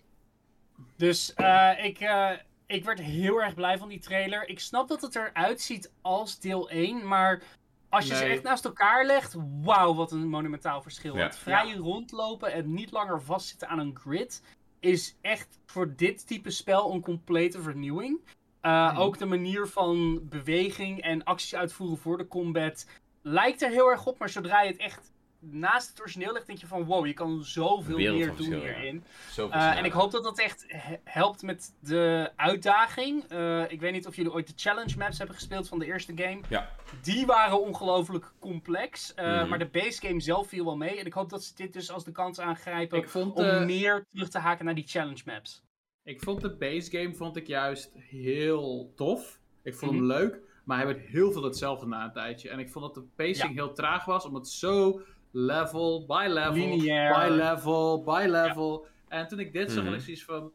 Dus 0.98 1.34
eh, 1.34 1.84
ik, 1.84 2.00
eh, 2.00 2.32
ik 2.66 2.86
werd 2.86 3.00
heel 3.00 3.42
erg 3.42 3.54
blij 3.54 3.78
van 3.78 3.90
die 3.90 4.00
trailer. 4.00 4.48
Ik 4.50 4.60
snap 4.60 4.88
dat 4.88 5.02
het 5.02 5.16
eruit 5.16 5.62
ziet 5.62 5.94
als 6.02 6.40
deel 6.40 6.70
1, 6.70 7.08
maar 7.08 7.42
als 7.90 8.08
je 8.08 8.16
ze 8.16 8.24
echt 8.26 8.44
naast 8.44 8.66
elkaar 8.66 9.06
legt, 9.06 9.36
wauw, 9.62 9.94
wat 9.96 10.12
een 10.12 10.28
monumentaal 10.28 10.82
verschil. 10.82 11.16
Ja. 11.16 11.24
Het 11.24 11.38
vrij 11.38 11.74
rondlopen 11.76 12.52
en 12.52 12.74
niet 12.74 12.92
langer 12.92 13.22
vastzitten 13.22 13.68
aan 13.68 13.80
een 13.80 13.98
grid 13.98 14.44
is 14.80 15.18
echt 15.22 15.60
voor 15.66 15.96
dit 15.96 16.28
type 16.28 16.52
spel 16.52 16.92
een 16.94 17.02
complete 17.02 17.62
vernieuwing. 17.62 18.20
Uh, 18.62 18.92
Mhm. 18.92 18.98
Ook 18.98 19.18
de 19.18 19.26
manier 19.26 19.68
van 19.68 20.28
beweging 20.30 21.02
en 21.02 21.24
acties 21.24 21.56
uitvoeren 21.56 21.98
voor 21.98 22.18
de 22.18 22.28
combat 22.28 22.86
lijkt 23.22 23.62
er 23.62 23.70
heel 23.70 23.90
erg 23.90 24.06
op, 24.06 24.20
maar 24.20 24.30
zodra 24.30 24.62
je 24.62 24.72
het 24.72 24.80
echt 24.82 25.12
naast 25.40 25.90
het 25.90 26.00
origineel 26.02 26.34
legt, 26.34 26.48
denk 26.48 26.60
je 26.60 26.68
van 26.68 26.84
wow, 26.86 27.06
je 27.06 27.14
kan 27.14 27.44
zoveel 27.44 27.98
meer 27.98 28.36
doen 28.36 28.50
ja. 28.50 28.58
hierin. 28.60 29.04
Uh, 29.38 29.78
en 29.78 29.86
ik 29.86 29.92
hoop 29.92 30.12
dat 30.12 30.24
dat 30.24 30.40
echt 30.40 30.66
he- 30.68 31.00
helpt 31.04 31.42
met 31.42 31.74
de 31.80 32.32
uitdaging. 32.36 33.32
Uh, 33.32 33.72
ik 33.72 33.80
weet 33.80 33.92
niet 33.92 34.08
of 34.08 34.16
jullie 34.16 34.32
ooit 34.32 34.48
de 34.48 34.54
challenge 34.56 34.98
maps 34.98 35.18
hebben 35.18 35.36
gespeeld 35.36 35.68
van 35.68 35.80
de 35.80 35.86
eerste 35.86 36.12
game. 36.16 36.40
Ja. 36.50 36.70
Die 37.02 37.26
waren 37.26 37.62
ongelooflijk 37.62 38.32
complex. 38.40 39.14
uh, 39.16 39.26
Mhm. 39.40 39.50
Maar 39.50 39.60
de 39.60 39.70
base 39.70 40.08
game 40.08 40.20
zelf 40.20 40.48
viel 40.48 40.66
wel 40.66 40.78
mee. 40.78 41.00
En 41.00 41.06
ik 41.06 41.14
hoop 41.14 41.30
dat 41.30 41.44
ze 41.44 41.56
dit 41.56 41.74
dus 41.74 41.92
als 41.92 42.04
de 42.04 42.12
kans 42.12 42.40
aangrijpen 42.40 42.98
Ik 42.98 43.10
vond, 43.10 43.36
om 43.36 43.44
eh, 43.44 43.66
meer 43.66 44.06
terug 44.10 44.30
te 44.30 44.40
haken 44.40 44.66
naar 44.66 44.76
die 44.76 44.88
challenge 44.88 45.22
maps. 45.26 45.62
ik 46.04 46.22
vond 46.22 46.42
de 46.42 46.56
base 46.56 46.92
game 46.92 47.14
vond 47.16 47.36
ik 47.36 47.48
juist 47.48 47.92
heel 47.96 48.92
tof. 48.96 49.40
Ik 49.64 49.76
vond 49.76 49.92
Mhm. 49.92 50.00
hem 50.00 50.10
leuk, 50.10 50.40
maar 50.66 50.78
hij 50.78 50.86
werd 50.86 51.00
heel 51.08 51.32
veel 51.32 51.44
hetzelfde 51.44 51.88
na 51.88 52.04
een 52.04 52.12
tijdje. 52.12 52.50
En 52.50 52.60
ik 52.60 52.70
vond 52.70 52.86
dat 52.86 52.94
de 53.04 53.10
pacing 53.16 53.54
heel 53.54 53.74
traag 53.74 54.06
was, 54.06 54.26
omdat 54.26 54.42
het 54.42 54.52
zo 54.52 55.02
level 55.32 56.06
by 56.08 56.26
level, 56.28 56.54
Lineair. 56.54 57.14
by 57.14 57.28
level, 57.36 58.04
by 58.04 58.26
level. 58.30 58.86
En 59.08 59.28
toen 59.28 59.40
ik 59.40 59.54
dit 59.54 59.72
zag, 59.72 59.84
Mhm. 59.84 59.86
had 59.92 59.96
ik 60.00 60.04
zoiets 60.06 60.24
van... 60.26 60.52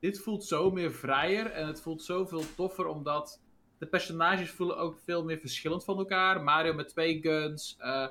Dit 0.00 0.20
voelt 0.20 0.44
zo 0.44 0.70
meer 0.70 0.92
vrijer 0.92 1.46
en 1.50 1.66
het 1.66 1.80
voelt 1.82 2.02
zoveel 2.02 2.42
toffer, 2.56 2.86
omdat 2.86 3.40
de 3.78 3.86
personages 3.86 4.50
voelen 4.50 4.76
ook 4.78 4.98
veel 5.04 5.24
meer 5.24 5.38
verschillend 5.38 5.84
van 5.84 5.98
elkaar. 5.98 6.42
Mario 6.42 6.74
met 6.74 6.88
twee 6.88 7.18
guns, 7.22 7.76
eh, 7.78 8.06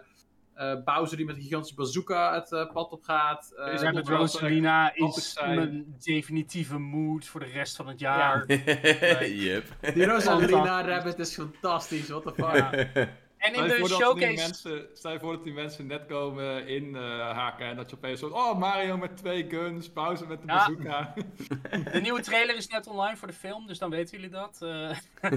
eh, 0.53 0.83
Bowser 0.83 1.17
die 1.17 1.25
met 1.25 1.35
een 1.35 1.41
gigantische 1.41 1.75
bazooka 1.75 2.33
het 2.33 2.51
eh, 2.51 2.71
pad 2.73 2.91
op 2.91 3.03
gaat. 3.03 3.53
eh, 3.57 3.73
Ja, 3.73 3.81
er 3.83 3.93
met 3.93 4.07
Rosalina 4.07 4.95
is 4.95 5.33
zijn. 5.33 5.55
mijn 5.55 5.95
definitieve 6.03 6.77
mood 6.77 7.25
voor 7.25 7.39
de 7.39 7.45
rest 7.45 7.75
van 7.75 7.87
het 7.87 7.99
jaar. 7.99 8.45
yep. 9.45 9.63
Die 9.93 10.05
Rosalina 10.05 10.81
Rabbit 10.89 11.19
is 11.19 11.33
fantastisch, 11.33 12.09
what 12.09 12.23
the 12.23 12.33
fuck. 12.43 13.07
En 13.37 13.53
in 13.53 13.53
Stel 13.53 13.65
je 13.65 13.69
de 13.71 13.79
voor 13.79 13.89
dat 13.89 13.97
die 13.97 14.07
showcase... 14.07 14.47
mensen, 14.47 14.87
stel 14.93 15.11
je 15.11 15.19
voor 15.19 15.33
dat 15.33 15.43
die 15.43 15.53
mensen 15.53 15.87
net 15.87 16.05
komen 16.05 16.67
in 16.67 16.95
eh 16.95 17.01
haken 17.31 17.65
en 17.65 17.75
dat 17.75 17.89
je 17.89 17.95
opeens 17.95 18.19
zo, 18.19 18.27
oh 18.27 18.57
Mario 18.57 18.97
met 18.97 19.17
twee 19.17 19.49
guns, 19.49 19.89
pauze 19.89 20.25
met 20.27 20.41
de 20.41 20.47
Ja. 20.47 20.67
bazooka. 20.67 21.13
De 21.91 22.01
nieuwe 22.01 22.21
trailer 22.21 22.55
is 22.55 22.67
net 22.67 22.87
online 22.87 23.17
voor 23.17 23.27
de 23.27 23.33
film, 23.33 23.67
dus 23.67 23.77
dan 23.79 23.89
weten 23.89 24.17
jullie 24.17 24.31
dat. 24.33 24.57
Eh, 24.61 24.97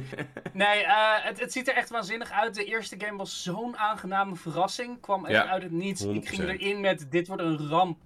nee, 0.53 0.83
eh, 0.85 1.25
het, 1.25 1.41
het 1.41 1.53
ziet 1.53 1.69
er 1.69 1.75
echt 1.75 1.91
waanzinnig 1.91 2.31
uit. 2.31 2.55
De 2.55 2.65
eerste 2.65 2.97
game 2.99 3.17
was 3.17 3.43
zo'n 3.43 3.77
aangename 3.77 4.37
verrassing. 4.37 5.01
Kwam 5.01 5.27
echt 5.27 5.45
Ja, 5.45 5.51
uit 5.51 5.63
het 5.63 5.73
niets. 5.73 6.05
Ik 6.05 6.29
ging 6.29 6.43
100%. 6.43 6.45
erin 6.45 6.81
met, 6.81 7.07
dit 7.11 7.27
wordt 7.27 7.43
een 7.43 7.69
ramp. 7.69 7.99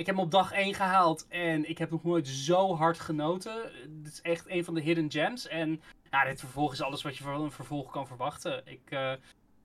Ik 0.00 0.06
heb 0.06 0.14
hem 0.14 0.24
op 0.24 0.30
dag 0.30 0.52
1 0.52 0.74
gehaald 0.74 1.26
en 1.28 1.68
ik 1.68 1.78
heb 1.78 1.90
nog 1.90 2.04
nooit 2.04 2.28
zo 2.28 2.76
hard 2.76 3.00
genoten. 3.00 3.72
Dit 3.88 4.12
is 4.12 4.20
echt 4.20 4.48
een 4.48 4.64
van 4.64 4.74
de 4.74 4.80
hidden 4.80 5.10
gems. 5.10 5.48
En 5.48 5.80
ja, 6.10 6.24
dit 6.24 6.40
vervolg 6.40 6.72
is 6.72 6.82
alles 6.82 7.02
wat 7.02 7.16
je 7.16 7.24
van 7.24 7.40
een 7.42 7.50
vervolg 7.50 7.90
kan 7.90 8.06
verwachten. 8.06 8.62
Ik 8.64 8.80
eh, 8.88 9.12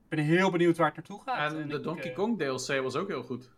ben 0.10 0.20
heel 0.20 0.52
benieuwd 0.52 0.78
waar 0.78 0.88
het 0.88 0.96
naartoe 0.96 1.22
gaat. 1.26 1.54
En 1.54 1.68
de 1.68 1.76
ik, 1.76 1.84
Donkey 1.84 2.10
eh, 2.10 2.16
Kong 2.16 2.38
DLC 2.38 2.82
was 2.82 2.96
ook 2.96 3.08
heel 3.08 3.24
goed. 3.24 3.50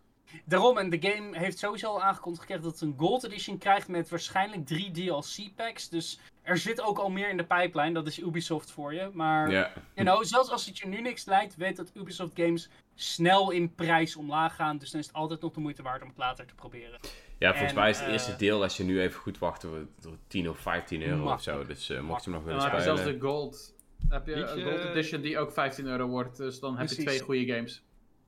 Daarom, 0.44 0.78
en 0.78 0.90
de 0.90 1.00
game 1.00 1.38
heeft 1.38 1.58
sowieso 1.58 1.86
al 1.86 2.02
aangekondigd 2.02 2.42
gekregen 2.42 2.64
dat 2.64 2.80
het 2.80 2.88
een 2.88 2.98
Gold 2.98 3.24
Edition 3.24 3.58
krijgt 3.58 3.88
met 3.88 4.08
waarschijnlijk 4.08 4.66
drie 4.66 4.90
DLC 4.90 5.54
packs. 5.54 5.88
Dus 5.88 6.20
er 6.42 6.58
zit 6.58 6.80
ook 6.80 6.98
al 6.98 7.10
meer 7.10 7.30
in 7.30 7.36
de 7.36 7.44
pipeline, 7.44 7.92
dat 7.92 8.06
is 8.06 8.18
Ubisoft 8.18 8.70
voor 8.70 8.94
je. 8.94 9.10
Maar, 9.12 9.50
Ja. 9.50 9.72
you 9.94 10.06
know, 10.06 10.24
zelfs 10.24 10.50
als 10.50 10.66
het 10.66 10.78
je 10.78 10.86
nu 10.86 11.00
niks 11.00 11.24
lijkt, 11.24 11.56
weet 11.56 11.76
dat 11.76 11.90
Ubisoft 11.94 12.32
games 12.34 12.68
snel 13.00 13.50
in 13.50 13.74
prijs 13.74 14.16
omlaag 14.16 14.54
gaan. 14.54 14.78
Dus 14.78 14.90
dan 14.90 15.00
is 15.00 15.06
het 15.06 15.16
altijd 15.16 15.40
nog 15.40 15.52
de 15.52 15.60
moeite 15.60 15.82
waard 15.82 16.02
om 16.02 16.08
het 16.08 16.16
later 16.18 16.46
te 16.46 16.54
proberen. 16.54 16.98
ja, 17.38 17.50
volgens 17.50 17.72
En, 17.72 17.78
mij 17.78 17.90
is 17.90 17.96
het 17.98 18.06
eh, 18.06 18.12
eerste 18.12 18.36
deel, 18.36 18.62
als 18.62 18.76
je 18.76 18.84
nu 18.84 19.00
even 19.00 19.20
goed 19.20 19.38
wacht, 19.38 19.60
door 19.62 19.86
door 20.00 20.16
10 20.26 20.48
of 20.48 20.58
15 20.58 21.02
euro 21.02 21.32
of 21.32 21.42
zo. 21.42 21.64
Dus 21.64 21.90
eh, 21.90 22.00
mocht 22.00 22.24
je 22.24 22.30
hem 22.30 22.38
nog 22.40 22.48
En 22.48 22.54
willen 22.56 22.60
dan 22.60 22.70
heb 22.70 22.78
je 22.78 22.84
zelfs 22.84 23.00
spelen. 23.00 23.20
de 23.20 23.26
Gold. 23.26 23.74
Dan 23.98 24.10
heb 24.18 24.26
je 24.26 24.34
een 24.34 24.62
Gold 24.64 24.84
Edition 24.84 25.20
die 25.20 25.38
ook 25.38 25.52
15 25.52 25.86
euro 25.86 26.06
wordt. 26.06 26.36
Dus 26.36 26.60
dan 26.60 26.78
heb 26.78 26.88
je 26.88 26.94
twee 27.02 27.20
goede 27.20 27.46
games. 27.54 27.82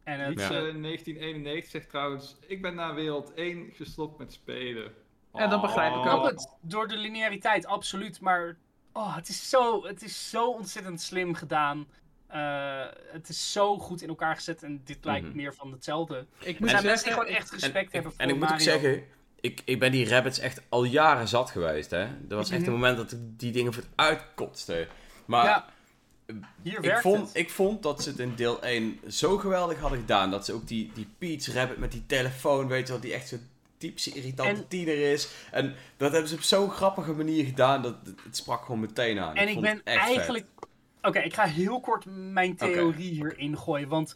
En 0.04 0.20
het, 0.20 0.28
Liedje 0.28 0.54
Ja. 0.54 0.66
eh, 0.68 0.74
1991 0.82 1.70
zegt 1.70 1.88
trouwens, 1.88 2.36
ik 2.46 2.62
ben 2.62 2.74
na 2.74 2.94
wereld 2.94 3.32
1 3.34 3.70
gestopt 3.72 4.18
met 4.18 4.32
spelen. 4.32 4.92
En 5.32 5.50
dat 5.50 5.60
begrijp 5.60 5.92
ik 5.94 5.98
Oh. 5.98 6.04
ik 6.06 6.12
ook. 6.12 6.24
het, 6.30 6.56
door 6.60 6.88
de 6.88 6.96
lineariteit, 6.96 7.66
absoluut. 7.66 8.20
Maar 8.20 8.56
oh, 8.92 9.16
het, 9.16 9.28
is 9.28 9.48
zo, 9.48 9.84
het 9.86 10.02
is 10.02 10.30
zo 10.30 10.50
ontzettend 10.50 11.00
slim 11.00 11.34
gedaan. 11.34 11.86
Eh, 12.30 12.82
het 13.12 13.28
is 13.28 13.52
zo 13.52 13.78
goed 13.78 14.02
in 14.02 14.08
elkaar 14.08 14.34
gezet 14.34 14.62
en 14.62 14.80
dit 14.84 14.98
lijkt 15.04 15.26
Mhm. 15.26 15.36
meer 15.36 15.54
van 15.54 15.72
hetzelfde. 15.72 16.26
Ik 16.38 16.60
moet 16.60 16.70
mensen 16.72 16.88
zeggen, 16.88 17.12
gewoon 17.12 17.28
ik- 17.28 17.34
echt 17.36 17.50
respect 17.50 17.84
en, 17.86 17.90
hebben 17.92 18.12
voor 18.12 18.20
en 18.20 18.28
ik 18.28 18.36
moet 18.36 18.52
ook 18.52 18.60
zeggen, 18.60 19.02
ik, 19.40 19.62
ik 19.64 19.78
ben 19.78 19.92
die 19.92 20.08
rabbits 20.08 20.38
echt 20.38 20.60
al 20.68 20.84
jaren 20.84 21.28
zat 21.28 21.50
geweest. 21.50 21.90
Hè? 21.90 21.98
Er 22.00 22.12
was 22.28 22.50
echt 22.50 22.60
Mhm. 22.60 22.68
een 22.68 22.74
moment 22.74 22.96
dat 22.96 23.12
ik 23.12 23.18
die 23.38 23.52
dingen 23.52 23.72
voor 23.72 23.82
het 23.82 23.92
uitkotste. 23.94 24.88
Maar 25.24 25.44
Ja, 25.44 25.66
hier 26.62 26.84
ik, 26.84 26.96
vond, 26.98 27.26
het. 27.28 27.36
ik 27.36 27.50
vond 27.50 27.82
dat 27.82 28.02
ze 28.02 28.08
het 28.10 28.18
in 28.18 28.34
deel 28.34 28.64
1 28.64 29.00
zo 29.08 29.38
geweldig 29.38 29.78
hadden 29.78 29.98
gedaan. 29.98 30.30
Dat 30.30 30.44
ze 30.44 30.52
ook 30.52 30.68
die, 30.68 30.90
die 30.94 31.08
Peach 31.18 31.46
rabbit 31.54 31.78
met 31.78 31.92
die 31.92 32.06
telefoon, 32.06 32.68
weet 32.68 32.86
je 32.86 32.92
wel, 32.92 33.02
die 33.02 33.12
echt 33.14 33.28
zo'n 33.28 33.48
typische 33.78 34.12
irritante 34.12 34.60
En- 34.60 34.68
tiener 34.68 35.12
is. 35.12 35.28
En 35.50 35.74
dat 35.96 36.10
hebben 36.12 36.28
ze 36.28 36.34
op 36.34 36.42
zo'n 36.42 36.70
grappige 36.70 37.12
manier 37.12 37.44
gedaan, 37.44 37.82
dat 37.82 37.94
het, 38.04 38.20
het 38.24 38.36
sprak 38.36 38.64
gewoon 38.64 38.80
meteen 38.80 39.18
aan. 39.18 39.34
En 39.36 39.48
ik 39.48 39.60
ben 39.60 39.80
vet. 39.84 40.44
Oké, 41.03 41.18
ik 41.18 41.34
ga 41.34 41.44
heel 41.44 41.80
kort 41.80 42.05
mijn 42.07 42.57
theorie 42.57 43.11
hierin 43.11 43.59
gooien. 43.59 43.88
Want 43.88 44.14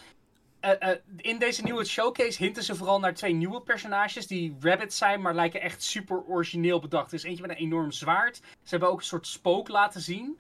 eh, 0.61 0.91
eh, 0.91 0.99
in 1.17 1.39
deze 1.39 1.63
nieuwe 1.63 1.85
showcase 1.85 2.43
hinten 2.43 2.63
ze 2.63 2.75
vooral 2.75 3.01
naar 3.01 3.15
twee 3.15 3.33
nieuwe 3.33 3.61
personages 3.61 4.27
die 4.27 4.57
rabbits 4.61 4.97
zijn, 4.97 5.21
maar 5.21 5.35
lijken 5.35 5.61
echt 5.61 5.83
super 5.83 6.25
origineel 6.25 6.81
bedacht. 6.81 7.09
Er 7.09 7.15
is 7.15 7.23
eentje 7.23 7.43
met 7.43 7.51
een 7.51 7.65
enorm 7.65 7.93
zwaard. 7.93 8.37
Ze 8.37 8.71
hebben 8.71 8.89
ook 8.89 8.99
een 8.99 9.05
soort 9.05 9.27
spook 9.27 9.69
laten 9.69 10.01
zien. 10.01 10.39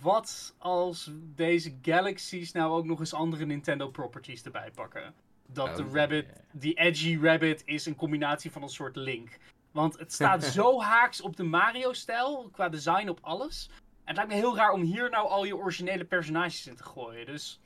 Wat 0.00 0.54
als 0.58 1.10
deze 1.14 1.78
galaxies 1.82 2.52
nou 2.52 2.72
ook 2.72 2.84
nog 2.84 2.98
eens 2.98 3.14
andere 3.14 3.44
Nintendo 3.44 3.88
properties 3.88 4.42
erbij 4.42 4.70
pakken? 4.74 5.14
Dat 5.46 5.76
de 5.76 5.82
Oh, 5.82 5.92
rabbit, 5.92 6.26
yeah. 6.26 6.36
die 6.52 6.74
edgy 6.74 7.18
rabbit, 7.22 7.62
is 7.64 7.86
een 7.86 7.96
combinatie 7.96 8.50
van 8.50 8.62
een 8.62 8.68
soort 8.68 8.96
link. 8.96 9.38
Want 9.70 9.98
het 9.98 10.12
staat 10.12 10.44
zo 10.58 10.80
haaks 10.80 11.20
op 11.20 11.36
de 11.36 11.42
Mario-stijl, 11.42 12.48
qua 12.52 12.68
design 12.68 13.08
op 13.08 13.18
alles. 13.22 13.70
Het 14.12 14.20
lijkt 14.20 14.30
me 14.42 14.46
heel 14.48 14.56
raar 14.56 14.70
om 14.70 14.82
hier 14.82 15.10
nou 15.10 15.28
al 15.28 15.44
je 15.44 15.56
originele 15.56 16.04
personages 16.04 16.66
in 16.66 16.76
te 16.76 16.82
gooien. 16.82 17.26
Dus 17.26 17.60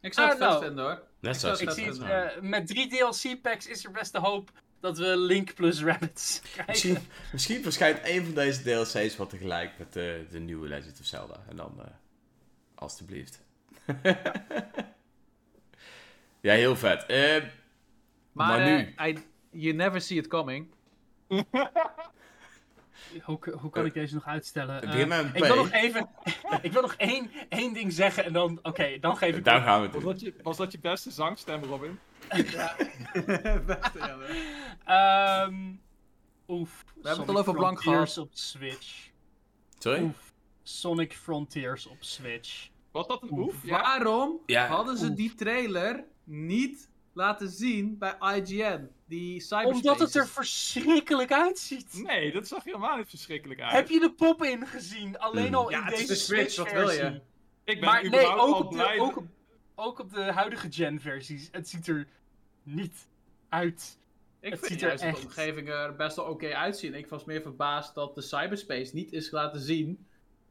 Ik 0.00 0.12
zou 0.12 0.28
het 0.28 0.38
vet 0.38 0.58
vinden 0.58 0.84
hoor. 0.84 1.02
Net 1.20 1.42
Ik 1.60 1.70
zie 1.70 2.04
eh, 2.04 2.40
met 2.40 2.66
drie 2.66 2.88
DLC-packs 2.88 3.66
is 3.66 3.84
er 3.84 3.90
best 3.90 4.12
de 4.12 4.18
hoop 4.18 4.50
dat 4.80 4.98
we 4.98 5.16
Link 5.16 5.54
plus 5.54 5.82
Rabbits 5.82 6.40
krijgen. 6.52 6.64
Misschien, 6.66 6.98
misschien 7.32 7.62
verschijnt 7.62 8.00
één 8.00 8.24
van 8.24 8.34
deze 8.34 8.62
DLC's 8.62 9.16
wel 9.16 9.26
tegelijk 9.26 9.78
met 9.78 9.92
de, 9.92 10.26
de 10.30 10.38
nieuwe 10.38 10.68
Legend 10.68 11.00
of 11.00 11.06
Zelda. 11.06 11.44
En 11.48 11.56
dan, 11.56 11.74
eh 11.80 11.86
alstublieft. 12.74 13.40
ja, 16.40 16.52
heel 16.52 16.76
vet. 16.76 17.06
Eh, 17.06 17.42
Maar, 18.32 18.46
Maar 18.48 18.64
nu. 18.64 18.94
eh, 18.96 19.06
I- 19.08 19.26
you 19.50 19.74
never 19.74 20.00
see 20.00 20.16
it 20.18 20.26
coming. 20.26 20.66
Hoe, 23.22 23.38
hoe 23.60 23.70
kan 23.70 23.84
ik 23.86 23.94
deze 23.94 24.14
nog 24.14 24.24
uitstellen? 24.26 24.74
Het 24.74 24.84
Eh, 24.84 25.34
ik 25.34 25.44
wil 25.44 25.56
nog 25.56 25.70
even, 25.70 26.08
ik 26.62 26.72
wil 26.72 26.82
nog 26.82 26.94
één, 26.94 27.30
één 27.48 27.72
ding 27.72 27.92
zeggen 27.92 28.24
en 28.24 28.32
dan, 28.32 28.58
oké, 28.62 28.98
dan 29.00 29.16
geef 29.16 29.36
ik 29.36 29.44
daar 29.44 29.60
gaan 29.62 29.80
we 29.80 29.86
het 29.86 29.94
Was 29.94 30.02
doen. 30.02 30.12
dat, 30.12 30.20
je, 30.20 30.34
was 30.42 30.56
dat 30.56 30.72
je 30.72 30.78
beste 30.78 31.10
zangstem, 31.10 31.64
Robin? 31.64 31.98
Beste, 33.66 33.98
ja. 33.98 34.16
Ehm, 35.44 35.54
oef. 36.48 36.84
het 37.02 37.14
Sonic 37.14 37.28
al 37.28 37.36
over 37.38 37.54
blank 37.54 37.80
Frontiers 37.80 38.18
op 38.18 38.28
Switch. 38.32 39.08
Sorry? 39.78 40.02
Oef. 40.02 40.32
Sonic 40.62 41.12
Frontiers 41.16 41.86
op 41.86 41.96
Switch. 42.00 42.68
Was 42.90 43.06
dat 43.06 43.22
een 43.22 43.30
Oef. 43.30 43.38
oef? 43.46 43.64
Ja. 43.64 43.80
Waarom 43.80 44.40
Ja. 44.46 44.66
hadden 44.66 44.96
ze 44.98 45.06
Oef. 45.08 45.14
die 45.16 45.34
trailer 45.34 46.04
niet 46.24 46.88
laten 47.12 47.48
zien 47.48 47.98
bij 47.98 48.16
IGN? 48.20 48.88
Die. 49.08 49.44
Omdat 49.64 49.98
het 49.98 50.14
er 50.14 50.28
verschrikkelijk 50.28 51.32
uitziet. 51.32 52.02
Nee, 52.02 52.32
dat 52.32 52.48
zag 52.48 52.64
helemaal 52.64 52.96
niet 52.96 53.08
verschrikkelijk 53.08 53.60
uit. 53.60 53.72
Heb 53.72 53.88
je 53.88 54.00
de 54.00 54.12
pop-in 54.12 54.66
gezien? 54.66 55.18
Alleen 55.18 55.48
Mm. 55.48 55.54
al 55.54 55.70
Ja, 55.70 55.78
in 55.78 55.84
het 55.84 55.92
is 55.92 55.98
deze 55.98 56.12
de 56.12 56.18
Switch, 56.18 56.56
wat 56.56 56.72
wil 56.72 56.90
je? 56.90 57.20
Ik 57.64 57.80
ben 57.80 57.84
Maar 57.90 58.00
nee, 58.00 58.06
überhaupt 58.06 58.40
ook 58.42 58.54
al 58.54 58.60
op, 58.60 58.72
de, 58.72 58.98
ook, 58.98 59.16
op, 59.16 59.26
ook 59.74 59.98
op 59.98 60.12
de 60.12 60.22
huidige 60.22 60.72
gen-versies, 60.72 61.48
het 61.52 61.68
ziet 61.68 61.86
er 61.86 62.06
niet 62.62 63.08
uit. 63.48 63.98
Ik 64.40 64.50
Het 64.50 64.58
vind 64.58 64.72
ziet 64.80 64.82
er 64.82 65.12
de 65.12 65.18
omgeving 65.18 65.68
er 65.68 65.96
best 65.96 66.16
wel 66.16 66.24
oké 66.24 66.54
uitzien. 66.54 66.94
Ik 66.94 67.08
was 67.08 67.24
meer 67.24 67.42
verbaasd 67.42 67.94
dat 67.94 68.14
de 68.14 68.22
cyberspace 68.22 68.94
niet 68.94 69.12
is 69.12 69.30
laten 69.30 69.60
zien 69.60 70.05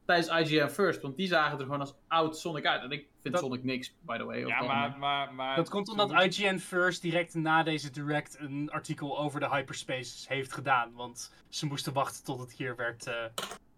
tijdens 0.06 0.28
IGN 0.50 0.68
First. 0.68 1.00
Want 1.02 1.16
die 1.16 1.26
zagen 1.26 1.58
er 1.58 1.64
gewoon 1.64 1.80
als 1.80 1.94
oud 2.08 2.38
Sonic 2.38 2.66
uit. 2.66 2.82
En 2.82 2.90
ik 2.90 3.06
vind 3.22 3.34
Dat- 3.34 3.42
Sonic 3.44 3.64
niks, 3.64 3.94
by 4.00 4.16
the 4.18 4.24
way. 4.24 4.46
Ja, 4.46 4.62
maar, 4.62 4.98
maar, 4.98 5.34
maar... 5.34 5.56
Dat 5.56 5.68
komt 5.68 5.88
omdat 5.88 6.10
IGN 6.12 6.56
First 6.58 7.02
direct 7.02 7.34
na 7.34 7.62
deze 7.62 7.90
direct 7.90 8.36
een 8.40 8.70
artikel 8.70 9.18
over 9.18 9.40
de 9.40 9.48
hyperspaces 9.48 10.28
heeft 10.28 10.52
gedaan. 10.52 10.92
Want 10.94 11.32
ze 11.48 11.66
moesten 11.66 11.92
wachten 11.92 12.24
tot 12.24 12.40
het 12.40 12.52
hier 12.52 12.76
werd. 12.76 13.06
eh, 13.06 13.14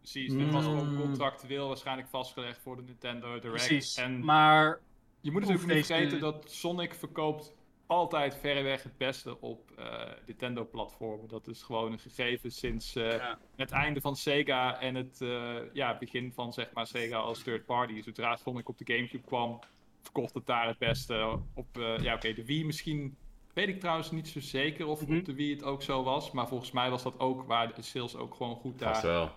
Precies, 0.01 0.33
dit 0.33 0.51
was 0.53 0.66
ook 0.66 0.83
Mm. 0.83 1.01
contractueel 1.01 1.68
waarschijnlijk 1.68 2.09
vastgelegd 2.09 2.59
voor 2.62 2.76
de 2.76 2.83
Nintendo 2.83 3.26
Direct. 3.41 3.66
precies. 3.66 3.97
En 3.97 4.24
Maar 4.24 4.81
je 5.20 5.31
moet 5.31 5.41
natuurlijk 5.41 5.72
niet 5.74 5.87
vergeten 5.87 6.20
dat 6.20 6.51
Sonic 6.51 6.95
verkoopt 6.95 7.55
altijd 7.89 8.34
verreweg 8.36 8.82
het 8.82 8.97
beste 8.97 9.41
op 9.41 9.70
eh, 9.76 10.03
Nintendo-platformen. 10.26 11.28
Dat 11.28 11.47
is 11.47 11.62
gewoon 11.62 11.93
een 11.93 11.99
gegeven 11.99 12.51
sinds 12.53 12.97
eh, 12.97 13.11
Ja. 13.16 13.39
het 13.57 13.70
einde 13.70 14.01
van 14.01 14.16
Sega 14.16 14.80
en 14.80 14.95
het 14.95 15.20
eh, 15.20 15.55
ja, 15.72 15.99
begin 15.99 16.32
van 16.32 16.53
zeg 16.53 16.72
maar, 16.72 16.86
Sega 16.86 17.16
als 17.16 17.43
third 17.43 17.66
party. 17.66 18.03
Zodra 18.03 18.36
Sonic 18.36 18.68
op 18.68 18.78
de 18.78 18.95
Gamecube 18.95 19.26
kwam, 19.26 19.59
verkocht 20.03 20.34
het 20.34 20.47
daar 20.47 20.66
het 20.66 20.78
beste. 20.78 21.39
Op 21.55 21.78
eh, 21.78 21.99
ja, 21.99 22.14
oké, 22.14 22.32
de 22.32 22.45
Wii 22.45 22.64
misschien 22.64 23.16
weet 23.55 23.68
ik 23.68 23.80
trouwens 23.80 24.11
niet 24.11 24.28
zo 24.28 24.41
zeker 24.41 24.86
of 24.86 25.07
Mhm. 25.07 25.18
op 25.18 25.24
de 25.24 25.34
Wii 25.34 25.51
het 25.53 25.62
ook 25.64 25.82
zo 25.82 26.03
was. 26.03 26.30
Maar 26.30 26.49
volgens 26.49 26.70
mij 26.70 26.91
was 26.91 27.03
dat 27.03 27.18
ook 27.20 27.43
waar 27.47 27.74
de 27.74 27.82
sales 27.82 28.16
ook 28.16 28.34
gewoon 28.34 28.57
goed 28.57 28.78
daar. 28.78 29.32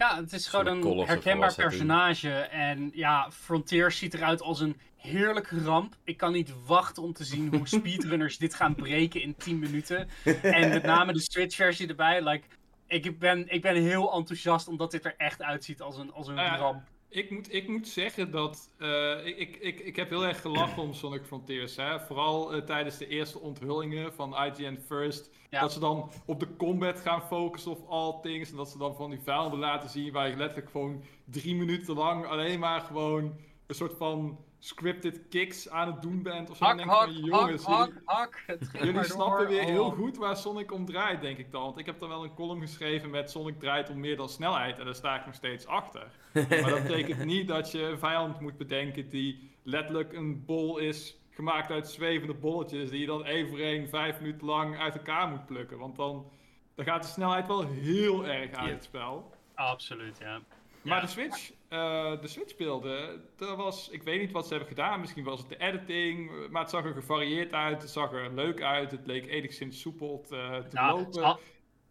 Ja, 0.00 0.16
het 0.16 0.32
is 0.32 0.46
gewoon 0.46 0.66
een 0.66 1.06
herkenbaar 1.06 1.54
personage. 1.54 2.32
En 2.40 2.90
ja, 2.94 3.30
Frontier 3.30 3.90
ziet 3.90 4.14
eruit 4.14 4.42
als 4.42 4.60
een 4.60 4.76
heerlijke 4.96 5.62
ramp. 5.62 5.96
Ik 6.04 6.16
kan 6.16 6.32
niet 6.32 6.52
wachten 6.66 7.02
om 7.02 7.12
te 7.12 7.24
zien 7.24 7.54
hoe 7.56 7.68
speedrunners 7.78 8.38
dit 8.38 8.54
gaan 8.54 8.74
breken 8.74 9.22
in 9.22 9.36
10 9.36 9.58
minuten. 9.58 10.08
En 10.42 10.68
met 10.68 10.82
name 10.82 11.12
de 11.12 11.20
Switch-versie 11.20 11.88
erbij. 11.88 12.22
Like, 12.22 12.46
ik, 12.86 13.18
ben, 13.18 13.48
ik 13.48 13.62
ben 13.62 13.74
heel 13.74 14.12
enthousiast 14.12 14.68
omdat 14.68 14.90
dit 14.90 15.04
er 15.04 15.14
echt 15.16 15.42
uitziet 15.42 15.80
als 15.80 15.96
een, 15.96 16.12
als 16.12 16.28
een 16.28 16.34
Nou 16.34 16.58
ramp. 16.58 16.82
Ik 17.12 17.30
moet, 17.30 17.54
ik 17.54 17.68
moet 17.68 17.88
zeggen 17.88 18.30
dat 18.30 18.70
eh, 18.78 19.26
ik, 19.26 19.56
ik, 19.56 19.80
ik, 19.80 19.96
heb 19.96 20.08
heel 20.08 20.26
erg 20.26 20.40
gelachen 20.40 20.82
om 20.82 20.94
Sonic 20.94 21.24
Frontiers. 21.24 21.76
Hè? 21.76 22.00
Vooral 22.00 22.54
eh, 22.54 22.62
tijdens 22.62 22.98
de 22.98 23.08
eerste 23.08 23.38
onthullingen 23.38 24.12
van 24.12 24.36
IGN 24.44 24.78
First. 24.86 25.30
Ja. 25.50 25.60
Dat 25.60 25.72
ze 25.72 25.78
dan 25.78 26.10
op 26.26 26.40
de 26.40 26.56
combat 26.56 27.00
gaan 27.00 27.22
focussen 27.22 27.70
of 27.70 27.88
all 27.88 28.20
things. 28.22 28.50
En 28.50 28.56
dat 28.56 28.70
ze 28.70 28.78
dan 28.78 28.96
van 28.96 29.10
die 29.10 29.20
vijanden 29.20 29.58
laten 29.58 29.90
zien 29.90 30.12
waar 30.12 30.28
je 30.28 30.36
letterlijk 30.36 30.70
gewoon 30.70 31.02
drie 31.24 31.54
minuten 31.54 31.94
lang 31.94 32.26
alleen 32.26 32.58
maar 32.58 32.80
gewoon 32.80 33.36
een 33.66 33.74
soort 33.74 33.96
van 33.96 34.38
scripted 34.62 35.20
kicks 35.28 35.68
aan 35.70 35.86
het 35.92 36.02
doen 36.02 36.22
bent. 36.22 36.50
Of 36.50 36.56
zo. 36.56 36.64
Hak, 36.64 36.76
denk 36.76 36.88
ik 36.90 36.94
hak, 36.96 37.04
van, 37.04 37.14
jongens, 37.14 37.64
hak, 37.64 37.86
jullie- 37.86 38.02
hak. 38.04 38.44
Jullie 38.72 39.04
snappen 39.04 39.38
door. 39.38 39.48
weer 39.48 39.62
heel 39.64 39.84
Oh. 39.84 39.92
goed 39.96 40.16
waar 40.16 40.36
Sonic 40.36 40.72
om 40.72 40.86
draait, 40.86 41.20
denk 41.20 41.38
ik 41.38 41.50
dan. 41.50 41.62
Want 41.62 41.78
ik 41.78 41.86
heb 41.86 41.98
dan 41.98 42.08
wel 42.08 42.24
een 42.24 42.34
column 42.34 42.60
geschreven 42.60 43.10
met 43.10 43.30
Sonic 43.30 43.58
draait 43.58 43.90
om 43.90 44.00
meer 44.00 44.16
dan 44.16 44.28
snelheid. 44.28 44.78
En 44.78 44.84
daar 44.84 44.94
sta 44.94 45.18
ik 45.20 45.26
nog 45.26 45.34
steeds 45.34 45.66
achter. 45.66 46.06
maar 46.32 46.70
dat 46.70 46.82
betekent 46.82 47.24
niet 47.24 47.48
dat 47.48 47.70
je 47.72 47.82
een 47.82 47.98
vijand 47.98 48.40
moet 48.40 48.56
bedenken 48.56 49.08
die 49.08 49.50
letterlijk 49.62 50.12
een 50.12 50.44
bol 50.44 50.78
is 50.78 51.18
gemaakt 51.30 51.70
uit 51.70 51.88
zwevende 51.88 52.34
bolletjes. 52.34 52.90
Die 52.90 53.00
je 53.00 53.06
dan 53.06 53.24
één 53.24 53.48
voor 53.48 53.58
één 53.58 53.88
vijf 53.88 54.20
minuten 54.20 54.46
lang 54.46 54.78
uit 54.78 54.94
elkaar 54.96 55.28
moet 55.28 55.46
plukken. 55.46 55.78
Want 55.78 55.96
dan, 55.96 56.30
dan 56.74 56.84
gaat 56.84 57.02
de 57.02 57.08
snelheid 57.08 57.46
wel 57.46 57.66
heel 57.66 58.26
erg 58.26 58.52
uit 58.52 58.70
het 58.70 58.84
spel. 58.84 59.34
Absoluut, 59.54 60.18
ja. 60.20 60.40
Maar 60.82 60.94
Ja. 60.96 61.00
de 61.00 61.06
Switch, 61.06 61.50
eh, 61.70 62.20
de 62.20 62.28
Switch 62.28 62.56
beelden, 62.56 63.24
dat 63.36 63.56
was, 63.56 63.88
ik 63.88 64.02
weet 64.02 64.20
niet 64.20 64.30
wat 64.30 64.42
ze 64.44 64.50
hebben 64.50 64.68
gedaan. 64.68 65.00
Misschien 65.00 65.24
was 65.24 65.38
het 65.40 65.48
de 65.48 65.56
editing, 65.56 66.30
eh, 66.30 66.48
maar 66.50 66.60
het 66.62 66.70
zag 66.70 66.84
er 66.84 66.92
gevarieerd 66.92 67.52
uit. 67.52 67.82
Het 67.82 67.90
zag 67.90 68.12
er 68.12 68.34
leuk 68.34 68.62
uit. 68.62 68.90
Het 68.90 69.06
leek 69.06 69.26
enigszins 69.26 69.80
soepel 69.80 70.24
te, 70.28 70.64
te 70.68 70.76
Ja, 70.76 70.92
lopen. 70.94 71.12
ze, 71.12 71.20
had- 71.20 71.40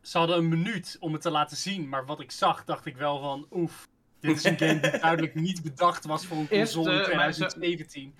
ze 0.02 0.18
hadden 0.18 0.38
een 0.38 0.48
minuut 0.50 0.98
om 1.00 1.14
het 1.14 1.22
te 1.22 1.32
laten 1.32 1.58
zien, 1.58 1.90
maar 1.90 2.06
wat 2.06 2.20
ik 2.20 2.32
zag, 2.32 2.64
dacht 2.64 2.86
ik 2.86 2.98
wel 2.98 3.20
van, 3.20 3.48
oef, 3.52 3.88
dit 4.20 4.36
is 4.36 4.44
een 4.44 4.58
game 4.68 4.80
die 4.80 5.00
duidelijk 5.00 5.36
niet 5.36 5.64
bedacht 5.64 6.06
was 6.06 6.26
voor 6.26 6.38
een 6.38 6.48
Eerst, 6.50 6.74
console 6.76 6.96
in 7.04 7.10
eh, 7.10 7.16
maar 7.16 7.34
ze- 7.34 7.46
2017. 7.46 8.16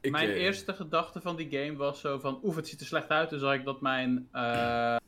Ik, 0.00 0.10
mijn 0.10 0.28
eh, 0.30 0.36
eerste 0.42 0.72
gedachte 0.74 1.20
van 1.20 1.36
die 1.36 1.48
game 1.50 1.76
was 1.76 2.00
zo 2.00 2.18
van... 2.18 2.40
Oef, 2.42 2.56
het 2.56 2.68
ziet 2.68 2.80
er 2.80 2.86
slecht 2.86 3.08
uit. 3.08 3.28
Toen 3.28 3.38
zag 3.38 3.54
ik 3.54 3.64
dat 3.64 3.80
mijn, 3.80 4.28
eh, 4.32 4.96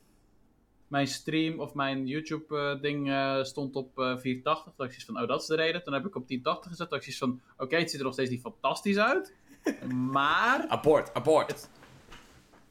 mijn 0.91 1.07
stream 1.07 1.59
of 1.59 1.73
mijn 1.73 2.07
YouTube-ding 2.07 3.09
eh, 3.09 3.43
stond 3.43 3.75
op 3.75 3.99
eh 3.99 4.17
480. 4.17 4.63
Toen 4.63 4.73
dacht 4.77 4.89
ik 4.91 4.99
zoiets 4.99 5.05
van, 5.05 5.21
oh, 5.21 5.27
dat 5.27 5.41
is 5.41 5.47
de 5.47 5.55
reden. 5.55 5.83
Toen 5.83 5.93
heb 5.93 6.05
ik 6.05 6.15
op 6.15 6.27
1080 6.27 6.71
gezet. 6.71 6.89
Toen 6.89 6.97
dacht 6.99 7.07
ik 7.07 7.13
zoiets 7.13 7.41
van, 7.57 7.65
oké, 7.65 7.75
het 7.77 7.89
ziet 7.89 7.99
er 7.99 8.05
nog 8.05 8.13
steeds 8.13 8.29
niet 8.29 8.41
fantastisch 8.41 8.97
uit. 8.97 9.35
maar 10.13 10.65
Abort, 10.67 11.13
abort. 11.13 11.69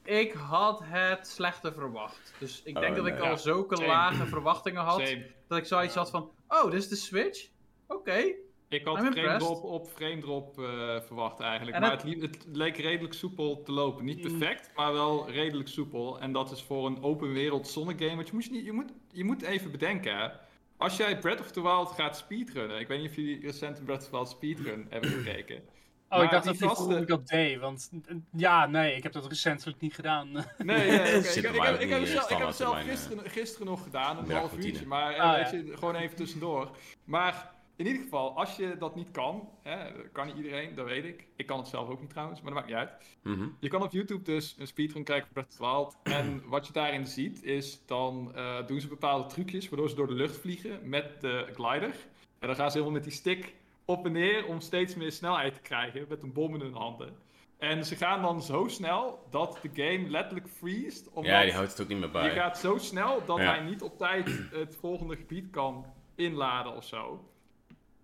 ik 0.05 0.33
had 0.33 0.81
het 0.85 1.27
slechter 1.27 1.73
verwacht. 1.73 2.33
Dus 2.39 2.63
ik 2.65 2.75
denk 2.75 2.91
Oh, 2.91 2.97
dat 2.97 3.07
ik 3.07 3.19
al 3.19 3.27
Ja, 3.27 3.37
zulke 3.37 3.77
same. 3.77 3.89
lage 3.89 4.27
verwachtingen 4.27 4.83
had... 4.83 5.01
Same. 5.07 5.27
dat 5.49 5.59
ik 5.59 5.65
zoiets 5.65 5.95
Ja. 5.95 6.01
had 6.01 6.11
van, 6.11 6.31
oh, 6.49 6.65
dit 6.65 6.75
is 6.81 6.89
de 6.89 6.97
Switch? 6.97 7.49
Oké. 7.87 8.35
Ik 8.71 8.85
had 8.85 8.99
frame 8.99 9.39
drop 9.39 9.65
op 9.65 9.89
frame 9.89 10.19
drop 10.19 10.59
eh, 10.59 11.01
verwacht 11.01 11.41
eigenlijk. 11.41 11.77
En 11.77 11.83
maar 11.83 11.91
het- 11.91 12.03
het... 12.03 12.21
het 12.23 12.47
leek 12.53 12.77
redelijk 12.77 13.15
soepel 13.15 13.63
te 13.63 13.73
lopen. 13.73 14.05
Niet 14.05 14.17
Mm. 14.25 14.39
perfect, 14.39 14.71
maar 14.77 14.93
wel 14.93 15.31
redelijk 15.31 15.69
soepel. 15.69 16.21
En 16.21 16.33
dat 16.33 16.51
is 16.51 16.63
voor 16.63 16.87
een 16.87 17.03
open 17.03 17.33
wereld 17.33 17.67
Sonic 17.69 17.99
game. 18.01 18.15
Want 18.15 18.27
je 18.29 18.35
moet, 18.35 18.51
niet, 18.51 18.65
je 18.65 18.73
moet, 18.73 18.93
je 19.13 19.25
moet 19.25 19.43
even 19.43 19.71
bedenken 19.71 20.17
hè. 20.19 20.29
Als 20.77 20.97
jij 20.97 21.19
Breath 21.19 21.41
of 21.41 21.51
the 21.51 21.63
Wild 21.63 21.91
gaat 21.91 22.17
speedrunnen. 22.17 22.81
Ik 22.81 22.89
weet 22.89 23.01
niet 23.01 23.09
of 23.11 23.17
jullie 23.17 23.41
recent 23.41 23.79
een 23.79 23.85
Breath 23.85 24.01
of 24.01 24.05
the 24.09 24.11
Wild 24.11 24.29
speedrun 24.29 24.87
hebben 24.91 25.11
gekeken. 25.23 25.57
Oh, 25.57 26.17
Maar 26.17 26.23
ik 26.25 26.31
dacht 26.31 26.45
die 26.45 26.59
dat 26.59 26.69
gasten- 26.69 27.01
ik 27.01 27.07
dat 27.07 27.27
deed, 27.27 27.59
want 27.59 27.91
eh, 28.07 28.17
ja, 28.37 28.67
nee, 28.67 28.97
ik 28.97 29.03
heb 29.03 29.13
dat 29.13 29.27
recentelijk 29.27 29.81
niet 29.81 29.95
gedaan. 29.95 30.29
Nee, 30.59 30.87
Ik, 30.87 30.95
heb, 30.95 31.55
ik, 31.81 31.89
het 31.91 32.07
zelf, 32.07 32.31
ik 32.31 32.39
heb 32.39 32.89
gisteren, 32.89 33.31
gisteren 33.31 33.67
nog 33.67 33.83
gedaan, 33.83 34.19
een 34.19 34.31
half 34.31 34.57
uurtje. 34.57 34.87
Maar 34.87 35.13
eh, 35.15 35.21
Ah, 35.21 35.35
weet 35.37 35.51
ja. 35.51 35.57
je, 35.57 35.77
gewoon 35.77 35.95
even 35.95 36.17
tussendoor. 36.17 36.71
Maar 37.05 37.51
in 37.81 37.87
ieder 37.87 38.03
geval, 38.03 38.37
als 38.37 38.57
je 38.57 38.77
dat 38.79 38.95
niet 38.95 39.11
kan, 39.11 39.49
hè, 39.63 39.93
dat 39.97 40.13
kan 40.13 40.27
niet 40.27 40.37
iedereen, 40.37 40.75
dat 40.75 40.87
weet 40.87 41.05
ik. 41.05 41.27
Ik 41.37 41.47
kan 41.47 41.59
het 41.59 41.69
zelf 41.69 41.89
ook 41.89 42.01
niet 42.01 42.11
trouwens, 42.11 42.41
maar 42.41 42.53
dat 42.55 42.61
maakt 42.61 42.73
niet 42.73 42.89
uit. 42.89 42.93
Mhm. 43.23 43.49
Je 43.61 43.69
kan 43.69 43.83
op 43.83 43.93
YouTube 43.93 44.23
dus 44.23 44.57
een 44.59 44.67
speedrun 44.67 45.05
kijken 45.05 45.29
van 45.33 45.33
Breath 45.33 45.49
of 45.51 45.57
the 45.57 45.63
Wild. 46.03 46.17
En 46.17 46.43
wat 46.55 46.67
je 46.67 46.73
daarin 46.73 47.07
ziet, 47.07 47.43
is 47.43 47.83
dan 47.87 48.33
eh, 48.35 48.67
doen 48.67 48.81
ze 48.81 48.89
bepaalde 48.89 49.29
trucjes 49.29 49.69
waardoor 49.69 49.89
ze 49.89 49.95
door 49.95 50.07
de 50.07 50.15
lucht 50.15 50.37
vliegen 50.39 50.89
met 50.89 51.21
de 51.21 51.47
glider. 51.55 51.95
En 52.39 52.47
dan 52.47 52.57
gaan 52.57 52.71
ze 52.71 52.77
helemaal 52.79 52.99
met 52.99 53.05
die 53.05 53.13
stick 53.19 53.55
op 53.85 54.07
en 54.07 54.13
neer 54.13 54.47
om 54.47 54.61
steeds 54.61 54.95
meer 54.95 55.13
snelheid 55.13 55.55
te 55.55 55.61
krijgen 55.61 56.07
met 56.09 56.23
een 56.23 56.33
bom 56.33 56.55
in 56.55 56.61
hun 56.61 56.75
handen. 56.75 57.17
En 57.59 57.85
ze 57.85 57.97
gaan 57.97 58.23
dan 58.23 58.43
zo 58.43 58.69
snel 58.69 59.27
dat 59.31 59.59
de 59.63 59.71
game 59.83 60.09
letterlijk 60.09 60.49
freest. 60.49 61.09
Omdat 61.13 61.33
Ja, 61.33 61.43
die 61.43 61.53
houdt 61.53 61.71
het 61.71 61.81
ook 61.81 61.89
niet 61.89 61.99
meer 61.99 62.11
bij. 62.11 62.25
je 62.25 62.31
gaat 62.31 62.59
zo 62.59 62.79
snel 62.79 63.25
dat 63.27 63.39
Ja. 63.39 63.45
hij 63.45 63.61
niet 63.61 63.83
op 63.83 63.99
tijd 63.99 64.49
het 64.53 64.77
volgende 64.81 65.17
gebied 65.17 65.51
kan 65.51 65.85
inladen 66.15 66.77
of 66.77 66.85
zo. 66.85 67.25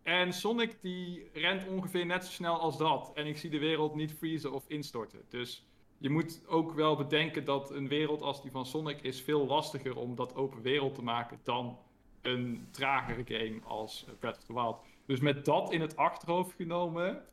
En 0.07 0.33
Sonic 0.33 0.77
die 0.81 1.29
rent 1.33 1.67
ongeveer 1.69 2.07
net 2.07 2.25
zo 2.25 2.31
snel 2.33 2.59
als 2.61 2.79
dat. 2.79 3.11
En 3.15 3.27
ik 3.27 3.37
zie 3.37 3.51
de 3.51 3.59
wereld 3.59 3.95
niet 3.95 4.13
freezen 4.13 4.53
of 4.53 4.65
instorten. 4.69 5.21
Dus 5.29 5.67
je 5.99 6.11
moet 6.11 6.41
ook 6.47 6.73
wel 6.73 6.97
bedenken 6.97 7.45
dat 7.45 7.71
een 7.71 7.89
wereld 7.89 8.23
als 8.23 8.43
die 8.43 8.51
van 8.51 8.67
Sonic 8.67 9.03
is 9.03 9.21
veel 9.21 9.47
lastiger 9.47 9.97
om 9.97 10.15
dat 10.15 10.35
open 10.35 10.63
wereld 10.63 10.95
te 10.95 11.03
maken 11.03 11.39
dan 11.43 11.79
een 12.23 12.69
tragere 12.71 13.23
game 13.25 13.61
als 13.65 14.07
Breath 14.19 14.37
of 14.39 14.45
the 14.45 14.53
Wild. 14.55 14.77
Dus 15.07 15.21
met 15.21 15.45
dat 15.45 15.73
in 15.73 15.81
het 15.81 15.97
achterhoofd 15.97 16.55
genomen. 16.57 17.25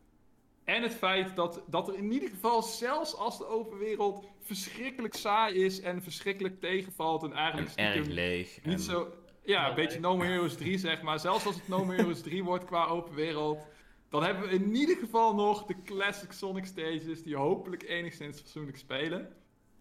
En 0.64 0.82
het 0.82 0.94
feit 0.96 1.36
dat, 1.36 1.62
dat 1.68 1.88
er 1.88 1.96
in 1.98 2.12
ieder 2.12 2.30
geval, 2.30 2.62
zelfs 2.62 3.16
als 3.16 3.38
de 3.38 3.46
open 3.48 3.78
wereld 3.78 4.26
verschrikkelijk 4.40 5.14
saai 5.16 5.56
is 5.66 5.80
en 5.82 6.02
verschrikkelijk 6.02 6.60
tegenvalt 6.60 7.24
en 7.24 7.34
eigenlijk 7.34 7.72
En 7.76 7.86
erg 7.94 8.08
leeg. 8.08 8.60
niet 8.64 8.74
en- 8.74 8.80
zo. 8.80 9.08
Ja, 9.46 9.70
een 9.70 9.76
beetje. 9.76 10.00
No 10.00 10.16
More 10.16 10.30
Heroes 10.30 10.56
3 10.56 10.78
zeg 10.78 11.02
maar. 11.02 11.20
Zelfs 11.20 11.46
als 11.46 11.56
het 11.56 11.68
No 11.68 11.86
More 11.86 11.98
Heroes 11.98 12.22
3 12.22 12.44
wordt 12.44 12.66
qua 12.66 12.86
open 12.86 13.16
wereld. 13.16 13.68
Dan 14.10 14.24
hebben 14.24 14.50
we 14.50 14.56
in 14.56 14.76
ieder 14.76 14.98
geval 14.98 15.36
nog 15.36 15.66
de 15.66 15.76
classic 15.86 16.32
Sonic 16.32 16.66
stages 16.66 17.24
die 17.24 17.36
hopelijk 17.36 17.84
enigszins 17.84 18.38
fatsoenlijk 18.38 18.78
spelen. 18.78 19.34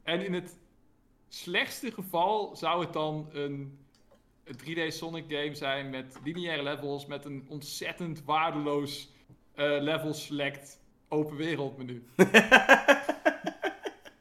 En 0.02 0.24
in 0.24 0.34
het 0.34 0.58
slechtste 1.28 1.92
geval 1.92 2.56
zou 2.56 2.84
het 2.84 2.92
dan 2.92 3.28
een, 3.32 3.78
een 4.44 4.58
3D 4.58 4.88
Sonic 4.88 5.24
game 5.28 5.54
zijn 5.54 5.90
met 5.90 6.18
lineaire 6.24 6.62
levels, 6.62 7.06
met 7.06 7.24
een 7.24 7.44
ontzettend 7.48 8.24
waardeloos 8.24 9.10
eh, 9.54 9.76
level 9.80 10.14
select 10.14 10.80
open 11.08 11.36
wereld 11.36 11.76
menu. 11.76 12.04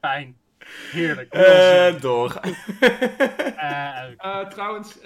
Fijn. 0.01 0.40
Heerlijk. 0.91 1.33
Eh, 1.33 2.01
door. 2.01 2.35
Eh, 2.35 3.99
Eh, 4.17 4.47
trouwens, 4.47 4.99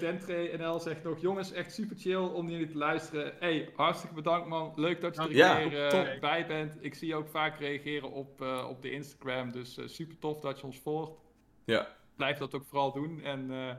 Dentre 0.00 0.56
NL 0.58 0.80
zegt 0.80 1.02
nog: 1.02 1.20
Jongens, 1.20 1.52
echt 1.52 1.72
super 1.74 1.96
chill 1.98 2.16
om 2.16 2.48
jullie 2.48 2.66
te 2.66 2.76
luisteren. 2.76 3.32
Hey, 3.40 3.68
hartstikke 3.76 4.14
bedankt 4.14 4.48
man. 4.48 4.72
Leuk 4.76 5.00
dat 5.00 5.14
je 5.14 5.20
er 5.22 5.32
Ja, 5.32 5.88
top. 5.88 6.20
bij 6.20 6.46
bent. 6.46 6.76
Ik 6.80 6.94
zie 6.94 7.08
je 7.08 7.14
ook 7.14 7.28
vaak 7.28 7.58
reageren 7.58 8.10
op, 8.12 8.42
eh, 8.42 8.66
op 8.68 8.82
de 8.82 8.90
Instagram. 8.90 9.52
Dus 9.52 9.76
eh, 9.78 9.86
super 9.88 10.18
tof 10.18 10.40
dat 10.40 10.58
je 10.60 10.66
ons 10.66 10.78
volgt. 10.80 11.12
Ja. 11.64 11.88
Blijf 12.16 12.38
dat 12.38 12.54
ook 12.54 12.64
vooral 12.68 12.92
doen. 12.92 13.20
En 13.22 13.50
eh, 13.50 13.74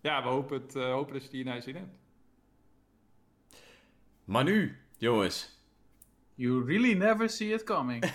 ja, 0.00 0.22
we 0.22 0.28
hopen, 0.28 0.60
het, 0.62 0.76
eh, 0.76 0.90
hopen 0.92 1.12
dat 1.12 1.22
je 1.24 1.30
die 1.30 1.44
naar 1.44 1.54
je 1.54 1.60
zin 1.60 1.74
hebt. 1.76 1.94
Maar 4.24 4.44
nu, 4.44 4.78
jongens. 4.96 5.60
You 6.34 6.64
really 6.66 6.94
never 6.94 7.28
see 7.28 7.52
it 7.52 7.64
coming. 7.64 8.04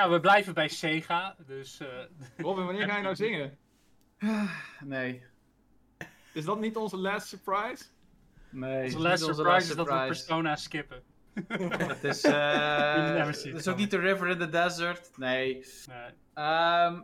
Nou, 0.00 0.12
we 0.12 0.20
blijven 0.20 0.54
bij 0.54 0.68
Sega, 0.68 1.36
dus... 1.46 1.80
eh, 1.80 1.88
Robin, 2.44 2.64
wanneer 2.64 2.88
ga 2.88 2.96
je 2.96 3.02
nou 3.02 3.14
zingen? 3.14 3.58
nee. 4.84 5.22
Is 6.32 6.44
dat 6.44 6.60
niet 6.60 6.76
onze 6.76 6.96
last 6.96 7.26
surprise? 7.26 7.84
Nee. 8.50 8.84
onze 8.84 8.98
last 8.98 9.22
onze 9.22 9.34
surprise 9.34 9.70
is 9.70 9.76
dat 9.76 9.88
we. 9.88 10.04
Persona 10.06 10.56
skippen. 10.56 11.02
Het 11.88 12.04
is, 12.04 12.22
eh, 12.34 13.26
het 13.26 13.44
is 13.44 13.68
ook 13.68 13.76
niet 13.76 13.90
The 13.90 13.98
River 13.98 14.28
in 14.28 14.38
the 14.38 14.48
Desert. 14.48 15.10
Nee. 15.16 15.66
Nee. 15.86 16.10
Ehm, 16.34 17.00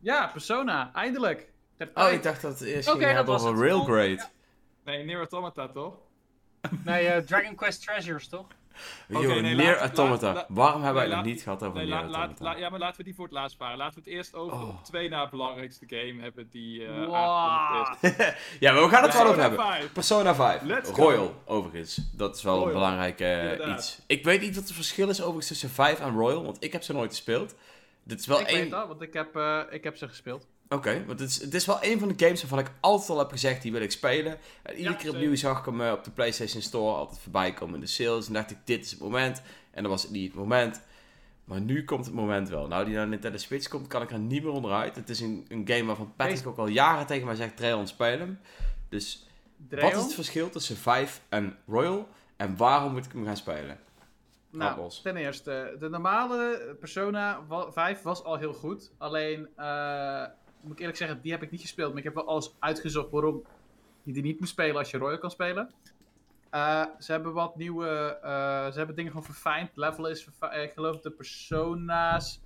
ja, 0.00 0.26
Persona. 0.26 0.92
Eindelijk. 0.94 1.52
Oh, 1.94 2.12
ik 2.12 2.22
dacht 2.22 2.42
dat 2.42 2.58
het 2.58 2.68
eerst 2.68 2.88
Oké, 2.88 2.98
ging 2.98 3.08
dat 3.08 3.16
hebben 3.16 3.34
was 3.34 3.44
over 3.44 3.64
het. 3.64 3.72
Railgrade. 3.72 4.28
Nee, 4.84 5.04
Near 5.04 5.18
Automata 5.18 5.68
toch? 5.68 5.98
Nee, 6.84 7.06
eh, 7.06 7.22
Dragon 7.22 7.54
Quest 7.54 7.82
Treasures, 7.82 8.28
toch? 8.28 8.46
Oké, 9.10 9.22
Yo, 9.26 9.40
nee, 9.40 9.54
Nier 9.54 9.66
laat- 9.66 9.78
Automata. 9.78 10.32
laat- 10.32 10.46
Waarom 10.48 10.82
hebben 10.82 11.08
wij 11.08 11.16
het 11.16 11.24
niet 11.26 11.42
gehad 11.42 11.62
over 11.62 11.76
Nee, 11.76 11.86
Nier 11.86 11.94
la- 11.94 12.08
laat- 12.08 12.26
Automata? 12.26 12.58
ja, 12.58 12.68
maar 12.68 12.78
laten 12.78 12.96
we 12.96 13.02
die 13.04 13.14
voor 13.14 13.24
het 13.24 13.34
laatst 13.34 13.52
sparen. 13.56 13.76
Laten 13.78 13.94
we 13.94 14.00
het 14.10 14.18
eerst 14.18 14.34
over 14.34 14.52
Oh. 14.56 14.68
op 14.68 14.84
twee 14.84 15.08
na 15.08 15.28
belangrijkste 15.28 15.84
game 15.88 16.22
hebben 16.22 16.48
die 16.50 16.86
eh 16.86 17.04
Wow. 17.06 17.94
is. 18.00 18.10
ja, 18.60 18.72
maar 18.72 18.82
we 18.82 18.88
gaan 18.88 19.02
het 19.02 19.12
wel 19.12 19.22
over 19.26 19.34
Persona 19.34 19.40
hebben. 19.40 19.58
5. 19.66 19.92
Persona 19.92 20.34
5. 20.34 20.62
Let's 20.62 20.90
go. 20.90 21.02
Royal, 21.02 21.34
overigens. 21.44 22.00
Dat 22.12 22.36
is 22.36 22.42
wel 22.42 22.66
een 22.66 22.72
belangrijk 22.72 23.20
eh, 23.20 23.72
iets. 23.74 23.98
Ik 24.06 24.24
weet 24.24 24.40
niet 24.40 24.54
wat 24.54 24.64
het 24.64 24.72
verschil 24.72 25.08
is 25.08 25.18
overigens 25.20 25.46
tussen 25.48 25.70
5 25.70 26.00
en 26.00 26.12
Royal, 26.16 26.44
want 26.44 26.64
ik 26.64 26.72
heb 26.72 26.82
ze 26.82 26.92
nooit 26.92 27.10
gespeeld. 27.10 27.54
Dit 28.04 28.20
is 28.20 28.26
wel 28.26 28.40
ik 28.40 28.46
één... 28.46 28.60
weet 28.60 28.70
dat, 28.70 28.86
want 28.88 29.02
ik 29.02 29.12
heb, 29.12 29.36
eh, 29.36 29.60
ik 29.70 29.84
heb 29.84 29.96
ze 29.96 30.08
gespeeld. 30.08 30.46
Oké, 30.74 31.04
want 31.06 31.20
het 31.20 31.28
is, 31.30 31.40
het 31.40 31.54
is 31.54 31.66
wel 31.66 31.78
een 31.80 31.98
van 31.98 32.08
de 32.08 32.24
games 32.24 32.40
waarvan 32.40 32.58
ik 32.58 32.70
altijd 32.80 33.10
al 33.10 33.18
heb 33.18 33.30
gezegd, 33.30 33.62
die 33.62 33.72
wil 33.72 33.80
ik 33.80 33.90
spelen. 33.90 34.38
En 34.62 34.74
iedere 34.76 34.94
Ja, 34.94 35.00
keer 35.00 35.10
opnieuw 35.10 35.36
zag 35.36 35.58
ik 35.58 35.64
hem 35.64 35.80
eh, 35.80 35.92
op 35.92 36.04
de 36.04 36.10
PlayStation 36.10 36.62
Store 36.62 36.96
altijd 36.96 37.18
voorbij 37.20 37.52
komen 37.52 37.74
in 37.74 37.80
de 37.80 37.86
sales. 37.86 38.26
En 38.26 38.32
dacht 38.32 38.50
ik, 38.50 38.56
dit 38.64 38.84
is 38.84 38.90
het 38.90 39.00
moment. 39.00 39.42
En 39.70 39.82
dan 39.82 39.90
was 39.92 40.02
het 40.02 40.10
niet 40.10 40.26
het 40.30 40.40
moment. 40.40 40.80
Maar 41.44 41.60
nu 41.60 41.84
komt 41.84 42.04
het 42.04 42.14
moment 42.14 42.48
wel. 42.48 42.66
Nou, 42.66 42.84
die 42.84 42.94
naar 42.94 43.08
Nintendo 43.08 43.38
Switch 43.38 43.68
komt, 43.68 43.86
kan 43.86 44.02
ik 44.02 44.10
er 44.10 44.18
niet 44.18 44.42
meer 44.42 44.52
onderuit. 44.52 44.96
Het 44.96 45.08
is 45.08 45.20
een, 45.20 45.44
een 45.48 45.68
game 45.68 45.84
waarvan 45.84 46.12
Patrick 46.16 46.46
ook 46.46 46.56
al 46.58 46.66
jaren 46.66 47.06
tegen 47.06 47.26
mij 47.26 47.34
zegt, 47.34 47.56
Trail 47.56 47.86
speel 47.86 48.18
hem. 48.18 48.38
Dus 48.88 49.26
wat 49.70 49.92
is 49.96 50.02
het 50.02 50.14
verschil 50.14 50.50
tussen 50.50 50.76
5 50.76 51.20
en 51.28 51.56
Royal? 51.66 52.08
En 52.36 52.56
waarom 52.56 52.92
moet 52.92 53.04
ik 53.04 53.12
hem 53.12 53.24
gaan 53.24 53.36
spelen? 53.36 53.78
Nou, 54.52 54.70
Appels. 54.70 55.02
ten 55.02 55.16
eerste, 55.16 55.76
de 55.78 55.88
normale 55.88 56.76
Persona 56.80 57.40
wa- 57.48 57.72
5 57.72 58.02
was 58.02 58.24
al 58.24 58.36
heel 58.38 58.52
goed. 58.52 58.90
Alleen, 58.98 59.48
eh, 59.56 60.24
moet 60.62 60.72
ik 60.72 60.78
eerlijk 60.78 60.98
zeggen, 60.98 61.20
die 61.20 61.32
heb 61.32 61.42
ik 61.42 61.50
niet 61.50 61.60
gespeeld. 61.60 61.88
Maar 61.88 61.98
ik 61.98 62.04
heb 62.04 62.14
wel 62.14 62.26
alles 62.26 62.54
uitgezocht 62.58 63.10
waarom 63.10 63.44
je 64.02 64.12
die 64.12 64.22
niet 64.22 64.38
moet 64.40 64.48
spelen 64.48 64.76
als 64.76 64.90
je 64.90 64.98
Royal 64.98 65.18
kan 65.18 65.30
spelen. 65.30 65.70
Eh, 66.50 66.84
ze 66.98 67.12
hebben 67.12 67.32
wat 67.32 67.56
nieuwe, 67.56 68.18
eh, 68.22 68.70
ze 68.70 68.76
hebben 68.78 68.96
dingen 68.96 69.10
gewoon 69.10 69.26
verfijnd. 69.26 69.70
Levelen 69.74 70.10
is 70.10 70.22
verfi- 70.24 70.56
eh, 70.56 70.62
ik 70.62 70.72
geloof 70.72 71.00
de 71.00 71.10
Persona's 71.10 72.40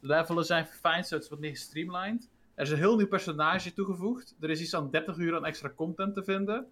levelen 0.00 0.44
zijn 0.44 0.66
verfijnd, 0.66 1.06
zodat 1.06 1.22
het 1.22 1.30
wat 1.32 1.40
meer 1.40 1.50
gestreamlined. 1.50 2.28
Er 2.54 2.64
is 2.64 2.70
een 2.70 2.78
heel 2.78 2.96
nieuw 2.96 3.08
personage 3.08 3.72
toegevoegd. 3.72 4.36
Er 4.40 4.50
is 4.50 4.60
iets 4.60 4.74
aan 4.74 4.90
30 4.90 5.16
uur 5.16 5.36
aan 5.36 5.44
extra 5.44 5.72
content 5.76 6.14
te 6.14 6.24
vinden. 6.24 6.66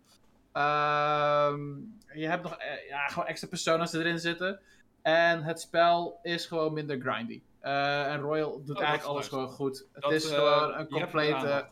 Ehm, 0.52 1.76
je 2.14 2.26
hebt 2.26 2.42
nog 2.42 2.56
ja, 2.88 3.06
gewoon 3.06 3.26
extra 3.26 3.48
persona's 3.48 3.92
erin 3.92 4.18
zitten. 4.18 4.60
En 5.02 5.42
het 5.42 5.60
spel 5.60 6.18
is 6.22 6.46
gewoon 6.46 6.72
minder 6.72 7.00
grindy. 7.00 7.42
Eh, 7.60 8.12
en 8.12 8.20
Royal 8.20 8.56
doet 8.56 8.66
dat 8.66 8.80
eigenlijk 8.80 9.08
alles 9.08 9.24
nice. 9.24 9.34
gewoon 9.34 9.48
goed. 9.48 9.86
Het 9.92 10.10
is 10.10 10.30
eh, 10.30 10.36
gewoon 10.36 10.78
een 10.78 10.88
complete. 10.88 11.68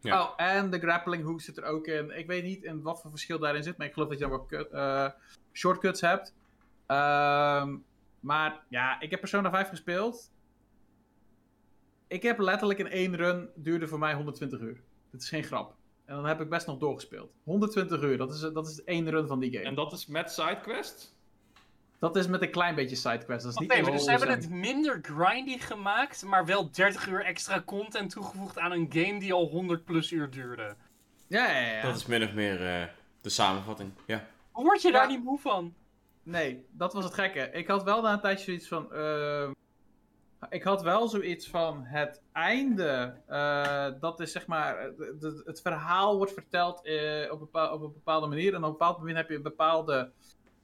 Ja. 0.00 0.22
Oh, 0.22 0.32
en 0.36 0.70
de 0.70 0.78
grappling 0.78 1.24
hook 1.24 1.40
zit 1.40 1.56
er 1.56 1.64
ook 1.64 1.86
in. 1.86 2.18
Ik 2.18 2.26
weet 2.26 2.44
niet 2.44 2.62
in 2.62 2.82
wat 2.82 3.00
voor 3.00 3.10
verschil 3.10 3.38
daarin 3.38 3.62
zit, 3.62 3.76
maar 3.76 3.86
ik 3.86 3.92
geloof 3.92 4.08
dat 4.08 4.18
je 4.18 4.28
dan 4.28 4.46
wel 4.48 4.70
eh, 4.70 5.10
shortcuts 5.52 6.00
hebt. 6.00 6.34
Ehm, 6.86 7.76
maar 8.20 8.64
ja, 8.68 9.00
ik 9.00 9.10
heb 9.10 9.20
Persona 9.20 9.50
5 9.50 9.68
gespeeld. 9.68 10.32
Ik 12.06 12.22
heb 12.22 12.38
letterlijk 12.38 12.78
in 12.78 12.88
één 12.88 13.16
run, 13.16 13.50
duurde 13.54 13.88
voor 13.88 13.98
mij 13.98 14.14
120 14.14 14.60
uur. 14.60 14.82
Dat 15.10 15.20
is 15.20 15.28
geen 15.28 15.44
grap. 15.44 15.74
En 16.04 16.14
dan 16.14 16.26
heb 16.26 16.40
ik 16.40 16.48
best 16.48 16.66
nog 16.66 16.78
doorgespeeld. 16.78 17.32
120 17.44 18.02
uur, 18.02 18.16
dat 18.16 18.34
is, 18.34 18.40
dat 18.40 18.68
is 18.68 18.84
één 18.84 19.10
run 19.10 19.26
van 19.26 19.38
die 19.38 19.52
game. 19.52 19.64
En 19.64 19.74
dat 19.74 19.92
is 19.92 20.06
met 20.06 20.32
sidequest? 20.32 21.16
Dat 22.00 22.16
is 22.16 22.26
met 22.26 22.42
een 22.42 22.50
klein 22.50 22.74
beetje 22.74 22.96
sidequest. 22.96 23.42
Dat 23.44 23.52
is 23.52 23.58
niet 23.58 23.72
heel 23.72 23.84
dus 23.92 24.04
ze 24.04 24.10
hebben 24.10 24.28
het 24.30 24.50
minder 24.50 24.98
grindy 25.02 25.58
gemaakt, 25.58 26.24
maar 26.24 26.46
wel 26.46 26.70
30 26.70 27.06
uur 27.06 27.24
extra 27.24 27.62
content 27.66 28.10
toegevoegd 28.10 28.58
aan 28.58 28.72
een 28.72 28.86
game 28.90 29.18
die 29.18 29.32
al 29.32 29.46
100 29.48 29.84
plus 29.84 30.10
uur 30.12 30.30
duurde. 30.30 30.74
Ja, 31.26 31.50
ja, 31.50 31.58
ja. 31.76 31.82
Dat 31.82 31.96
is 31.96 32.06
min 32.06 32.22
of 32.22 32.32
meer 32.32 32.66
eh, 32.66 32.82
de 33.20 33.28
samenvatting. 33.28 33.92
Ja. 34.06 34.26
Hoe 34.52 34.64
word 34.64 34.82
je 34.82 34.92
daar 34.92 35.02
Ja. 35.02 35.08
niet 35.16 35.24
moe 35.24 35.38
van? 35.38 35.74
Nee, 36.22 36.66
dat 36.70 36.92
was 36.92 37.04
het 37.04 37.14
gekke. 37.14 37.50
Ik 37.52 37.66
had 37.66 37.82
wel 37.82 38.02
na 38.02 38.12
een 38.12 38.20
tijdje 38.20 38.44
zoiets 38.44 38.68
van. 38.68 38.92
ehm, 38.92 39.50
ik 40.48 40.62
had 40.62 40.82
wel 40.82 41.08
zoiets 41.08 41.48
van 41.48 41.84
het 41.84 42.22
einde. 42.32 43.14
eh, 43.26 43.86
dat 44.00 44.20
is 44.20 44.32
zeg 44.32 44.46
maar. 44.46 44.90
het 45.44 45.60
verhaal 45.62 46.16
wordt 46.16 46.32
verteld 46.32 46.84
eh, 46.84 47.32
op, 47.32 47.38
bepaal- 47.38 47.72
op 47.74 47.82
een 47.82 47.92
bepaalde 47.92 48.26
manier. 48.26 48.54
En 48.54 48.58
op 48.58 48.64
een 48.64 48.70
bepaald 48.70 48.98
moment 48.98 49.16
heb 49.16 49.28
je 49.28 49.36
een 49.36 49.42
bepaalde 49.42 50.10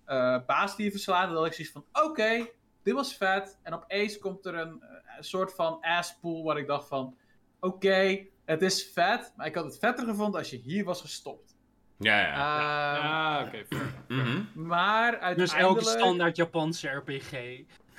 eh, 0.05 0.38
baas 0.46 0.76
die 0.76 0.84
je 0.84 0.90
verslaat. 0.90 1.22
En 1.22 1.28
dan 1.28 1.36
had 1.36 1.46
ik 1.46 1.52
zoiets 1.52 1.72
van: 1.72 2.05
oké, 2.05 2.46
dit 2.82 2.94
was 2.94 3.16
vet. 3.16 3.59
En 3.62 3.74
opeens 3.74 4.18
komt 4.18 4.46
er 4.46 4.55
een, 4.55 4.82
eh, 4.82 5.16
een 5.16 5.24
soort 5.24 5.55
van 5.55 5.80
asspool 5.80 6.44
waar 6.44 6.59
ik 6.59 6.66
dacht 6.66 6.88
van: 6.88 7.16
oké, 7.61 8.26
het 8.44 8.62
is 8.62 8.90
vet. 8.92 9.32
Maar 9.36 9.46
ik 9.46 9.55
had 9.55 9.64
het 9.64 9.78
vetter 9.78 10.07
gevonden 10.07 10.38
als 10.40 10.50
je 10.50 10.57
hier 10.57 10.84
was 10.84 11.00
gestopt. 11.00 11.57
Ja, 11.98 12.20
ja. 12.20 12.32
Ehm, 12.32 13.05
Ja, 13.07 13.44
oké. 13.46 13.64
Mhm. 14.09 14.42
Maar 14.55 15.02
uiteindelijk... 15.18 15.38
Dus 15.38 15.55
elke 15.55 15.84
standaard 15.84 16.36
Japanse 16.36 16.88
RPG. 16.88 17.32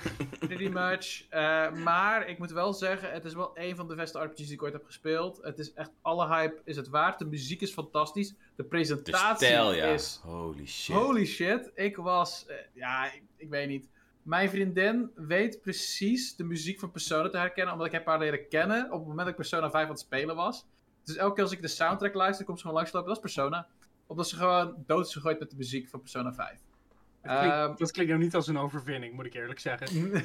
Pretty 0.38 0.68
much. 0.68 1.26
Eh, 1.28 1.72
maar 1.72 2.28
ik 2.28 2.38
moet 2.38 2.50
wel 2.50 2.72
zeggen, 2.72 3.12
het 3.12 3.24
is 3.24 3.34
wel 3.34 3.50
een 3.54 3.76
van 3.76 3.88
de 3.88 3.94
beste 3.94 4.18
RPG's 4.18 4.36
die 4.36 4.52
ik 4.52 4.62
ooit 4.62 4.72
heb 4.72 4.84
gespeeld. 4.84 5.38
Het 5.42 5.58
is 5.58 5.72
echt, 5.72 5.90
alle 6.02 6.26
hype 6.26 6.60
is 6.64 6.76
het 6.76 6.88
waard. 6.88 7.18
De 7.18 7.24
muziek 7.24 7.60
is 7.60 7.72
fantastisch. 7.72 8.28
De 8.28 8.36
De 8.56 8.64
presentatie 8.64 9.46
stijl, 9.46 9.72
ja. 9.72 9.86
is... 9.86 10.20
Holy 10.22 10.66
shit. 10.66 10.96
Holy 10.96 11.26
shit. 11.26 11.70
Ik 11.74 11.96
was... 11.96 12.46
eh, 12.46 12.56
ja, 12.72 13.12
ik, 13.12 13.22
ik 13.36 13.48
weet 13.48 13.68
niet. 13.68 13.88
Mijn 14.22 14.50
vriendin 14.50 15.10
weet 15.14 15.60
precies 15.60 16.36
de 16.36 16.44
muziek 16.44 16.80
van 16.80 16.90
Persona 16.90 17.28
te 17.28 17.38
herkennen, 17.38 17.72
omdat 17.72 17.86
ik 17.86 17.92
heb 17.92 18.06
haar 18.06 18.18
leren 18.18 18.48
kennen 18.48 18.84
op 18.84 18.98
het 18.98 19.00
moment 19.00 19.18
dat 19.18 19.28
ik 19.28 19.36
Persona 19.36 19.70
5 19.70 19.84
aan 19.84 19.90
het 19.90 20.00
spelen 20.00 20.36
was. 20.36 20.66
Dus 21.04 21.16
elke 21.16 21.34
keer 21.34 21.42
als 21.42 21.52
ik 21.52 21.62
de 21.62 21.68
soundtrack 21.68 22.14
luister, 22.14 22.44
komt 22.44 22.58
ze 22.58 22.64
gewoon 22.64 22.78
langslopen. 22.78 23.08
Dat 23.08 23.16
is 23.16 23.32
Persona. 23.32 23.66
Omdat 24.06 24.28
ze 24.28 24.36
gewoon 24.36 24.74
dood 24.86 25.06
is 25.06 25.12
gegooid 25.12 25.38
met 25.38 25.50
de 25.50 25.56
muziek 25.56 25.88
van 25.88 26.00
Persona 26.00 26.32
5. 26.34 26.60
Dat 27.26 27.38
klinkt, 27.38 27.56
Ehm, 27.56 27.76
dat 27.76 27.90
klinkt 27.90 28.10
nou 28.12 28.24
niet 28.24 28.34
als 28.34 28.46
een 28.46 28.58
overwinning, 28.58 29.14
moet 29.14 29.26
ik 29.26 29.34
eerlijk 29.34 29.60
zeggen. 29.60 29.86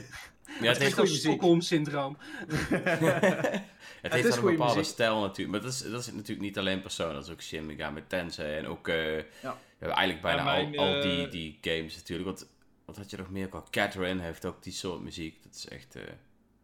Ja, 0.59 0.67
het 0.67 0.67
Het 0.67 0.77
heeft, 0.77 0.97
als. 0.99 1.19
Stockholm-syndroom. 1.19 2.17
het 4.01 4.13
heeft 4.13 4.35
een 4.35 4.43
bepaalde 4.43 4.75
muziek. 4.75 4.91
stijl 4.93 5.21
natuurlijk. 5.21 5.49
Maar 5.49 5.61
dat 5.61 5.71
is, 5.71 5.79
dat 5.91 5.99
is 5.99 6.11
natuurlijk 6.11 6.41
niet 6.41 6.57
alleen 6.57 6.81
Persona. 6.81 7.13
Dat 7.13 7.23
is 7.23 7.29
ook 7.31 7.41
Shin 7.41 7.65
Megami 7.65 8.03
Tensei. 8.07 8.57
En 8.57 8.67
ook 8.67 8.87
eh, 8.87 9.15
Ja. 9.17 9.23
we 9.41 9.49
hebben 9.77 9.97
eigenlijk 9.97 10.21
bijna 10.21 10.43
mijn, 10.43 10.77
al, 10.77 10.85
al 10.95 11.01
die, 11.01 11.25
eh, 11.25 11.31
die 11.31 11.57
games 11.61 11.95
natuurlijk. 11.95 12.27
Want 12.27 12.49
wat 12.85 12.97
had 12.97 13.09
je 13.09 13.17
nog 13.17 13.29
meer? 13.29 13.47
Qua 13.47 13.63
Catherine 13.69 14.21
heeft 14.21 14.45
ook 14.45 14.63
die 14.63 14.73
soort 14.73 15.01
muziek. 15.01 15.43
Dat 15.43 15.53
is 15.55 15.67
echt... 15.67 15.95
eh, 15.95 16.01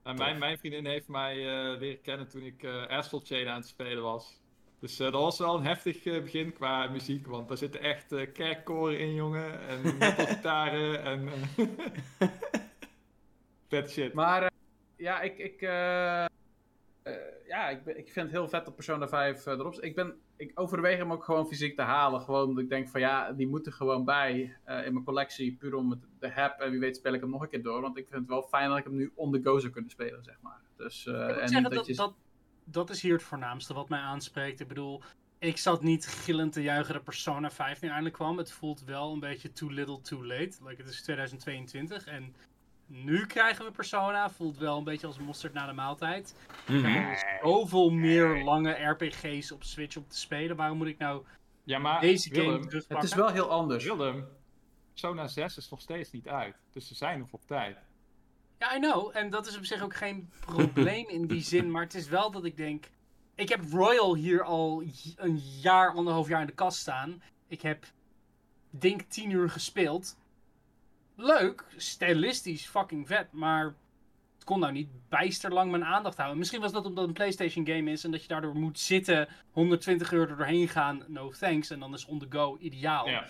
En 0.04 0.16
mijn, 0.18 0.38
mijn 0.38 0.58
vriendin 0.58 0.86
heeft 0.86 1.08
mij 1.08 1.34
eh, 1.38 1.80
leren 1.80 2.02
kennen 2.02 2.28
toen 2.28 2.44
ik 2.44 2.64
eh 2.64 2.88
Asphalt 2.88 3.28
Chain 3.28 3.48
aan 3.48 3.60
het 3.60 3.68
spelen 3.68 4.04
was. 4.04 4.40
Dus 4.80 5.00
eh, 5.00 5.12
dat 5.12 5.22
was 5.22 5.40
wel 5.40 5.56
een 5.56 5.66
heftig 5.66 6.06
eh, 6.06 6.22
begin 6.22 6.54
qua 6.54 6.88
muziek, 6.88 7.28
want 7.28 7.48
daar 7.48 7.58
zitten 7.58 7.82
echt 7.82 8.12
eh 8.12 8.34
kerkkoren 8.34 9.00
in, 9.00 9.14
jongen. 9.14 9.68
En 9.68 9.82
metalgitaren 10.00 11.04
en... 11.04 11.30
Vet 13.70 13.92
shit. 13.92 14.14
Maar 14.14 14.42
eh, 14.44 14.50
ja, 14.96 15.22
ik, 15.22 15.38
ik, 15.38 15.62
eh, 15.62 16.24
eh, 16.26 16.30
ja 17.48 17.70
ik, 17.70 17.84
ben- 17.84 17.98
ik 17.98 18.12
vind 18.12 18.26
het 18.26 18.36
heel 18.36 18.48
vet 18.48 18.66
dat 18.66 18.76
Persona 18.76 19.08
5 19.08 19.46
eh, 19.46 19.54
erop 19.54 19.74
zit. 19.74 19.84
Ik, 19.84 19.96
ben, 19.96 20.16
ik 20.36 20.52
overweeg 20.56 20.98
hem 20.98 21.12
ook 21.12 21.24
gewoon 21.24 21.48
fysiek 21.48 21.76
te 21.76 21.82
halen. 21.82 22.22
Gewoon 22.22 22.48
omdat 22.48 22.64
ik 22.64 22.70
denk 22.70 22.88
van 22.90 23.02
ja, 23.02 23.32
die 23.32 23.48
moet 23.48 23.66
er 23.66 23.72
gewoon 23.74 24.06
bij 24.06 24.56
eh, 24.64 24.86
in 24.86 24.94
mijn 24.94 25.06
collectie. 25.06 25.56
Puur 25.60 25.76
om 25.76 25.90
het 25.90 26.00
te 26.20 26.28
hebben. 26.28 26.66
En 26.66 26.72
wie 26.72 26.80
weet 26.80 26.96
speel 26.96 27.14
ik 27.14 27.22
hem 27.22 27.30
nog 27.30 27.42
een 27.42 27.50
keer 27.50 27.64
door. 27.64 27.82
Want 27.82 27.98
ik 27.98 28.08
vind 28.08 28.20
het 28.20 28.30
wel 28.30 28.44
fijn 28.44 28.70
dat 28.70 28.78
ik 28.78 28.84
hem 28.84 28.96
nu 28.96 29.12
on 29.16 29.32
the 29.32 29.42
go 29.44 29.60
zou 29.60 29.72
kunnen 29.72 29.92
spelen, 29.92 30.24
zeg 30.24 30.38
maar. 30.42 30.62
Dus, 30.78 31.06
eh, 31.06 31.14
Ik 31.14 31.42
moet 31.42 31.52
en 31.54 31.64
dat, 31.64 31.86
je... 31.86 31.96
dat, 31.96 32.14
dat 32.72 32.90
is 32.90 33.02
hier 33.02 33.14
het 33.14 33.24
voornaamste 33.24 33.74
wat 33.74 33.90
mij 33.90 34.00
aanspreekt. 34.00 34.60
Ik 34.60 34.68
bedoel, 34.68 35.02
ik 35.40 35.58
zat 35.58 35.84
niet 35.84 36.08
gillend 36.08 36.54
te 36.54 36.62
juichen 36.62 36.94
dat 36.94 37.04
Persona 37.04 37.52
5 37.52 37.82
nu 37.82 37.88
eindelijk 37.88 38.16
kwam. 38.16 38.38
Het 38.38 38.52
voelt 38.52 38.84
wel 38.84 39.14
een 39.14 39.20
beetje 39.20 39.52
too 39.52 39.70
little 39.70 40.02
too 40.02 40.26
late. 40.26 40.58
Like, 40.66 40.82
het 40.82 40.92
is 40.92 41.02
2022 41.02 42.06
en 42.06 42.36
nu 42.86 43.26
krijgen 43.26 43.66
we 43.66 43.72
Persona. 43.72 44.30
Voelt 44.30 44.58
wel 44.58 44.78
een 44.78 44.84
beetje 44.84 45.08
als 45.08 45.20
mosterd 45.20 45.54
na 45.54 45.66
de 45.66 45.74
maaltijd. 45.74 46.36
mhm. 46.68 46.86
Er 46.86 47.12
is 47.12 47.24
zoveel 47.42 47.90
meer 47.90 48.44
lange 48.44 48.72
RPG's 48.72 49.52
op 49.52 49.64
Switch 49.64 49.98
om 49.98 50.08
te 50.08 50.18
spelen. 50.18 50.56
Waarom 50.56 50.78
moet 50.78 50.88
ik 50.88 50.98
nou 50.98 51.26
Ja, 51.64 51.80
maar 51.80 52.02
deze 52.02 52.36
game 52.36 52.60
terugpakken? 52.60 52.96
Het 52.96 53.04
is 53.04 53.14
wel 53.14 53.30
heel 53.30 53.50
anders. 53.50 53.84
Willem, 53.84 54.28
Persona 54.92 55.28
6 55.28 55.58
is 55.58 55.70
nog 55.70 55.82
steeds 55.82 56.12
niet 56.12 56.28
uit. 56.28 56.56
Dus 56.72 56.88
ze 56.88 56.96
zijn 56.96 57.20
nog 57.20 57.32
op 57.32 57.46
tijd. 57.46 57.78
Ja, 58.60 58.76
I 58.76 58.80
know. 58.80 59.12
En 59.14 59.30
dat 59.30 59.48
is 59.48 59.58
op 59.58 59.66
zich 59.66 59.82
ook 59.82 59.96
geen 59.96 60.30
probleem 60.40 61.10
in 61.10 61.28
die 61.28 61.42
zin. 61.54 61.72
Maar 61.72 61.84
het 61.84 61.94
is 61.94 62.08
wel 62.08 62.32
dat 62.32 62.46
ik 62.46 62.58
denk. 62.58 62.90
Ik 63.36 63.50
heb 63.50 63.62
Royal 63.72 64.16
hier 64.16 64.44
al 64.44 64.84
een 65.16 65.38
jaar, 65.38 65.92
anderhalf 65.92 66.28
jaar 66.28 66.42
in 66.42 66.48
de 66.48 66.54
kast 66.54 66.80
staan. 66.80 67.22
Ik 67.48 67.62
heb, 67.62 67.86
denk 68.70 69.02
10 69.02 69.30
uur 69.30 69.50
gespeeld. 69.50 70.18
leuk, 71.16 71.66
stilistisch, 71.76 72.66
fucking 72.66 73.08
vet, 73.08 73.32
maar 73.32 73.64
het 74.36 74.44
kon 74.44 74.60
nou 74.60 74.72
niet 74.72 74.90
bijster 75.10 75.54
lang 75.54 75.72
mijn 75.72 75.86
aandacht 75.86 76.18
houden. 76.18 76.38
Misschien 76.38 76.62
was 76.62 76.72
dat 76.72 76.86
omdat 76.86 76.98
het 76.98 77.08
een 77.08 77.14
PlayStation 77.14 77.68
game 77.68 77.92
is 77.92 78.04
en 78.04 78.12
dat 78.12 78.22
je 78.22 78.28
daardoor 78.28 78.56
moet 78.56 78.80
zitten, 78.80 79.28
120 79.52 80.12
euro 80.12 80.32
er 80.32 80.38
doorheen 80.38 80.68
gaan, 80.68 81.04
no 81.08 81.30
thanks, 81.32 81.70
en 81.70 81.80
dan 81.80 81.94
is 81.94 82.06
on 82.06 82.20
the 82.20 82.26
go 82.30 82.58
ideaal. 82.60 83.10
Ja. 83.10 83.30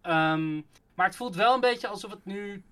Ehm, 0.00 0.54
maar 0.94 1.06
het 1.06 1.16
voelt 1.16 1.34
wel 1.34 1.54
een 1.54 1.60
beetje 1.60 1.88
alsof 1.88 2.10
het 2.10 2.24
nu. 2.24 2.64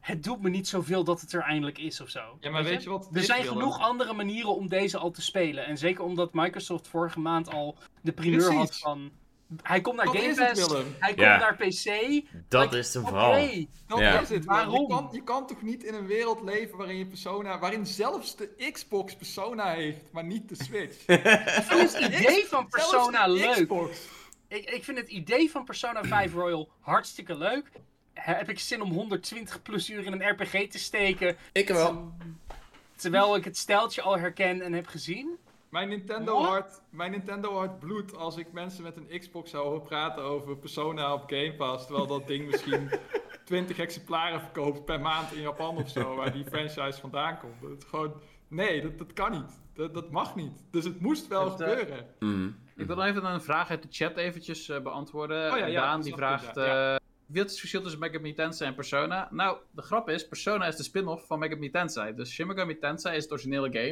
Het 0.00 0.24
doet 0.24 0.42
me 0.42 0.48
niet 0.50 0.68
zoveel 0.68 1.04
dat 1.04 1.20
het 1.20 1.32
er 1.32 1.40
eindelijk 1.42 1.78
is 1.78 2.00
of 2.00 2.08
zo. 2.08 2.36
Ja, 2.40 2.50
maar 2.50 2.64
weet 2.64 2.82
je 2.82 2.90
wat 2.90 3.08
Er 3.12 3.22
zijn 3.22 3.44
genoeg 3.44 3.78
andere 3.80 4.12
manieren 4.12 4.54
om 4.56 4.68
deze 4.68 4.98
al 4.98 5.10
te 5.10 5.22
spelen. 5.22 5.66
En 5.66 5.78
zeker 5.78 6.04
omdat 6.04 6.32
Microsoft 6.32 6.88
vorige 6.88 7.20
maand 7.20 7.52
al 7.52 7.76
de 8.00 8.12
primeur 8.12 8.52
had 8.52 8.64
Precies. 8.64 8.78
van. 8.82 9.10
Hij 9.62 9.80
komt 9.80 9.96
naar 9.96 10.04
Dat 10.04 10.14
Game 10.16 10.28
het, 10.28 10.58
Pass, 10.58 10.72
hij 10.98 11.08
komt 11.08 11.20
Ja. 11.20 11.38
naar 11.38 11.56
PC. 11.56 12.22
Dat 12.48 12.62
Like, 12.62 12.78
is 12.78 12.94
een 12.94 13.00
Oké, 13.00 13.10
verhaal. 13.10 13.48
Dat 13.86 13.98
Ja. 13.98 14.20
is 14.20 14.28
het. 14.28 14.44
Waarom? 14.44 14.80
Je 14.80 14.86
kan, 14.88 15.08
je 15.12 15.22
kan 15.22 15.46
toch 15.46 15.62
niet 15.62 15.84
in 15.84 15.94
een 15.94 16.06
wereld 16.06 16.42
leven 16.42 16.76
waarin 16.78 16.96
je 16.96 17.06
Persona, 17.06 17.58
waarin 17.58 17.86
zelfs 17.86 18.36
de 18.36 18.70
Xbox 18.72 19.16
Persona 19.16 19.72
heeft, 19.72 20.12
maar 20.12 20.24
niet 20.24 20.48
de 20.48 20.64
Switch. 20.64 21.06
ik 21.06 21.62
vind 21.64 21.92
het 21.92 22.14
idee 22.14 22.46
van 22.46 22.68
Persona 22.68 23.26
de 23.26 23.32
leuk. 23.32 23.70
Ik, 24.48 24.70
ik 24.70 24.84
vind 24.84 24.98
het 24.98 25.08
idee 25.08 25.50
van 25.50 25.64
Persona 25.64 26.04
5 26.04 26.34
Royal 26.34 26.68
hartstikke 26.80 27.36
leuk. 27.36 27.70
Heb 28.36 28.48
ik 28.48 28.58
zin 28.58 28.82
om 28.82 28.92
120 28.92 29.62
plus 29.62 29.90
uur 29.90 30.04
in 30.04 30.12
een 30.12 30.30
RPG 30.30 30.68
te 30.68 30.78
steken? 30.78 31.36
Ik 31.52 31.68
wel. 31.68 32.12
Terwijl 32.96 33.36
ik 33.36 33.44
het 33.44 33.56
steltje 33.56 34.02
al 34.02 34.18
herken 34.18 34.62
en 34.62 34.72
heb 34.72 34.86
gezien? 34.86 35.38
Mijn 35.68 35.88
Nintendo, 35.88 36.34
What? 36.34 36.48
hart, 36.48 36.80
mijn 36.90 37.10
Nintendo 37.10 37.56
hart 37.56 37.78
bloedt 37.78 38.16
als 38.16 38.36
ik 38.36 38.52
mensen 38.52 38.82
met 38.82 38.96
een 38.96 39.18
Xbox 39.18 39.50
zou 39.50 39.64
horen 39.66 39.82
praten 39.82 40.22
over 40.22 40.56
Persona 40.56 41.12
op 41.14 41.22
Game 41.26 41.54
Pass. 41.54 41.86
Terwijl 41.86 42.06
dat 42.06 42.26
ding 42.26 42.50
misschien 42.50 42.90
20 43.44 43.78
exemplaren 43.78 44.40
verkoopt 44.40 44.84
per 44.84 45.00
maand 45.00 45.32
in 45.32 45.40
Japan 45.40 45.76
of 45.76 45.88
zo, 45.88 46.14
waar 46.14 46.32
die 46.32 46.44
franchise 46.44 47.00
vandaan 47.00 47.38
komt. 47.38 47.60
Dat 47.60 47.70
is 47.78 47.84
gewoon, 47.88 48.12
nee, 48.48 48.82
dat, 48.82 48.98
dat 48.98 49.12
kan 49.12 49.30
niet. 49.30 49.60
Dat, 49.74 49.94
dat 49.94 50.10
mag 50.10 50.36
niet. 50.36 50.64
Dus 50.70 50.84
het 50.84 51.00
moest 51.00 51.28
wel 51.28 51.50
Het, 51.50 51.60
eh, 51.60 51.68
gebeuren. 51.68 52.06
Mhm. 52.18 52.50
Ik 52.76 52.86
wil 52.86 53.02
even 53.02 53.24
een 53.24 53.42
vraag 53.42 53.70
uit 53.70 53.82
de 53.82 53.88
chat 53.90 54.16
eventjes 54.16 54.68
eh, 54.68 54.80
beantwoorden. 54.80 55.52
Oh 55.52 55.58
ja, 55.58 55.66
ja, 55.66 55.80
Daan 55.80 56.00
die 56.00 56.14
vraagt... 56.14 56.54
ja. 56.54 56.99
Wat 57.32 57.44
is 57.44 57.50
het 57.50 57.58
verschil 57.58 57.82
tussen 57.82 58.00
Megami 58.00 58.34
Tensei 58.34 58.68
en 58.68 58.74
Persona? 58.74 59.28
Nou, 59.30 59.58
de 59.70 59.82
grap 59.82 60.08
is, 60.08 60.28
Persona 60.28 60.66
is 60.66 60.76
de 60.76 60.82
spin-off 60.82 61.26
van 61.26 61.38
Megami 61.38 61.70
Tensei. 61.70 62.14
Dus 62.14 62.30
Shin 62.32 62.46
Megami 62.46 62.78
Tensei 62.78 63.16
is 63.16 63.22
het 63.22 63.32
originele 63.32 63.72
game. 63.72 63.88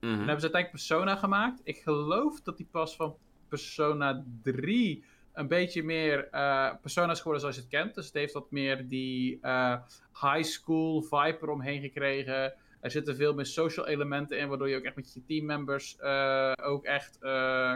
En 0.00 0.08
Mhm. 0.08 0.10
hebben 0.16 0.40
ze 0.40 0.52
uiteindelijk 0.52 0.70
Persona 0.70 1.16
gemaakt. 1.16 1.60
Ik 1.64 1.76
geloof 1.76 2.40
dat 2.40 2.56
die 2.56 2.68
pas 2.70 2.96
van 2.96 3.16
Persona 3.48 4.24
3 4.42 5.04
een 5.32 5.48
beetje 5.48 5.82
meer 5.82 6.28
eh, 6.30 6.70
Persona 6.80 7.12
is 7.12 7.16
geworden 7.18 7.40
zoals 7.40 7.56
je 7.56 7.62
het 7.62 7.70
kent. 7.70 7.94
Dus 7.94 8.04
het 8.06 8.14
heeft 8.14 8.32
wat 8.32 8.50
meer 8.50 8.88
die 8.88 9.38
eh, 9.40 9.76
high 10.20 10.42
school 10.42 11.02
vibe 11.02 11.38
eromheen 11.42 11.80
gekregen. 11.80 12.54
Er 12.80 12.90
zitten 12.90 13.16
veel 13.16 13.34
meer 13.34 13.46
social 13.46 13.86
elementen 13.86 14.38
in, 14.38 14.48
waardoor 14.48 14.68
je 14.68 14.76
ook 14.76 14.82
echt 14.82 14.96
met 14.96 15.12
je 15.14 15.24
teammembers 15.26 15.96
eh, 15.98 16.52
ook 16.62 16.84
echt 16.84 17.18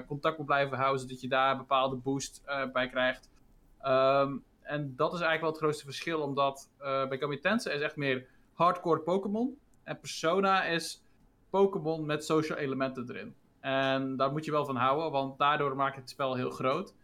contact 0.06 0.36
moet 0.38 0.46
blijven 0.46 0.76
houden, 0.76 1.00
zodat 1.00 1.20
je 1.20 1.28
daar 1.28 1.50
een 1.50 1.56
bepaalde 1.58 1.96
boost 1.96 2.42
bij 2.72 2.88
krijgt. 2.88 3.30
Ehm, 3.80 4.36
en 4.66 4.92
dat 4.96 5.12
is 5.12 5.20
eigenlijk 5.20 5.40
wel 5.40 5.50
het 5.50 5.60
grootste 5.60 5.84
verschil, 5.84 6.20
omdat 6.20 6.70
eh 6.78 7.08
bij 7.08 7.18
Gami 7.18 7.38
Tensei 7.40 7.74
is 7.76 7.80
echt 7.82 7.96
meer 7.96 8.26
hardcore 8.52 9.00
Pokémon. 9.00 9.58
En 9.84 10.00
Persona 10.00 10.64
is 10.64 11.02
Pokémon 11.50 12.06
met 12.06 12.24
social 12.24 12.58
elementen 12.58 13.06
erin. 13.08 13.34
En 13.60 14.16
daar 14.16 14.32
moet 14.32 14.44
je 14.44 14.50
wel 14.50 14.64
van 14.64 14.76
houden, 14.76 15.10
want 15.10 15.38
daardoor 15.38 15.76
maakt 15.76 15.96
het 15.96 16.10
spel 16.10 16.34
heel 16.34 16.50
groot. 16.50 16.94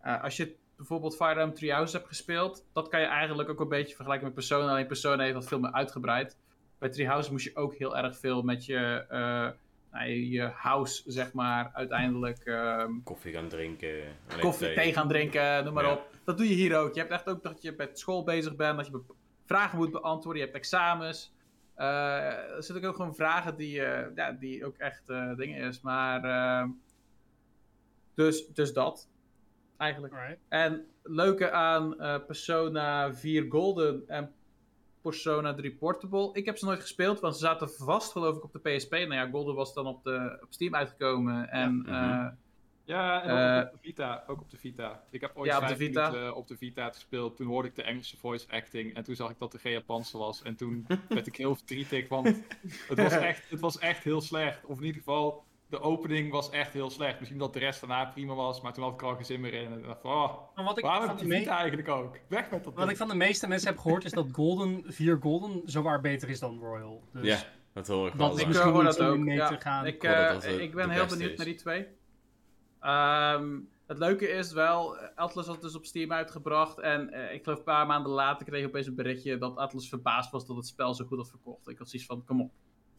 Eh, 0.00 0.22
als 0.22 0.36
je 0.36 0.54
bijvoorbeeld 0.76 1.16
Fire 1.16 1.30
Emblem 1.30 1.54
Three 1.54 1.72
Houses 1.72 1.92
hebt 1.92 2.06
gespeeld, 2.06 2.64
dat 2.72 2.88
kan 2.88 3.00
je 3.00 3.06
eigenlijk 3.06 3.48
ook 3.48 3.60
een 3.60 3.68
beetje 3.68 3.94
vergelijken 3.94 4.26
met 4.26 4.34
Persona. 4.34 4.70
Alleen 4.70 4.86
Persona 4.86 5.22
heeft 5.22 5.34
dat 5.34 5.46
veel 5.48 5.60
meer 5.60 5.72
uitgebreid. 5.72 6.36
Bij 6.78 6.88
Three 6.88 7.06
Houses 7.06 7.30
moest 7.30 7.44
je 7.44 7.56
ook 7.56 7.74
heel 7.74 7.96
erg 7.96 8.16
veel 8.18 8.42
met 8.42 8.64
je, 8.64 9.04
eh, 9.08 9.48
nou, 9.92 10.08
je, 10.10 10.42
house, 10.42 11.02
zeg 11.06 11.32
maar, 11.32 11.70
uiteindelijk 11.72 12.38
ehm, 12.44 12.92
Koffie 13.04 13.32
gaan 13.32 13.48
drinken. 13.48 14.02
koffie, 14.40 14.74
thee 14.74 14.92
gaan 14.92 15.08
drinken, 15.08 15.64
noem 15.64 15.74
maar 15.74 15.84
Ja. 15.84 15.92
op. 15.92 16.14
Dat 16.26 16.38
doe 16.38 16.48
je 16.48 16.54
hier 16.54 16.78
ook. 16.78 16.94
Je 16.94 17.00
hebt 17.00 17.12
echt 17.12 17.26
ook 17.28 17.42
dat 17.42 17.62
je 17.62 17.74
met 17.76 17.98
school 17.98 18.24
bezig 18.24 18.56
bent, 18.56 18.76
dat 18.76 18.86
je 18.86 19.00
vragen 19.44 19.78
moet 19.78 19.90
beantwoorden, 19.90 20.40
je 20.40 20.48
hebt 20.48 20.58
examens. 20.58 21.34
Eh, 21.74 22.56
er 22.56 22.62
zitten 22.62 22.88
ook 22.88 22.96
gewoon 22.96 23.14
vragen 23.14 23.56
die, 23.56 23.82
eh, 23.82 24.14
ja, 24.14 24.32
die 24.32 24.64
ook 24.64 24.76
echt 24.76 25.08
eh, 25.08 25.36
dingen 25.36 25.68
is. 25.68 25.80
Maar, 25.80 26.24
ehm, 26.24 26.70
dus, 28.14 28.46
dus 28.46 28.72
dat, 28.72 29.08
eigenlijk. 29.76 30.14
Alright. 30.14 30.40
En 30.48 30.86
leuke 31.02 31.50
aan 31.50 32.00
eh, 32.00 32.18
Persona 32.26 33.14
4 33.14 33.46
Golden 33.48 34.02
en 34.06 34.32
Persona 35.00 35.54
3 35.54 35.74
Portable. 35.74 36.30
Ik 36.32 36.44
heb 36.44 36.58
ze 36.58 36.64
nooit 36.64 36.80
gespeeld, 36.80 37.20
want 37.20 37.34
ze 37.34 37.40
zaten 37.40 37.70
vast 37.70 38.12
geloof 38.12 38.36
ik 38.36 38.44
op 38.44 38.52
de 38.52 38.76
PSP. 38.76 38.90
Nou 38.90 39.14
ja, 39.14 39.28
Golden 39.30 39.54
was 39.54 39.74
dan 39.74 39.86
op, 39.86 40.04
de, 40.04 40.38
op 40.42 40.52
Steam 40.52 40.74
uitgekomen. 40.74 41.50
En 41.50 41.82
Ja, 41.86 42.16
mhm. 42.16 42.26
eh, 42.26 42.32
Ja, 42.86 43.22
en 43.22 43.36
Eh, 43.36 43.58
ook 43.60 43.64
op 43.66 43.72
de 43.72 43.78
Vita. 43.88 44.24
Ook 44.26 44.40
op 44.40 44.50
de 44.50 44.56
Vita. 44.56 45.02
Ik 45.10 45.20
heb 45.20 45.30
ooit 45.36 45.50
Ja, 45.50 45.56
op 45.56 45.60
de 45.62 45.66
vijf 45.76 45.78
Vita. 45.78 46.10
minuten 46.10 46.34
op 46.36 46.48
de 46.48 46.56
Vita 46.56 46.88
gespeeld. 46.90 47.36
Toen 47.36 47.46
hoorde 47.46 47.68
ik 47.68 47.74
de 47.74 47.82
Engelse 47.82 48.16
voice 48.16 48.46
acting. 48.50 48.94
En 48.94 49.02
toen 49.04 49.14
zag 49.14 49.30
ik 49.30 49.38
dat 49.38 49.52
de 49.52 49.58
geen 49.58 49.72
Japanse 49.72 50.18
was. 50.18 50.42
En 50.42 50.56
toen 50.56 50.86
werd 51.08 51.26
ik 51.26 51.36
heel 51.36 51.54
verdrietig. 51.54 52.08
Want 52.08 52.26
het 52.88 52.98
was, 53.02 53.12
echt, 53.12 53.50
het 53.50 53.60
was 53.60 53.78
echt 53.78 54.04
heel 54.04 54.20
slecht. 54.20 54.64
Of 54.64 54.78
in 54.78 54.84
ieder 54.84 54.98
geval, 55.02 55.44
de 55.68 55.80
opening 55.80 56.30
was 56.30 56.50
echt 56.50 56.72
heel 56.72 56.90
slecht. 56.90 57.18
Misschien 57.18 57.38
dat 57.40 57.52
de 57.52 57.58
rest 57.58 57.80
daarna 57.80 58.04
prima 58.04 58.34
was. 58.34 58.60
Maar 58.60 58.72
toen 58.72 58.84
had 58.84 58.92
ik 58.92 59.00
er 59.00 59.06
al 59.06 59.14
geen 59.14 59.24
zin 59.24 59.40
meer 59.40 59.54
in. 59.54 59.72
En 59.72 59.78
ik 59.78 59.84
dacht 59.86 60.00
van, 60.00 60.10
oh, 60.12 60.38
Maar 60.54 60.64
wat 60.64 60.78
ik, 60.78 60.84
waarom 60.84 61.06
van 61.06 61.16
heb 61.16 61.18
de 61.18 61.24
ik 61.24 61.30
de 61.30 61.36
me- 61.36 61.42
Vita 61.42 61.58
eigenlijk 61.58 61.88
ook? 61.88 62.16
Weg 62.28 62.50
met 62.50 62.64
dat 62.64 62.74
wat 62.74 62.90
ik 62.90 62.96
van 62.96 63.08
de 63.08 63.14
meeste 63.14 63.48
mensen 63.48 63.68
heb 63.68 63.78
gehoord 63.78 64.04
is 64.04 64.12
dat 64.12 64.26
Golden 64.32 64.82
4 64.86 65.18
Golden 65.20 65.62
zowaar 65.64 66.00
beter 66.00 66.28
is 66.28 66.38
dan 66.40 66.58
Royal. 66.60 67.02
Dus 67.12 67.26
Ja, 67.26 67.38
dat 67.72 67.86
hoor 67.86 68.06
ik 68.06 68.12
Dat 68.12 68.20
wel. 68.20 68.28
is 68.36 68.42
Ik 68.42 68.46
maar- 68.46 68.48
misschien 68.48 68.84
dat 68.84 68.98
om 69.00 69.06
ook. 69.06 69.18
mee 69.18 69.36
ja. 69.36 69.48
te 69.48 69.60
gaan. 69.60 69.86
Ik, 69.86 70.00
dat 70.02 70.12
eh, 70.14 70.32
dat 70.32 70.44
ik 70.44 70.74
ben 70.74 70.90
heel 70.90 71.06
benieuwd 71.06 71.30
is. 71.30 71.36
naar 71.36 71.46
die 71.46 71.54
twee. 71.54 71.86
Ehm, 72.80 73.58
het 73.86 73.98
leuke 73.98 74.28
is 74.28 74.52
wel, 74.52 74.96
Atlas 75.14 75.46
had 75.46 75.60
dus 75.62 75.74
op 75.76 75.84
Steam 75.84 76.12
uitgebracht. 76.12 76.78
En 76.78 77.10
eh, 77.12 77.34
ik 77.34 77.42
geloof 77.44 77.58
een 77.58 77.64
paar 77.64 77.86
maanden 77.86 78.12
later 78.12 78.46
kreeg 78.46 78.60
ik 78.62 78.66
opeens 78.66 78.86
een 78.86 78.94
berichtje 78.94 79.38
dat 79.38 79.56
Atlas 79.56 79.88
verbaasd 79.88 80.30
was 80.30 80.46
dat 80.46 80.56
het 80.56 80.66
spel 80.66 80.94
zo 80.94 81.04
goed 81.04 81.18
had 81.18 81.28
verkocht. 81.30 81.68
Ik 81.68 81.78
had 81.78 81.88
zoiets 81.90 82.08
van, 82.08 82.24
kom 82.24 82.40
op. 82.40 82.50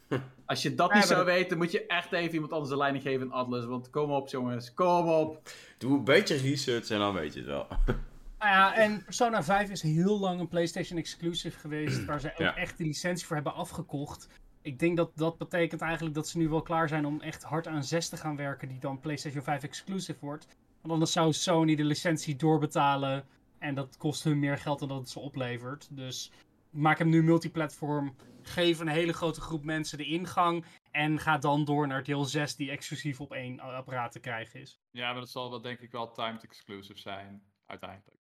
Als 0.45 0.61
je 0.61 0.75
dat 0.75 0.89
Ja, 0.89 0.95
niet 0.95 1.05
zou 1.05 1.25
dat- 1.25 1.33
weten, 1.33 1.57
moet 1.57 1.71
je 1.71 1.85
echt 1.85 2.11
even 2.11 2.33
iemand 2.33 2.51
anders 2.51 2.71
de 2.71 2.77
leiding 2.77 3.03
geven 3.03 3.25
in 3.25 3.31
Atlas. 3.31 3.65
Want 3.65 3.89
kom 3.89 4.11
op 4.11 4.27
jongens, 4.27 4.73
kom 4.73 5.07
op. 5.07 5.49
Doe 5.77 5.97
een 5.97 6.03
beetje 6.03 6.35
research 6.37 6.89
en 6.89 6.99
dan 6.99 7.13
weet 7.13 7.33
je 7.33 7.39
het 7.39 7.49
wel. 7.49 7.67
Nou 8.39 8.51
ja, 8.51 8.75
en 8.75 9.03
Persona 9.03 9.43
5 9.43 9.69
is 9.69 9.81
heel 9.81 10.19
lang 10.19 10.39
een 10.39 10.47
PlayStation 10.47 10.99
exclusive 10.99 11.59
geweest, 11.59 12.05
waar 12.05 12.19
ze 12.19 12.31
ook 12.31 12.37
Ja. 12.37 12.55
echt 12.55 12.77
de 12.77 12.83
licentie 12.83 13.25
voor 13.25 13.35
hebben 13.35 13.53
afgekocht. 13.53 14.27
Ik 14.67 14.79
denk 14.79 14.97
dat 14.97 15.11
dat 15.15 15.37
betekent 15.37 15.81
eigenlijk 15.81 16.15
dat 16.15 16.27
ze 16.27 16.37
nu 16.37 16.49
wel 16.49 16.61
klaar 16.61 16.87
zijn 16.87 17.05
om 17.05 17.21
echt 17.21 17.43
hard 17.43 17.67
aan 17.67 17.83
6 17.83 18.09
te 18.09 18.17
gaan 18.17 18.35
werken, 18.35 18.67
die 18.67 18.79
dan 18.79 18.99
PlayStation 18.99 19.43
5 19.43 19.63
exclusive 19.63 20.19
wordt. 20.19 20.47
Want 20.81 20.93
anders 20.93 21.11
zou 21.11 21.33
Sony 21.33 21.75
de 21.75 21.83
licentie 21.83 22.35
doorbetalen 22.35 23.25
en 23.59 23.75
dat 23.75 23.97
kost 23.97 24.23
hun 24.23 24.39
meer 24.39 24.57
geld 24.57 24.79
dan 24.79 24.87
dat 24.87 24.97
het 24.97 25.09
ze 25.09 25.19
oplevert. 25.19 25.87
Dus 25.91 26.31
maak 26.69 26.97
hem 26.97 27.09
nu 27.09 27.23
multiplatform, 27.23 28.15
geef 28.41 28.79
een 28.79 28.87
hele 28.87 29.13
grote 29.13 29.41
groep 29.41 29.63
mensen 29.63 29.97
de 29.97 30.05
ingang 30.05 30.65
en 30.91 31.19
ga 31.19 31.37
dan 31.37 31.65
door 31.65 31.87
naar 31.87 32.03
deel 32.03 32.25
6 32.25 32.55
die 32.55 32.71
exclusief 32.71 33.21
op 33.21 33.33
één 33.33 33.59
apparaat 33.59 34.11
te 34.11 34.19
krijgen 34.19 34.61
is. 34.61 34.79
Ja, 34.91 35.11
maar 35.11 35.21
dat 35.21 35.29
zal 35.29 35.49
wel 35.49 35.61
denk 35.61 35.79
ik 35.79 35.91
wel 35.91 36.11
timed 36.11 36.43
exclusive 36.43 36.99
zijn. 36.99 37.43
Uiteindelijk. 37.65 38.17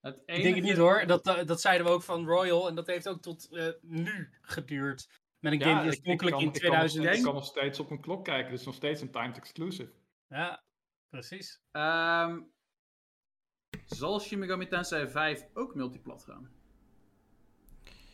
Het 0.00 0.22
Ik 0.26 0.42
denk 0.42 0.54
het 0.54 0.64
niet 0.64 0.76
hoor. 0.76 1.06
Dat, 1.06 1.26
eh, 1.26 1.46
dat 1.46 1.60
zeiden 1.60 1.86
we 1.86 1.92
ook 1.92 2.02
van 2.02 2.26
Royal. 2.26 2.68
En 2.68 2.74
dat 2.74 2.86
heeft 2.86 3.08
ook 3.08 3.22
tot 3.22 3.48
eh, 3.50 3.68
nu 3.80 4.30
geduurd. 4.40 5.08
Met 5.44 5.52
een 5.52 5.60
game 5.62 5.78
die 5.80 5.86
oorspronkelijk 5.88 6.36
kan- 6.36 6.44
in 6.44 6.52
ik 6.54 6.60
kan 6.60 6.70
nog- 6.70 6.78
2000... 6.80 7.16
Ik 7.16 7.22
kan 7.22 7.34
nog 7.34 7.44
steeds 7.44 7.80
op 7.80 7.90
een 7.90 8.00
klok 8.00 8.24
kijken. 8.24 8.50
Dus 8.50 8.64
nog 8.64 8.74
steeds 8.74 9.00
een 9.00 9.10
timed 9.10 9.36
exclusive. 9.36 9.90
Ja, 10.28 10.62
precies. 11.08 11.60
Ehm, 11.70 12.40
zal 13.86 14.20
Shin 14.20 14.38
Megami 14.38 14.68
Tensei 14.68 15.08
5 15.08 15.46
ook 15.54 15.74
multiplat 15.74 16.24
gaan? 16.24 16.50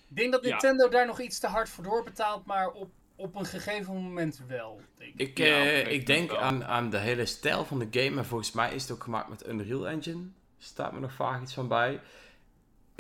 Ik 0.09 0.17
denk 0.17 0.33
dat 0.33 0.45
Ja. 0.45 0.51
Nintendo 0.51 0.89
daar 0.89 1.07
nog 1.07 1.21
iets 1.21 1.39
te 1.39 1.47
hard 1.47 1.69
voor 1.69 1.85
doorbetaalt. 1.85 2.47
Maar 2.47 2.71
op, 2.71 2.91
op 3.17 3.35
een 3.35 3.45
gegeven 3.47 3.95
moment 3.95 4.43
wel. 4.47 4.81
Denk 4.99 5.13
ik. 5.15 5.21
Ik, 5.29 5.39
Ja, 5.39 5.45
eh, 5.47 5.93
ik 5.93 6.07
denk 6.07 6.35
aan, 6.35 6.65
aan 6.65 6.91
de 6.91 6.99
hele 6.99 7.27
stijl 7.27 7.65
van 7.65 7.79
de 7.79 7.89
game. 7.91 8.19
En 8.19 8.25
volgens 8.27 8.53
mij 8.53 8.75
is 8.75 8.83
het 8.83 8.93
ook 8.93 9.03
gemaakt 9.03 9.29
met 9.29 9.47
Unreal 9.49 9.89
Engine. 9.89 10.29
Staat 10.59 10.93
me 10.93 11.01
nog 11.01 11.13
vaag 11.13 11.43
iets 11.43 11.55
van 11.55 11.69
bij. 11.69 12.01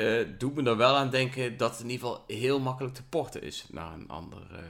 Eh 0.00 0.28
doet 0.38 0.54
me 0.54 0.62
er 0.70 0.76
wel 0.76 0.94
aan 0.96 1.10
denken 1.10 1.56
dat 1.56 1.70
het 1.70 1.80
in 1.80 1.90
ieder 1.90 2.06
geval 2.08 2.24
heel 2.26 2.60
makkelijk 2.60 2.94
te 2.94 3.04
porten 3.04 3.42
is 3.42 3.66
naar 3.70 3.92
een 3.92 4.08
ander. 4.08 4.46
eh. 4.52 4.62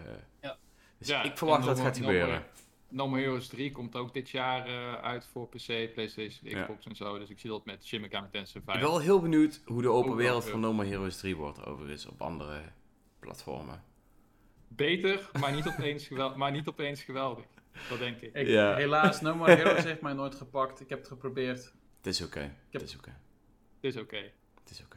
Ja. 0.42 0.56
Dus 0.98 1.08
Ja, 1.08 1.22
ik 1.22 1.36
verwacht 1.38 1.64
dat 1.64 1.76
het 1.76 1.86
gaat 1.86 1.96
gebeuren. 1.96 2.44
No 2.88 3.08
More 3.08 3.22
Heroes 3.22 3.46
3 3.48 3.72
komt 3.72 3.96
ook 3.96 4.14
dit 4.14 4.30
jaar 4.30 4.66
eh, 4.66 4.94
uit 4.94 5.26
voor 5.32 5.48
PC, 5.48 5.92
PlayStation, 5.94 6.50
Ja. 6.50 6.60
Xbox 6.62 6.86
en 6.86 6.96
zo. 6.96 7.18
Dus 7.18 7.28
ik 7.30 7.38
zie 7.38 7.50
dat 7.50 7.64
met 7.64 7.86
Shin 7.86 8.00
Megami 8.00 8.28
Tensei 8.30 8.58
Ik 8.64 8.70
5. 8.70 8.80
ben 8.80 8.90
wel 8.90 8.98
heel 9.00 9.20
benieuwd 9.20 9.60
hoe 9.64 9.82
de 9.82 9.88
open 9.88 10.16
wereld 10.16 10.44
van 10.44 10.60
No 10.60 10.72
More 10.72 10.88
Heroes 10.88 11.16
3 11.16 11.36
wordt 11.36 11.64
overigens 11.66 12.06
op 12.06 12.22
andere 12.22 12.60
platformen. 13.18 13.82
Beter, 14.68 15.30
maar 15.40 15.52
niet, 15.52 15.66
opeens 15.66 16.06
gewel- 16.06 16.36
maar 16.36 16.50
niet 16.50 16.68
opeens 16.68 17.02
geweldig. 17.02 17.44
Dat 17.88 17.98
denk 17.98 18.20
ik. 18.20 18.34
Ik, 18.34 18.46
Ja. 18.46 18.74
Helaas, 18.74 19.20
No 19.20 19.34
More 19.34 19.54
Heroes 19.54 19.84
heeft 19.84 20.00
mij 20.00 20.12
nooit 20.12 20.34
gepakt. 20.34 20.80
Ik 20.80 20.88
heb 20.88 20.98
het 20.98 21.08
geprobeerd. 21.08 21.72
Het 21.96 22.06
is 22.06 22.22
oké. 22.22 22.40
heb- 22.40 22.52
Het 22.70 22.82
is 22.82 22.96
oké. 22.96 23.16
Het 23.80 23.94
is 23.94 23.96
oké. 24.00 24.30
Het 24.60 24.70
is 24.70 24.80
oké. 24.84 24.96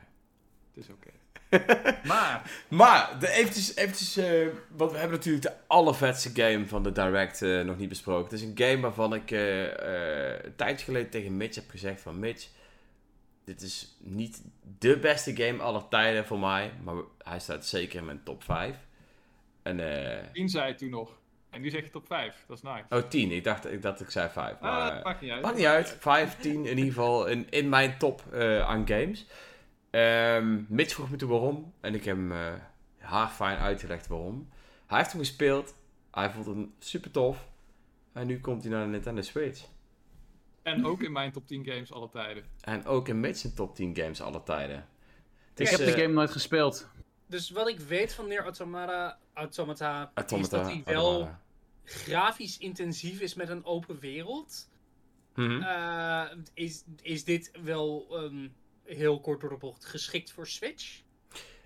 Het 0.73 0.83
is 0.83 0.89
oké. 0.89 1.09
Maar, 2.07 2.51
Maar, 2.67 3.19
de, 3.19 3.29
eventjes, 3.29 3.75
eventjes 3.75 4.17
eh, 4.17 4.47
want 4.75 4.91
we 4.91 4.97
hebben 4.97 5.17
natuurlijk 5.17 5.43
de 5.43 5.53
allervetste 5.67 6.29
game 6.33 6.67
van 6.67 6.83
de 6.83 6.91
Direct 6.91 7.41
eh, 7.41 7.61
nog 7.61 7.77
niet 7.77 7.89
besproken. 7.89 8.23
Het 8.23 8.33
is 8.33 8.41
een 8.41 8.57
game 8.57 8.79
waarvan 8.79 9.13
ik 9.13 9.31
eh, 9.31 10.33
eh, 10.33 10.43
een 10.43 10.55
tijdje 10.55 10.85
geleden 10.85 11.09
tegen 11.09 11.37
Mitch 11.37 11.55
heb 11.55 11.69
gezegd 11.69 12.01
van 12.01 12.19
Mitch, 12.19 12.47
dit 13.45 13.61
is 13.61 13.97
niet 13.99 14.41
de 14.79 14.99
beste 14.99 15.35
game 15.35 15.61
aller 15.61 15.87
tijden 15.87 16.25
voor 16.25 16.39
mij, 16.39 16.71
maar 16.83 16.95
hij 17.17 17.39
staat 17.39 17.65
zeker 17.65 17.99
in 17.99 18.05
mijn 18.05 18.23
top 18.23 18.43
5. 18.43 18.75
En, 19.63 19.79
eh 19.79 20.31
10 20.33 20.49
zei 20.49 20.67
je 20.67 20.75
toen 20.75 20.89
nog. 20.89 21.09
En 21.49 21.61
nu 21.61 21.69
zeg 21.69 21.83
je 21.83 21.89
top 21.89 22.07
5. 22.07 22.43
Dat 22.47 22.57
is 22.57 22.63
nice. 22.63 22.83
oh 22.89 23.09
10, 23.09 23.31
ik 23.31 23.43
dacht 23.43 23.71
ik, 23.71 23.81
dat 23.81 23.99
ik 23.99 24.09
zei 24.09 24.29
5. 24.29 24.53
Ah, 24.53 24.61
Maar, 24.61 24.93
dat 24.93 25.03
maakt 25.03 25.21
niet 25.21 25.31
uit. 25.31 25.41
Maakt 25.41 25.57
niet 25.57 25.65
uit. 25.65 25.97
5, 25.99 26.39
10 26.39 26.53
in 26.53 26.77
ieder 26.77 26.93
geval 26.93 27.25
in, 27.27 27.47
in 27.49 27.69
mijn 27.69 27.97
top 27.97 28.23
eh, 28.31 28.59
aan 28.59 28.87
games. 28.87 29.25
Ehm 29.93 30.63
Mitch 30.67 30.93
vroeg 30.93 31.09
me 31.09 31.17
toen 31.17 31.29
waarom. 31.29 31.73
En 31.79 31.93
ik 31.95 32.03
heb 32.03 32.15
hem 32.15 32.31
eh 32.31 32.53
haarfijn 32.97 33.57
uitgelegd 33.57 34.07
waarom. 34.07 34.49
Hij 34.87 34.97
heeft 34.97 35.11
hem 35.11 35.21
gespeeld. 35.21 35.75
Hij 36.11 36.31
vond 36.31 36.45
hem 36.45 36.73
super 36.79 37.11
tof. 37.11 37.47
En 38.13 38.27
nu 38.27 38.39
komt 38.39 38.63
hij 38.63 38.71
naar 38.71 38.83
de 38.83 38.89
Nintendo 38.89 39.21
Switch. 39.21 39.65
En 40.61 40.85
ook 40.85 41.03
in 41.03 41.11
mijn 41.11 41.31
top 41.31 41.47
10 41.47 41.65
games 41.65 41.91
alle 41.91 42.09
tijden. 42.09 42.43
En 42.61 42.85
ook 42.85 43.07
in 43.07 43.19
Mitch 43.19 43.37
zijn 43.39 43.53
top 43.53 43.75
10 43.75 43.95
games 43.95 44.21
alle 44.21 44.43
tijden. 44.43 44.87
Ik 45.55 45.67
heb 45.67 45.79
de 45.79 45.85
eh, 45.85 46.01
game 46.01 46.13
nooit 46.13 46.31
gespeeld. 46.31 46.87
Dus 47.27 47.49
wat 47.49 47.67
ik 47.67 47.79
weet 47.79 48.13
van 48.13 48.27
Nier 48.27 48.43
Automata, 48.43 49.17
Automata, 49.33 50.11
is 50.15 50.49
dat 50.49 50.65
hij 50.65 50.81
wel 50.85 51.11
Automata. 51.11 51.41
grafisch 51.83 52.57
intensief 52.57 53.19
is 53.19 53.33
met 53.33 53.49
een 53.49 53.65
open 53.65 53.99
wereld. 53.99 54.69
Mhm. 55.35 55.61
Eh, 55.61 56.25
is, 56.53 56.83
is 57.01 57.23
dit 57.23 57.51
wel 57.63 58.07
ehm, 58.11 58.47
heel 58.85 59.19
kort 59.19 59.41
door 59.41 59.49
de 59.49 59.57
bocht 59.57 59.85
geschikt 59.85 60.31
voor 60.31 60.47
Switch? 60.47 61.01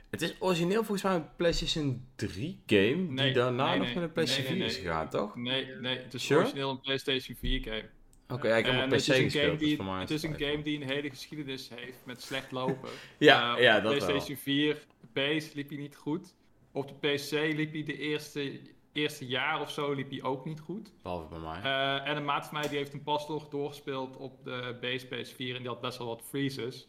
Het 0.09 0.21
is 0.21 0.35
origineel 0.39 0.77
volgens 0.83 1.01
mij 1.03 1.15
een 1.15 1.35
PlayStation 1.35 2.07
3 2.15 2.61
game. 2.65 2.95
Nee, 2.95 3.25
die 3.25 3.33
daarna 3.33 3.69
nee, 3.69 3.77
nog 3.77 3.85
nee. 3.87 3.95
naar 3.95 4.03
de 4.05 4.09
PlayStation 4.09 4.57
Nee, 4.57 4.59
nee, 4.59 4.69
4 4.69 4.77
is 4.77 4.83
nee. 4.83 4.91
gegaan, 4.91 5.09
toch? 5.09 5.35
Nee, 5.35 5.65
nee, 5.75 5.97
het 5.97 6.13
is 6.13 6.25
Sure? 6.25 6.39
origineel 6.39 6.69
een 6.69 6.79
PlayStation 6.79 7.35
4 7.37 7.61
game. 7.63 7.89
Oké, 8.29 8.47
ja, 8.47 8.55
ik 8.55 8.65
heb 8.65 8.73
En 8.75 8.83
op 8.83 8.91
het 8.91 9.01
PC 9.01 9.07
is 9.07 9.07
een 9.07 9.23
gespeeld. 9.23 9.45
game 9.45 9.57
die, 9.57 9.83
het 9.99 10.09
is 10.09 10.23
een 10.23 10.35
game 10.39 10.61
die 10.61 10.81
een 10.81 10.89
hele 10.89 11.09
geschiedenis 11.09 11.69
heeft 11.75 11.97
met 12.05 12.21
slecht 12.21 12.51
lopen. 12.51 12.89
Ja, 13.17 13.55
Eh, 13.57 13.63
ja, 13.63 13.75
op 13.77 13.83
de 13.83 13.89
dat 13.89 13.97
wel. 13.97 14.07
PlayStation 14.07 14.37
4 14.37 14.85
base 15.13 15.49
liep 15.53 15.69
hij 15.69 15.77
niet 15.77 15.95
goed. 15.95 16.35
Op 16.71 16.87
de 16.87 16.93
PC 17.07 17.31
liep 17.31 17.73
hij 17.73 17.83
de 17.83 17.97
eerste, 17.97 18.59
eerste 18.93 19.25
jaar 19.27 19.61
of 19.61 19.71
zo 19.71 19.93
liep 19.93 20.09
hij 20.09 20.23
ook 20.23 20.45
niet 20.45 20.59
goed. 20.59 20.91
Behalve 21.01 21.27
bij 21.29 21.39
mij. 21.39 21.61
Eh, 21.61 22.07
en 22.09 22.17
een 22.17 22.25
maat 22.25 22.47
van 22.47 22.59
mij 22.59 22.67
die 22.69 22.77
heeft 22.77 22.91
hem 22.91 23.03
pas 23.03 23.27
nog 23.27 23.47
doorgespeeld 23.49 24.17
op 24.17 24.43
de 24.43 24.77
base 24.81 25.05
PS4 25.07 25.37
en 25.37 25.57
die 25.61 25.67
had 25.67 25.81
best 25.81 25.97
wel 25.97 26.07
wat 26.07 26.21
freezes. 26.29 26.87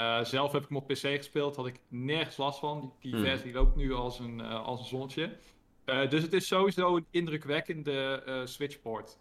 Eh, 0.00 0.24
zelf 0.24 0.52
heb 0.52 0.62
ik 0.62 0.68
hem 0.68 0.76
op 0.76 0.86
PC 0.86 0.98
gespeeld, 0.98 1.56
had 1.56 1.66
ik 1.66 1.80
nergens 1.88 2.36
last 2.36 2.58
van. 2.58 2.80
Die, 2.80 2.90
die 3.00 3.12
Hmm. 3.12 3.24
versie 3.24 3.52
loopt 3.52 3.76
nu 3.76 3.92
als 3.92 4.18
een, 4.18 4.40
eh, 4.40 4.64
als 4.64 4.80
een 4.80 4.86
zonnetje. 4.86 5.36
Eh, 5.84 6.08
dus 6.10 6.22
het 6.22 6.32
is 6.32 6.46
sowieso 6.46 6.96
een 6.96 7.06
indrukwekkende 7.10 8.22
Switchport. 8.44 9.18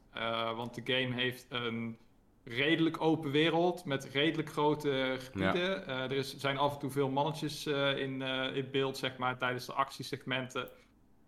Want 0.56 0.76
de 0.76 0.94
game 0.94 1.16
heeft 1.16 1.46
een 1.50 1.98
redelijk 2.44 3.02
open 3.02 3.32
wereld 3.32 3.86
met 3.86 4.10
redelijk 4.12 4.50
grote 4.50 5.16
gebieden. 5.20 5.88
Er 5.88 6.12
is, 6.12 6.38
zijn 6.38 6.58
af 6.58 6.74
en 6.74 6.80
toe 6.80 6.90
veel 6.90 7.10
mannetjes 7.10 7.66
in, 7.96 8.22
in 8.54 8.68
beeld, 8.72 8.98
zeg 8.98 9.18
maar, 9.18 9.38
tijdens 9.38 9.66
de 9.66 9.74
actiesegmenten. 9.74 10.70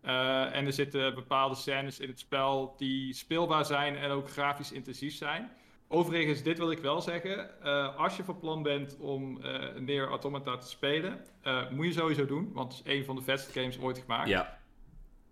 En 0.02 0.66
er 0.66 0.74
zitten 0.74 1.16
bepaalde 1.16 1.56
scènes 1.56 2.00
in 2.00 2.10
het 2.10 2.20
spel 2.20 2.74
die 2.78 3.14
speelbaar 3.14 3.66
zijn 3.66 3.96
en 3.96 4.12
ook 4.12 4.30
grafisch 4.30 4.72
intensief 4.72 5.16
zijn. 5.16 5.52
Overigens, 5.94 6.44
dit 6.44 6.58
wil 6.58 6.72
ik 6.72 6.80
wel 6.80 7.02
zeggen. 7.02 7.62
eh, 7.64 7.96
als 7.98 8.18
je 8.18 8.24
van 8.24 8.40
plan 8.40 8.64
bent 8.64 8.98
om 9.00 9.42
eh 9.42 9.80
Nier 9.80 10.08
Automata 10.08 10.58
te 10.58 10.68
spelen, 10.68 11.26
eh, 11.42 11.70
moet 11.70 11.86
je 11.86 11.92
sowieso 11.92 12.26
doen, 12.26 12.52
want 12.54 12.78
het 12.78 12.86
is 12.88 12.94
een 12.98 13.06
van 13.06 13.16
de 13.16 13.22
vetste 13.22 13.60
games 13.60 13.80
ooit 13.80 13.98
gemaakt. 13.98 14.30
Ja, 14.30 14.58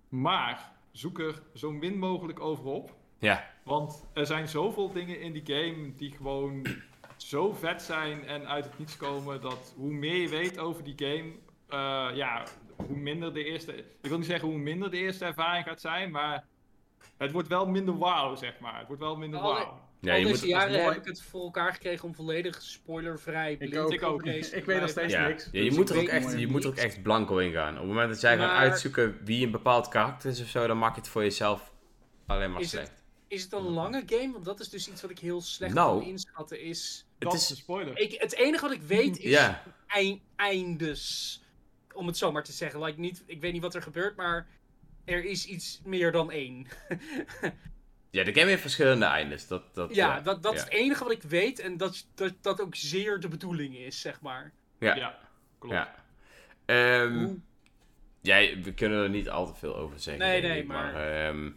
Maar 0.09 0.71
zoek 0.91 1.19
er 1.19 1.41
zo 1.53 1.71
min 1.71 1.97
mogelijk 1.99 2.39
over 2.39 2.65
op. 2.65 2.93
ja. 3.17 3.49
Want 3.63 4.07
er 4.13 4.25
zijn 4.25 4.47
zoveel 4.47 4.91
dingen 4.91 5.21
in 5.21 5.31
die 5.33 5.45
game 5.45 5.95
die 5.95 6.11
gewoon 6.11 6.65
zo 7.17 7.51
vet 7.53 7.81
zijn 7.81 8.25
en 8.27 8.47
uit 8.47 8.65
het 8.65 8.79
niets 8.79 8.97
komen. 8.97 9.41
Dat 9.41 9.73
hoe 9.77 9.91
meer 9.93 10.15
je 10.21 10.29
weet 10.29 10.59
over 10.59 10.83
die 10.83 10.95
game, 10.97 11.31
eh, 11.67 12.15
ja, 12.17 12.43
hoe 12.75 12.97
minder 12.97 13.33
de 13.33 13.43
eerste. 13.43 13.73
Ik 13.77 14.09
wil 14.09 14.17
niet 14.17 14.25
zeggen 14.27 14.49
hoe 14.49 14.57
minder 14.57 14.91
de 14.91 14.97
eerste 14.97 15.25
ervaring 15.25 15.65
gaat 15.65 15.81
zijn, 15.81 16.11
maar 16.11 16.45
het 17.17 17.31
wordt 17.31 17.47
wel 17.47 17.65
minder 17.67 17.97
wauw, 17.97 18.35
zeg 18.35 18.59
maar. 18.59 18.77
Het 18.77 18.87
wordt 18.87 19.01
wel 19.01 19.17
minder 19.17 19.39
wauw. 19.41 19.87
Ja 20.01 20.11
Al 20.13 20.19
je 20.19 20.25
deze 20.25 20.39
moet, 20.39 20.49
jaren 20.49 20.71
mooi. 20.71 20.83
heb 20.83 20.95
ik 20.97 21.05
het 21.05 21.21
voor 21.21 21.41
elkaar 21.43 21.73
gekregen 21.73 22.05
om 22.07 22.15
volledig 22.15 22.61
spoilervrij 22.61 23.57
blind 23.57 23.77
ook. 23.77 23.93
Ik 23.93 24.03
ook. 24.03 24.13
op 24.13 24.23
deze 24.23 24.49
te 24.49 24.55
Ik 24.55 24.65
weet 24.65 24.79
nog 24.81 24.89
steeds 24.89 25.13
ja, 25.13 25.27
niks. 25.27 25.43
ja, 25.51 25.59
je, 25.59 25.65
dus 25.69 25.77
moet 25.77 25.89
ik 25.89 25.95
er 25.95 26.01
ook 26.01 26.07
echt, 26.07 26.39
je 26.39 26.47
moet 26.47 26.63
er 26.63 26.69
ook 26.69 26.75
echt 26.75 27.01
blanco 27.01 27.37
in 27.37 27.51
gaan. 27.51 27.73
Op 27.73 27.79
het 27.79 27.87
moment 27.87 28.09
dat 28.09 28.21
jij 28.21 28.37
gaat 28.37 28.57
uitzoeken 28.57 29.17
wie 29.23 29.45
een 29.45 29.51
bepaald 29.51 29.87
karakter 29.87 30.29
is 30.29 30.41
of 30.41 30.47
zo, 30.47 30.67
dan 30.67 30.77
maak 30.77 30.93
je 30.95 31.01
het 31.01 31.09
voor 31.09 31.21
jezelf 31.23 31.73
alleen 32.25 32.51
maar 32.51 32.61
Is 32.61 32.71
het- 32.71 32.81
slecht. 32.85 33.03
Is 33.27 33.43
het 33.43 33.51
een 33.53 33.61
lange 33.61 34.03
game? 34.05 34.31
Want 34.31 34.45
dat 34.45 34.59
is 34.59 34.69
dus 34.69 34.89
iets 34.89 35.01
wat 35.01 35.11
ik 35.11 35.19
heel 35.19 35.41
slecht 35.41 35.73
Nou. 35.73 35.99
kan 35.99 36.07
inschatten. 36.09 36.61
Is... 36.61 37.05
Dat 37.17 37.31
Het 37.31 37.41
is 37.41 37.49
een 37.49 37.55
spoiler. 37.55 37.97
Ik, 37.97 38.21
het 38.21 38.33
enige 38.35 38.61
wat 38.67 38.71
ik 38.75 38.81
weet 38.81 39.17
is 39.23 39.29
ja, 39.31 39.63
eind, 39.87 40.21
eindes. 40.35 41.41
Om 41.93 42.07
het 42.07 42.17
zo 42.17 42.31
maar 42.31 42.43
te 42.43 42.51
zeggen. 42.51 42.83
Like, 42.83 42.99
niet, 42.99 43.23
ik 43.25 43.41
weet 43.41 43.53
niet 43.53 43.61
wat 43.61 43.75
er 43.75 43.81
gebeurt, 43.81 44.15
maar 44.15 44.47
er 45.05 45.25
is 45.25 45.45
iets 45.45 45.81
meer 45.83 46.11
dan 46.11 46.31
één. 46.31 46.67
ja, 48.09 48.23
de 48.23 48.33
game 48.33 48.49
heeft 48.49 48.61
verschillende 48.61 49.05
eindes. 49.05 49.47
Dat, 49.47 49.63
dat, 49.73 49.95
ja, 49.95 50.19
dat, 50.21 50.43
dat 50.43 50.51
ja. 50.53 50.57
is 50.57 50.63
het 50.63 50.73
enige 50.73 51.03
wat 51.03 51.13
ik 51.13 51.23
weet. 51.23 51.59
En 51.59 51.77
dat 51.77 52.07
dat, 52.15 52.33
dat 52.41 52.61
ook 52.61 52.75
zeer 52.75 53.19
de 53.19 53.27
bedoeling 53.27 53.77
is, 53.77 54.01
zeg 54.01 54.21
maar. 54.21 54.51
Ja, 54.79 54.95
Ja, 54.95 55.17
klopt. 55.59 55.75
ja. 55.75 55.95
Ehm, 56.65 57.27
jij, 58.21 58.57
we 58.63 58.73
kunnen 58.73 59.03
er 59.03 59.09
niet 59.09 59.29
al 59.29 59.47
te 59.47 59.55
veel 59.55 59.75
over 59.75 59.99
zeggen. 59.99 60.27
Nee, 60.27 60.41
nee, 60.41 60.59
ik, 60.61 60.67
maar- 60.67 60.95
ehm, 61.27 61.49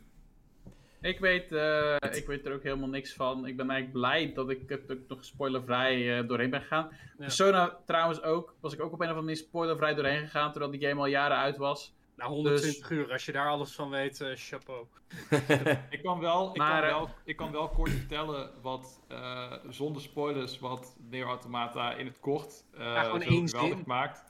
Ik 1.00 1.18
weet, 1.20 1.52
eh, 1.52 1.96
ik 2.10 2.26
weet 2.26 2.46
er 2.46 2.52
ook 2.52 2.62
helemaal 2.62 2.88
niks 2.88 3.12
van. 3.12 3.46
Ik 3.46 3.56
ben 3.56 3.70
eigenlijk 3.70 3.98
blij 3.98 4.32
dat 4.34 4.50
ik 4.50 4.68
het 4.68 4.90
ook 4.92 4.98
nog 5.08 5.24
spoilervrij 5.24 6.18
eh, 6.18 6.28
doorheen 6.28 6.50
ben 6.50 6.60
gegaan. 6.60 6.90
Persona 7.16 7.78
trouwens 7.86 8.22
ook. 8.22 8.54
Was 8.60 8.72
ik 8.72 8.80
ook 8.80 8.92
op 8.92 9.00
een 9.00 9.04
of 9.04 9.16
andere 9.16 9.20
manier 9.26 9.36
spoilervrij 9.36 9.94
doorheen 9.94 10.18
gegaan. 10.20 10.50
Terwijl 10.52 10.72
die 10.72 10.88
game 10.88 11.00
al 11.00 11.06
jaren 11.06 11.36
uit 11.36 11.56
was. 11.56 11.94
Nou, 12.22 12.34
120 12.34 12.90
uur, 12.90 13.12
als 13.12 13.24
je 13.24 13.32
daar 13.32 13.48
alles 13.48 13.72
van 13.74 13.90
weet, 13.90 14.20
eh, 14.20 14.30
chapeau. 14.34 14.86
Ik 15.90 16.02
kan 16.02 16.20
wel, 16.20 16.50
ik 16.50 16.56
Maar, 16.56 16.80
kan 16.80 16.90
eh, 16.90 16.96
wel, 16.96 17.08
ik 17.24 17.36
kan 17.36 17.52
wel 17.52 17.68
kort 17.68 17.90
vertellen 17.90 18.50
wat, 18.62 19.00
eh, 19.08 19.52
zonder 19.68 20.02
spoilers, 20.02 20.58
wat 20.58 20.96
Nier 21.10 21.24
Automata 21.24 21.94
in 21.94 22.06
het 22.06 22.20
kort 22.20 22.64
eh 22.74 22.80
Ja, 22.84 23.02
gewoon 23.02 23.20
zo 23.22 23.28
één 23.28 23.48
geweldig 23.48 23.76
zin. 23.76 23.84
maakt. 23.86 24.24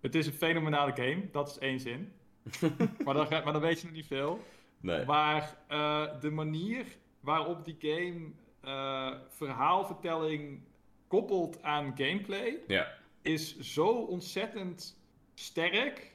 Het 0.00 0.14
is 0.14 0.26
een 0.26 0.32
fenomenale 0.32 0.92
game, 0.92 1.30
dat 1.30 1.48
is 1.48 1.58
één 1.58 1.80
zin. 1.80 2.12
maar, 3.04 3.14
dan, 3.14 3.26
maar 3.30 3.52
dan 3.52 3.60
weet 3.60 3.80
je 3.80 3.86
nog 3.86 3.94
niet 3.96 4.06
veel. 4.06 4.44
nee. 4.80 5.04
Maar 5.04 5.56
eh, 5.68 6.20
de 6.20 6.30
manier 6.30 6.86
waarop 7.20 7.64
die 7.64 7.76
game 7.78 8.30
eh, 8.60 9.18
verhaalvertelling 9.28 10.60
koppelt 11.08 11.62
aan 11.62 11.92
gameplay 11.96 12.58
Ja, 12.66 12.92
is 13.22 13.58
zo 13.58 13.88
ontzettend 13.88 15.00
sterk. 15.34 16.11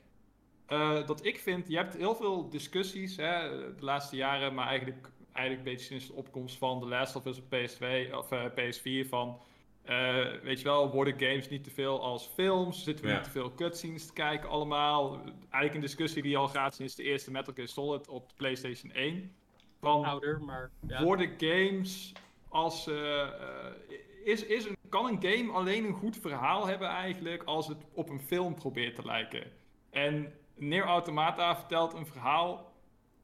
Eh, 0.68 1.06
dat 1.07 1.26
ik 1.26 1.39
vind, 1.39 1.68
je 1.68 1.76
hebt 1.76 1.98
heel 1.98 2.15
veel 2.15 2.49
discussies 2.49 3.15
hè, 3.15 3.49
de 3.76 3.84
laatste 3.85 4.15
jaren, 4.15 4.53
maar 4.53 4.68
eigenlijk, 4.68 5.10
eigenlijk 5.34 5.68
een 5.68 5.73
beetje 5.73 5.85
sinds 5.85 6.07
de 6.07 6.14
opkomst 6.14 6.57
van 6.57 6.80
The 6.80 6.88
Last 6.88 7.15
of 7.15 7.26
Us 7.26 7.38
op 7.38 7.44
PS2 7.56 8.15
of 8.15 8.31
eh, 8.31 8.45
PS4 8.45 9.07
van. 9.10 9.39
eh, 9.84 10.26
weet 10.44 10.57
je 10.60 10.64
wel, 10.64 10.91
worden 10.91 11.19
games 11.19 11.49
niet 11.49 11.64
te 11.64 11.69
veel 11.72 12.02
als 12.02 12.27
films? 12.27 12.84
Zitten 12.84 13.06
we 13.06 13.11
Ja. 13.11 13.15
niet 13.18 13.26
te 13.26 13.31
veel 13.31 13.53
cutscenes 13.56 14.06
te 14.06 14.14
kijken 14.14 14.49
allemaal? 14.49 15.14
Eigenlijk 15.23 15.73
een 15.73 15.80
discussie 15.81 16.22
die 16.22 16.38
al 16.38 16.48
gaat 16.48 16.76
sinds 16.76 16.95
de 16.95 17.03
eerste 17.03 17.31
Metal 17.31 17.53
Gear 17.53 17.68
Solid 17.68 18.07
op 18.07 18.27
de 18.30 18.34
PlayStation 18.38 18.91
1. 18.91 19.35
Van, 19.80 20.03
Ouder, 20.06 20.41
maar 20.41 20.72
ja. 20.88 21.03
worden 21.03 21.31
games 21.38 22.11
als. 22.49 22.88
is, 24.23 24.45
is 24.45 24.65
een, 24.65 24.77
kan 24.89 25.06
een 25.07 25.22
game 25.31 25.52
alleen 25.52 25.85
een 25.85 25.94
goed 25.94 26.18
verhaal 26.18 26.68
hebben 26.68 26.88
eigenlijk 26.88 27.44
als 27.44 27.68
het 27.68 27.77
op 27.94 28.10
een 28.10 28.22
film 28.22 28.56
probeert 28.56 28.95
te 28.95 29.06
lijken? 29.06 29.52
En 29.89 30.34
Nier 30.57 30.84
Automata 30.84 31.55
vertelt 31.55 31.93
een 31.93 32.05
verhaal 32.05 32.73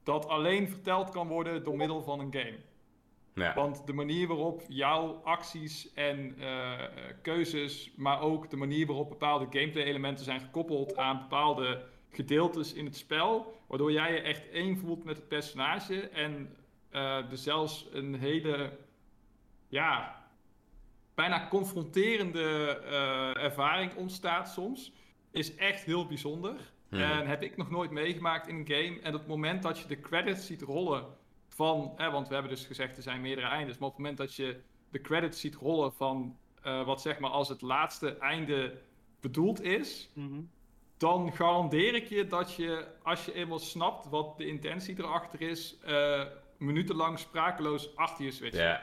dat 0.02 0.28
alleen 0.28 0.68
verteld 0.68 1.10
kan 1.10 1.28
worden 1.28 1.64
door 1.64 1.76
middel 1.76 2.02
van 2.02 2.20
een 2.20 2.32
game. 2.32 2.58
ja. 3.34 3.54
Want 3.54 3.86
de 3.86 3.92
manier 3.92 4.28
waarop 4.28 4.62
jouw 4.68 5.20
acties 5.24 5.92
en 5.92 6.34
eh, 6.38 6.72
keuzes, 7.22 7.92
maar 7.96 8.20
ook 8.20 8.50
de 8.50 8.56
manier 8.56 8.86
waarop 8.86 9.08
bepaalde 9.08 9.46
gameplay-elementen 9.50 10.24
zijn 10.24 10.40
gekoppeld 10.40 10.96
aan 10.96 11.18
bepaalde 11.18 11.84
gedeeltes 12.10 12.72
in 12.72 12.84
het 12.84 12.96
spel, 12.96 13.60
waardoor 13.66 13.92
jij 13.92 14.12
je 14.12 14.20
echt 14.20 14.50
één 14.50 14.76
voelt 14.78 15.04
met 15.04 15.16
het 15.16 15.28
personage 15.28 16.08
en 16.08 16.56
er 16.90 17.36
zelfs 17.36 17.86
een 17.92 18.14
hele, 18.14 18.78
ja, 19.68 20.24
bijna 21.14 21.48
confronterende 21.48 22.78
eh, 22.84 23.42
ervaring 23.44 23.94
ontstaat 23.94 24.48
soms, 24.48 24.92
is 25.30 25.54
echt 25.54 25.84
heel 25.84 26.06
bijzonder. 26.06 26.72
Hmm. 26.94 27.10
En 27.10 27.26
heb 27.26 27.42
ik 27.42 27.56
nog 27.56 27.70
nooit 27.70 27.90
meegemaakt 27.90 28.48
in 28.48 28.56
een 28.56 28.68
game. 28.68 29.00
En 29.02 29.12
op 29.14 29.20
het 29.20 29.28
moment 29.28 29.62
dat 29.62 29.78
je 29.78 29.86
de 29.86 30.00
credits 30.00 30.46
ziet 30.46 30.62
rollen 30.62 31.04
van, 31.48 31.92
hè, 31.96 32.10
want 32.10 32.28
we 32.28 32.34
hebben 32.34 32.52
dus 32.52 32.66
gezegd 32.66 32.96
er 32.96 33.02
zijn 33.02 33.20
meerdere 33.20 33.46
eindes, 33.46 33.78
maar 33.78 33.88
op 33.88 33.94
het 33.94 34.02
moment 34.02 34.18
dat 34.18 34.34
je 34.34 34.60
de 34.90 35.00
credits 35.00 35.40
ziet 35.40 35.54
rollen 35.54 35.92
van 35.92 36.36
eh, 36.62 36.84
wat 36.86 37.00
zeg 37.00 37.18
maar 37.18 37.30
als 37.30 37.48
het 37.48 37.60
laatste 37.62 38.16
einde 38.18 38.78
bedoeld 39.20 39.62
is, 39.62 40.10
Mhm. 40.14 40.40
dan 40.96 41.32
garandeer 41.32 41.94
ik 41.94 42.06
je 42.08 42.26
dat 42.26 42.54
je, 42.54 42.86
als 43.02 43.24
je 43.24 43.34
eenmaal 43.34 43.58
snapt 43.58 44.08
wat 44.08 44.38
de 44.38 44.46
intentie 44.46 44.94
erachter 44.98 45.40
is, 45.40 45.76
eh 45.84 46.22
minutenlang 46.58 47.18
sprakeloos 47.18 47.96
achter 47.96 48.24
je 48.24 48.30
switch. 48.30 48.56
Ja, 48.56 48.82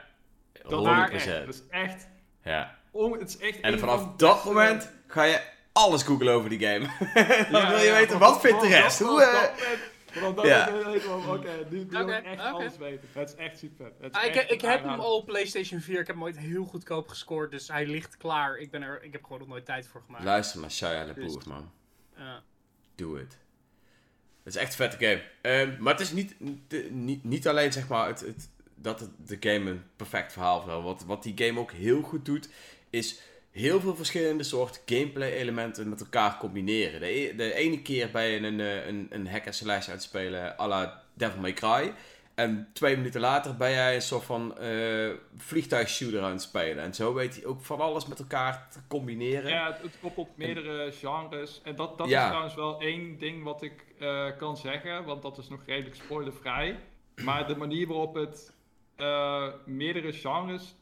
dat, 0.68 0.72
100%. 0.72 1.14
is 1.16 1.26
echt, 1.26 1.46
dat 1.46 1.54
is 1.54 1.68
echt, 1.70 2.10
Ja. 2.44 2.78
on- 2.92 3.20
het 3.20 3.28
is 3.30 3.38
echt 3.38 3.60
En 3.60 3.80
vanaf 3.80 4.16
dat 4.16 4.46
moment 4.46 4.92
ga 5.08 5.24
je 5.24 5.42
alles 5.72 6.04
googlen 6.04 6.34
over 6.34 6.50
die 6.50 6.60
game. 6.60 6.86
dan 7.52 7.68
wil 7.70 7.78
je 7.80 7.92
weten, 7.92 8.20
wat 8.20 8.42
vindt 8.42 8.62
de 8.62 8.68
rest? 8.68 9.00
Hoe, 9.00 9.22
eh, 9.24 9.44
Vanaf 10.12 10.34
dat 10.34 10.46
Ja. 10.46 10.72
weet 10.86 11.06
oké, 11.06 11.66
nu 11.70 11.78
nu 11.80 11.86
wil 11.90 12.02
Oké, 12.02 12.16
ik 12.16 12.24
echt 12.26 12.42
alles 12.42 12.78
weten. 12.78 13.08
Het 13.12 13.30
is 13.30 13.36
echt 13.36 13.58
super. 13.60 13.86
Het 14.00 14.12
is 14.16 14.18
Ah, 14.22 14.26
ik, 14.26 14.36
echt 14.36 14.52
ik 14.52 14.62
een 14.62 14.70
heb 14.70 14.84
hem 14.84 15.00
al 15.00 15.16
op 15.18 15.26
PlayStation 15.26 15.80
4. 15.82 16.00
Ik 16.00 16.08
heb 16.08 16.16
hem 16.16 16.24
ooit 16.24 16.38
heel 16.38 16.66
goedkoop 16.66 17.08
gescoord. 17.08 17.52
Dus 17.52 17.68
hij 17.68 17.86
ligt 17.86 18.18
klaar. 18.18 18.58
Ik, 18.58 18.72
ben 18.72 18.82
er, 18.82 19.04
ik 19.04 19.12
heb 19.12 19.24
gewoon 19.24 19.40
nog 19.40 19.48
nooit 19.48 19.66
tijd 19.66 19.88
voor 19.88 20.02
gemaakt. 20.06 20.24
Luister 20.24 20.60
maar, 20.60 20.72
Shia 20.72 21.06
LaBeouf, 21.06 21.34
Dus- 21.34 21.44
man. 21.46 21.72
Ja. 22.18 22.44
Doe 22.96 23.18
het. 23.18 23.38
Het 24.44 24.56
is 24.56 24.62
echt 24.62 24.70
een 24.70 24.90
vette 24.90 25.06
game. 25.06 25.22
Ehm, 25.42 25.76
maar 25.84 25.94
het 25.94 26.02
is 26.02 26.12
niet, 26.12 26.36
de- 26.68 26.88
niet, 26.92 27.24
niet 27.24 27.48
alleen 27.48 27.72
zeg 27.74 27.88
maar 27.88 28.08
het, 28.08 28.20
het, 28.20 28.50
dat 28.76 29.00
het, 29.00 29.10
de 29.28 29.38
game 29.50 29.70
een 29.70 29.84
perfect 29.96 30.32
verhaal 30.34 30.60
vertelt. 30.62 30.84
Wat, 30.84 31.04
wat 31.04 31.24
die 31.24 31.38
game 31.48 31.60
ook 31.60 31.72
heel 31.72 32.02
goed 32.02 32.26
doet, 32.26 32.50
is 32.90 33.20
heel 33.52 33.80
veel 33.80 33.96
verschillende 33.96 34.44
soorten 34.44 34.82
gameplay 34.86 35.32
elementen 35.34 35.90
met 35.90 36.00
elkaar 36.02 36.38
combineren. 36.38 37.00
De, 37.00 37.06
e- 37.20 37.36
de 37.36 37.54
ene 37.54 37.82
keer 37.82 38.12
ben 38.12 38.24
je 38.24 38.40
een, 38.40 38.60
eh, 38.60 38.88
een, 38.88 39.08
een 39.10 39.28
hack 39.28 39.46
and 39.46 39.56
slash 39.56 39.88
aan 39.88 39.94
het 39.94 40.04
spelen 40.04 40.60
à 40.60 40.68
la 40.68 41.04
Devil 41.14 41.42
May 41.42 41.54
Cry. 41.54 41.94
En 42.36 42.70
twee 42.74 42.98
minuten 42.98 43.22
later 43.22 43.56
ben 43.58 43.72
jij 43.72 43.96
een 43.96 44.02
soort 44.02 44.24
van 44.24 44.58
eh 44.58 45.10
vliegtuigshooter 45.38 46.22
aan 46.22 46.32
het 46.32 46.42
spelen. 46.42 46.84
En 46.84 46.94
zo 46.94 47.14
weet 47.14 47.36
hij 47.36 47.46
ook 47.46 47.62
van 47.64 47.80
alles 47.80 48.06
met 48.08 48.20
elkaar 48.20 48.68
te 48.72 48.80
combineren. 48.88 49.50
Ja, 49.50 49.78
het, 49.82 49.98
koppelt 50.02 50.38
meerdere 50.38 50.92
genres. 50.92 51.62
En 51.64 51.76
dat, 51.76 51.98
dat 51.98 52.10
Ja. 52.10 52.22
is 52.22 52.28
trouwens 52.28 52.56
wel 52.56 52.80
één 52.82 53.18
ding 53.20 53.44
wat 53.44 53.62
ik 53.62 53.86
eh, 54.00 54.26
kan 54.38 54.58
zeggen, 54.58 55.04
want 55.04 55.22
dat 55.22 55.38
is 55.38 55.48
nog 55.50 55.60
redelijk 55.66 55.96
spoilervrij. 55.96 56.80
Maar 57.24 57.48
de 57.48 57.56
manier 57.56 57.88
waarop 57.88 58.14
het 58.16 58.54
eh, 58.96 59.48
meerdere 59.66 60.14
genres, 60.14 60.76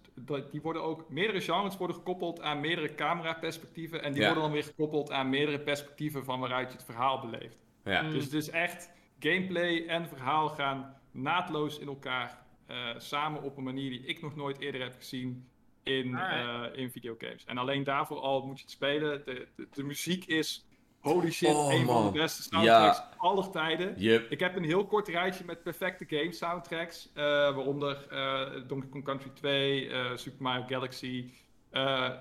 die 0.51 0.61
worden 0.61 0.83
ook, 0.83 1.09
meerdere 1.09 1.41
genres 1.41 1.77
worden 1.77 1.95
gekoppeld 1.95 2.41
aan 2.41 2.59
meerdere 2.59 2.95
cameraperspectieven. 2.95 4.03
En 4.03 4.11
die 4.11 4.21
Ja. 4.21 4.25
worden 4.25 4.43
dan 4.43 4.53
weer 4.53 4.63
gekoppeld 4.63 5.11
aan 5.11 5.29
meerdere 5.29 5.59
perspectieven 5.59 6.23
van 6.25 6.39
waaruit 6.39 6.67
je 6.71 6.77
het 6.77 6.85
verhaal 6.85 7.19
beleeft. 7.19 7.57
Ja. 7.83 8.01
Mm. 8.01 8.11
Dus 8.11 8.23
het 8.23 8.33
is 8.33 8.49
echt, 8.49 8.91
gameplay 9.19 9.85
en 9.87 10.07
verhaal 10.07 10.49
gaan 10.49 10.95
naadloos 11.11 11.79
in 11.79 11.87
elkaar 11.87 12.47
eh, 12.65 12.89
samen 12.97 13.43
op 13.43 13.57
een 13.57 13.63
manier 13.63 13.89
die 13.89 14.05
ik 14.05 14.21
nog 14.21 14.35
nooit 14.35 14.59
eerder 14.59 14.81
heb 14.81 14.95
gezien 14.97 15.47
in, 15.83 16.15
eh, 16.15 16.63
in 16.73 16.91
videogames. 16.91 17.45
En 17.45 17.57
alleen 17.57 17.83
daarvoor 17.83 18.19
al 18.19 18.45
moet 18.45 18.57
je 18.57 18.63
het 18.63 18.71
spelen. 18.71 19.25
De, 19.25 19.47
de, 19.55 19.67
de 19.71 19.83
muziek 19.83 20.25
is, 20.25 20.65
holy 21.01 21.31
shit, 21.31 21.55
Oh, 21.55 21.73
een 21.73 21.85
van 21.85 22.05
de 22.05 22.19
beste 22.19 22.41
soundtracks 22.41 22.97
Ja. 22.97 23.09
aller 23.17 23.49
tijden. 23.49 23.93
Yep. 23.97 24.31
Ik 24.31 24.39
heb 24.39 24.55
een 24.55 24.63
heel 24.63 24.85
kort 24.85 25.07
rijtje 25.07 25.45
met 25.45 25.63
perfecte 25.63 26.05
game 26.07 26.31
soundtracks. 26.31 27.09
eh, 27.13 27.23
waaronder 27.23 28.07
eh, 28.09 28.61
Donkey 28.67 28.89
Kong 28.89 29.03
Country 29.03 29.29
2, 29.33 29.89
eh, 29.89 30.11
Super 30.15 30.41
Mario 30.43 30.65
Galaxy, 30.67 31.31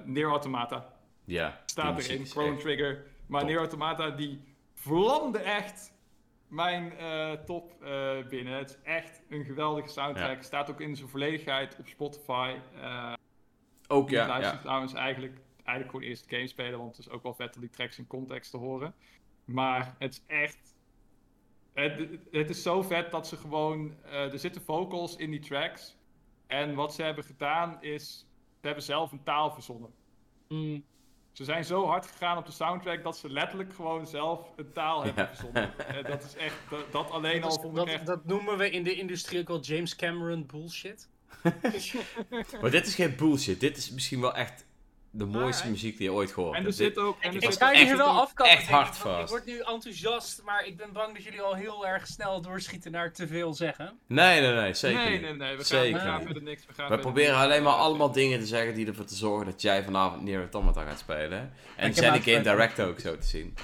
Near 0.04 0.30
Automata 0.30 0.92
Ja. 1.24 1.60
staat 1.66 1.98
erin, 2.08 2.26
Chrono 2.26 2.56
Trigger. 2.56 3.04
Maar. 3.26 3.44
Nier 3.44 3.58
Automata 3.58 4.10
die 4.10 4.40
vlamde 4.74 5.38
echt 5.38 5.92
mijn 6.48 6.92
top 7.46 7.72
binnen. 8.28 8.52
Het 8.58 8.70
is 8.70 8.76
echt 8.92 9.20
een 9.28 9.44
geweldige 9.44 9.88
soundtrack. 9.88 10.36
Ja. 10.36 10.42
Staat 10.42 10.70
ook 10.70 10.80
in 10.80 10.96
zijn 10.96 11.08
volledigheid 11.08 11.76
op 11.78 11.86
Spotify. 11.86 12.54
Ook 13.88 14.10
ja, 14.10 14.20
ja, 14.22 14.28
luister 14.28 14.54
ja. 14.54 14.60
trouwens 14.60 14.92
eigenlijk, 14.94 15.36
eigenlijk 15.68 15.90
gewoon 15.90 16.10
eerst 16.10 16.28
de 16.28 16.34
game 16.36 16.48
spelen, 16.48 16.78
want 16.78 16.96
het 16.96 17.06
is 17.06 17.12
ook 17.12 17.22
wel 17.22 17.34
vet 17.34 17.54
om 17.54 17.60
die 17.60 17.70
tracks 17.70 17.98
in 17.98 18.06
context 18.06 18.50
te 18.50 18.56
horen. 18.56 18.94
Maar 19.44 19.94
het 19.98 20.12
is 20.12 20.22
echt... 20.26 20.76
Het, 21.72 22.08
het 22.30 22.50
is 22.50 22.62
zo 22.62 22.82
vet 22.82 23.10
dat 23.10 23.26
ze 23.26 23.36
gewoon... 23.36 23.94
eh, 24.04 24.32
er 24.32 24.38
zitten 24.38 24.62
vocals 24.62 25.16
in 25.16 25.30
die 25.30 25.40
tracks. 25.40 25.96
En 26.46 26.74
wat 26.74 26.94
ze 26.94 27.02
hebben 27.02 27.24
gedaan 27.24 27.82
is... 27.82 28.26
Ze 28.60 28.66
hebben 28.66 28.84
zelf 28.84 29.12
een 29.12 29.22
taal 29.22 29.50
verzonnen. 29.50 29.90
Mm. 30.48 30.84
Ze 31.32 31.44
zijn 31.44 31.64
zo 31.64 31.86
hard 31.86 32.06
gegaan 32.06 32.36
op 32.38 32.46
de 32.46 32.52
soundtrack 32.52 33.02
dat 33.02 33.16
ze 33.18 33.30
letterlijk 33.30 33.74
gewoon 33.74 34.06
zelf 34.06 34.52
een 34.56 34.72
taal 34.72 35.02
hebben 35.04 35.22
Ja. 35.24 35.28
verzonnen. 35.34 35.78
En 35.96 36.02
dat 36.04 36.24
is 36.24 36.36
echt, 36.36 36.56
dat, 36.70 36.92
dat 36.92 37.10
alleen 37.10 37.40
Dat, 37.40 37.50
al 37.50 37.56
is- 37.56 37.62
vond 37.62 37.78
ik 37.78 37.84
dat, 37.84 37.94
echt... 37.94 38.06
dat 38.06 38.24
noemen 38.24 38.58
we 38.58 38.70
in 38.70 38.82
de 38.82 38.94
industrie 38.94 39.40
ook 39.40 39.48
wel 39.48 39.60
James 39.60 39.96
Cameron 39.96 40.46
bullshit. 40.46 41.08
Maar 42.60 42.70
dit 42.70 42.86
is 42.86 42.94
geen 42.94 43.16
bullshit. 43.16 43.60
Dit 43.60 43.76
is 43.76 43.90
misschien 43.90 44.20
wel 44.20 44.34
echt 44.34 44.66
de 45.18 45.24
mooiste 45.24 45.68
muziek 45.70 45.96
die 45.96 46.06
je 46.06 46.12
ooit 46.12 46.32
gehoord 46.32 46.52
En 46.54 46.58
er 46.60 46.64
hebt. 46.66 46.76
zit 46.76 46.98
ook... 46.98 47.16
En 47.20 47.30
Ik, 47.30 47.36
er 47.36 47.42
ik 47.42 47.50
zit 47.52 47.62
ga 47.62 47.66
ook- 47.68 47.74
je 47.74 47.78
echt- 47.80 47.88
hier 47.88 47.96
wel 47.96 48.06
afkappen. 48.20 48.56
echt 48.56 48.68
hard 48.68 48.86
want 49.02 49.14
Ik 49.14 49.20
vast. 49.20 49.30
word 49.30 49.44
nu 49.44 49.58
enthousiast, 49.60 50.42
maar 50.44 50.66
ik 50.66 50.76
ben 50.76 50.92
bang 50.92 51.14
dat 51.14 51.22
jullie 51.24 51.40
al 51.40 51.54
heel 51.54 51.86
erg 51.86 52.06
snel 52.06 52.40
doorschieten 52.40 52.92
naar 52.92 53.12
te 53.12 53.26
veel 53.26 53.54
zeggen. 53.54 53.98
Nee, 54.06 54.40
nee, 54.40 54.52
nee. 54.52 54.74
Zeker 54.74 54.98
nee, 54.98 55.10
niet. 55.10 55.20
nee, 55.20 55.32
nee. 55.34 55.50
We 55.50 55.56
gaan, 55.56 55.64
Zeker 55.64 56.00
gaan 56.00 56.22
verder 56.22 56.42
niks. 56.42 56.66
We, 56.66 56.72
gaan 56.74 56.90
We 56.90 56.98
proberen 56.98 57.30
niks. 57.32 57.42
alleen 57.44 57.62
maar 57.62 57.72
allemaal 57.72 58.12
dingen 58.12 58.38
te 58.40 58.46
zeggen 58.46 58.74
die 58.74 58.86
ervoor 58.86 59.04
te 59.04 59.14
zorgen 59.14 59.46
dat 59.46 59.62
jij 59.62 59.84
vanavond 59.84 60.22
Nier 60.22 60.38
Automata 60.40 60.84
gaat 60.84 60.98
spelen. 60.98 61.52
En 61.76 61.92
Jenny 61.92 62.20
Game 62.20 62.40
Direct 62.40 62.80
ook 62.80 63.00
zo 63.00 63.16
te 63.18 63.26
zien. 63.26 63.54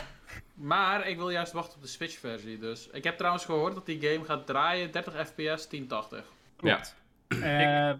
Maar 0.55 1.09
ik 1.09 1.17
wil 1.17 1.31
juist 1.31 1.53
wachten 1.53 1.77
op 1.77 1.83
de 1.83 1.89
Switch-versie. 1.89 2.59
Dus 2.59 2.89
ik 2.93 3.05
heb 3.05 3.17
trouwens 3.17 3.45
gehoord 3.45 3.75
dat 3.75 3.87
die 3.87 4.01
game 4.01 4.25
gaat 4.25 4.47
draaien 4.47 4.91
30 4.91 5.15
fps 5.15 5.69
1080. 5.69 6.25
Ja. 6.61 6.81
Eh, 7.29 7.93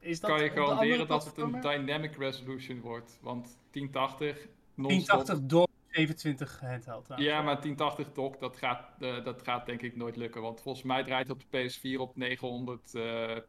is 0.00 0.20
dat 0.20 0.30
kan 0.30 0.42
je 0.42 0.50
garanderen 0.50 1.08
dat 1.08 1.24
het 1.24 1.38
een 1.38 1.60
dynamic 1.60 2.16
resolution 2.16 2.80
wordt. 2.80 3.18
Want 3.22 3.58
1080 3.70 4.48
non 4.74 4.88
1080 4.88 5.46
door 5.46 5.68
27 5.90 6.60
handheld. 6.60 7.04
trouwens. 7.04 7.30
Ja, 7.30 7.42
maar 7.42 7.60
1080 7.60 8.12
dock, 8.12 8.40
dat 8.40 8.56
gaat, 8.56 8.90
eh, 8.98 9.24
dat 9.24 9.42
gaat 9.42 9.66
denk 9.66 9.82
ik 9.82 9.96
nooit 9.96 10.16
lukken. 10.16 10.42
Want 10.42 10.60
volgens 10.60 10.84
mij 10.84 11.04
draait 11.04 11.28
het 11.28 11.36
op 11.36 11.42
de 11.50 11.68
PS4 11.68 12.00
op 12.00 12.16
900 12.16 12.94
eh, 12.94 13.02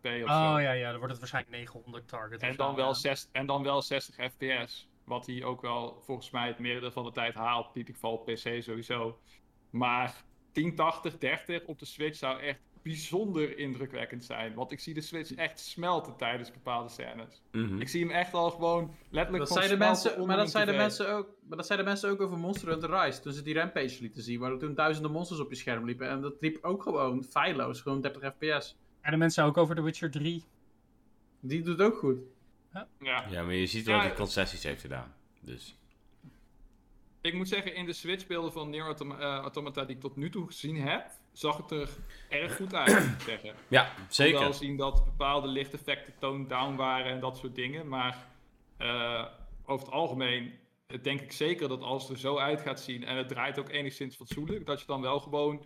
zo. 0.03 0.23
Oh 0.23 0.27
ja, 0.27 0.71
ja, 0.71 0.89
dan 0.89 0.97
wordt 0.97 1.11
het 1.11 1.19
waarschijnlijk 1.19 1.55
900 1.55 2.07
target. 2.07 2.41
En 2.41 2.55
dan, 2.55 2.69
zo, 2.69 2.75
wel 2.75 2.87
ja. 2.87 2.93
zes, 2.93 3.29
en 3.31 3.45
dan 3.45 3.63
wel 3.63 3.81
60 3.81 4.15
fps. 4.15 4.89
Wat 5.03 5.25
hij 5.25 5.43
ook 5.43 5.61
wel 5.61 6.01
volgens 6.01 6.29
mij 6.29 6.47
het 6.47 6.59
merendeel 6.59 6.91
van 6.91 7.03
de 7.03 7.11
tijd 7.11 7.33
haalt. 7.33 7.65
In 7.65 7.77
ieder 7.77 7.93
geval 7.93 8.13
op 8.13 8.25
PC 8.25 8.63
sowieso. 8.63 9.19
Maar 9.69 10.23
1080, 10.51 11.17
30 11.17 11.65
op 11.65 11.79
de 11.79 11.85
Switch 11.85 12.17
zou 12.17 12.39
echt 12.39 12.59
bijzonder 12.81 13.57
indrukwekkend 13.57 14.23
zijn. 14.23 14.53
Want 14.53 14.71
ik 14.71 14.79
zie 14.79 14.93
de 14.93 15.01
Switch 15.01 15.33
echt 15.33 15.59
smelten 15.59 16.15
tijdens 16.15 16.51
bepaalde 16.51 16.89
scènes. 16.89 17.41
Mhm. 17.51 17.81
Ik 17.81 17.87
zie 17.87 18.01
hem 18.01 18.11
echt 18.11 18.33
al 18.33 18.51
gewoon 18.51 18.95
letterlijk 19.09 19.47
Dat 19.47 19.47
gewoon 19.47 19.63
zeiden 19.63 19.77
smelten 19.77 20.07
mensen, 20.07 20.27
maar, 20.27 20.35
dat 20.35 20.45
een 20.45 20.51
zeiden 20.51 20.75
mensen 20.75 21.13
ook, 21.13 21.27
maar 21.47 21.57
dat 21.57 21.65
zeiden 21.65 21.87
mensen 21.87 22.09
ook 22.09 22.21
over 22.21 22.37
Monster 22.37 22.69
Hunter 22.69 23.03
Rise. 23.03 23.21
Toen 23.21 23.33
ze 23.33 23.41
die 23.41 23.53
Rampage 23.53 24.01
lieten 24.01 24.23
zien. 24.23 24.39
Waar 24.39 24.51
er 24.51 24.59
toen 24.59 24.75
duizenden 24.75 25.11
monsters 25.11 25.39
op 25.39 25.49
je 25.49 25.55
scherm 25.55 25.85
liepen. 25.85 26.09
En 26.09 26.21
dat 26.21 26.35
liep 26.39 26.57
ook 26.61 26.83
gewoon 26.83 27.23
feilloos. 27.23 27.81
Gewoon 27.81 28.01
30 28.01 28.33
fps. 28.37 28.77
En 29.01 29.11
de 29.11 29.17
mensen 29.17 29.43
ook 29.43 29.57
over 29.57 29.75
The 29.75 29.81
Witcher 29.81 30.11
3. 30.11 30.43
Die 31.39 31.61
doet 31.61 31.81
ook 31.81 31.97
goed. 31.97 32.17
Ja. 32.73 32.87
Ja, 33.29 33.43
maar 33.43 33.53
je 33.53 33.65
ziet 33.65 33.85
wel 33.85 33.95
Ja, 33.95 34.01
dat 34.01 34.09
hij 34.09 34.19
concessies 34.19 34.63
heeft 34.63 34.81
gedaan. 34.81 35.13
Dus. 35.41 35.77
Ik 37.21 37.33
moet 37.33 37.47
zeggen, 37.47 37.75
in 37.75 37.85
de 37.85 37.93
Switch-beelden 37.93 38.51
van 38.51 38.69
Nier 38.69 38.95
eh, 38.97 39.19
Automata 39.19 39.85
die 39.85 39.95
ik 39.95 40.01
tot 40.01 40.15
nu 40.15 40.29
toe 40.29 40.45
gezien 40.45 40.75
heb, 40.81 41.11
zag 41.39 41.57
het 41.57 41.71
er 41.71 41.89
erg 42.29 42.55
goed 42.55 42.73
uit, 42.73 42.93
moet 43.07 43.15
ik 43.15 43.21
zeggen. 43.21 43.53
Ja, 43.67 43.85
Ik 43.85 43.91
zeker. 44.07 44.39
wel 44.39 44.53
zien 44.53 44.77
dat 44.77 45.05
bepaalde 45.05 45.47
lichteffecten 45.47 46.13
toned 46.19 46.49
down 46.49 46.75
waren 46.75 47.11
en 47.11 47.19
dat 47.19 47.37
soort 47.37 47.55
dingen. 47.55 47.87
Maar 47.87 48.25
eh, 48.77 49.25
over 49.65 49.85
het 49.85 49.95
algemeen 49.95 50.53
denk 51.01 51.21
ik 51.21 51.31
zeker 51.31 51.67
dat 51.69 51.81
als 51.81 52.03
het 52.03 52.11
er 52.11 52.17
zo 52.17 52.37
uit 52.37 52.61
gaat 52.61 52.79
zien 52.81 53.03
en 53.03 53.17
het 53.17 53.27
draait 53.27 53.59
ook 53.59 53.69
enigszins 53.69 54.15
fatsoenlijk, 54.15 54.65
dat 54.65 54.79
je 54.79 54.85
dan 54.85 55.01
wel 55.01 55.19
gewoon 55.19 55.65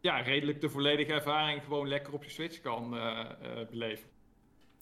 ja, 0.00 0.20
redelijk 0.20 0.60
de 0.60 0.68
volledige 0.70 1.12
ervaring 1.12 1.62
gewoon 1.64 1.88
lekker 1.88 2.12
op 2.12 2.24
je 2.24 2.30
Switch 2.30 2.60
kan 2.60 2.96
eh, 2.96 3.20
eh, 3.20 3.68
beleven. 3.68 4.08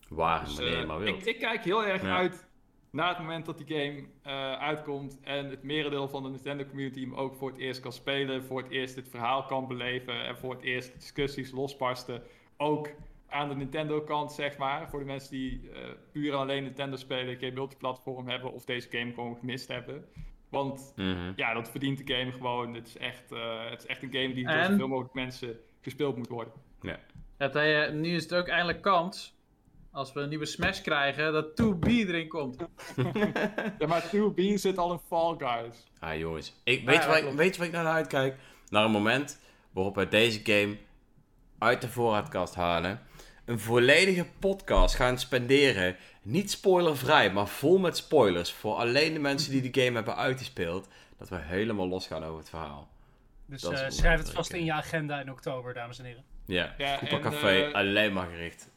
Waar 0.08 0.44
Dus, 0.44 0.84
maar 0.86 0.98
wilt. 0.98 1.18
ik, 1.20 1.24
ik 1.34 1.38
kijk 1.38 1.64
heel 1.64 1.84
erg 1.84 2.02
Ja. 2.02 2.16
uit 2.16 2.46
naar 2.94 3.08
het 3.08 3.18
moment 3.18 3.46
dat 3.46 3.58
die 3.58 3.76
game 3.76 4.04
eh, 4.22 4.52
uitkomt 4.52 5.20
en 5.20 5.50
het 5.50 5.62
merendeel 5.62 6.08
van 6.08 6.22
de 6.22 6.28
Nintendo 6.28 6.64
community 6.64 7.00
hem 7.00 7.14
ook 7.14 7.34
voor 7.34 7.50
het 7.50 7.58
eerst 7.58 7.80
kan 7.80 7.92
spelen, 7.92 8.44
voor 8.44 8.62
het 8.62 8.70
eerst 8.70 8.96
het 8.96 9.08
verhaal 9.08 9.44
kan 9.44 9.68
beleven 9.68 10.24
en 10.24 10.36
voor 10.36 10.52
het 10.52 10.62
eerst 10.62 10.92
de 10.92 10.98
discussies 10.98 11.50
losbarsten. 11.50 12.22
Ook 12.56 12.88
aan 13.28 13.48
de 13.48 13.54
Nintendo 13.54 14.00
kant, 14.00 14.32
zeg 14.32 14.56
maar, 14.56 14.88
voor 14.88 14.98
de 14.98 15.04
mensen 15.04 15.30
die 15.30 15.70
eh, 15.70 15.80
puur 16.12 16.32
en 16.32 16.38
alleen 16.38 16.62
Nintendo 16.62 16.96
spelen, 16.96 17.36
geen 17.36 17.54
multiplatform 17.54 18.28
hebben 18.28 18.52
of 18.52 18.64
deze 18.64 18.88
game 18.90 19.12
gewoon 19.12 19.36
gemist 19.36 19.68
hebben. 19.68 20.04
Want 20.48 20.92
Mhm. 20.96 21.32
ja, 21.36 21.54
dat 21.54 21.70
verdient 21.70 22.06
de 22.06 22.14
game 22.14 22.32
gewoon. 22.32 22.74
Het 22.74 22.86
is 22.86 22.96
echt, 22.96 23.32
eh, 23.32 23.70
het 23.70 23.80
is 23.82 23.86
echt 23.86 24.02
een 24.02 24.12
game 24.12 24.34
die 24.34 24.46
door 24.46 24.64
zoveel 24.64 24.88
mogelijk 24.88 25.14
mensen 25.14 25.56
gespeeld 25.80 26.16
moet 26.16 26.28
worden. 26.28 26.52
Het, 27.36 27.54
eh, 27.56 27.90
nu 27.90 28.14
is 28.14 28.22
het 28.22 28.34
ook 28.34 28.48
eindelijk 28.48 28.82
kans. 28.82 29.33
Als 29.94 30.12
we 30.12 30.20
een 30.20 30.28
nieuwe 30.28 30.46
Smash 30.46 30.80
krijgen, 30.80 31.32
dat 31.32 31.46
2B 31.62 31.86
erin 31.88 32.28
komt. 32.28 32.56
Ja, 33.78 33.86
maar 33.86 34.04
2B 34.16 34.54
zit 34.54 34.78
al 34.78 34.92
in 34.92 35.00
Fall 35.06 35.34
Guys. 35.38 35.84
Ah 35.98 36.18
jongens, 36.18 36.54
ik, 36.64 36.86
weet, 36.86 37.02
ja, 37.02 37.06
waar 37.06 37.16
ik, 37.16 37.22
klopt. 37.22 37.36
weet 37.36 37.52
je 37.52 37.58
waar 37.58 37.68
ik 37.68 37.74
naar 37.74 37.86
uitkijk? 37.86 38.36
Naar 38.68 38.84
een 38.84 38.90
moment 38.90 39.40
waarop 39.70 39.94
wij 39.94 40.08
deze 40.08 40.40
game 40.42 40.76
uit 41.58 41.80
de 41.80 41.88
voorraadkast 41.88 42.54
halen. 42.54 43.00
een 43.44 43.58
volledige 43.58 44.26
podcast 44.38 44.94
gaan 44.94 45.18
spenderen. 45.18 45.96
Niet 46.22 46.50
spoilervrij, 46.50 47.32
maar 47.32 47.48
vol 47.48 47.78
met 47.78 47.96
spoilers. 47.96 48.52
Voor 48.52 48.74
alleen 48.74 49.12
de 49.12 49.20
mensen 49.20 49.50
die 49.50 49.70
de 49.70 49.82
game 49.82 49.94
hebben 49.94 50.16
uitgespeeld. 50.16 50.88
Dat 51.18 51.28
we 51.28 51.36
helemaal 51.38 51.88
losgaan 51.88 52.24
over 52.24 52.38
het 52.38 52.48
verhaal. 52.48 52.88
Dus 53.46 53.64
eh, 53.64 53.88
schrijf 53.88 54.18
het 54.18 54.30
vast 54.30 54.52
in 54.52 54.64
je 54.64 54.72
agenda 54.72 55.20
in 55.20 55.30
oktober, 55.30 55.74
dames 55.74 55.98
en 55.98 56.04
heren. 56.04 56.24
Ja, 56.46 56.74
Ja, 56.78 56.98
Café 57.20 57.62
eh, 57.62 57.74
alleen 57.74 58.12
maar 58.12 58.26
gericht 58.26 58.72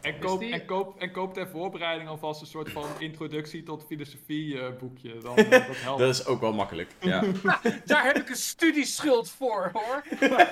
En 0.00 0.18
koop, 0.18 0.40
die- 0.40 0.52
en, 0.52 0.64
koop, 0.66 1.00
en 1.00 1.10
koop 1.12 1.34
ter 1.34 1.48
voorbereiding 1.48 2.08
alvast 2.08 2.40
een 2.40 2.46
soort 2.46 2.70
van 2.70 2.84
introductie 2.98 3.62
tot 3.62 3.84
filosofie 3.86 4.60
eh, 4.60 4.72
boekje. 4.78 5.18
Dan, 5.18 5.36
eh, 5.36 5.50
dat 5.50 5.76
helpt. 5.76 5.98
Dat 6.04 6.14
is 6.14 6.26
ook 6.26 6.40
wel 6.40 6.52
makkelijk. 6.52 6.90
Ja. 7.00 7.22
Daar 7.84 8.04
heb 8.04 8.16
ik 8.16 8.28
een 8.28 8.36
studieschuld 8.36 9.30
voor, 9.30 9.70
hoor. 9.72 10.02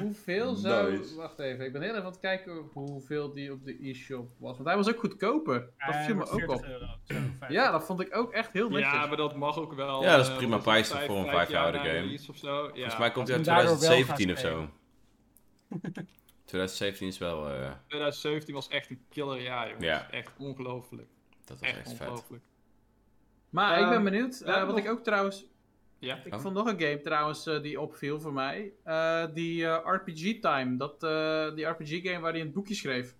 Hoeveel 0.00 0.54
zou... 0.54 0.96
Nice. 0.98 1.14
Wacht 1.16 1.38
even, 1.38 1.64
ik 1.64 1.72
ben 1.72 1.82
heel 1.82 1.90
even 1.90 2.04
aan 2.04 2.10
het 2.10 2.20
kijken 2.20 2.52
hoeveel 2.72 3.32
die 3.32 3.52
op 3.52 3.64
de 3.64 3.88
e-shop 3.88 4.28
was. 4.38 4.52
Want 4.56 4.68
hij 4.68 4.76
was 4.76 4.88
ook 4.88 4.98
goedkoper. 4.98 5.68
Dat 5.86 5.96
viel 5.96 6.14
me 6.14 6.22
ook 6.22 6.28
40 6.38 6.56
op. 6.56 6.64
euro, 6.64 6.86
zo, 7.04 7.14
50. 7.38 7.48
Ja, 7.48 7.70
dat 7.70 7.84
vond 7.84 8.00
ik 8.00 8.16
ook 8.16 8.32
echt 8.32 8.52
heel 8.52 8.68
netjes. 8.68 8.92
Ja, 8.92 9.06
maar 9.06 9.16
dat 9.16 9.36
mag 9.36 9.58
ook 9.58 9.72
wel. 9.74 10.02
Ja, 10.02 10.16
dat 10.16 10.24
is 10.26 10.30
eh, 10.30 10.36
prima 10.36 10.58
prijs 10.58 10.88
voor 10.88 11.16
een 11.16 11.28
vijf 11.28 11.48
jaar 11.48 11.62
oude 11.62 11.78
game. 11.78 11.90
release 11.90 12.30
Of 12.30 12.36
zo. 12.36 12.64
Ja. 12.64 12.70
Volgens 12.72 12.98
mij 12.98 13.10
komt 13.10 13.28
hij 13.28 13.36
uit 13.36 13.48
Als 13.48 13.56
we 13.58 13.62
daardoor 13.64 13.78
wel 13.80 13.88
2017 13.88 14.32
of 14.32 14.38
zo. 14.38 14.68
2017 16.44 17.06
is 17.08 17.18
wel... 17.18 17.48
eh, 17.50 17.72
2017 17.86 18.54
was 18.54 18.68
echt 18.68 18.90
een 18.90 19.04
killer 19.08 19.40
jaar, 19.42 19.66
jongens. 19.66 19.84
Ja. 19.84 20.10
Echt 20.10 20.32
ongelooflijk. 20.38 21.08
dat 21.44 21.60
was 21.60 21.68
Echt 21.68 21.78
echt 21.78 21.88
vet. 21.92 22.00
ongelooflijk. 22.08 22.42
Maar 23.50 23.78
ik 23.78 23.84
ben 23.84 23.94
Ehm, 23.94 24.04
benieuwd. 24.04 24.40
eh, 24.40 24.58
wat 24.58 24.68
nog- 24.68 24.78
ik 24.78 24.88
ook 24.90 25.04
trouwens... 25.04 25.44
Ja. 25.98 26.20
Ik 26.24 26.34
Oh. 26.34 26.40
vond 26.40 26.54
nog 26.54 26.66
een 26.66 26.80
game 26.80 27.00
trouwens 27.00 27.46
eh, 27.46 27.62
die 27.62 27.80
opviel 27.80 28.20
voor 28.20 28.32
mij. 28.32 28.72
Eh, 28.84 29.24
die 29.34 29.66
eh, 29.66 29.94
RPG 29.94 30.40
Time. 30.40 30.76
Dat, 30.76 31.02
eh, 31.02 31.54
die 31.54 31.64
RPG 31.64 32.02
game 32.02 32.18
waar 32.20 32.32
hij 32.32 32.40
een 32.40 32.52
boekje 32.52 32.74
schreef. 32.74 33.14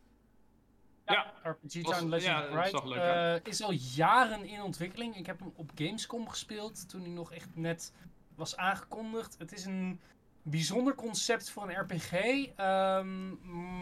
Ja. 1.06 1.32
RPG 1.42 1.82
Was- 1.82 1.98
Time 1.98 2.10
Legend 2.10 2.22
ja, 2.24 2.84
leuk 2.84 3.42
eh, 3.44 3.50
is 3.52 3.62
al 3.62 3.72
jaren 3.72 4.44
in 4.44 4.62
ontwikkeling. 4.62 5.16
Ik 5.16 5.26
heb 5.26 5.38
hem 5.38 5.52
op 5.56 5.70
Gamescom 5.74 6.28
gespeeld 6.28 6.88
toen 6.88 7.00
hij 7.00 7.10
nog 7.10 7.32
echt 7.32 7.56
net 7.56 7.92
was 8.34 8.56
aangekondigd. 8.56 9.38
Het 9.38 9.52
is 9.52 9.64
een 9.64 10.00
bijzonder 10.44 10.94
concept 10.94 11.50
voor 11.50 11.62
een 11.68 11.80
RPG. 11.80 12.12
ehm, 12.56 13.32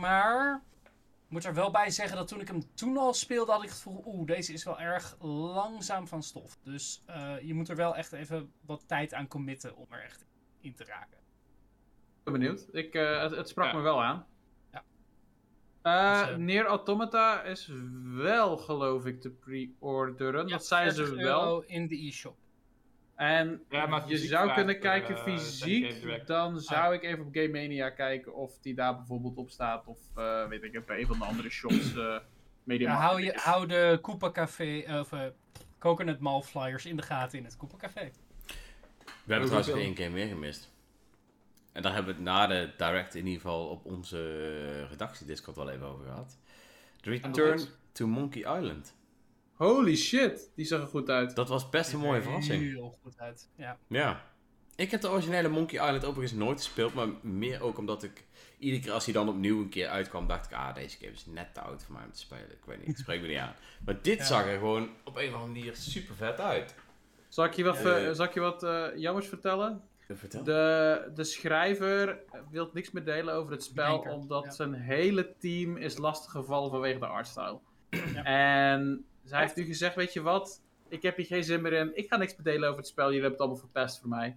maar 0.01 0.63
ik 1.25 1.29
moet 1.29 1.45
er 1.45 1.55
wel 1.55 1.71
bij 1.71 1.91
zeggen 1.91 2.17
dat 2.17 2.29
toen 2.29 2.41
ik 2.41 2.49
hem 2.49 2.75
toen 2.75 2.97
al 2.97 3.15
speelde, 3.15 3.53
had 3.53 3.63
ik 3.63 3.69
het 3.69 3.77
gevoel, 3.79 4.03
oeh, 4.07 4.27
deze 4.27 4.53
is 4.53 4.65
wel 4.65 4.81
erg 4.81 5.17
langzaam 5.21 6.07
van 6.09 6.23
stof. 6.23 6.59
Dus 6.63 7.03
eh, 7.07 7.35
je 7.41 7.55
moet 7.55 7.69
er 7.69 7.77
wel 7.77 7.97
echt 7.97 8.13
even 8.13 8.53
wat 8.67 8.89
tijd 8.89 9.15
aan 9.15 9.29
committen 9.29 9.77
om 9.77 9.87
er 9.91 10.03
echt 10.03 10.27
in 10.61 10.75
te 10.75 10.85
raken. 10.85 11.19
Ik 11.19 12.25
ben 12.25 12.33
benieuwd. 12.33 12.69
Ik, 12.73 12.95
eh, 12.95 13.21
het, 13.23 13.31
het 13.37 13.49
sprak 13.49 13.67
Ja. 13.67 13.77
me 13.77 13.81
wel 13.83 14.03
aan. 14.03 14.27
Ja. 14.73 14.85
Eh 15.83 16.27
Dus, 16.27 16.37
Nier 16.37 16.65
Automata 16.67 17.43
is 17.43 17.71
wel, 18.05 18.57
geloof 18.57 19.07
ik, 19.07 19.21
te 19.21 19.31
pre-orderen. 19.31 20.49
dat 20.49 20.67
zeiden 20.67 20.95
ze 20.95 21.05
40 21.07 21.25
wel. 21.25 21.63
in 21.63 21.89
de 21.89 22.07
e-shop. 22.07 22.37
En 23.23 23.63
Ja, 23.69 23.87
maar 23.87 24.09
je 24.09 24.17
zou 24.17 24.53
kunnen 24.53 24.79
kijken 24.79 25.15
eh, 25.17 25.23
Game 25.23 25.39
fysiek, 25.39 26.27
dan 26.27 26.61
zou 26.61 26.95
ik 26.95 27.03
even 27.03 27.25
op 27.25 27.35
Game 27.35 27.49
Mania 27.49 27.91
kijken 27.91 28.35
of 28.35 28.59
die 28.59 28.75
daar 28.75 28.97
bijvoorbeeld 28.97 29.37
op 29.37 29.51
staat. 29.51 29.87
Of 29.87 29.99
eh, 30.15 30.49
weet 30.49 30.63
ik, 30.63 30.87
bij 30.87 31.01
een 31.01 31.07
van 31.07 31.19
de 31.19 31.25
andere 31.25 31.51
shops. 31.51 31.97
eh 31.97 32.19
media 32.65 32.91
Ja, 32.91 32.97
hou, 32.97 33.23
je, 33.23 33.33
hou 33.37 33.67
de 33.67 33.99
Koopa 34.01 34.31
Café, 34.31 34.85
of 35.01 35.11
Coconut 35.79 36.21
Mall 36.21 36.43
flyers 36.43 36.87
in 36.87 36.97
de 36.97 37.03
gaten 37.03 37.39
in 37.39 37.45
het 37.45 37.57
Koopa 37.57 37.77
Café. 37.77 38.11
We 39.25 39.33
hebben 39.33 39.49
trouwens 39.49 39.85
één 39.85 39.97
game 39.97 40.11
meer 40.11 40.29
gemist. 40.29 40.73
En 41.73 41.83
daar 41.83 41.95
hebben 41.95 42.13
we 42.13 42.21
het 42.21 42.29
na 42.29 42.47
de 42.47 42.71
direct 42.77 43.15
in 43.15 43.27
ieder 43.27 43.41
geval 43.41 43.69
op 43.69 43.85
onze 43.85 44.87
redactiediscord 44.87 45.57
wel 45.57 45.71
even 45.71 45.87
over 45.87 46.05
gehad. 46.05 46.39
The 47.01 47.11
Return 47.11 47.61
to 47.93 48.07
Monkey 48.07 48.59
Island. 48.59 48.95
Holy 49.63 49.97
shit, 49.97 50.51
die 50.55 50.65
zag 50.65 50.81
er 50.81 50.87
goed 50.87 51.09
uit. 51.11 51.35
Dat 51.35 51.49
was 51.49 51.69
best 51.69 51.93
een 51.93 51.99
mooie 51.99 52.23
verrassing. 52.23 52.63
Heel 52.63 52.99
goed 53.03 53.19
uit. 53.19 53.49
Ja. 53.57 53.79
Ja. 53.87 54.23
Ik 54.77 54.91
heb 54.91 55.01
de 55.01 55.11
originele 55.11 55.49
Monkey 55.49 55.85
Island 55.85 56.05
overigens 56.05 56.39
nooit 56.39 56.59
gespeeld, 56.59 56.95
maar 56.95 57.09
meer 57.21 57.63
ook 57.63 57.79
omdat 57.79 58.03
ik 58.03 58.25
iedere 58.59 58.83
keer 58.83 58.93
als 58.93 59.05
hij 59.05 59.15
dan 59.15 59.29
opnieuw 59.29 59.61
een 59.61 59.69
keer 59.69 59.89
uitkwam, 59.89 60.27
dacht 60.27 60.47
ik, 60.47 60.53
ah, 60.57 60.75
deze 60.75 60.97
game 60.99 61.13
is 61.13 61.27
net 61.27 61.55
te 61.55 61.61
oud 61.61 61.83
voor 61.83 61.95
mij 61.95 62.05
om 62.05 62.13
te 62.13 62.19
spelen. 62.19 62.51
Ik 62.51 62.65
weet 62.67 62.79
niet, 62.79 62.87
het 62.87 62.99
spreekt 62.99 63.23
me 63.23 63.29
niet 63.29 63.39
aan. 63.39 63.55
Maar 63.85 64.03
dit 64.03 64.19
Ja. 64.19 64.25
zag 64.25 64.47
er 64.47 64.59
gewoon 64.59 64.89
op 65.05 65.17
een 65.17 65.29
of 65.29 65.35
andere 65.35 65.53
manier 65.53 65.77
super 65.77 66.15
vet 66.15 66.41
uit. 66.41 66.75
Zal 67.29 67.45
ik 67.45 67.53
je 67.53 67.65
wat, 67.65 67.77
Eh. 67.77 68.09
eh, 68.09 68.15
zal 68.15 68.25
ik 68.27 68.35
je 68.35 68.41
wat 68.41 68.67
jammers 68.97 69.27
vertellen? 69.27 69.83
Vertel. 70.15 70.43
De, 70.45 71.11
de 71.15 71.25
schrijver 71.25 72.19
wil 72.51 72.71
niks 72.73 72.91
meer 72.91 73.05
delen 73.05 73.35
over 73.35 73.53
het 73.53 73.63
spel, 73.63 73.99
omdat 73.99 74.45
ja. 74.45 74.51
zijn 74.51 74.75
hele 74.75 75.35
team 75.39 75.77
is 75.77 75.97
lastiggevallen 75.99 76.71
vanwege 76.71 76.99
de 76.99 77.07
artstyle. 77.07 77.59
Ja. 77.91 78.23
En 78.25 79.05
zij 79.25 79.41
heeft 79.41 79.57
nu 79.57 79.65
gezegd, 79.65 79.95
weet 79.95 80.13
je 80.13 80.23
wat, 80.23 80.63
ik 80.89 81.03
heb 81.03 81.17
hier 81.17 81.27
geen 81.27 81.45
zin 81.45 81.63
meer 81.63 81.73
in, 81.73 81.97
ik 81.97 82.09
ga 82.09 82.17
niks 82.17 82.37
meer 82.37 82.45
delen 82.53 82.69
over 82.69 82.81
het 82.81 82.89
spel, 82.89 83.05
jullie 83.05 83.21
hebben 83.21 83.39
het 83.39 83.49
allemaal 83.49 83.69
verpest 83.71 84.01
voor 84.01 84.09
mij. 84.09 84.37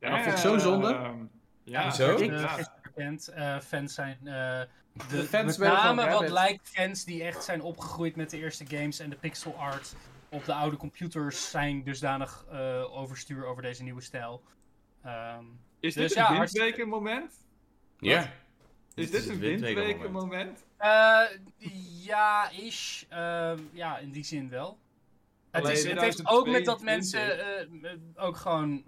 En 0.00 0.10
dat 0.10 0.20
vind 0.20 0.32
ik 0.34 0.40
zo 0.40 0.58
zonde. 0.58 0.88
Ehm, 0.94 1.18
Ja, 1.66 1.84
het 1.84 2.20
Ik- 2.20 2.30
eh, 2.30 2.40
Ja. 2.40 2.78
bekend. 2.82 3.32
Fans 3.64 3.94
zijn. 3.94 4.18
eh, 4.24 4.60
de, 5.08 5.22
fans 5.24 5.56
met 5.58 5.72
name 5.72 6.08
wat 6.10 6.28
lijkt 6.30 6.68
fans 6.68 7.04
die 7.04 7.22
echt 7.24 7.44
zijn 7.44 7.60
opgegroeid 7.62 8.16
met 8.16 8.30
de 8.30 8.38
eerste 8.38 8.66
games 8.66 8.98
en 8.98 9.10
de 9.10 9.16
pixel 9.16 9.54
art 9.56 9.94
op 10.28 10.44
de 10.44 10.54
oude 10.54 10.76
computers 10.76 11.50
zijn 11.50 11.82
dusdanig 11.82 12.44
eh, 12.50 12.96
overstuur 12.98 13.44
over 13.46 13.62
deze 13.62 13.82
nieuwe 13.82 14.00
stijl. 14.00 14.42
Ehm, 15.02 15.44
Is 15.80 15.94
Dus 15.94 16.08
dit 16.08 16.14
ja, 16.14 16.30
een 16.30 16.36
hartstikke- 16.36 16.66
windweken 16.66 16.90
moment? 16.90 17.34
Ja. 17.98 18.32
Is 18.94 19.10
dit 19.10 19.28
een 19.28 19.38
windwegenmoment. 19.38 20.12
moment? 20.12 20.64
Eh, 20.84 21.22
ja, 22.04 22.50
ish. 22.50 23.02
Ehm, 23.08 23.58
ja, 23.72 23.98
in 23.98 24.10
die 24.10 24.24
zin 24.24 24.48
wel. 24.48 24.78
Het, 25.50 25.68
is, 25.68 25.84
het 25.84 26.00
heeft 26.00 26.26
ook 26.26 26.48
met 26.48 26.64
dat 26.64 26.78
2022. 26.78 27.80
mensen 27.80 27.90
eh, 28.16 28.24
ook 28.24 28.36
gewoon 28.36 28.84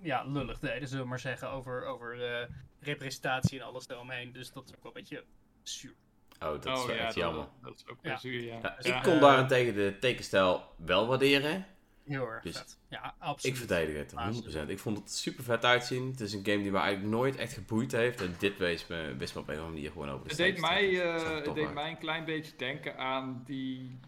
ja, 0.00 0.24
lullig 0.24 0.58
deden, 0.58 0.88
zullen 0.88 1.02
we 1.02 1.08
maar 1.10 1.18
zeggen, 1.18 1.50
over, 1.50 1.84
over 1.84 2.24
eh, 2.24 2.48
representatie 2.80 3.60
en 3.60 3.66
alles 3.66 3.88
eromheen. 3.88 4.32
Dus 4.32 4.52
dat 4.52 4.64
is 4.68 4.74
ook 4.76 4.82
wel 4.82 4.92
een 4.96 5.00
beetje 5.00 5.24
zuur. 5.62 5.94
Oh, 6.40 6.48
dat 6.48 6.66
is 6.66 6.72
oh 6.80 6.86
wel 6.86 6.94
ja, 6.94 7.00
echt 7.00 7.14
dat, 7.14 7.22
jammer. 7.22 7.46
dat 7.62 7.74
is 7.74 7.86
ook 7.88 7.98
Ja. 8.02 8.08
wel 8.08 8.18
zuur, 8.18 8.42
ja. 8.42 8.76
Ja, 8.78 8.96
ik 8.96 9.02
kon 9.02 9.20
daarentegen 9.20 9.74
de 9.74 9.96
tekenstijl 10.00 10.62
wel 10.76 11.06
waarderen. 11.06 11.66
Heel 12.08 12.26
erg 12.30 12.42
Dus 12.42 12.56
vet. 12.56 12.78
Ja, 12.88 13.14
absoluut. 13.18 13.56
Ik 13.56 13.66
verdedig 13.66 13.96
het, 13.96 14.12
Maar 14.14 14.32
100%. 14.66 14.68
Ik 14.68 14.78
vond 14.78 14.98
het 14.98 15.10
super 15.12 15.44
vet 15.44 15.64
uitzien. 15.64 16.10
Het 16.10 16.20
is 16.20 16.32
een 16.32 16.44
game 16.44 16.62
die 16.62 16.70
me 16.70 16.78
eigenlijk 16.78 17.14
nooit 17.14 17.36
echt 17.36 17.52
geboeid 17.52 17.92
heeft. 17.92 18.20
En 18.20 18.34
dit 18.38 18.56
wist 18.56 18.88
me, 18.88 19.14
wist 19.18 19.34
me 19.34 19.40
op 19.40 19.48
een 19.48 19.54
of 19.54 19.60
andere 19.60 19.76
manier 19.76 19.90
gewoon 19.92 20.08
over 20.08 20.22
de 20.22 20.28
Het 20.28 20.36
deed, 20.38 20.60
mij, 20.60 21.02
eh, 21.02 21.44
Het 21.44 21.54
deed 21.54 21.74
mij 21.74 21.90
een 21.90 21.98
klein 21.98 22.24
beetje 22.24 22.52
denken 22.56 22.98
aan 22.98 23.42
die 23.46 23.98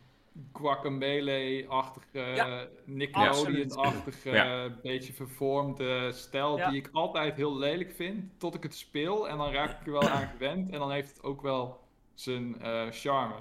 Guacamele-achtige, 0.52 2.18
Ja, 2.18 2.66
Nickelodeon-achtige, 2.84 4.30
Ja. 4.30 4.68
beetje 4.82 5.12
vervormde 5.12 6.12
stijl 6.12 6.56
Ja. 6.58 6.70
die 6.70 6.78
ik 6.78 6.88
altijd 6.92 7.34
heel 7.36 7.56
lelijk 7.58 7.92
vind, 7.92 8.24
tot 8.38 8.54
ik 8.54 8.62
het 8.62 8.74
speel 8.74 9.28
en 9.28 9.36
dan 9.38 9.52
raak 9.52 9.80
ik 9.80 9.86
er 9.86 9.92
wel 9.92 10.08
aan 10.08 10.28
gewend 10.32 10.70
en 10.70 10.78
dan 10.78 10.90
heeft 10.90 11.08
het 11.08 11.22
ook 11.22 11.42
wel 11.42 11.80
zijn 12.14 12.60
eh, 12.60 12.86
charme. 12.90 13.34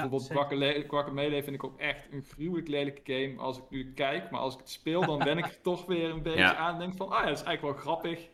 Bijvoorbeeld. 0.00 0.30
Guacamele, 0.30 0.84
Guacamele 0.88 1.42
vind 1.42 1.56
ik 1.56 1.64
ook 1.64 1.78
echt 1.80 2.12
een 2.12 2.22
gruwelijk 2.22 2.68
lelijke 2.68 3.12
game 3.12 3.38
als 3.38 3.58
ik 3.58 3.64
nu 3.70 3.92
kijk, 3.94 4.30
maar 4.30 4.40
als 4.40 4.54
ik 4.54 4.60
het 4.60 4.70
speel 4.70 5.06
dan 5.06 5.18
ben 5.18 5.38
ik 5.38 5.44
er 5.52 5.60
toch 5.60 5.86
weer 5.86 6.10
een 6.10 6.22
beetje 6.22 6.38
Ja. 6.38 6.54
aan 6.56 6.72
en 6.74 6.78
denk 6.80 6.96
van, 6.96 7.08
ah 7.08 7.18
ja, 7.20 7.26
dat 7.28 7.38
is 7.38 7.44
eigenlijk 7.44 7.74
wel 7.76 7.84
grappig. 7.84 8.28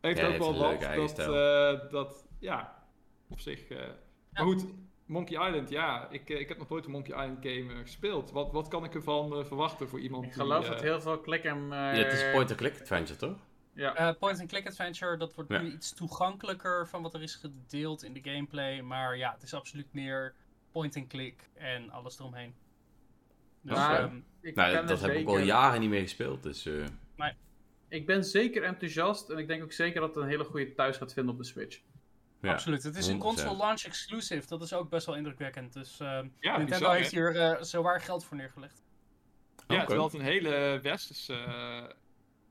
Heeft 0.00 0.18
Ja, 0.18 0.26
ook 0.26 0.36
wel 0.38 0.58
wat, 0.58 0.80
dat, 0.94 1.18
eh, 1.18 1.90
dat, 1.90 2.26
ja, 2.38 2.82
op 3.28 3.40
zich. 3.40 3.68
eh, 3.68 3.78
Maar 4.32 4.44
goed, 4.44 4.66
Monkey 5.06 5.46
Island, 5.48 5.68
ja, 5.70 6.08
ik, 6.10 6.30
eh, 6.30 6.40
ik 6.40 6.48
heb 6.48 6.58
nog 6.58 6.68
nooit 6.68 6.84
een 6.84 6.90
Monkey 6.90 7.14
Island 7.22 7.38
game 7.46 7.74
gespeeld. 7.82 8.30
Wat, 8.30 8.52
wat 8.52 8.68
kan 8.68 8.84
ik 8.84 8.94
ervan 8.94 9.46
verwachten 9.46 9.88
voor 9.88 10.00
iemand 10.00 10.24
Ik 10.24 10.32
die, 10.32 10.40
geloof 10.42 10.66
dat 10.68 10.80
heel 10.82 11.00
veel 11.00 11.18
klik 11.18 11.44
en... 11.44 11.66
Ja, 11.68 11.92
het 11.92 12.12
is 12.12 12.30
point-and-click 12.32 12.80
adventure, 12.80 13.18
toch? 13.18 13.36
Ja. 13.74 13.94
Eh, 13.96 14.10
point-and-click 14.18 14.66
adventure, 14.66 15.16
dat 15.16 15.34
wordt 15.34 15.50
Ja. 15.50 15.60
nu 15.60 15.72
iets 15.72 15.94
toegankelijker 15.94 16.88
van 16.88 17.02
wat 17.02 17.14
er 17.14 17.22
is 17.22 17.34
gedeeld 17.34 18.02
in 18.02 18.12
de 18.12 18.20
gameplay. 18.22 18.80
Maar 18.80 19.16
ja, 19.16 19.32
het 19.32 19.42
is 19.42 19.54
absoluut 19.54 19.92
meer 19.92 20.34
point-and-click 20.78 21.48
en 21.54 21.90
alles 21.90 22.18
eromheen. 22.18 22.54
Dus, 23.60 23.76
Maar- 23.76 24.00
ehm, 24.00 24.16
ik 24.40 24.54
Nou, 24.54 24.72
ben 24.72 24.86
dat 24.86 25.00
heb 25.00 25.10
ik 25.14 25.26
al 25.26 25.38
jaren 25.38 25.80
niet 25.80 25.90
meer 25.90 26.00
gespeeld. 26.00 26.42
Dus 26.42 26.66
eh, 26.66 26.84
Ik 27.88 28.06
ben 28.06 28.24
zeker 28.24 28.62
enthousiast 28.62 29.30
en 29.30 29.38
ik 29.38 29.46
denk 29.48 29.62
ook 29.62 29.72
zeker 29.72 30.00
dat 30.00 30.14
het 30.14 30.24
een 30.24 30.30
hele 30.30 30.44
goede 30.44 30.74
thuis 30.74 30.96
gaat 30.96 31.12
vinden 31.12 31.32
op 31.32 31.38
de 31.40 31.46
Switch. 31.46 31.80
ja. 32.40 32.52
Absoluut. 32.52 32.82
Het 32.82 32.96
is 32.96 33.06
een 33.06 33.12
100%. 33.14 33.18
console 33.18 33.56
launch 33.56 33.82
exclusive. 33.84 34.48
Dat 34.48 34.62
is 34.62 34.72
ook 34.72 34.90
best 34.90 35.06
wel 35.06 35.14
indrukwekkend. 35.16 35.72
Dus 35.72 36.00
ehm, 36.00 36.28
Ja, 36.40 36.56
Nintendo 36.56 36.64
bizar, 36.78 36.94
heeft 36.96 37.10
hier 37.10 37.36
eh 37.36 37.62
zowaar 37.62 38.00
geld 38.00 38.24
voor 38.24 38.36
neergelegd. 38.36 38.82
Ja, 39.56 39.74
Oké. 39.76 39.84
terwijl 39.86 40.04
het 40.04 40.14
een 40.14 40.20
hele 40.20 40.80
westerse 40.82 41.32
eh, 41.34 41.82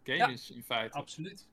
game 0.04 0.18
Ja. 0.18 0.28
is 0.28 0.52
in 0.52 0.64
feite. 0.64 0.98
Absoluut. 0.98 1.48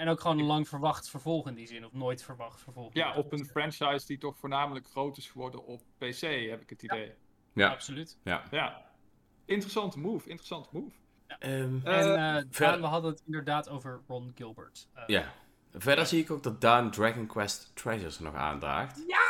Ja. 0.00 0.06
En 0.06 0.12
ook 0.12 0.20
gewoon 0.20 0.38
een 0.38 0.44
lang 0.44 0.68
verwacht 0.68 1.10
vervolg 1.10 1.48
in 1.48 1.54
die 1.54 1.66
zin. 1.66 1.84
Of 1.86 1.92
nooit 1.92 2.22
verwacht 2.22 2.60
vervolg. 2.60 2.94
Ja, 2.94 3.14
op 3.16 3.32
een 3.32 3.44
franchise 3.44 4.06
die 4.06 4.18
toch 4.18 4.38
voornamelijk 4.38 4.86
groot 4.86 5.16
is 5.16 5.28
geworden 5.28 5.64
op 5.66 5.82
PC, 5.98 6.20
heb 6.20 6.60
ik 6.60 6.70
het 6.70 6.82
idee. 6.82 7.12
Ja. 7.52 7.68
Absoluut. 7.70 8.18
Ja. 8.24 8.82
Interessante 9.44 9.98
move, 9.98 10.28
interessante 10.28 10.68
move. 10.72 10.90
Ehm, 11.38 11.78
Eh, 11.84 11.98
en 12.00 12.36
eh, 12.36 12.44
Daan, 12.58 12.80
we 12.80 12.86
hadden 12.86 13.10
het 13.10 13.22
inderdaad 13.26 13.68
over 13.68 14.00
Ron 14.08 14.32
Gilbert. 14.34 14.88
Eh, 14.94 15.02
ja. 15.06 15.32
Verder 15.72 16.06
zie 16.06 16.22
ik 16.22 16.30
ook 16.30 16.42
dat 16.42 16.60
Daan 16.60 16.90
Dragon 16.90 17.26
Quest 17.26 17.70
Treasures 17.76 18.18
nog 18.18 18.34
aandraagt. 18.34 19.04
Ja! 19.06 19.29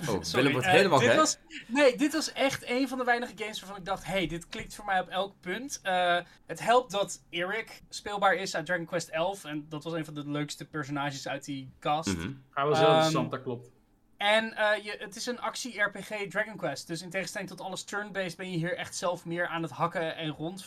Oh, 0.00 0.06
Sorry, 0.06 0.24
Willem 0.32 0.52
wordt 0.52 0.66
eh, 0.66 0.72
helemaal 0.72 0.98
dit 0.98 1.08
gek. 1.08 1.18
was, 1.18 1.38
Nee, 1.66 1.96
dit 1.96 2.12
was 2.12 2.32
echt 2.32 2.70
een 2.70 2.88
van 2.88 2.98
de 2.98 3.04
weinige 3.04 3.32
games 3.36 3.60
waarvan 3.60 3.78
ik 3.78 3.84
dacht... 3.84 4.04
hey, 4.04 4.26
dit 4.26 4.48
klikt 4.48 4.74
voor 4.74 4.84
mij 4.84 5.00
op 5.00 5.08
elk 5.08 5.34
punt. 5.40 5.80
Eh, 5.82 6.18
het 6.46 6.60
helpt 6.60 6.90
dat 6.90 7.22
Eric 7.30 7.82
speelbaar 7.88 8.34
is 8.34 8.56
uit 8.56 8.66
Dragon 8.66 8.84
Quest 8.84 9.08
11. 9.08 9.44
En 9.44 9.66
dat 9.68 9.84
was 9.84 9.92
een 9.92 10.04
van 10.04 10.14
de 10.14 10.30
leukste 10.30 10.64
personages 10.64 11.28
uit 11.28 11.44
die 11.44 11.70
cast. 11.80 12.16
Mhm. 12.16 12.30
Hij 12.50 12.64
was 12.64 12.78
heel 12.78 12.86
Ehm, 12.86 12.94
interessant, 12.96 13.30
dat 13.30 13.42
klopt. 13.42 13.70
En 14.16 14.56
eh, 14.56 14.84
je, 14.84 14.96
het 14.98 15.16
is 15.16 15.26
een 15.26 15.40
actie-RPG 15.40 16.28
Dragon 16.28 16.56
Quest. 16.56 16.86
Dus 16.86 17.02
in 17.02 17.10
tegenstelling 17.10 17.50
tot 17.50 17.60
alles 17.60 17.84
turn-based 17.84 18.36
ben 18.36 18.50
je 18.50 18.56
hier 18.56 18.76
echt 18.76 18.96
zelf 18.96 19.24
meer 19.24 19.46
aan 19.46 19.62
het 19.62 19.70
hakken 19.70 20.16
en 20.16 20.28
rond 20.28 20.66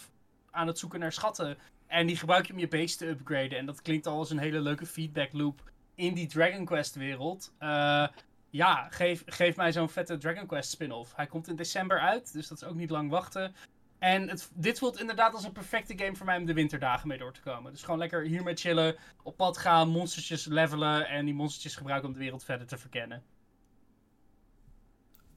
aan 0.52 0.68
het 0.68 0.80
zoeken 0.80 1.00
naar 1.00 1.12
schatten. 1.14 1.58
En 1.88 2.08
die 2.08 2.18
gebruik 2.18 2.48
je 2.48 2.54
om 2.54 2.60
je 2.60 2.68
base 2.68 2.98
te 2.98 3.08
upgraden. 3.08 3.58
En 3.58 3.66
dat 3.66 3.82
klinkt 3.82 4.08
al 4.08 4.18
als 4.18 4.30
een 4.30 4.38
hele 4.40 4.60
leuke 4.62 4.86
feedback 4.86 5.34
loop 5.34 5.62
in 5.96 6.14
die 6.14 6.28
Dragon 6.28 6.66
Quest 6.66 6.96
wereld. 6.96 7.52
Eh, 7.58 8.08
ja, 8.50 8.88
geef, 8.90 9.24
geef 9.26 9.56
mij 9.56 9.72
zo'n 9.72 9.90
vette 9.90 10.18
Dragon 10.18 10.46
Quest 10.46 10.70
spin-off. 10.70 11.16
Hij 11.16 11.28
komt 11.28 11.48
in 11.48 11.56
december 11.56 12.00
uit, 12.00 12.34
dus 12.34 12.48
dat 12.48 12.62
is 12.62 12.68
ook 12.68 12.76
niet 12.76 12.90
lang 12.90 13.10
wachten. 13.10 13.56
En 14.00 14.30
het, 14.30 14.52
dit 14.54 14.80
voelt 14.80 15.00
inderdaad 15.00 15.34
als 15.34 15.44
een 15.44 15.52
perfecte 15.52 15.98
game 15.98 16.16
voor 16.16 16.26
mij 16.26 16.38
om 16.38 16.46
de 16.46 16.54
winterdagen 16.54 17.08
mee 17.08 17.18
door 17.18 17.34
te 17.34 17.42
komen. 17.42 17.72
Dus 17.72 17.84
gewoon 17.84 18.00
lekker 18.00 18.22
hiermee 18.22 18.56
chillen, 18.56 18.96
op 19.24 19.38
pad 19.38 19.58
gaan, 19.58 19.90
monstertjes 19.90 20.46
levelen 20.46 21.08
en 21.08 21.26
die 21.26 21.34
monstertjes 21.34 21.76
gebruiken 21.76 22.08
om 22.08 22.14
de 22.14 22.20
wereld 22.20 22.44
verder 22.44 22.68
te 22.68 22.78
verkennen. 22.78 23.24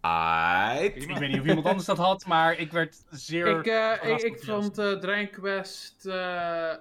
Aight. 0.02 0.96
Ik 0.96 1.16
weet 1.18 1.30
niet 1.30 1.40
of 1.40 1.46
iemand 1.46 1.66
anders 1.66 1.86
dat 1.86 1.98
had, 1.98 2.26
maar 2.26 2.58
ik 2.58 2.72
werd 2.72 3.02
zeer... 3.10 3.46
Ik, 3.46 3.66
eh, 3.66 4.24
ik, 4.24 4.38
vond 4.44 4.78
eh 4.78 4.92
Dragon 4.92 5.30
Quest 5.30 6.06
eh, 6.06 6.72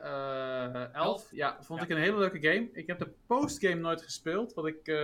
eh, 0.74 0.94
11, 0.94 1.28
ja, 1.32 1.58
vond 1.62 1.80
Ja. 1.80 1.86
ik 1.86 1.92
een 1.92 2.02
hele 2.02 2.18
leuke 2.18 2.40
game. 2.40 2.70
Ik 2.74 2.88
heb 2.88 3.00
de 3.00 3.12
postgame 3.28 3.76
nooit 3.76 4.02
gespeeld, 4.02 4.54
wat 4.54 4.68
ik 4.68 4.88
eh, 4.88 4.96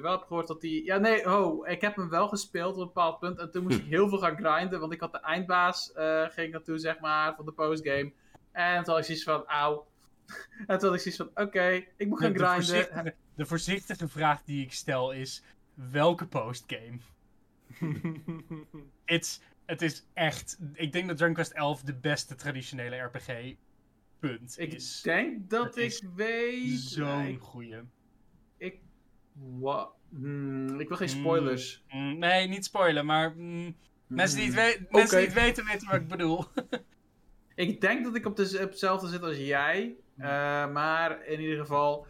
wel 0.00 0.10
heb 0.10 0.22
gehoord 0.26 0.46
dat 0.46 0.60
die... 0.60 0.84
Ja, 0.84 0.96
nee, 0.98 1.24
ho, 1.28 1.64
ik 1.64 1.80
heb 1.80 1.96
hem 1.96 2.08
wel 2.08 2.28
gespeeld 2.28 2.74
op 2.74 2.80
een 2.80 2.86
bepaald 2.86 3.18
punt 3.18 3.38
en 3.38 3.50
toen 3.50 3.62
moest 3.62 3.78
ik 3.78 3.84
heel 3.84 4.08
veel 4.08 4.18
gaan 4.18 4.36
grinden, 4.36 4.80
want 4.80 4.92
ik 4.92 5.00
had 5.00 5.12
de 5.12 5.20
eindbaas, 5.20 5.92
eh, 5.92 6.22
ging 6.22 6.46
ik 6.46 6.52
naartoe, 6.52 6.78
zeg 6.78 7.00
maar, 7.00 7.34
van 7.34 7.44
de 7.44 7.52
postgame. 7.52 8.12
En 8.52 8.84
toen 8.84 8.94
had 8.94 8.98
ik 8.98 9.04
zoiets 9.04 9.24
van, 9.24 9.46
auw. 9.46 9.86
en 10.66 10.78
toen 10.78 10.88
had 10.88 10.94
ik 10.94 11.12
zoiets 11.12 11.16
van, 11.16 11.44
oké, 11.46 11.84
ik 11.96 12.06
moet 12.08 12.20
gaan 12.20 12.32
de, 12.32 12.38
de, 12.38 12.44
grinden. 12.44 12.64
voorzichtige, 12.64 13.14
de 13.34 13.46
voorzichtige 13.46 14.08
vraag 14.08 14.42
die 14.44 14.64
ik 14.64 14.72
stel 14.72 15.12
is: 15.12 15.42
welke 15.74 16.26
postgame? 16.26 16.98
It's, 19.04 19.40
het 19.66 19.82
is 19.82 20.06
echt. 20.14 20.58
Ik 20.74 20.92
denk 20.92 21.06
dat 21.08 21.16
Dragon 21.16 21.34
Quest 21.34 21.52
11 21.52 21.82
de 21.82 21.94
beste 21.94 22.34
traditionele 22.34 22.96
RPG. 22.96 23.54
Punt. 24.18 24.54
Ik 24.58 24.72
is 24.72 25.00
denk 25.02 25.50
dat 25.50 25.74
het 25.74 26.02
ik 26.02 26.08
weet... 26.14 26.78
zo'n 26.78 27.36
goeie. 27.38 27.76
ik, 28.56 28.80
wa- 29.32 29.90
hmm, 30.10 30.80
ik 30.80 30.88
wil 30.88 30.96
geen 30.96 31.08
Hmm. 31.08 31.18
spoilers. 31.20 31.84
Mm, 31.88 32.18
nee, 32.18 32.48
niet 32.48 32.64
spoilen, 32.64 33.06
maar 33.06 33.36
mensen, 33.36 34.38
die 34.38 34.52
het 34.52 34.90
mensen 34.90 35.16
die 35.18 35.26
het 35.26 35.34
weten, 35.34 35.64
weten 35.64 35.86
wat 35.86 35.96
ik 36.00 36.08
bedoel. 36.08 36.44
Ik 37.54 37.80
denk 37.80 38.04
dat 38.04 38.14
ik 38.14 38.26
op, 38.26 38.36
de, 38.36 38.42
op 38.62 38.70
hetzelfde 38.70 39.08
zit 39.08 39.22
als 39.22 39.36
jij. 39.36 39.94
eh, 40.16 40.26
maar 40.72 41.26
in 41.26 41.40
ieder 41.40 41.58
geval. 41.58 42.06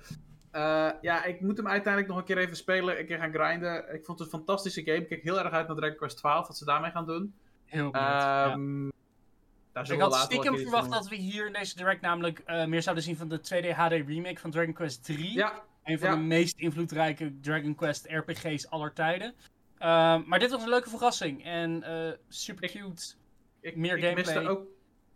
Eh, 0.57 0.89
ja, 1.01 1.25
ik 1.25 1.41
moet 1.41 1.57
hem 1.57 1.69
uiteindelijk 1.69 2.13
nog 2.13 2.19
een 2.21 2.27
keer 2.27 2.39
even 2.39 2.57
spelen. 2.57 2.99
Een 2.99 3.07
keer 3.07 3.19
gaan 3.19 3.33
grinden. 3.35 3.95
Ik 3.95 4.05
vond 4.05 4.19
het 4.19 4.33
een 4.33 4.39
fantastische 4.39 4.83
game. 4.85 4.97
Ik 4.99 5.09
kijk 5.09 5.23
heel 5.23 5.39
erg 5.39 5.53
uit 5.53 5.67
naar 5.67 5.77
Dragon 5.77 5.97
Quest 5.97 6.17
12. 6.17 6.47
Wat 6.47 6.57
ze 6.57 6.65
daarmee 6.65 6.91
gaan 6.91 7.07
doen. 7.07 7.35
Heel 7.65 7.89
ja. 7.93 8.51
Ehm 8.51 8.87
Ik 8.87 10.01
had 10.01 10.15
stiekem 10.15 10.59
verwacht 10.59 10.91
dat 10.91 11.09
we 11.09 11.15
hier 11.17 11.47
in 11.47 11.53
deze 11.53 11.77
direct 11.77 12.01
namelijk 12.01 12.39
eh, 12.39 12.65
meer 12.67 12.83
zouden 12.83 13.05
zien 13.05 13.17
van 13.17 13.29
de 13.29 13.39
2D 13.39 13.69
HD 13.77 13.93
remake 13.93 14.39
van 14.41 14.51
Dragon 14.51 14.73
Quest 14.73 15.05
3. 15.05 15.19
doen. 15.19 15.33
Ja, 15.33 15.63
Een 15.85 15.99
van 15.99 16.09
Ja. 16.09 16.15
de 16.17 16.21
meest 16.23 16.59
invloedrijke 16.59 17.41
Dragon 17.41 17.75
Quest 17.75 18.07
RPG's 18.11 18.67
aller 18.67 18.93
tijden. 18.93 19.35
Ehm, 19.79 20.23
maar 20.27 20.39
dit 20.39 20.51
was 20.51 20.63
een 20.63 20.69
leuke 20.69 20.89
verrassing. 20.89 21.45
En 21.45 21.83
eh, 21.83 22.13
super 22.29 22.65
Ik- 22.65 22.71
cute. 22.71 23.15
ik, 23.61 23.77
Meer 23.77 23.97
ik 23.99 24.15
miste 24.15 24.33
gameplay. 24.33 24.57
ook. 24.57 24.67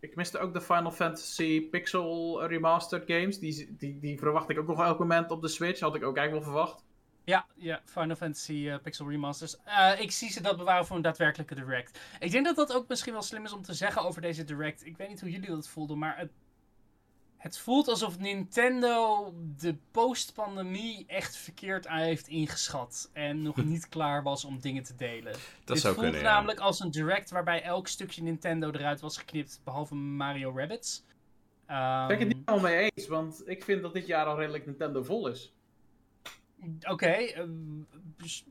Ik 0.01 0.17
miste 0.17 0.39
ook 0.39 0.53
de 0.53 0.61
Final 0.61 0.91
Fantasy 0.91 1.69
Pixel 1.69 2.47
Remastered 2.47 3.05
games. 3.07 3.39
Die, 3.39 3.77
die, 3.79 3.99
die 3.99 4.19
verwacht 4.19 4.51
ik 4.51 4.59
ook 4.59 4.67
nog 4.67 4.83
elk 4.83 4.99
moment 4.99 5.31
op 5.31 5.43
de 5.43 5.49
Switch. 5.49 5.81
Had 5.81 5.95
ik 5.95 6.05
ook 6.05 6.17
eigenlijk 6.17 6.47
wel 6.47 6.55
verwacht. 6.55 6.85
Ja, 7.25 7.47
ja, 7.55 7.81
Final 7.85 8.17
Fantasy 8.17 8.69
eh, 8.69 8.79
Pixel 8.83 9.11
Remasters. 9.11 9.57
Eh, 9.65 10.01
ik 10.01 10.11
zie 10.11 10.31
ze 10.31 10.43
dat 10.43 10.57
bewaren 10.57 10.87
voor 10.87 10.97
een 10.97 11.03
daadwerkelijke 11.03 11.55
direct. 11.55 12.01
Ik 12.19 12.31
denk 12.31 12.45
dat 12.45 12.57
dat 12.57 12.75
ook 12.75 12.89
misschien 12.89 13.13
wel 13.13 13.23
slim 13.23 13.45
is 13.45 13.53
om 13.53 13.63
te 13.63 13.75
zeggen 13.75 14.03
over 14.03 14.21
deze 14.23 14.45
direct. 14.45 14.87
Ik 14.87 14.97
weet 14.97 15.09
niet 15.09 15.21
hoe 15.21 15.31
jullie 15.31 15.49
dat 15.49 15.69
voelden, 15.69 15.99
maar 15.99 16.19
het, 16.19 16.31
het 17.41 17.59
voelt 17.59 17.89
alsof 17.89 18.19
Nintendo 18.19 19.33
de 19.61 19.77
post-pandemie 19.91 21.05
echt 21.07 21.37
verkeerd 21.37 21.87
aan 21.87 21.99
heeft 21.99 22.29
ingeschat. 22.29 23.11
En 23.13 23.43
nog 23.43 23.65
niet 23.65 23.89
klaar 23.89 24.23
was 24.23 24.45
om 24.45 24.61
dingen 24.61 24.83
te 24.83 24.95
delen. 24.97 25.33
Dat 25.33 25.41
Dit 25.65 25.81
zou 25.81 25.95
voelt 25.95 26.07
kunnen, 26.07 26.25
ja. 26.25 26.33
namelijk 26.33 26.61
als 26.61 26.81
een 26.81 26.91
direct 26.91 27.31
waarbij 27.31 27.63
elk 27.63 27.89
stukje 27.89 28.23
Nintendo 28.23 28.71
eruit 28.71 29.01
was 29.01 29.19
geknipt, 29.19 29.61
behalve 29.65 29.95
Mario 29.95 30.53
Rabbits. 30.57 30.99
Ik 30.99 31.77
ben 32.07 32.11
ik 32.11 32.19
het 32.19 32.19
Ehm, 32.19 32.27
niet 32.27 32.37
helemaal 32.45 32.71
mee 32.71 32.91
eens. 32.95 33.07
Want 33.09 33.43
ik 33.45 33.65
vind 33.65 33.83
dat 33.83 33.93
dit 33.95 34.07
jaar 34.07 34.27
al 34.27 34.39
redelijk 34.39 34.67
Nintendo 34.67 35.03
vol 35.03 35.29
is. 35.29 35.53
Oké, 36.89 37.07
ehm, 37.11 37.49
dus- 38.17 38.45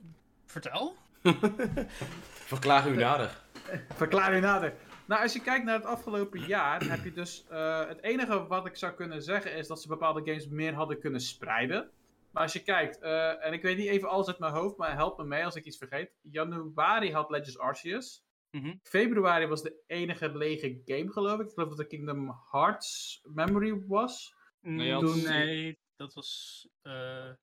vertel. 0.45 0.95
Verklaar 2.53 2.87
u 2.89 2.95
nader. 2.95 3.41
Verklaar 3.95 4.35
u 4.35 4.39
nader. 4.39 4.73
Nou, 5.09 5.21
als 5.21 5.33
je 5.33 5.41
kijkt 5.41 5.65
naar 5.65 5.75
het 5.75 5.85
afgelopen 5.85 6.39
jaar, 6.47 6.83
heb 6.89 7.03
je 7.03 7.11
dus. 7.11 7.45
eh, 7.49 7.87
het 7.87 8.01
enige 8.03 8.47
wat 8.47 8.65
ik 8.65 8.75
zou 8.75 8.93
kunnen 8.93 9.21
zeggen 9.23 9.55
is 9.55 9.67
dat 9.67 9.81
ze 9.81 9.87
bepaalde 9.87 10.21
games 10.25 10.47
meer 10.47 10.73
hadden 10.73 10.99
kunnen 10.99 11.21
spreiden. 11.21 11.89
Maar 12.31 12.43
als 12.43 12.53
je 12.53 12.63
kijkt, 12.63 12.99
eh, 12.99 13.45
en 13.45 13.53
ik 13.53 13.61
weet 13.61 13.77
niet 13.77 13.87
even 13.87 14.09
alles 14.09 14.27
uit 14.27 14.39
mijn 14.39 14.53
hoofd, 14.53 14.77
maar 14.77 14.93
help 14.95 15.17
me 15.17 15.23
mee 15.23 15.45
als 15.45 15.55
ik 15.55 15.65
iets 15.65 15.77
vergeet. 15.77 16.11
Januari 16.21 17.11
had 17.13 17.29
Legends 17.29 17.57
Arceus. 17.57 18.23
Mhm. 18.51 18.73
Februari 18.83 19.45
was 19.47 19.61
de 19.63 19.83
enige 19.87 20.37
lege 20.37 20.81
game, 20.85 21.11
geloof 21.11 21.39
ik. 21.39 21.45
Ik 21.47 21.53
geloof 21.53 21.69
dat 21.69 21.77
de 21.77 21.87
Kingdom 21.87 22.35
Hearts 22.51 23.21
Memory 23.33 23.83
was. 23.87 24.33
Nee, 24.61 24.91
had- 24.93 25.01
Mm, 25.01 25.21
nee, 25.23 25.79
dat 25.95 26.13
was. 26.13 26.67
eh, 26.81 26.91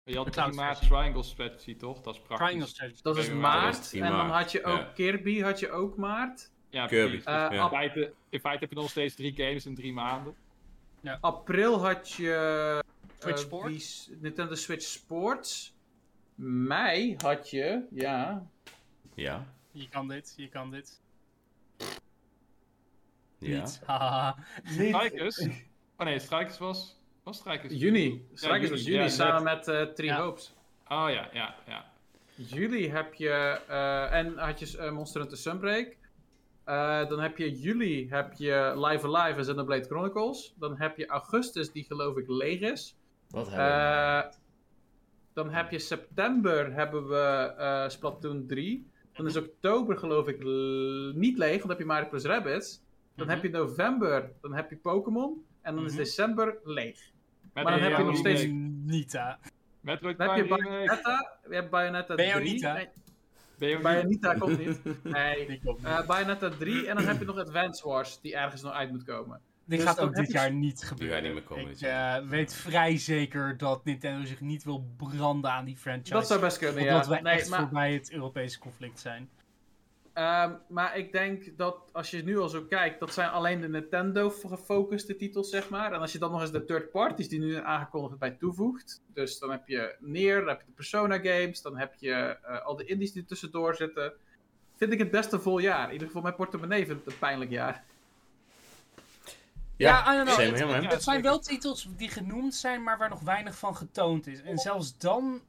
Je 0.05 0.17
had 0.17 0.25
De 0.25 0.31
3 0.31 0.31
cloud 0.31 0.55
maart. 0.55 0.81
Triangle 0.87 1.23
Strategy, 1.23 1.77
toch? 1.77 2.01
Dat 2.01 2.15
is 2.15 2.21
praktisch. 2.21 2.47
Triangle 2.47 2.69
Strategy. 2.69 3.03
Dat 3.03 3.17
is 3.17 3.31
maart. 3.31 3.75
Dat 3.75 3.83
is 3.85 3.89
10 3.91 4.03
en 4.05 4.13
dan 4.13 4.31
had 4.31 4.53
je 4.53 4.65
ook 4.65 4.79
ja. 4.79 4.93
Kirby, 4.95 5.41
had 5.41 5.59
je 5.61 5.71
ook 5.71 5.97
maart. 5.97 6.55
Ja, 6.77 6.87
Kirby. 6.87 7.17
Eh, 7.17 7.23
Ja. 7.25 7.51
In, 7.63 7.69
feite, 7.69 8.13
in 8.29 8.41
feite 8.41 8.59
heb 8.61 8.71
je 8.71 8.77
nog 8.77 8.91
steeds 8.91 9.15
drie 9.15 9.33
games 9.37 9.67
in 9.67 9.75
drie 9.75 9.93
maanden. 9.93 10.35
April 11.21 11.79
had 11.85 12.13
je 12.13 12.81
Switch 13.19 13.37
eh, 13.39 13.45
Sport? 13.45 13.69
die 13.69 13.79
s- 13.79 14.11
Nintendo 14.21 14.55
Switch 14.55 14.85
Sports. 14.87 15.75
Mei 16.35 17.17
had 17.23 17.51
je, 17.51 17.87
ja. 17.91 18.47
Ja. 19.15 19.47
Je 19.73 19.89
kan 19.89 20.09
dit, 20.09 20.35
je 20.37 20.49
kan 20.49 20.71
dit. 20.71 21.01
Ja. 23.39 23.61
Niet. 23.61 23.81
Haha. 23.87 24.37
Strikers? 24.65 25.49
Oh 25.97 26.07
nee, 26.07 26.19
Strikers 26.19 26.59
was... 26.59 27.01
Was 27.23 27.37
Strikers? 27.39 27.73
Juni. 27.75 28.27
Strikers 28.35 28.71
was 28.71 28.81
juni, 28.81 28.91
juni 28.93 29.03
ja, 29.03 29.09
samen 29.09 29.43
met 29.43 29.69
eh 29.69 29.83
Three 29.83 30.09
Ja. 30.09 30.23
Hopes. 30.23 30.55
Oh 30.89 31.07
ja, 31.11 31.29
ja, 31.33 31.55
ja. 31.67 31.85
Juli 32.35 32.89
heb 32.89 33.15
je, 33.15 33.61
eh, 33.69 34.13
en 34.13 34.39
had 34.39 34.59
je 34.59 34.79
eh, 34.79 34.91
Monster 34.93 35.21
Hunter 35.21 35.39
Sunbreak. 35.39 35.97
Eh, 36.67 37.09
dan 37.09 37.21
heb 37.21 37.37
je 37.39 37.51
juli 37.53 38.09
heb 38.11 38.33
je 38.33 38.73
Live 38.77 39.07
Alive 39.17 39.37
en 39.39 39.43
Xenoblade 39.43 39.85
Chronicles. 39.85 40.55
Dan 40.59 40.77
heb 40.79 40.97
je 40.97 41.07
augustus, 41.07 41.73
die 41.73 41.85
geloof 41.85 42.17
ik 42.17 42.29
leeg 42.29 42.61
is. 42.61 42.97
Wat 43.29 43.47
hebben 43.49 43.67
we? 43.67 43.73
Eh, 43.73 44.33
dan 45.33 45.51
heb 45.51 45.71
je 45.71 45.79
september 45.79 46.73
hebben 46.73 47.09
we 47.09 47.55
eh, 47.59 47.89
Splatoon 47.89 48.47
3. 48.47 48.91
Dan 49.13 49.27
is 49.27 49.37
oktober 49.37 49.97
geloof 49.99 50.29
ik 50.29 50.39
niet 51.15 51.39
leeg, 51.39 51.51
want 51.51 51.61
dan 51.63 51.71
heb 51.71 51.79
je 51.79 51.85
Mario 51.85 52.09
Plus 52.09 52.25
Rabbids. 52.25 52.83
Dan 53.17 53.27
Mhm. 53.27 53.35
heb 53.35 53.45
je 53.45 53.51
november, 53.51 54.33
dan 54.41 54.55
heb 54.55 54.71
je 54.71 54.77
Pokémon. 54.77 55.45
En 55.63 55.75
dan 55.75 55.85
is 55.85 55.91
Mhm. 55.93 56.01
december 56.01 56.59
leeg. 56.65 56.99
Met 57.55 57.65
Maar 57.65 57.73
dan 57.79 57.83
heb 57.89 57.97
je 57.97 58.05
nog 58.05 58.17
steeds- 58.17 58.47
Nita. 58.85 59.39
Metroid 59.81 60.19
Dan 60.19 60.29
heb 60.29 60.37
je. 60.47 60.55
Bayonetta, 60.55 61.39
je 61.49 61.55
hebt 61.55 61.71
Bayonetta 61.71 62.15
3. 62.15 62.33
Bayonetta. 62.33 62.73
Nee, 62.73 62.89
Bayonetta. 63.59 63.83
Bayonetta 63.93 64.35
komt 64.35 64.59
niet. 64.59 64.81
Nee. 65.03 65.47
Die, 65.47 65.61
komt 65.65 65.79
niet. 65.79 65.87
Eh, 65.87 66.07
Bayonetta 66.07 66.51
3 66.59 66.87
en 66.87 66.97
dan 66.97 67.07
heb 67.07 67.19
je 67.19 67.25
nog 67.25 67.39
Advance 67.39 67.89
Wars, 67.89 68.21
die 68.21 68.37
ergens 68.37 68.63
nog 68.63 68.73
uit 68.73 68.91
moet 68.91 69.05
komen. 69.05 69.41
Die 69.65 69.79
dus 69.79 69.87
gaat 69.87 69.97
dan 69.97 70.09
ook 70.09 70.15
dit 70.15 70.27
je- 70.27 70.33
jaar 70.33 70.53
niet 70.53 70.83
gebeuren. 70.85 71.23
niet 71.23 71.33
meer 71.33 71.43
komen 71.43 71.65
Ik 71.65 71.71
dit 71.71 71.83
eh, 71.83 72.17
weet 72.29 72.55
vrij 72.55 72.99
zeker 72.99 73.57
dat 73.57 73.85
Nintendo 73.85 74.25
zich 74.25 74.41
niet 74.41 74.65
wil 74.65 74.87
branden 74.97 75.51
aan 75.51 75.65
die 75.65 75.77
franchise. 75.77 76.13
Dat 76.13 76.27
zou 76.27 76.41
best 76.41 76.59
kunnen, 76.59 76.85
ja. 76.85 76.93
Omdat 76.93 77.07
wij 77.07 77.21
Nee, 77.21 77.33
echt 77.33 77.49
maar, 77.51 77.59
voorbij 77.61 77.93
het 77.93 78.13
Europese 78.13 78.59
conflict 78.59 79.01
zijn. 79.01 79.29
Ehm, 80.17 80.53
maar 80.69 80.97
ik 80.99 81.13
denk 81.13 81.57
dat 81.57 81.91
als 81.93 82.11
je 82.11 82.23
nu 82.23 82.39
al 82.39 82.49
zo 82.49 82.63
kijkt, 82.63 83.01
dat 83.01 83.13
zijn 83.13 83.31
alleen 83.31 83.61
de 83.61 83.69
Nintendo 83.69 84.31
gefocuste 84.31 85.17
titels, 85.17 85.51
zeg 85.51 85.69
maar. 85.69 85.93
En 85.93 86.01
als 86.01 86.13
je 86.13 86.19
dan 86.19 86.31
nog 86.31 86.41
eens 86.41 86.53
de 86.53 86.65
third 86.65 86.91
parties 86.91 87.29
die 87.29 87.41
nu 87.41 87.53
zijn 87.53 87.65
aangekondigd 87.65 88.19
bij 88.19 88.31
toevoegt. 88.31 89.03
Dus 89.15 89.39
dan 89.39 89.51
heb 89.51 89.69
je 89.69 89.97
Nier, 90.01 90.39
dan 90.39 90.49
heb 90.49 90.61
je 90.61 90.67
de 90.67 90.73
Persona 90.73 91.19
games, 91.19 91.63
dan 91.63 91.77
heb 91.77 91.95
je 91.95 92.13
eh, 92.13 92.65
al 92.65 92.77
de 92.77 92.85
indies 92.85 93.13
die 93.13 93.23
er 93.23 93.29
tussendoor 93.29 93.75
zitten. 93.75 94.13
Vind 94.77 94.93
ik 94.93 94.99
het 94.99 95.11
best 95.11 95.33
een 95.33 95.41
vol 95.41 95.59
jaar. 95.59 95.87
In 95.87 95.93
ieder 95.93 96.07
geval 96.07 96.23
mijn 96.23 96.35
portemonnee 96.35 96.87
vindt 96.87 97.05
het 97.05 97.13
een 97.13 97.19
pijnlijk 97.19 97.51
jaar. 97.51 97.85
Ja, 99.77 100.13
I 100.13 100.17
don't 100.17 100.37
know. 100.37 100.57
same 100.57 100.73
Het-. 100.73 100.93
Ja, 100.93 100.99
zijn 100.99 101.23
wel 101.23 101.39
titels 101.39 101.89
die 101.97 102.09
genoemd 102.09 102.55
zijn, 102.55 102.83
maar 102.83 102.99
waar 102.99 103.09
nog 103.09 103.21
weinig 103.21 103.59
van 103.59 103.77
getoond 103.77 104.27
is. 104.27 104.43
En 104.43 104.59
zelfs 104.59 104.99
dan 104.99 105.41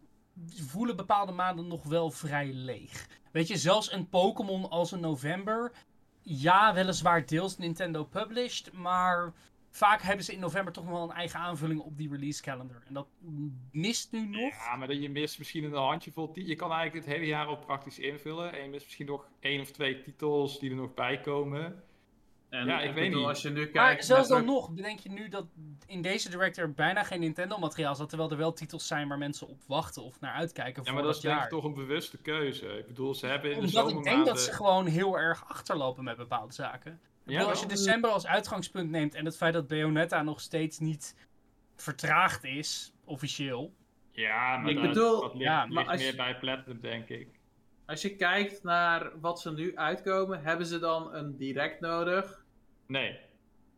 voelen 0.45 0.95
bepaalde 0.95 1.31
maanden 1.31 1.67
nog 1.67 1.83
wel 1.83 2.11
vrij 2.11 2.53
leeg. 2.53 3.07
Weet 3.31 3.47
je, 3.47 3.57
zelfs 3.57 3.91
een 3.91 4.09
Pokémon 4.09 4.69
als 4.69 4.91
een 4.91 4.99
november. 4.99 5.71
Ja, 6.21 6.73
weliswaar 6.73 7.25
deels 7.25 7.57
Nintendo 7.57 8.03
published, 8.03 8.73
maar 8.73 9.33
vaak 9.69 10.01
hebben 10.01 10.25
ze 10.25 10.33
in 10.33 10.39
november 10.39 10.73
toch 10.73 10.83
nog 10.83 10.93
wel 10.93 11.03
een 11.03 11.15
eigen 11.15 11.39
aanvulling 11.39 11.79
op 11.81 11.97
die 11.97 12.09
release 12.09 12.41
calendar. 12.41 12.81
En 12.87 12.93
dat 12.93 13.07
mist 13.71 14.11
nu 14.11 14.25
nog. 14.25 14.53
Ja, 14.53 14.75
maar 14.75 14.93
je 14.93 15.09
mist 15.09 15.37
misschien 15.37 15.63
een 15.63 15.73
handjevol. 15.73 16.31
Je 16.33 16.55
kan 16.55 16.71
eigenlijk 16.71 17.05
het 17.05 17.15
hele 17.15 17.27
jaar 17.27 17.47
ook 17.47 17.65
praktisch 17.65 17.99
invullen. 17.99 18.53
En 18.53 18.63
je 18.63 18.69
mist 18.69 18.83
misschien 18.83 19.05
nog 19.05 19.27
één 19.39 19.61
of 19.61 19.71
twee 19.71 20.01
titels 20.01 20.59
die 20.59 20.69
er 20.69 20.75
nog 20.75 20.93
bij 20.93 21.19
komen. 21.19 21.83
En 22.57 22.65
Ja, 22.65 22.81
ik 22.81 22.93
weet 22.93 23.03
bedoel, 23.03 23.19
niet. 23.19 23.29
Als 23.29 23.41
je 23.41 23.49
nu 23.49 23.61
kijkt... 23.67 23.75
Maar 23.75 24.03
zelfs 24.03 24.27
dan 24.29 24.45
nog, 24.45 24.71
bedenk 24.71 24.99
je 24.99 25.09
nu 25.09 25.29
dat 25.29 25.45
in 25.87 26.01
deze 26.01 26.29
direct 26.29 26.57
er 26.57 26.73
bijna 26.73 27.03
geen 27.03 27.19
Nintendo-materiaal 27.19 27.95
zat, 27.95 28.09
terwijl 28.09 28.31
er 28.31 28.37
wel 28.37 28.53
titels 28.53 28.87
zijn 28.87 29.07
waar 29.07 29.17
mensen 29.17 29.47
op 29.47 29.61
wachten 29.67 30.03
of 30.03 30.19
naar 30.19 30.33
uitkijken 30.33 30.75
Ja, 30.83 30.83
voor 30.83 30.93
maar 30.93 31.03
dat 31.03 31.15
is 31.15 31.21
denk 31.21 31.41
ik 31.41 31.49
toch 31.49 31.63
een 31.63 31.73
bewuste 31.73 32.17
keuze. 32.17 32.65
Ik 32.67 32.87
bedoel, 32.87 33.15
ze 33.15 33.25
hebben 33.27 33.51
in 33.51 33.59
de 33.59 33.65
Omdat 33.65 33.83
ik 33.83 33.89
zomermaanden... 33.89 34.13
denk 34.23 34.25
dat 34.25 34.39
ze 34.45 34.53
gewoon 34.53 34.85
heel 34.85 35.17
erg 35.19 35.43
achterlopen 35.49 36.03
met 36.03 36.17
bepaalde 36.17 36.53
zaken. 36.53 36.91
Ik 36.91 36.99
bedoel, 37.23 37.41
Ja, 37.41 37.47
als 37.49 37.59
je 37.59 37.65
december 37.67 38.09
als 38.09 38.27
uitgangspunt 38.27 38.89
neemt 38.89 39.15
en 39.15 39.25
het 39.25 39.37
feit 39.37 39.53
dat 39.53 39.67
Bayonetta 39.67 40.23
nog 40.23 40.41
steeds 40.41 40.79
niet 40.79 41.15
vertraagd 41.75 42.43
is, 42.43 42.93
officieel. 43.05 43.73
Ja, 44.11 44.57
maar 44.57 44.69
Ik 44.71 44.75
dat, 44.77 44.87
bedoel- 44.87 45.21
dat 45.21 45.33
ligt, 45.33 45.43
ja, 45.45 45.65
maar 45.65 45.69
ligt 45.77 45.87
als 45.89 45.99
je- 45.99 46.05
meer 46.07 46.15
bij 46.15 46.37
Platinum, 46.37 46.79
denk 46.81 47.09
ik. 47.09 47.27
Als 47.85 48.01
je 48.01 48.15
kijkt 48.15 48.63
naar 48.63 49.19
wat 49.19 49.39
ze 49.41 49.53
nu 49.53 49.77
uitkomen, 49.77 50.43
hebben 50.43 50.65
ze 50.65 50.79
dan 50.79 51.13
een 51.15 51.37
direct 51.37 51.79
nodig? 51.79 52.45
Nee. 52.87 53.19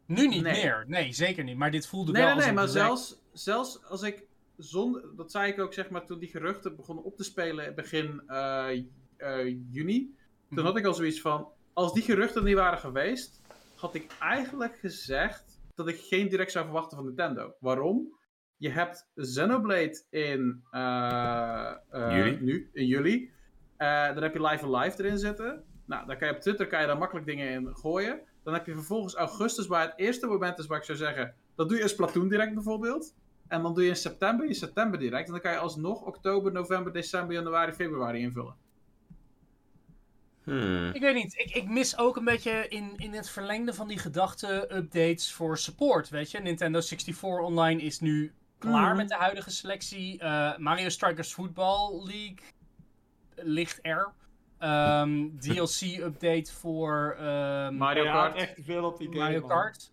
Nu 0.06 0.28
niet 0.28 0.42
Nee. 0.44 0.54
meer. 0.64 0.84
Nee, 0.88 1.14
zeker 1.14 1.44
niet. 1.44 1.58
Maar 1.58 1.72
dit 1.72 1.88
voelde 1.88 2.12
Nee, 2.12 2.22
wel 2.22 2.30
nee, 2.36 2.38
als 2.38 2.46
nee, 2.46 2.56
maar 2.56 2.66
direct. 2.68 2.86
zelfs, 2.86 3.22
zelfs 3.34 3.84
als 3.86 4.02
ik 4.02 4.24
zonder, 4.58 5.16
dat 5.16 5.32
zei 5.32 5.52
ik 5.52 5.60
ook 5.60 5.74
zeg 5.74 5.90
maar 5.90 6.06
toen 6.06 6.20
die 6.20 6.30
geruchten 6.30 6.76
begonnen 6.76 7.04
op 7.04 7.16
te 7.18 7.24
spelen 7.24 7.76
begin 7.76 8.22
eh, 8.28 8.84
eh, 9.18 9.48
juni. 9.70 10.16
Toen 10.50 10.58
Mhm. 10.58 10.66
had 10.66 10.78
ik 10.78 10.86
al 10.86 10.94
zoiets 10.94 11.22
van, 11.22 11.48
als 11.74 11.94
die 11.94 12.04
geruchten 12.04 12.44
niet 12.44 12.56
waren 12.56 12.80
geweest, 12.80 13.42
had 13.76 13.96
ik 13.96 14.12
eigenlijk 14.20 14.78
gezegd 14.80 15.60
dat 15.76 15.88
ik 15.88 16.00
geen 16.00 16.30
direct 16.30 16.52
zou 16.52 16.66
verwachten 16.66 16.98
van 16.98 17.06
Nintendo. 17.06 17.54
Waarom? 17.60 18.18
Je 18.58 18.70
hebt 18.70 19.10
Xenoblade 19.16 20.04
in 20.10 20.64
eh, 20.72 21.72
eh, 21.90 22.16
Juli. 22.16 22.38
nu, 22.42 22.70
in 22.74 22.86
juli. 22.86 23.32
Eh, 23.78 24.14
dan 24.14 24.24
heb 24.24 24.34
je 24.34 24.42
Live 24.42 24.66
Alive 24.76 25.04
erin 25.04 25.18
zitten. 25.18 25.64
Nou, 25.86 26.08
dan 26.08 26.18
kan 26.18 26.28
je 26.28 26.34
op 26.34 26.40
Twitter 26.42 26.68
kan 26.68 26.82
je 26.82 26.88
daar 26.88 26.98
makkelijk 26.98 27.26
dingen 27.26 27.50
in 27.52 27.76
gooien. 27.76 28.22
Dan 28.50 28.58
heb 28.58 28.68
je 28.68 28.74
vervolgens 28.74 29.16
augustus, 29.16 29.68
waar 29.68 29.82
het 29.86 29.94
eerste 29.98 30.28
moment 30.28 30.60
is 30.60 30.66
waar 30.66 30.78
ik 30.78 30.84
zou 30.84 30.98
zeggen, 30.98 31.34
dat 31.56 31.68
doe 31.70 31.78
je 31.78 31.84
een 31.84 31.90
Splatoon 31.90 32.28
direct 32.30 32.54
bijvoorbeeld. 32.54 33.14
En 33.48 33.62
dan 33.62 33.74
doe 33.74 33.84
je 33.84 33.90
in 33.90 33.96
september 33.96 34.48
je 34.48 34.54
september 34.54 35.00
direct. 35.00 35.26
En 35.26 35.32
dan 35.32 35.42
kan 35.42 35.52
je 35.52 35.58
alsnog 35.58 36.02
oktober, 36.02 36.52
november, 36.52 36.94
december, 36.94 37.36
januari, 37.36 37.72
februari 37.72 38.20
invullen. 38.20 38.56
Hmm. 40.44 40.90
Ik 40.94 41.02
weet 41.02 41.16
niet. 41.16 41.34
Ik, 41.38 41.52
ik 41.56 41.68
mis 41.70 41.98
ook 41.98 42.16
een 42.18 42.24
beetje 42.26 42.68
in, 42.68 42.94
in 42.98 43.14
het 43.14 43.30
verlengde 43.30 43.74
van 43.74 43.88
die 43.88 43.98
gedachte 43.98 44.76
updates 44.76 45.34
voor 45.34 45.58
support. 45.58 46.10
Weet 46.10 46.32
je, 46.32 46.40
Nintendo 46.40 46.80
64 46.82 47.24
Online 47.40 47.82
is 47.82 48.00
nu 48.00 48.34
klaar 48.58 48.88
Mhm. 48.88 48.98
met 48.98 49.08
de 49.10 49.16
huidige 49.16 49.50
selectie. 49.52 50.20
Eh, 50.20 50.58
Mario 50.58 50.90
Strikers 50.90 51.34
Football 51.34 52.04
League 52.06 52.38
ligt 53.36 53.80
er. 53.82 54.14
Ehm, 54.60 55.28
DLC-update 55.40 56.54
voor 56.54 57.16
ehm, 57.20 57.76
Mario 57.76 58.04
Ja, 58.04 58.12
Kart. 58.12 58.36
echt 58.36 58.54
veel 58.64 58.84
op 58.84 58.98
die 58.98 59.08
game, 59.08 59.20
Mario 59.20 59.40
man. 59.40 59.50
Kart. 59.50 59.92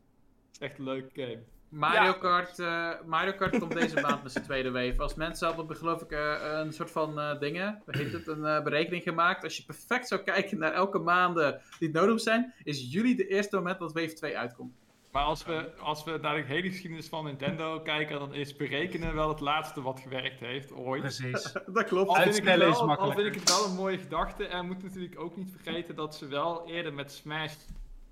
Echt 0.59 0.79
een 0.79 0.85
leuke 0.85 1.11
game. 1.23 1.43
Mario, 1.69 2.03
Ja. 2.03 2.13
Kart, 2.13 2.59
eh, 2.59 2.91
Mario 3.07 3.33
Kart 3.33 3.59
komt 3.59 3.73
deze 3.73 4.01
maand 4.01 4.23
met 4.23 4.33
zijn 4.33 4.45
tweede 4.45 4.71
wave. 4.71 4.95
Als 4.99 5.15
mensen 5.15 5.47
hadden, 5.55 5.77
geloof 5.77 6.03
ik, 6.03 6.11
eh, 6.11 6.37
een 6.41 6.73
soort 6.73 6.91
van 6.91 7.19
eh, 7.21 7.39
dingen, 7.39 7.83
hoe 7.85 7.97
heet 7.97 8.13
het, 8.13 8.27
een 8.27 8.63
berekening 8.65 9.03
gemaakt. 9.03 9.45
Als 9.45 9.57
je 9.57 9.65
perfect 9.65 10.09
zou 10.09 10.23
kijken 10.23 10.59
naar 10.59 10.73
elke 10.73 10.99
maanden 10.99 11.61
die 11.79 11.91
nodig 11.91 12.21
zijn, 12.21 12.55
is 12.63 12.93
juli 12.93 13.15
de 13.17 13.27
eerste 13.27 13.57
moment 13.57 13.79
dat 13.79 13.93
wave 13.93 14.13
2 14.13 14.39
uitkomt. 14.39 14.75
Maar 15.17 15.25
als 15.25 15.45
we, 15.45 15.71
als 15.81 16.05
we 16.05 16.19
naar 16.23 16.37
de 16.37 16.43
hele 16.43 16.69
geschiedenis 16.69 17.09
van 17.09 17.25
Nintendo 17.25 17.81
kijken, 17.81 18.19
dan 18.19 18.35
is 18.35 18.57
berekenen 18.57 19.15
wel 19.15 19.29
het 19.29 19.41
laatste 19.41 19.83
wat 19.83 20.01
gewerkt 20.01 20.41
heeft 20.41 20.73
ooit. 20.73 21.01
Precies. 21.01 21.53
dat 21.67 21.85
klopt. 21.85 22.09
Al 22.09 22.15
vind, 22.15 22.37
ik 22.37 22.43
het 22.43 22.49
Uitstellen 22.49 22.69
is 22.69 22.81
wel, 22.81 22.97
al 22.97 23.13
vind 23.13 23.27
ik 23.27 23.35
het 23.35 23.49
wel 23.49 23.65
een 23.65 23.75
mooie 23.75 23.99
gedachte. 23.99 24.47
En 24.47 24.61
we 24.61 24.67
moeten 24.67 24.87
natuurlijk 24.89 25.21
ook 25.21 25.37
niet 25.37 25.51
vergeten 25.51 25.95
dat 25.95 26.15
ze 26.15 26.27
wel 26.27 26.69
eerder 26.69 26.95
met 26.95 27.13
Smash 27.13 27.55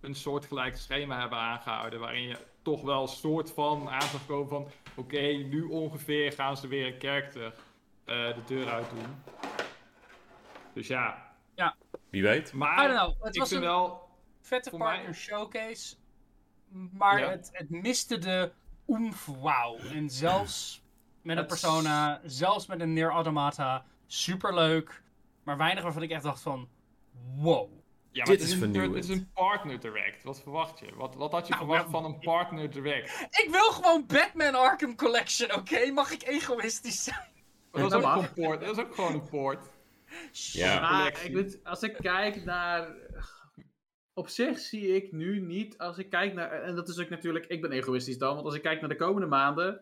een 0.01 0.15
soortgelijk 0.15 0.77
schema 0.77 1.21
hebben 1.21 1.39
aangehouden. 1.39 2.01
Waarin 2.01 2.23
je 2.29 2.37
toch 2.63 2.83
wel 2.83 3.03
een 3.03 3.09
soort 3.09 3.53
van 3.53 3.89
aan 3.89 4.09
zag 4.09 4.27
komen 4.27 4.49
van... 4.49 4.69
Oké, 4.95 5.21
nu 5.21 5.63
ongeveer 5.63 6.33
gaan 6.33 6.57
ze 6.57 6.69
weer 6.69 6.87
een 6.87 7.01
character 7.01 7.55
eh, 8.05 8.35
de 8.35 8.43
deur 8.47 8.69
uit 8.69 8.91
doen. 8.91 9.23
Dus 10.73 10.87
ja. 10.87 11.33
Wie 12.11 12.23
weet. 12.23 12.53
Maar 12.53 12.85
I 12.85 12.93
don't 12.93 12.99
know. 12.99 13.23
Het 13.25 13.35
ik 13.35 13.41
was 13.41 13.49
vind 13.49 13.61
een 13.63 13.69
wel... 13.69 14.09
vette 14.41 14.71
voor 14.71 14.79
partner 14.79 15.05
mij- 15.05 15.15
showcase. 15.15 15.95
Maar 16.93 17.19
Ja. 17.21 17.31
het, 17.31 17.51
het 17.53 17.71
miste 17.71 18.19
de 18.19 18.53
oemf 18.89 19.27
wauw. 19.41 19.79
En 19.79 20.11
zelfs 20.11 20.83
met 21.23 21.37
een 21.37 21.47
Persona, 21.47 22.21
zelfs 22.25 22.67
met 22.67 22.81
een 22.81 22.93
Near 22.93 23.11
Automata, 23.11 23.85
superleuk. 24.07 25.03
Maar 25.43 25.57
weinig 25.57 25.83
waarvan 25.83 26.03
ik 26.03 26.11
echt 26.11 26.23
dacht 26.23 26.41
van, 26.43 26.69
wow. 27.37 27.69
Ja, 28.11 28.25
maar 28.25 28.33
Dit 28.33 28.41
het 28.41 28.49
is 28.51 28.55
is, 28.57 28.61
een, 28.63 28.75
het 28.95 29.05
is 29.05 29.09
een 29.11 29.31
partner 29.33 29.81
direct. 29.81 30.23
Wat 30.23 30.41
verwacht 30.43 30.79
je? 30.79 30.95
Wat, 30.95 31.15
wat 31.15 31.33
had 31.33 31.47
je 31.47 31.53
Nou, 31.55 31.65
verwacht 31.65 31.85
ja. 31.85 31.91
van 31.91 32.05
een 32.05 32.19
partner 32.19 32.71
direct? 32.71 33.21
Ik 33.31 33.49
wil 33.51 33.73
gewoon 33.73 34.07
Batman 34.07 34.55
Arkham 34.55 34.97
Collection, 34.97 35.53
oké? 35.55 35.91
Mag 35.91 36.11
ik 36.11 36.23
egoïstisch 36.23 37.05
zijn? 37.05 37.29
Dat 37.73 37.87
is 37.91 37.93
ook 37.93 38.03
mag. 38.03 38.17
een 38.17 38.33
poort. 38.33 38.61
Dat 38.61 38.77
is 38.79 38.85
ook 38.85 38.95
gewoon 38.95 39.13
een 39.15 39.29
poort. 39.29 39.67
Ja. 40.33 40.81
Maar 40.81 40.97
collectie. 40.99 41.29
ik 41.29 41.35
weet, 41.35 41.59
als 41.65 41.83
ik 41.83 41.97
kijk 41.97 42.45
naar. 42.45 42.89
Op 44.15 44.29
zich 44.29 44.59
zie 44.59 44.89
ik 44.95 45.13
nu 45.13 45.41
niet. 45.41 45.79
Als 45.79 45.99
ik 45.99 46.11
kijk 46.11 46.35
naar. 46.35 46.51
En 46.51 46.75
dat 46.75 46.89
is 46.89 46.99
ook 47.01 47.09
natuurlijk. 47.09 47.47
Ik 47.47 47.61
ben 47.61 47.73
egoïstisch 47.73 48.19
dan. 48.19 48.35
Want 48.35 48.47
als 48.47 48.55
ik 48.55 48.63
kijk 48.63 48.81
naar 48.81 48.89
de 48.89 48.97
komende 48.97 49.27
maanden. 49.29 49.81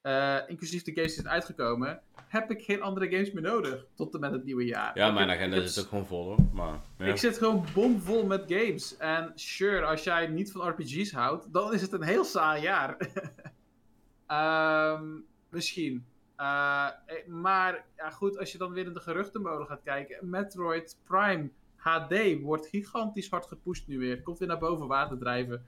eh, 0.00 0.38
inclusief 0.46 0.82
de 0.82 0.92
games 0.92 1.12
die 1.14 1.22
zijn 1.22 1.34
uitgekomen. 1.34 2.00
Heb 2.28 2.50
ik 2.50 2.62
geen 2.62 2.82
andere 2.82 3.08
games 3.10 3.32
meer 3.32 3.42
nodig. 3.42 3.86
Tot 3.94 4.14
en 4.14 4.20
met 4.20 4.32
het 4.32 4.44
nieuwe 4.44 4.64
jaar. 4.64 4.98
Ja, 4.98 5.08
Ik 5.08 5.14
mijn 5.14 5.28
heb- 5.28 5.38
agenda 5.38 5.66
zit 5.66 5.82
ook 5.84 5.88
gewoon 5.88 6.06
vol 6.06 6.24
hoor. 6.24 6.38
Maar, 6.52 6.80
ja. 6.98 7.04
Ik 7.04 7.16
zit 7.16 7.38
gewoon 7.38 7.64
bomvol 7.74 8.26
met 8.26 8.44
games. 8.48 8.96
En 8.96 9.32
sure, 9.34 9.84
als 9.86 10.04
jij 10.04 10.26
niet 10.26 10.52
van 10.52 10.68
RPG's 10.68 11.12
houdt, 11.12 11.52
dan 11.52 11.72
is 11.74 11.82
het 11.82 11.92
een 11.92 12.02
heel 12.02 12.24
saai 12.24 12.62
jaar. 12.62 12.96
Ehm, 14.26 15.04
misschien. 15.48 16.04
Eh, 16.36 16.88
maar 17.26 17.84
ja, 17.96 18.10
goed, 18.10 18.38
als 18.38 18.52
je 18.52 18.58
dan 18.58 18.72
weer 18.72 18.86
in 18.86 18.92
de 18.94 19.00
geruchtenmolen 19.00 19.66
gaat 19.66 19.82
kijken. 19.84 20.30
Metroid 20.30 20.96
Prime 21.04 21.50
HD 21.84 22.40
wordt 22.40 22.66
gigantisch 22.66 23.30
hard 23.30 23.46
gepusht 23.46 23.86
nu 23.86 23.98
weer. 23.98 24.22
Komt 24.22 24.38
weer 24.38 24.48
naar 24.48 24.58
boven 24.58 24.86
water 24.86 25.18
drijven. 25.18 25.54
En 25.54 25.62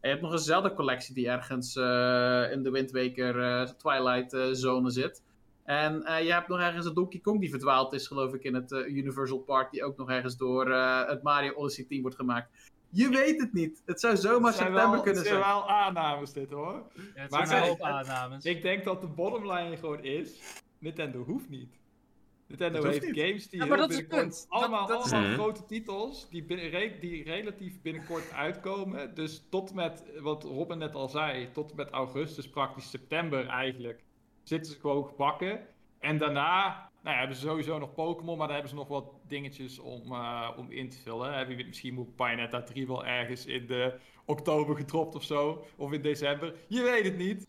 je 0.00 0.08
hebt 0.08 0.20
nog 0.22 0.32
een 0.32 0.38
Zelda-collectie 0.38 1.14
die 1.14 1.28
ergens 1.28 1.76
eh, 1.76 2.52
in 2.52 2.62
de 2.62 2.70
Windwaker 2.70 3.40
eh, 3.42 3.68
Twilight 3.68 4.32
eh, 4.32 4.48
zone 4.52 4.90
zit. 4.90 5.22
En 5.64 6.02
eh, 6.04 6.24
je 6.24 6.32
hebt 6.32 6.48
nog 6.48 6.58
ergens 6.60 6.86
een 6.86 6.94
Donkey 6.94 7.20
Kong 7.20 7.40
die 7.40 7.50
verdwaald 7.50 7.92
is, 7.92 8.06
geloof 8.06 8.34
ik, 8.34 8.42
in 8.42 8.54
het 8.54 8.72
Universal 8.72 9.38
Park. 9.38 9.70
Die 9.70 9.84
ook 9.84 9.96
nog 9.96 10.10
ergens 10.10 10.36
door 10.36 10.70
eh, 10.70 11.08
het 11.08 11.22
Mario 11.22 11.52
Odyssey 11.52 11.84
team 11.88 12.00
wordt 12.00 12.16
gemaakt. 12.16 12.50
Je 12.88 13.08
weet 13.08 13.40
het 13.40 13.52
niet. 13.52 13.82
Het 13.86 14.00
zou 14.00 14.16
zomaar 14.16 14.48
Het 14.50 14.56
zijn 14.56 14.68
september 14.72 14.92
wel, 14.94 15.02
kunnen 15.02 15.22
het 15.22 15.30
zijn 15.30 15.42
zijn. 15.42 15.54
wel 15.54 15.68
aannames 15.70 16.32
dit 16.32 16.50
hoor. 16.50 16.82
Ja, 16.94 17.02
het 17.14 17.30
Maar 17.30 17.46
zijn 17.46 17.62
wel 17.62 17.80
aannames. 17.86 18.44
Ik 18.44 18.62
denk 18.62 18.84
dat 18.84 19.00
de 19.00 19.06
bottomline 19.06 19.76
gewoon 19.76 20.02
is, 20.04 20.40
Nintendo 20.78 21.24
hoeft 21.24 21.48
niet. 21.48 21.80
Nintendo 22.58 22.88
heeft 22.88 23.06
niet. 23.06 23.20
games 23.20 23.48
die 23.48 23.60
Ja, 23.60 23.66
maar 23.66 23.78
heel 23.78 23.86
dat 23.86 23.90
is 23.96 23.96
het 24.00 24.08
binnenkort- 24.08 24.38
punt. 24.40 24.50
Dat- 24.50 24.60
allemaal, 24.60 24.86
dat 24.86 25.12
allemaal 25.12 25.34
grote 25.34 25.64
titels 25.64 26.28
die, 26.30 26.44
binnen- 26.44 26.68
re- 26.70 26.96
die 27.00 27.22
relatief 27.24 27.80
binnenkort 27.82 28.32
uitkomen. 28.32 29.14
Dus 29.14 29.46
tot 29.50 29.74
met, 29.74 30.04
wat 30.20 30.44
Robin 30.44 30.78
net 30.78 30.94
al 30.94 31.08
zei, 31.08 31.48
tot 31.52 31.74
met 31.74 31.90
augustus, 31.90 32.48
praktisch 32.48 32.90
september 32.90 33.46
eigenlijk, 33.46 34.02
zitten 34.42 34.72
ze 34.72 34.80
gewoon 34.80 35.06
gebakken. 35.06 35.60
En 35.98 36.18
daarna 36.18 36.90
nou 37.02 37.14
ja, 37.14 37.18
hebben 37.20 37.36
ze 37.36 37.46
sowieso 37.46 37.78
nog 37.78 37.94
Pokémon, 37.94 38.36
maar 38.38 38.46
daar 38.46 38.56
hebben 38.56 38.70
ze 38.74 38.78
nog 38.78 38.88
wat 38.88 39.04
dingetjes 39.28 39.78
om, 39.78 40.12
eh, 40.12 40.50
om 40.56 40.70
in 40.70 40.88
te 40.88 40.98
vullen. 40.98 41.38
Heb 41.38 41.48
je 41.48 41.64
misschien 41.66 41.94
moet 41.94 42.16
Bayonetta 42.16 42.62
3 42.62 42.86
wel 42.86 43.04
ergens 43.06 43.46
in 43.46 43.66
de 43.66 43.94
oktober 44.24 44.76
gedropt 44.76 45.14
of 45.14 45.22
zo, 45.24 45.64
of 45.76 45.92
in 45.92 46.02
december. 46.02 46.54
Je 46.68 46.82
weet 46.82 47.04
het 47.04 47.16
niet. 47.16 47.46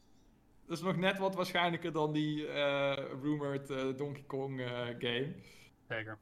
Dat 0.74 0.82
is 0.82 0.88
nog 0.88 0.98
net 0.98 1.18
wat 1.18 1.36
waarschijnlijker 1.36 1.92
dan 1.92 2.14
die 2.14 2.48
eh, 2.48 2.94
rumored 3.22 3.70
eh, 3.70 3.78
Donkey 3.98 4.24
Kong 4.28 4.60
eh, 4.62 4.68
game. 5.00 5.34
Zeker. 5.90 6.18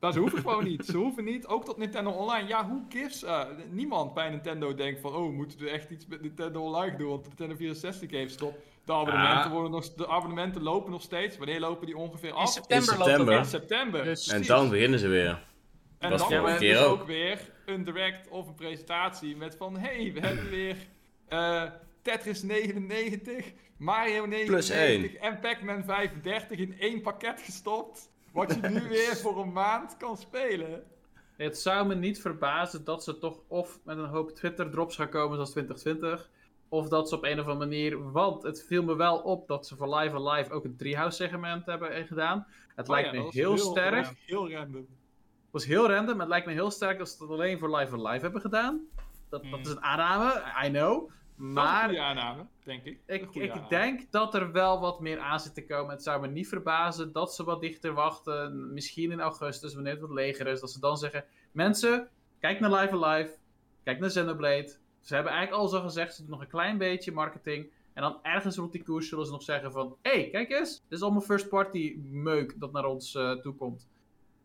Maar 0.00 0.12
ze 0.12 0.18
hoeven 0.18 0.38
gewoon 0.38 0.64
niet. 0.64 0.84
Ze 0.84 0.96
hoeven 0.96 1.24
niet. 1.24 1.46
Ook 1.46 1.64
tot 1.64 1.76
Nintendo 1.76 2.10
Online. 2.10 2.48
Ja, 2.48 2.66
who 2.66 2.80
gives? 2.88 3.22
uh, 3.22 3.44
niemand 3.70 4.14
bij 4.14 4.30
Nintendo 4.30 4.74
denkt 4.74 5.00
van... 5.00 5.14
Oh, 5.14 5.32
moeten 5.32 5.58
we 5.58 5.70
echt 5.70 5.90
iets 5.90 6.06
met 6.06 6.22
Nintendo 6.22 6.60
Online 6.62 6.96
doen? 6.96 7.08
Want 7.08 7.22
de 7.22 7.28
Nintendo 7.28 7.56
64 7.56 8.10
game 8.10 8.28
stop. 8.28 8.58
De 8.84 8.92
abonnementen, 8.92 9.44
Ah. 9.44 9.50
worden 9.52 9.70
nog, 9.70 9.94
de 9.94 10.08
abonnementen 10.08 10.62
lopen 10.62 10.90
nog 10.90 11.02
steeds. 11.02 11.36
Wanneer 11.38 11.60
lopen 11.60 11.86
die 11.86 11.96
ongeveer 11.96 12.28
In 12.28 12.34
af? 12.34 12.48
september, 12.48 12.92
In 12.92 12.98
loopt 12.98 13.08
dat 13.10 13.16
september. 13.16 13.38
In 13.38 13.44
september. 13.46 14.04
Dus 14.04 14.28
En 14.28 14.42
dan 14.42 14.68
beginnen 14.68 14.98
ze 14.98 15.08
weer. 15.08 15.44
en 15.98 16.10
was 16.10 16.28
dan 16.28 16.44
keer 16.44 16.74
dus 16.74 16.82
ook. 16.82 17.00
ook 17.00 17.06
weer 17.06 17.52
een 17.66 17.84
direct 17.84 18.28
of 18.28 18.46
een 18.48 18.54
presentatie 18.54 19.36
met 19.36 19.56
van... 19.56 19.76
Hey, 19.76 20.12
we 20.14 20.20
hebben 20.20 20.50
weer 20.50 20.76
eh, 21.28 21.62
Tetris 22.06 22.42
99, 22.42 23.52
Mario 23.76 24.26
99 24.26 24.46
Plus 24.46 24.70
één. 24.70 25.20
en 25.20 25.40
Pac-Man 25.40 25.84
35 25.84 26.58
in 26.58 26.78
één 26.78 27.00
pakket 27.02 27.40
gestopt. 27.42 28.10
Wat 28.32 28.54
je 28.54 28.68
nu 28.68 28.88
weer 28.96 29.16
voor 29.16 29.40
een 29.40 29.52
maand 29.52 29.96
kan 29.96 30.16
spelen. 30.16 30.84
Het 31.36 31.58
zou 31.58 31.86
me 31.86 31.94
niet 31.94 32.20
verbazen 32.20 32.84
dat 32.84 33.04
ze 33.04 33.18
toch 33.18 33.38
of 33.48 33.78
met 33.84 33.98
een 33.98 34.04
hoop 34.04 34.30
Twitter-drops 34.30 34.96
gaan 34.96 35.08
komen 35.08 35.34
zoals 35.34 35.50
2020. 35.50 36.30
Of 36.68 36.88
dat 36.88 37.08
ze 37.08 37.14
op 37.16 37.24
een 37.24 37.40
of 37.40 37.46
andere 37.46 37.58
manier. 37.70 38.12
Want 38.12 38.42
het 38.42 38.64
viel 38.66 38.82
me 38.82 38.96
wel 38.96 39.18
op 39.18 39.48
dat 39.48 39.66
ze 39.66 39.76
voor 39.76 39.94
Live 39.96 40.16
Alive 40.16 40.50
ook 40.52 40.64
een 40.64 40.76
Treehouse-segment 40.76 41.66
hebben 41.66 42.06
gedaan. 42.06 42.46
Het 42.74 42.88
Oh 42.88 42.94
lijkt 42.94 43.08
ja, 43.08 43.12
me 43.14 43.18
dat 43.18 43.26
was 43.26 43.34
heel, 43.34 43.58
sterk. 43.58 43.94
dat 44.04 44.04
was 44.06 44.14
Heel 44.26 44.50
random. 44.50 44.80
Het 44.80 45.50
was 45.50 45.64
heel 45.64 45.88
random, 45.90 46.12
maar 46.12 46.20
het 46.26 46.28
lijkt 46.28 46.46
me 46.46 46.52
heel 46.52 46.70
sterk 46.70 46.98
dat 46.98 47.08
ze 47.08 47.22
het 47.22 47.30
alleen 47.32 47.58
voor 47.58 47.76
Live 47.76 47.94
Alive 47.96 48.22
hebben 48.24 48.40
gedaan. 48.40 48.80
Dat, 49.28 49.42
dat 49.42 49.50
Hmm. 49.50 49.60
is 49.60 49.68
een 49.68 49.82
aanname, 49.82 50.42
I 50.64 50.68
know. 50.68 51.10
Maar... 51.36 51.82
Een 51.82 51.88
goede 51.88 52.02
aanname, 52.02 52.46
denk 52.64 52.84
ik. 52.84 52.98
Ik, 53.06 53.34
ik 53.34 53.50
aanname. 53.50 53.68
denk 53.68 54.12
dat 54.12 54.34
er 54.34 54.52
wel 54.52 54.80
wat 54.80 55.00
meer 55.00 55.18
aan 55.18 55.40
zit 55.40 55.54
te 55.54 55.66
komen. 55.66 55.90
Het 55.90 56.02
zou 56.02 56.20
me 56.20 56.26
niet 56.26 56.48
verbazen 56.48 57.12
dat 57.12 57.34
ze 57.34 57.44
wat 57.44 57.60
dichter 57.60 57.92
wachten. 57.92 58.72
Misschien 58.72 59.10
in 59.10 59.20
augustus, 59.20 59.74
wanneer 59.74 59.92
het 59.92 60.00
wat 60.00 60.10
leger 60.10 60.46
is. 60.46 60.60
Dat 60.60 60.70
ze 60.70 60.80
dan 60.80 60.96
zeggen: 60.96 61.24
Mensen, 61.52 62.08
kijk 62.40 62.60
naar 62.60 62.72
Live 62.72 63.04
Alive. 63.04 63.36
Kijk 63.84 63.98
naar 63.98 64.08
Xenoblade. 64.08 64.76
Ze 65.00 65.14
hebben 65.14 65.32
eigenlijk 65.32 65.62
al 65.62 65.68
zo 65.68 65.80
gezegd: 65.80 66.14
ze 66.14 66.20
doen 66.22 66.30
nog 66.30 66.40
een 66.40 66.48
klein 66.48 66.78
beetje 66.78 67.12
marketing. 67.12 67.70
En 67.92 68.02
dan 68.02 68.18
ergens 68.22 68.56
rond 68.56 68.72
die 68.72 68.82
koers 68.82 69.08
zullen 69.08 69.26
ze 69.26 69.32
nog 69.32 69.42
zeggen: 69.42 69.72
van... 69.72 69.96
Hé, 70.02 70.10
hey, 70.10 70.28
kijk 70.30 70.50
eens. 70.50 70.82
Dit 70.88 70.98
is 70.98 71.02
allemaal 71.02 71.20
first 71.20 71.48
party 71.48 71.96
meuk 72.10 72.60
dat 72.60 72.72
naar 72.72 72.84
ons 72.84 73.14
eh, 73.14 73.32
toe 73.32 73.54
komt. 73.54 73.88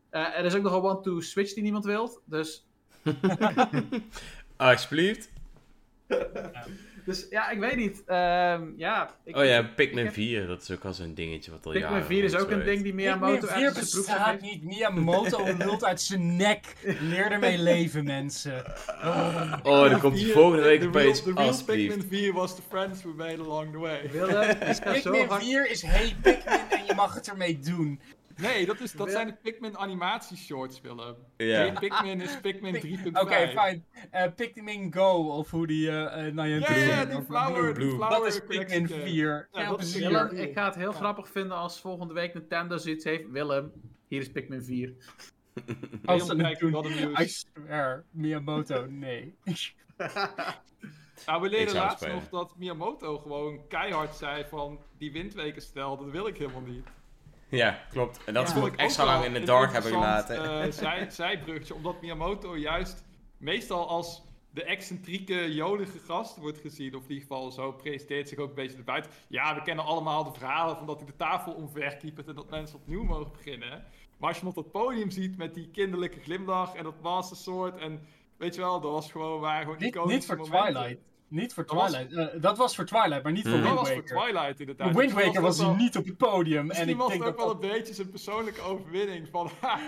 Eh, 0.10 0.38
er 0.38 0.46
is 0.46 0.56
ook 0.56 0.64
nog 0.64 0.74
een 0.74 0.82
one-to-switch 0.82 1.54
die 1.54 1.64
niemand 1.64 1.86
wilt. 1.86 2.22
Dus 2.26 2.68
Alsjeblieft. 4.58 5.32
Dus 7.06 7.28
ja, 7.30 7.50
ik 7.50 7.60
weet 7.60 7.76
niet. 7.76 8.04
Ehm, 8.06 8.64
ja, 8.78 9.16
ik, 9.24 9.36
Oh 9.38 9.46
ja, 9.46 9.60
ik 9.60 9.76
Pikmin 9.76 10.06
heb- 10.06 10.14
4, 10.14 10.48
dat 10.48 10.62
is 10.62 10.72
ook 10.72 10.84
al 10.86 10.94
zo'n 10.94 11.14
dingetje 11.14 11.52
wat 11.52 11.66
al 11.66 11.72
Pikmin 11.72 11.90
jaren 11.92 12.06
4 12.06 12.24
is 12.24 12.36
ook 12.36 12.50
een 12.52 12.64
ding 12.64 12.84
die 12.84 12.94
Pikmin 12.94 12.96
Miyamoto 12.96 13.48
4 13.48 13.66
uit 13.66 13.76
zijn 13.76 14.04
bestaat 14.06 14.42
niet. 14.42 14.64
Miyamoto 14.64 15.44
lult 15.58 15.84
uit 15.86 16.02
zijn 16.02 16.36
nek. 16.36 16.76
Leer 17.02 17.32
ermee 17.32 17.58
leven, 17.72 18.04
mensen. 18.04 18.64
Oh. 19.04 19.54
Oh, 19.64 19.90
dan 19.90 20.00
komt 20.00 20.22
hij 20.22 20.32
volgende 20.32 20.64
week 20.64 20.82
de 20.82 20.88
opeens. 20.88 21.24
real, 21.24 21.36
de 21.36 21.42
real. 21.42 21.64
Pikmin 21.66 22.04
4 22.10 22.34
was 22.34 22.56
the 22.56 22.62
friends 22.70 23.04
we 23.04 23.14
made 23.18 23.40
along 23.42 23.72
the 23.72 23.78
way. 23.80 24.00
Pikmin 24.94 25.28
hard... 25.28 25.44
4 25.44 25.70
is 25.70 25.82
hey 25.82 26.16
Pikmin 26.22 26.60
en 26.70 26.86
je 26.86 26.94
mag 26.96 27.14
het 27.14 27.30
ermee 27.30 27.60
doen. 27.60 28.00
Nee, 28.42 28.66
dat, 28.66 28.80
is, 28.80 28.92
dat 28.92 29.12
zijn 29.12 29.28
de 29.28 29.34
Pikmin 29.34 29.78
animatieshorts, 29.78 30.82
Willem. 30.82 31.16
Ja. 31.38 31.72
Pikmin 31.80 32.22
is 32.22 32.40
Pikmin 32.42 32.76
3.5. 32.76 33.12
Oké, 33.12 33.48
fijn. 33.48 33.86
Eh, 34.12 34.32
Pikmin 34.36 34.94
Go, 34.94 35.38
of 35.38 35.52
hoe 35.52 35.68
die 35.68 35.90
eh 35.90 36.28
uh, 36.28 36.36
Ja, 36.36 36.76
ja, 36.76 37.06
die 37.06 37.22
flower, 37.22 37.74
Blue. 37.74 37.88
die 37.88 37.96
flower 37.96 38.10
Dat 38.10 38.28
is 38.28 38.40
Pikmin 38.40 38.88
game. 38.88 39.02
4. 39.02 39.48
Ja, 39.52 39.60
Heel 39.60 39.70
dat 39.70 39.80
is 39.82 39.92
plezier. 39.92 40.10
Willem, 40.10 40.36
ik 40.36 40.54
ga 40.54 40.66
het 40.66 40.76
heel 40.76 40.92
grappig 40.92 41.30
vinden 41.30 41.58
als 41.58 41.80
volgende 41.80 42.14
week 42.14 42.34
Nintendo 42.34 42.78
zoiets 42.78 43.04
heeft. 43.04 43.30
Willem, 43.30 43.72
hier 44.08 44.22
is 44.22 44.32
Pikmin 44.32 44.64
4. 44.64 44.94
Als 46.06 46.26
ze 46.26 46.36
het 46.36 46.60
doen. 46.60 46.72
wat 46.72 46.86
een 46.86 47.22
I 47.22 47.28
swear, 47.28 48.06
Miyamoto, 48.12 48.86
nee. 48.86 49.36
Nou, 51.26 51.42
we 51.42 51.58
het 51.58 51.74
laatst 51.74 51.98
spelen. 51.98 52.16
nog 52.16 52.30
dat 52.30 52.58
Miyamoto 52.58 53.18
gewoon 53.20 53.68
keihard 53.68 54.16
zei 54.16 54.46
van 54.50 54.80
die 54.98 55.12
windwekenstel, 55.12 55.98
dat 55.98 56.10
wil 56.10 56.28
ik 56.28 56.38
helemaal 56.38 56.62
niet. 56.62 56.88
Ja, 57.52 57.80
klopt. 57.91 58.23
En 58.26 58.34
dat 58.34 58.52
Ja. 58.52 58.57
is 58.57 58.65
ik 58.68 58.76
extra 58.76 59.06
lang 59.06 59.26
in 59.26 59.34
de 59.34 59.44
dark 59.44 59.72
hebben 59.72 59.91
gelaten. 59.91 60.61
eh, 60.64 60.72
zij, 60.84 61.10
zijbruggetje, 61.10 61.76
omdat 61.76 62.02
Miyamoto 62.02 62.57
juist 62.57 63.03
meestal 63.38 63.88
als 63.88 64.22
de 64.53 64.64
excentrieke 64.64 65.53
jolige 65.53 65.99
gast 65.99 66.38
wordt 66.38 66.57
gezien, 66.57 66.95
of 66.95 67.03
in 67.03 67.10
ieder 67.10 67.22
geval 67.28 67.52
zo 67.52 67.72
presenteert 67.72 68.30
zich 68.30 68.38
ook 68.38 68.49
een 68.49 68.56
beetje 68.56 68.76
naar 68.76 68.84
buiten. 68.86 69.11
Ja, 69.28 69.56
we 69.56 69.61
kennen 69.61 69.86
allemaal 69.86 70.23
de 70.23 70.40
verhalen 70.40 70.78
van 70.78 70.86
dat 70.86 70.98
hij 70.98 71.06
de 71.06 71.15
tafel 71.15 71.53
omverkiepert 71.53 72.28
en 72.28 72.36
dat 72.36 72.49
mensen 72.49 72.78
opnieuw 72.80 73.03
mogen 73.03 73.32
beginnen. 73.32 73.84
Maar 74.18 74.30
als 74.30 74.38
je 74.40 74.45
hem 74.45 74.53
op 74.56 74.64
dat 74.64 74.72
podium 74.72 75.10
ziet 75.11 75.38
met 75.38 75.53
die 75.53 75.69
kinderlijke 75.72 76.19
glimlach 76.19 76.76
en 76.76 76.84
dat 76.84 77.02
Master 77.02 77.38
Sword 77.38 77.78
en 77.78 78.02
weet 78.38 78.56
je 78.56 78.61
wel, 78.61 78.80
dat 78.82 78.91
was 78.91 79.11
gewoon 79.11 79.40
waar 79.40 79.61
gewoon 79.61 79.78
Niet, 79.78 79.95
iconische 79.95 80.15
niet 80.15 80.26
voor 80.26 80.38
momenten. 80.49 80.82
Twilight. 80.82 81.02
Niet 81.32 81.53
voor 81.53 81.66
Dat 81.66 81.76
was- 81.76 81.91
Twilight. 81.91 82.34
Eh, 82.34 82.41
dat 82.41 82.58
was 82.58 82.76
voor 82.76 82.86
Twilight, 82.86 83.24
maar 83.24 83.32
niet 83.32 83.48
voor 83.48 83.52
Hmm. 83.58 83.64
Dat 83.64 83.74
was 83.74 83.91
voor. 83.91 84.03
Twilight 84.03 84.60
inderdaad. 84.60 84.91
Voor 84.91 85.02
Wind 85.02 85.14
Waker 85.14 85.41
was 85.41 85.58
hij 85.58 85.66
wel- 85.68 85.76
niet 85.76 85.98
op 85.98 86.06
het 86.06 86.18
podium. 86.18 86.60
En 86.60 86.66
Misschien 86.68 86.90
ik 86.90 86.98
was 86.98 87.08
denk 87.08 87.20
het 87.24 87.30
ook 87.32 87.38
dat 87.38 87.45
wel 87.45 87.56
dat... 87.56 87.64
een 87.64 87.70
beetje 87.78 87.94
zijn 87.94 88.10
persoonlijke 88.10 88.62
overwinning 88.62 89.28
van... 89.32 89.49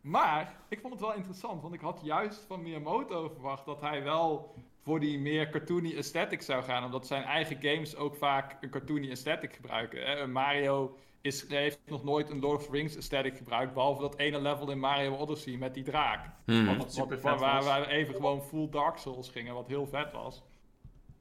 Maar 0.00 0.54
ik 0.68 0.80
vond 0.80 0.92
het 0.92 1.02
wel 1.02 1.14
interessant, 1.14 1.62
want 1.62 1.74
ik 1.74 1.80
had 1.80 2.00
juist 2.02 2.44
van 2.48 2.62
Miyamoto 2.62 3.28
verwacht 3.28 3.64
dat 3.64 3.80
hij 3.80 4.02
wel 4.02 4.54
voor 4.82 5.00
die 5.00 5.18
meer 5.18 5.50
cartoony 5.50 5.96
aesthetic 5.96 6.42
zou 6.42 6.62
gaan. 6.62 6.84
Omdat 6.84 7.06
zijn 7.06 7.22
eigen 7.22 7.56
games 7.60 7.96
ook 7.96 8.16
vaak 8.16 8.56
een 8.60 8.70
cartoony 8.70 9.10
aesthetic 9.10 9.54
gebruiken. 9.54 10.32
Mario 10.32 10.96
is, 11.20 11.48
heeft 11.48 11.78
nog 11.86 12.04
nooit 12.04 12.30
een 12.30 12.40
Lord 12.40 12.56
of 12.60 12.64
the 12.66 12.70
Rings 12.72 12.96
aesthetic 12.96 13.36
gebruikt, 13.36 13.74
behalve 13.74 14.00
dat 14.00 14.18
ene 14.18 14.40
level 14.40 14.70
in 14.70 14.78
Mario 14.78 15.14
Odyssey 15.16 15.56
met 15.56 15.74
die 15.74 15.84
draak. 15.84 16.26
Hmm. 16.46 16.66
Wat, 16.66 16.76
wat, 16.76 16.94
super 16.94 17.20
waar, 17.20 17.38
waar 17.64 17.80
we 17.80 17.86
even 17.86 18.14
gewoon 18.14 18.42
full 18.42 18.68
Dark 18.70 18.96
Souls 18.96 19.28
gingen, 19.30 19.54
wat 19.54 19.68
heel 19.68 19.86
vet 19.86 20.12
was. 20.12 20.42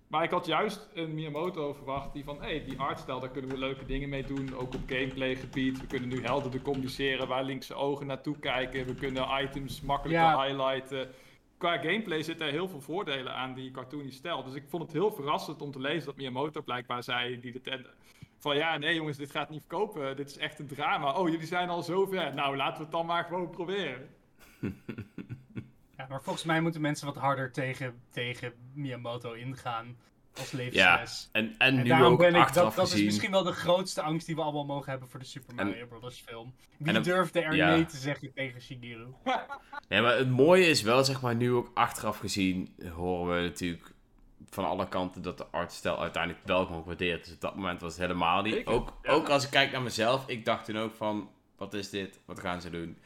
Maar 0.09 0.23
ik 0.23 0.29
had 0.31 0.45
juist 0.45 0.89
een 0.93 1.13
Miyamoto 1.13 1.73
verwacht 1.73 2.13
die 2.13 2.23
van, 2.23 2.35
hé, 2.41 2.47
hey, 2.47 2.63
die 2.63 2.79
artstijl, 2.79 3.19
daar 3.19 3.29
kunnen 3.29 3.51
we 3.51 3.57
leuke 3.57 3.85
dingen 3.85 4.09
mee 4.09 4.23
doen. 4.23 4.55
Ook 4.55 4.73
op 4.73 4.81
gameplay 4.87 5.35
gebied. 5.35 5.79
We 5.81 5.87
kunnen 5.87 6.09
nu 6.09 6.23
helderder 6.23 6.61
communiceren 6.61 7.27
waar 7.27 7.43
linkse 7.43 7.73
ogen 7.73 8.05
naartoe 8.07 8.39
kijken. 8.39 8.85
We 8.85 8.93
kunnen 8.93 9.27
items 9.43 9.81
makkelijker 9.81 10.23
Ja. 10.25 10.43
highlighten. 10.43 11.09
Qua 11.57 11.77
gameplay 11.77 12.23
zitten 12.23 12.45
er 12.45 12.51
heel 12.51 12.67
veel 12.69 12.81
voordelen 12.81 13.33
aan 13.35 13.53
die 13.53 13.71
cartoony 13.71 14.11
stijl. 14.11 14.43
Dus 14.43 14.53
ik 14.53 14.63
vond 14.67 14.83
het 14.83 14.91
heel 14.91 15.11
verrassend 15.11 15.61
om 15.61 15.71
te 15.71 15.79
lezen 15.79 16.05
dat 16.05 16.15
Miyamoto 16.15 16.61
blijkbaar 16.61 17.03
zei 17.03 17.39
die 17.39 17.51
de 17.51 17.61
tent... 17.61 17.87
Van 18.37 18.55
ja, 18.55 18.77
nee 18.77 18.95
jongens, 18.95 19.17
dit 19.17 19.31
gaat 19.31 19.49
niet 19.49 19.59
verkopen. 19.67 20.15
Dit 20.15 20.29
is 20.29 20.37
echt 20.37 20.59
een 20.59 20.67
drama. 20.67 21.13
Oh, 21.13 21.29
jullie 21.29 21.45
zijn 21.47 21.69
al 21.69 21.81
zo 21.83 22.05
ver. 22.05 22.33
Nou, 22.33 22.55
laten 22.55 22.77
we 22.77 22.83
het 22.83 22.91
dan 22.91 23.05
maar 23.05 23.23
gewoon 23.23 23.49
proberen. 23.49 24.09
Ja, 25.99 26.05
maar 26.09 26.21
volgens 26.21 26.45
mij 26.45 26.61
moeten 26.61 26.81
mensen 26.81 27.05
wat 27.05 27.15
harder 27.15 27.51
tegen, 27.51 28.01
tegen 28.09 28.53
Miyamoto 28.73 29.31
ingaan 29.33 29.97
als 30.37 30.51
Ja, 30.51 30.57
levensles. 30.57 31.29
en, 31.31 31.45
en, 31.45 31.55
En 31.57 31.75
nu 31.75 31.83
daarom 31.83 32.13
ook 32.13 32.19
ben 32.19 32.35
ik, 32.35 32.41
achteraf 32.41 32.75
dat, 32.75 32.87
dat 32.89 32.97
is 32.97 33.03
misschien 33.03 33.31
wel 33.31 33.43
de 33.43 33.51
grootste 33.51 34.01
angst 34.01 34.25
die 34.25 34.35
we 34.35 34.41
allemaal 34.41 34.65
mogen 34.65 34.89
hebben 34.91 35.09
voor 35.09 35.19
de 35.19 35.25
Super 35.25 35.57
En- 35.57 35.67
Mario 35.67 35.85
Bros. 35.87 36.23
film. 36.27 36.53
Wie 36.77 36.93
en 36.93 37.03
durfde 37.03 37.41
er 37.41 37.55
ja. 37.55 37.67
nee 37.69 37.85
te 37.85 37.97
zeggen 37.97 38.33
tegen 38.33 38.61
Shigeru? 38.61 39.07
Nee, 39.89 40.01
maar 40.01 40.17
het 40.17 40.29
mooie 40.29 40.65
is 40.65 40.81
wel, 40.81 41.03
zeg 41.03 41.21
maar, 41.21 41.35
nu 41.35 41.51
ook 41.51 41.71
achteraf 41.73 42.17
gezien 42.17 42.75
horen 42.93 43.35
we 43.35 43.41
natuurlijk 43.41 43.91
van 44.49 44.65
alle 44.65 44.87
kanten 44.87 45.21
dat 45.21 45.37
de 45.37 45.45
artstijl 45.51 46.01
uiteindelijk 46.01 46.45
wel 46.45 46.65
gewoon 46.65 46.83
waardeert. 46.83 47.23
Dus 47.25 47.33
op 47.33 47.41
dat 47.41 47.55
moment 47.55 47.81
was 47.81 47.91
het 47.91 48.01
helemaal 48.01 48.41
niet. 48.41 48.65
Ook, 48.65 48.93
ja. 49.01 49.11
ook 49.11 49.29
als 49.29 49.43
ik 49.43 49.49
kijk 49.49 49.71
naar 49.71 49.81
mezelf, 49.81 50.27
ik 50.27 50.45
dacht 50.45 50.65
toen 50.65 50.77
ook 50.77 50.95
van, 50.95 51.29
wat 51.57 51.73
is 51.73 51.89
dit? 51.89 52.19
Wat 52.25 52.39
gaan 52.39 52.61
ze 52.61 52.69
doen? 52.69 52.97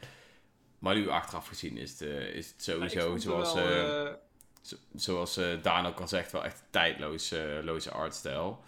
Maar 0.84 0.94
nu 0.94 1.08
achteraf 1.08 1.46
gezien 1.46 1.76
is 1.76 1.90
het, 1.90 2.00
eh, 2.00 2.34
is 2.34 2.48
het 2.50 2.62
sowieso, 2.62 3.16
zoals, 3.16 3.54
wel, 3.54 3.64
eh, 3.64 4.06
eh, 4.06 4.12
zo- 4.60 4.76
zoals 4.94 5.40
Daan 5.62 5.86
ook 5.86 6.00
al 6.00 6.08
zegt, 6.08 6.32
wel 6.32 6.44
echt 6.44 6.58
een 6.60 6.66
tijdloze 6.70 7.60
loze 7.64 7.90
artstijl. 7.90 8.60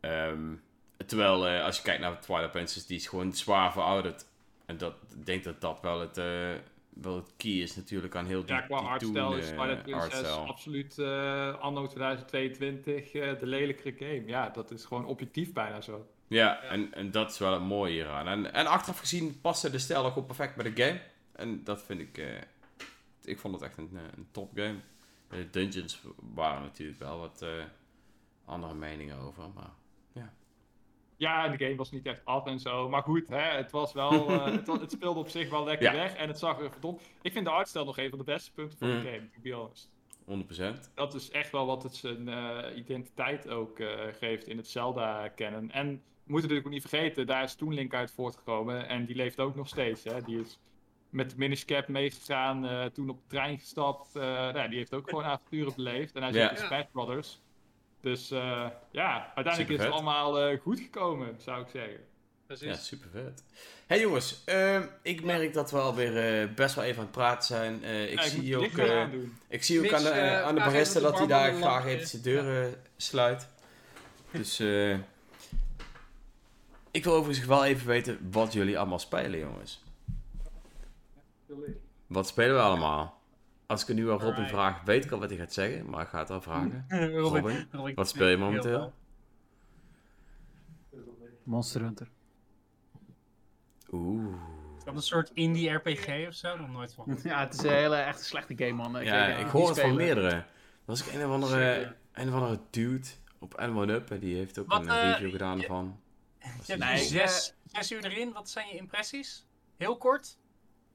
Ehm, 0.00 0.52
terwijl 1.06 1.46
als 1.46 1.76
je 1.76 1.82
kijkt 1.82 2.00
naar 2.00 2.20
Twilight 2.20 2.50
Princess, 2.50 2.86
die 2.86 2.96
is 2.96 3.06
gewoon 3.06 3.32
zwaar 3.32 3.72
verouderd. 3.72 4.24
En 4.66 4.76
dat, 4.76 4.94
ik 5.18 5.26
denk 5.26 5.44
dat 5.44 5.60
dat 5.60 5.78
wel 5.82 6.00
het, 6.00 6.16
wel 6.94 7.14
het 7.16 7.30
key 7.36 7.50
is 7.52 7.76
natuurlijk 7.76 8.16
aan 8.16 8.26
heel 8.26 8.44
die, 8.44 8.54
Ja, 8.54 8.60
qua 8.60 8.76
artstijl 8.76 9.30
toen, 9.30 9.38
is 9.38 9.48
Twilight 9.48 9.82
Princess 9.82 10.12
artstijl. 10.14 10.46
absoluut 10.46 10.98
anno 11.60 11.86
2022 11.86 13.12
eh, 13.12 13.38
de 13.38 13.46
lelijkere 13.46 13.94
game. 13.98 14.22
Ja, 14.26 14.48
dat 14.48 14.70
is 14.70 14.84
gewoon 14.84 15.06
objectief 15.06 15.52
bijna 15.52 15.80
zo. 15.80 16.06
Ja, 16.28 16.62
En, 16.62 16.94
en 16.94 17.10
dat 17.10 17.30
is 17.30 17.38
wel 17.38 17.52
het 17.52 17.62
mooie 17.62 17.92
hieraan. 17.92 18.28
En, 18.28 18.52
en 18.52 18.66
achteraf 18.66 18.98
gezien 18.98 19.40
paste 19.40 19.70
de 19.70 19.78
stijl 19.78 20.04
ook 20.04 20.16
op 20.16 20.26
perfect 20.26 20.56
bij 20.56 20.72
de 20.72 20.82
game. 20.84 21.00
En 21.36 21.64
dat 21.64 21.82
vind 21.82 22.00
ik... 22.00 22.18
eh, 22.18 22.40
ik 23.24 23.38
vond 23.38 23.54
het 23.54 23.62
echt 23.62 23.78
een, 23.78 23.90
eh, 23.94 24.02
een 24.16 24.26
top 24.30 24.50
game. 24.54 24.76
De 25.28 25.50
dungeons 25.50 26.02
waren 26.34 26.62
natuurlijk 26.62 26.98
wel 26.98 27.18
wat 27.18 27.42
eh, 27.42 27.64
andere 28.44 28.74
meningen 28.74 29.18
over, 29.18 29.44
maar... 29.54 29.70
Ja, 31.16 31.44
en 31.44 31.56
de 31.56 31.64
game 31.64 31.76
was 31.76 31.90
niet 31.90 32.06
echt 32.06 32.24
af 32.24 32.46
en 32.46 32.58
zo. 32.58 32.88
Maar 32.88 33.02
goed, 33.02 33.28
hè, 33.28 33.40
het, 33.56 33.70
was 33.70 33.92
wel, 33.92 34.30
het, 34.80 34.90
speelde 34.90 35.20
op 35.20 35.28
zich 35.28 35.50
wel 35.50 35.64
lekker 35.64 35.86
Ja. 35.86 35.92
weg. 35.92 36.14
En 36.14 36.28
het 36.28 36.38
zag 36.38 36.60
er 36.60 36.70
verdomd... 36.70 37.02
Ik 37.22 37.32
vind 37.32 37.44
de 37.44 37.50
artstijl 37.50 37.84
nog 37.84 37.98
een 37.98 38.08
van 38.08 38.18
de 38.18 38.24
beste 38.24 38.52
punten 38.52 38.78
van 38.78 38.88
Mm. 38.88 39.02
de 39.02 39.10
game, 39.10 39.28
to 39.30 39.40
be 39.42 39.52
honest. 39.52 39.90
100%. 40.88 40.94
Dat 40.94 41.14
is 41.14 41.30
echt 41.30 41.50
wel 41.50 41.66
wat 41.66 41.82
het 41.82 41.94
zijn 41.94 42.28
identiteit 42.78 43.48
ook 43.48 43.78
geeft 44.18 44.46
in 44.46 44.56
het 44.56 44.68
Zelda-kennen. 44.68 45.70
En 45.70 45.86
we 45.88 45.92
moeten 46.32 46.48
natuurlijk 46.50 46.66
ook 46.66 46.72
niet 46.72 46.88
vergeten, 46.88 47.26
daar 47.26 47.42
is 47.42 47.54
Toon 47.54 47.74
Link 47.74 47.94
uit 47.94 48.12
voortgekomen. 48.12 48.88
En 48.88 49.04
die 49.04 49.16
leeft 49.16 49.40
ook 49.40 49.54
nog 49.54 49.68
steeds. 49.68 50.04
Hè. 50.04 50.22
Die 50.22 50.40
is 50.40 50.58
met 51.14 51.30
de 51.30 51.36
Minish 51.38 51.64
Cap 51.64 51.88
meegegaan, 51.88 52.66
eh, 52.66 52.84
toen 52.84 53.08
op 53.10 53.16
de 53.16 53.26
trein 53.28 53.58
gestapt. 53.58 54.16
eh, 54.16 54.22
nou, 54.22 54.68
die 54.68 54.78
heeft 54.78 54.94
ook 54.94 55.08
gewoon 55.08 55.24
avonturen 55.24 55.72
beleefd. 55.76 56.14
En 56.14 56.22
hij 56.22 56.32
zit 56.32 56.50
in 56.50 56.56
Smash 56.66 56.84
Brothers. 56.92 57.40
Dus 58.00 58.30
eh, 58.30 58.66
ja, 58.90 59.32
uiteindelijk 59.34 59.74
is 59.78 59.84
het 59.84 59.92
allemaal 59.94 60.56
goed 60.58 60.80
gekomen, 60.80 61.34
zou 61.38 61.62
ik 61.62 61.68
zeggen. 61.72 62.00
Precies. 62.46 62.66
Ja, 62.66 62.74
super 62.74 63.08
vet. 63.12 63.44
Hey 63.86 64.00
jongens, 64.00 64.42
ehm, 64.44 64.82
ik 65.02 65.24
merk 65.24 65.52
dat 65.52 65.70
we 65.70 65.78
alweer 65.78 66.40
eh, 66.42 66.54
best 66.54 66.74
wel 66.74 66.84
even 66.84 66.98
aan 66.98 67.02
het 67.04 67.12
praten 67.12 67.44
zijn. 67.46 67.84
Eh, 67.84 68.12
ik, 68.12 68.20
Ja, 68.20 68.28
zie 68.28 68.56
ook, 68.56 68.78
eh, 68.78 69.00
aandoen. 69.00 69.36
ik 69.48 69.62
zie 69.64 69.78
ook 69.78 69.92
aan 69.92 70.02
de, 70.02 70.12
aan 70.42 70.54
de 70.54 70.60
barista 70.60 71.00
dat 71.00 71.18
hij 71.18 71.26
daar 71.26 71.54
graag 71.54 71.86
even 71.86 72.06
zijn 72.06 72.22
deuren 72.22 72.74
sluit. 72.96 73.48
Dus 74.30 74.58
eh, 74.58 74.92
ik 76.90 77.04
wil 77.04 77.12
overigens 77.14 77.46
wel 77.46 77.64
even 77.64 77.86
weten 77.86 78.28
wat 78.30 78.52
jullie 78.52 78.78
allemaal 78.78 78.98
spelen, 78.98 79.38
jongens. 79.38 79.83
Wat 82.06 82.26
spelen 82.26 82.54
we 82.54 82.60
allemaal? 82.62 83.22
Als 83.66 83.82
ik 83.82 83.88
het 83.88 83.96
nu 83.96 84.10
aan 84.10 84.18
Robin 84.20 84.48
vraag, 84.48 84.82
weet 84.82 85.04
ik 85.04 85.10
al 85.10 85.18
wat 85.18 85.28
hij 85.30 85.38
gaat 85.38 85.52
zeggen, 85.52 85.90
maar 85.90 86.02
ik 86.02 86.08
ga 86.08 86.18
het 86.18 86.30
al 86.30 86.40
vragen. 86.40 86.84
Robin, 86.88 87.18
Robin, 87.20 87.66
Robin, 87.70 87.94
wat 87.94 88.08
speel 88.08 88.26
je 88.28 88.36
momenteel? 88.36 88.92
Monster 91.42 91.80
Hunter. 91.80 92.08
Oeh. 93.92 94.34
Is 94.78 94.84
dat 94.84 94.94
een 94.94 95.02
soort 95.02 95.30
indie 95.34 95.70
RPG 95.70 96.26
of 96.28 96.34
zo? 96.34 96.56
Nog 96.56 96.70
nooit 96.70 96.94
van. 96.94 97.18
Ja, 97.22 97.40
het 97.40 97.54
is 97.54 97.62
een 97.62 97.70
hele 97.70 97.96
echt 97.96 98.18
een 98.18 98.24
slechte 98.24 98.54
game, 98.56 98.72
man. 98.72 99.04
Ja, 99.04 99.26
weet- 99.26 99.38
ik 99.38 99.46
hoor 99.46 99.68
het 99.68 99.80
van 99.80 99.94
meerdere. 99.94 100.28
Er 100.30 100.46
was 100.84 101.06
ook 101.08 101.14
een 101.14 101.24
of 101.24 101.30
andere, 101.32 101.94
een 102.12 102.28
of 102.28 102.34
andere 102.34 102.60
dude 102.70 103.08
op 103.38 103.52
N1UP 103.60 104.08
en 104.10 104.18
die 104.18 104.36
heeft 104.36 104.58
ook 104.58 104.68
Wat, 104.70 104.80
een 104.80 104.88
eh, 104.88 105.10
review 105.10 105.30
gedaan 105.30 105.56
je- 105.56 105.62
ervan. 105.62 106.00
Je 106.66 106.72
hebt 106.76 107.00
ik, 107.12 107.28
zes 107.72 107.92
uur 107.92 108.04
erin. 108.04 108.32
Wat 108.32 108.50
zijn 108.50 108.68
je 108.68 108.74
impressies? 108.76 109.46
Heel 109.76 109.96
kort. 109.96 110.38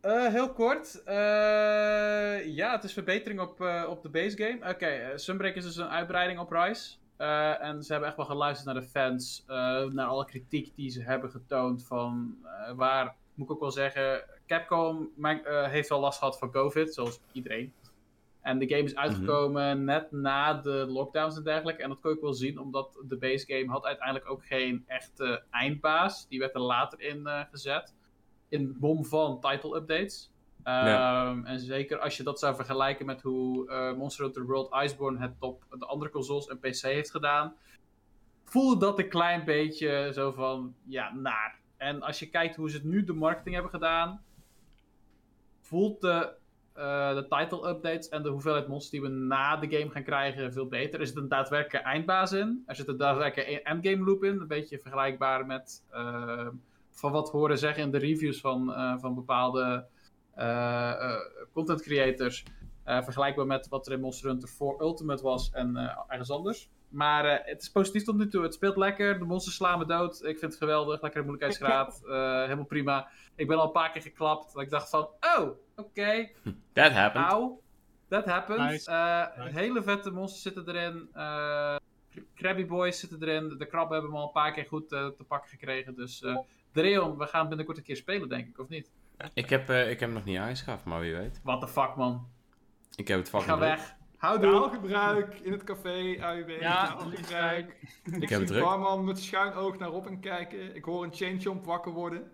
Eh, 0.01 0.27
heel 0.27 0.53
kort. 0.53 1.03
Eh, 1.03 2.45
ja, 2.55 2.71
het 2.71 2.83
is 2.83 2.93
verbetering 2.93 3.39
op, 3.39 3.61
eh, 3.61 3.85
op 3.89 4.01
de 4.01 4.09
base 4.09 4.37
game. 4.37 4.73
Oké, 4.73 5.17
Sunbreak 5.17 5.55
is 5.55 5.63
dus 5.63 5.75
een 5.75 5.87
uitbreiding 5.87 6.39
op 6.39 6.51
Rise. 6.51 6.97
En 7.59 7.83
ze 7.83 7.91
hebben 7.91 8.07
echt 8.09 8.17
wel 8.17 8.25
geluisterd 8.25 8.73
naar 8.73 8.83
de 8.83 8.89
fans. 8.89 9.43
naar 9.93 10.05
alle 10.05 10.25
kritiek 10.25 10.75
die 10.75 10.89
ze 10.89 11.03
hebben 11.03 11.29
getoond. 11.29 11.85
Van 11.85 12.37
waar, 12.75 13.15
moet 13.33 13.47
ik 13.47 13.53
ook 13.53 13.59
wel 13.59 13.71
zeggen, 13.71 14.23
Capcom 14.47 15.09
heeft 15.43 15.89
wel 15.89 15.99
last 15.99 16.19
gehad 16.19 16.37
van 16.37 16.51
COVID, 16.51 16.93
zoals 16.93 17.19
iedereen. 17.31 17.73
En 18.41 18.59
de 18.59 18.67
game 18.67 18.83
is 18.83 18.95
uitgekomen 18.95 19.83
net 19.83 20.11
na 20.11 20.53
de 20.53 20.85
lockdowns 20.87 21.37
en 21.37 21.43
dergelijke. 21.43 21.83
En 21.83 21.89
dat 21.89 21.99
kon 21.99 22.11
ik 22.11 22.21
wel 22.21 22.33
zien, 22.33 22.59
omdat 22.59 23.03
de 23.07 23.17
base 23.17 23.45
game 23.45 23.71
had 23.71 23.85
uiteindelijk 23.85 24.29
ook 24.29 24.45
geen 24.45 24.83
echte 24.87 25.43
eindbaas. 25.49 26.27
Die 26.27 26.39
werd 26.39 26.55
er 26.55 26.61
later 26.61 27.01
in 27.01 27.27
gezet. 27.51 27.93
In 28.49 28.75
bom 28.79 29.05
van 29.05 29.39
title 29.39 29.75
updates. 29.75 30.31
Ja. 30.63 31.25
Ehm, 31.25 31.45
En 31.45 31.59
zeker 31.59 31.99
als 31.99 32.17
je 32.17 32.23
dat 32.23 32.39
zou 32.39 32.55
vergelijken 32.55 33.05
met 33.05 33.21
hoe 33.21 33.69
eh, 33.69 33.93
Monster 33.93 34.23
Hunter 34.23 34.45
World 34.45 34.73
Iceborne 34.83 35.19
het 35.19 35.33
op 35.39 35.63
de 35.79 35.85
andere 35.85 36.11
consoles 36.11 36.47
en 36.47 36.59
PC 36.59 36.81
heeft 36.81 37.11
gedaan. 37.11 37.55
Voelde 38.43 38.77
dat 38.79 38.99
een 38.99 39.09
klein 39.09 39.45
beetje 39.45 40.11
zo 40.13 40.31
van, 40.31 40.75
ja, 40.85 41.13
naar. 41.13 41.59
En 41.77 42.01
als 42.01 42.19
je 42.19 42.29
kijkt 42.29 42.55
hoe 42.55 42.69
ze 42.69 42.75
het 42.75 42.85
nu 42.85 43.03
de 43.03 43.13
marketing 43.13 43.53
hebben 43.53 43.73
gedaan, 43.73 44.23
voelt 45.61 46.01
de, 46.01 46.33
eh, 46.73 47.15
de 47.15 47.27
title 47.27 47.69
updates 47.69 48.09
en 48.09 48.23
de 48.23 48.29
hoeveelheid 48.29 48.67
monsters 48.67 48.91
die 48.91 49.01
we 49.11 49.15
na 49.17 49.57
de 49.57 49.77
game 49.77 49.91
gaan 49.91 50.03
krijgen 50.03 50.53
veel 50.53 50.67
beter. 50.67 50.99
Er 50.99 51.07
zit 51.07 51.15
een 51.15 51.27
daadwerkelijke 51.27 51.87
eindbaas 51.87 52.31
in. 52.31 52.63
Er 52.65 52.75
zit 52.75 52.87
een 52.87 52.97
daadwerkelijke 52.97 53.61
endgame 53.61 54.03
loop 54.03 54.23
in. 54.23 54.39
Een 54.39 54.47
beetje 54.47 54.79
vergelijkbaar 54.79 55.45
met 55.45 55.83
eh, 55.89 56.47
van 56.99 57.11
wat 57.11 57.29
horen 57.31 57.57
zeggen 57.57 57.83
in 57.83 57.91
de 57.91 57.97
reviews 57.97 58.39
van, 58.39 58.73
eh, 58.73 58.97
van 58.97 59.15
bepaalde 59.15 59.85
eh, 60.35 60.89
eh, 60.91 61.15
content 61.53 61.81
creators. 61.81 62.43
Eh, 62.83 63.03
vergelijkbaar 63.03 63.45
met 63.45 63.67
wat 63.67 63.87
er 63.87 63.93
in 63.93 63.99
Monster 63.99 64.29
Hunter 64.29 64.49
4 64.49 64.75
Ultimate 64.79 65.23
was 65.23 65.49
en 65.51 65.75
eh, 65.75 65.97
ergens 66.07 66.31
anders. 66.31 66.69
Maar 66.89 67.25
eh, 67.25 67.45
het 67.45 67.61
is 67.61 67.69
positief 67.71 68.03
tot 68.03 68.17
nu 68.17 68.27
toe. 68.27 68.43
Het 68.43 68.53
speelt 68.53 68.77
lekker. 68.77 69.19
De 69.19 69.25
monsters 69.25 69.55
slaan 69.55 69.79
me 69.79 69.85
dood. 69.85 70.23
Ik 70.23 70.39
vind 70.39 70.51
het 70.51 70.55
geweldig. 70.55 71.01
Lekker 71.01 71.21
moeilijkheidsgraad. 71.21 72.01
Eh, 72.09 72.41
helemaal 72.41 72.65
prima. 72.65 73.07
Ik 73.35 73.47
ben 73.47 73.57
al 73.57 73.65
een 73.65 73.71
paar 73.71 73.91
keer 73.91 74.01
geklapt. 74.01 74.53
Dat 74.53 74.61
ik 74.61 74.69
dacht 74.69 74.89
van, 74.89 75.09
oh, 75.37 75.49
oké. 75.75 76.29
That 76.73 76.91
happened. 76.91 77.25
Auw. 77.31 77.61
That 78.07 78.25
happened. 78.25 78.69
Nice. 78.71 78.91
Eh, 78.91 79.43
Nice. 79.45 79.59
Hele 79.59 79.83
vette 79.83 80.11
monsters 80.11 80.41
zitten 80.41 80.75
erin. 80.75 81.09
Eh, 81.13 81.75
Krabby 82.35 82.65
Boys 82.65 82.99
zitten 82.99 83.21
erin. 83.23 83.55
De 83.57 83.65
krabben 83.65 83.93
hebben 83.93 84.11
me 84.11 84.17
al 84.19 84.25
een 84.25 84.31
paar 84.31 84.51
keer 84.53 84.65
goed 84.65 84.89
te 84.89 85.25
pakken 85.27 85.49
gekregen. 85.49 85.95
Dus 85.95 86.21
eh 86.21 86.37
Dreon, 86.71 87.17
we 87.17 87.25
gaan 87.27 87.47
binnenkort 87.47 87.77
een 87.77 87.83
keer 87.83 87.95
spelen, 87.95 88.29
denk 88.29 88.47
ik, 88.47 88.59
of 88.59 88.67
niet? 88.67 88.89
Ik, 89.33 89.49
heb, 89.49 89.69
eh, 89.69 89.81
ik 89.89 89.99
heb 89.99 90.09
hem 90.09 90.13
nog 90.13 90.25
niet 90.25 90.37
aangeschaft, 90.37 90.83
maar 90.85 90.99
wie 90.99 91.15
weet. 91.15 91.39
What 91.43 91.61
the 91.61 91.67
fuck, 91.67 91.95
man. 91.95 92.27
Ik 92.95 93.07
heb 93.07 93.17
het 93.17 93.27
Ik 93.27 93.33
fucking 93.33 93.51
ga 93.51 93.57
druk. 93.57 93.69
weg. 93.77 93.95
Houdoe. 94.17 94.51
Taalgebruik 94.51 95.39
in 95.39 95.51
het 95.51 95.63
café, 95.63 96.17
AUB. 96.19 96.49
Ja, 96.59 96.87
taalgebruik. 96.87 97.75
Ik 98.19 98.29
heb 98.29 98.39
zie 98.39 98.47
druk. 98.47 98.63
barman 98.63 99.03
met 99.03 99.19
schuin 99.19 99.53
oog 99.53 99.77
naar 99.77 99.89
Robin 99.89 100.19
kijken. 100.19 100.75
Ik 100.75 100.83
hoor 100.83 101.03
een 101.03 101.13
chainchomp 101.13 101.65
wakker 101.65 101.91
worden. 101.91 102.31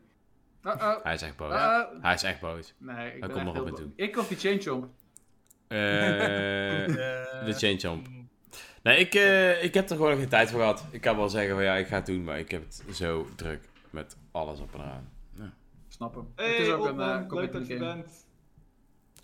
Uh-oh. 0.63 1.03
Hij 1.03 1.13
is 1.13 1.21
echt 1.21 1.35
boos. 1.37 1.53
Uh-oh. 1.53 2.01
Hij 2.01 2.13
is 2.13 2.23
echt 2.23 2.39
boos. 2.39 2.73
Nee, 2.77 3.05
ik 3.05 3.11
Hij 3.11 3.19
ben 3.19 3.29
komt 3.29 3.35
echt 3.35 3.45
nog 3.45 3.53
heel 3.53 3.63
op 3.63 3.69
me 3.69 3.75
toe. 3.75 3.91
Ik 3.95 4.17
of 4.17 4.27
die 4.27 4.37
Chain 4.37 4.61
Chomp? 4.61 4.83
Eh, 5.67 5.77
de 5.77 7.41
de 7.45 7.53
chain 7.53 7.75
jump. 7.75 8.07
Nee, 8.83 8.97
ik, 8.97 9.13
eh, 9.13 9.63
ik 9.63 9.73
heb 9.73 9.89
er 9.89 9.95
gewoon 9.95 10.17
geen 10.17 10.27
tijd 10.29 10.49
voor 10.51 10.59
gehad. 10.59 10.85
Ik 10.91 11.01
kan 11.01 11.15
wel 11.17 11.29
zeggen 11.29 11.55
van 11.55 11.63
ja, 11.63 11.75
ik 11.75 11.87
ga 11.87 11.95
het 11.95 12.05
doen, 12.05 12.23
maar 12.23 12.39
ik 12.39 12.51
heb 12.51 12.63
het 12.63 12.83
zo 12.95 13.27
druk 13.35 13.69
met 13.89 14.17
alles 14.35 14.59
op 14.59 14.73
en 14.73 14.81
aan. 14.81 15.09
Ja. 15.33 15.53
Snap 15.87 16.15
hem. 16.15 16.31
Hey, 16.35 16.47
het 16.51 16.59
is 16.67 16.69
ook 16.73 16.85
een 16.85 16.99
uh, 16.99 17.25
leuk 17.29 17.51
dat 17.51 17.67
je 17.67 17.77
game. 17.77 17.93
bent. 17.95 18.25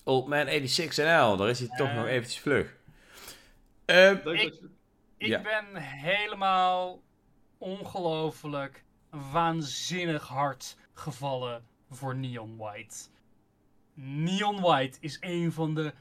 Old 0.03 0.27
Man 0.27 0.45
86 0.47 0.97
NL, 1.05 1.37
daar 1.37 1.49
is 1.49 1.59
hij 1.59 1.67
toch 1.77 1.87
Eh. 1.87 1.95
nog 1.95 2.05
eventjes 2.05 2.39
vlug. 2.41 2.77
Eh, 3.85 4.11
Ik- 4.11 4.23
dat 4.23 4.41
je... 4.41 4.69
Ik 5.17 5.27
Ja. 5.27 5.41
ben 5.41 5.75
helemaal 5.81 7.01
ongelooflijk 7.57 8.83
waanzinnig 9.31 10.27
hard 10.27 10.77
gevallen 10.93 11.63
voor 11.89 12.15
Neon 12.15 12.57
White. 12.57 12.95
Neon 13.93 14.61
White 14.61 14.97
is 15.01 15.17
een 15.19 15.51
van 15.51 15.75
de 15.75 15.93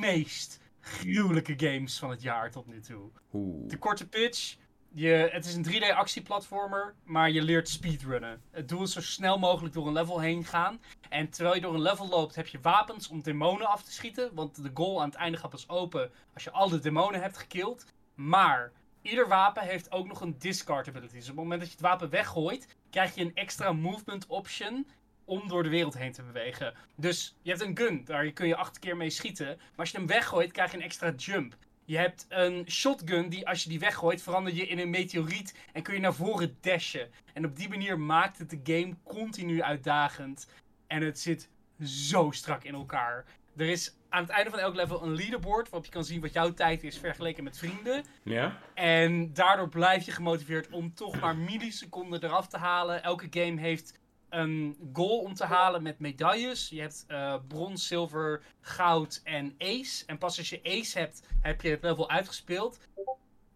meest 0.00 0.60
gruwelijke 0.80 1.54
games 1.56 1.98
van 1.98 2.10
het 2.10 2.22
jaar 2.22 2.50
tot 2.50 2.66
nu 2.66 2.80
toe. 2.80 3.10
oeh. 3.32 3.68
De 3.68 3.78
korte 3.78 4.08
pitch. 4.08 4.56
Je, 4.98 5.28
het 5.32 5.44
is 5.44 5.54
een 5.54 5.66
3D 5.66 5.94
actieplatformer, 5.94 6.94
maar 7.04 7.30
je 7.30 7.42
leert 7.42 7.68
speedrunnen. 7.68 8.42
Het 8.50 8.68
doel 8.68 8.82
is 8.82 8.92
zo 8.92 9.00
snel 9.00 9.38
mogelijk 9.38 9.74
door 9.74 9.86
een 9.86 9.92
level 9.92 10.20
heen 10.20 10.44
gaan. 10.44 10.80
En 11.08 11.30
terwijl 11.30 11.54
je 11.54 11.60
door 11.60 11.74
een 11.74 11.82
level 11.82 12.08
loopt, 12.08 12.34
heb 12.34 12.46
je 12.46 12.58
wapens 12.62 13.08
om 13.08 13.22
demonen 13.22 13.66
af 13.66 13.82
te 13.82 13.92
schieten. 13.92 14.34
Want 14.34 14.62
de 14.62 14.70
goal 14.74 15.00
aan 15.00 15.08
het 15.08 15.18
einde 15.18 15.38
gaat 15.38 15.50
pas 15.50 15.68
open 15.68 16.10
als 16.34 16.44
je 16.44 16.50
alle 16.50 16.78
demonen 16.78 17.22
hebt 17.22 17.36
gekillt. 17.36 17.86
Maar 18.14 18.72
ieder 19.02 19.28
wapen 19.28 19.62
heeft 19.62 19.92
ook 19.92 20.06
nog 20.06 20.20
een 20.20 20.38
discard 20.38 20.88
ability. 20.88 21.14
Dus 21.14 21.22
op 21.22 21.28
het 21.28 21.36
moment 21.36 21.60
dat 21.60 21.68
je 21.68 21.76
het 21.76 21.86
wapen 21.86 22.10
weggooit, 22.10 22.76
krijg 22.90 23.14
je 23.14 23.20
een 23.20 23.34
extra 23.34 23.72
movement 23.72 24.26
option 24.26 24.86
om 25.24 25.48
door 25.48 25.62
de 25.62 25.68
wereld 25.68 25.98
heen 25.98 26.12
te 26.12 26.22
bewegen. 26.22 26.74
Dus 26.94 27.36
je 27.42 27.50
hebt 27.50 27.62
een 27.62 27.76
gun, 27.76 28.04
daar 28.04 28.30
kun 28.30 28.46
je 28.46 28.56
acht 28.56 28.78
keer 28.78 28.96
mee 28.96 29.10
schieten. 29.10 29.46
Maar 29.46 29.76
als 29.76 29.90
je 29.90 29.96
hem 29.96 30.06
weggooit, 30.06 30.52
krijg 30.52 30.70
je 30.70 30.76
een 30.76 30.82
extra 30.82 31.10
jump. 31.16 31.56
Je 31.86 31.96
hebt 31.96 32.26
een 32.28 32.64
shotgun 32.68 33.28
die 33.28 33.48
als 33.48 33.62
je 33.62 33.68
die 33.68 33.78
weggooit, 33.78 34.22
verander 34.22 34.54
je 34.54 34.66
in 34.66 34.78
een 34.78 34.90
meteoriet 34.90 35.54
en 35.72 35.82
kun 35.82 35.94
je 35.94 36.00
naar 36.00 36.14
voren 36.14 36.56
dashen. 36.60 37.10
En 37.32 37.44
op 37.44 37.56
die 37.56 37.68
manier 37.68 37.98
maakt 37.98 38.38
het 38.38 38.50
de 38.50 38.60
game 38.64 38.94
continu 39.02 39.62
uitdagend. 39.62 40.48
En 40.86 41.02
het 41.02 41.18
zit 41.18 41.48
zo 41.82 42.30
strak 42.30 42.64
in 42.64 42.74
elkaar. 42.74 43.24
Er 43.56 43.68
is 43.68 43.94
aan 44.08 44.22
het 44.22 44.30
einde 44.30 44.50
van 44.50 44.58
elk 44.58 44.74
level 44.74 45.02
een 45.02 45.14
leaderboard 45.14 45.68
waarop 45.68 45.84
je 45.84 45.90
kan 45.90 46.04
zien 46.04 46.20
wat 46.20 46.32
jouw 46.32 46.54
tijd 46.54 46.84
is 46.84 46.98
vergeleken 46.98 47.44
met 47.44 47.58
vrienden. 47.58 48.04
Ja? 48.22 48.58
En 48.74 49.32
daardoor 49.32 49.68
blijf 49.68 50.04
je 50.04 50.12
gemotiveerd 50.12 50.68
om 50.70 50.94
toch 50.94 51.20
maar 51.20 51.36
milliseconden 51.36 52.24
eraf 52.24 52.48
te 52.48 52.58
halen. 52.58 53.02
Elke 53.02 53.26
game 53.30 53.60
heeft 53.60 53.98
een 54.28 54.76
goal 54.92 55.18
om 55.18 55.34
te 55.34 55.44
halen 55.44 55.82
met 55.82 55.98
medailles. 55.98 56.68
Je 56.68 56.80
hebt 56.80 57.04
eh, 57.08 57.34
brons, 57.48 57.86
zilver, 57.86 58.42
goud 58.60 59.20
en 59.24 59.54
ace. 59.58 60.04
En 60.06 60.18
pas 60.18 60.38
als 60.38 60.50
je 60.50 60.60
ace 60.62 60.98
hebt, 60.98 61.22
heb 61.40 61.60
je 61.60 61.68
het 61.68 61.82
level 61.82 62.10
uitgespeeld. 62.10 62.78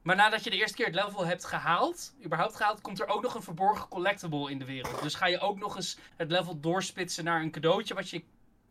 Maar 0.03 0.17
nadat 0.17 0.45
je 0.45 0.51
de 0.51 0.57
eerste 0.57 0.77
keer 0.77 0.87
het 0.87 0.95
level 0.95 1.27
hebt 1.27 1.45
gehaald, 1.45 2.15
überhaupt 2.25 2.57
gehaald, 2.57 2.81
komt 2.81 3.01
er 3.01 3.07
ook 3.07 3.23
nog 3.23 3.35
een 3.35 3.43
verborgen 3.43 3.89
collectible 3.89 4.51
in 4.51 4.59
de 4.59 4.65
wereld. 4.65 5.03
Dus 5.03 5.15
ga 5.15 5.27
je 5.27 5.39
ook 5.39 5.59
nog 5.59 5.77
eens 5.77 5.99
het 6.17 6.31
level 6.31 6.61
doorspitsen 6.61 7.25
naar 7.25 7.43
een 7.43 7.51
cadeautje 7.51 7.95
wat 7.95 8.11
je 8.11 8.23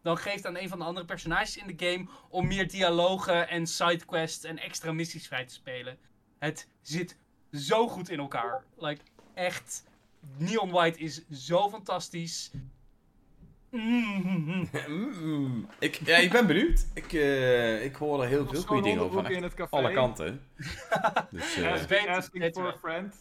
dan 0.01 0.17
geeft 0.17 0.45
aan 0.45 0.57
een 0.57 0.69
van 0.69 0.79
de 0.79 0.85
andere 0.85 1.05
personages 1.05 1.57
in 1.57 1.75
de 1.75 1.85
game 1.85 2.07
om 2.29 2.47
meer 2.47 2.69
dialogen 2.69 3.47
en 3.47 3.67
sidequests 3.67 4.43
en 4.43 4.57
extra 4.57 4.91
missies 4.91 5.27
vrij 5.27 5.45
te 5.45 5.53
spelen. 5.53 5.97
Het 6.39 6.67
zit 6.81 7.17
zo 7.51 7.87
goed 7.87 8.09
in 8.09 8.19
elkaar. 8.19 8.63
Like, 8.77 9.01
echt. 9.33 9.83
Neon 10.37 10.69
White 10.69 10.99
is 10.99 11.27
zo 11.29 11.69
fantastisch. 11.69 12.51
Mm. 13.69 14.69
Mm, 14.87 15.69
ik, 15.79 15.99
ja, 16.05 16.17
ik 16.17 16.31
ben 16.31 16.47
benieuwd. 16.47 16.85
Ik, 16.93 17.13
eh, 17.13 17.83
ik 17.83 17.95
hoor 17.95 18.21
er 18.21 18.27
heel 18.27 18.47
veel 18.47 18.61
goede 18.61 18.81
dingen 18.81 19.03
over 19.03 19.23
van 19.23 19.31
in 19.31 19.31
echt 19.31 19.43
het 19.43 19.53
café. 19.53 19.75
alle 19.75 19.93
kanten. 19.93 20.41
Dus, 21.29 21.55
eh, 21.55 21.71
Asking, 22.17 22.53
for 22.53 22.67
a 22.67 22.77
friend. 22.77 23.15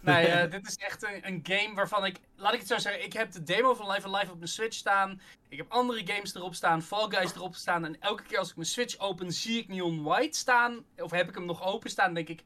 Nee, 0.00 0.26
eh, 0.26 0.50
dit 0.50 0.66
is 0.66 0.76
echt 0.76 1.02
een, 1.02 1.26
een 1.26 1.40
game 1.42 1.74
waarvan 1.74 2.04
ik. 2.04 2.20
Laat 2.36 2.52
ik 2.52 2.58
het 2.58 2.68
zo 2.68 2.78
zeggen. 2.78 3.04
Ik 3.04 3.12
heb 3.12 3.32
de 3.32 3.42
demo 3.42 3.74
van 3.74 3.90
Live 3.90 4.10
Live 4.10 4.30
op 4.30 4.36
mijn 4.36 4.48
Switch 4.50 4.76
staan. 4.76 5.20
Ik 5.48 5.56
heb 5.56 5.70
andere 5.70 6.06
games 6.06 6.34
erop 6.34 6.54
staan. 6.54 6.82
Fall 6.82 7.08
Guys 7.08 7.34
erop 7.34 7.54
staan. 7.54 7.84
En 7.84 8.00
elke 8.00 8.22
keer 8.22 8.38
als 8.38 8.50
ik 8.50 8.56
mijn 8.56 8.68
Switch 8.68 8.98
open, 8.98 9.32
zie 9.32 9.58
ik 9.58 9.68
Neon 9.68 10.02
White 10.02 10.38
staan. 10.38 10.84
Of 10.96 11.10
heb 11.10 11.28
ik 11.28 11.34
hem 11.34 11.44
nog 11.44 11.64
open 11.64 11.90
staan, 11.90 12.14
denk 12.14 12.28
ik. 12.28 12.42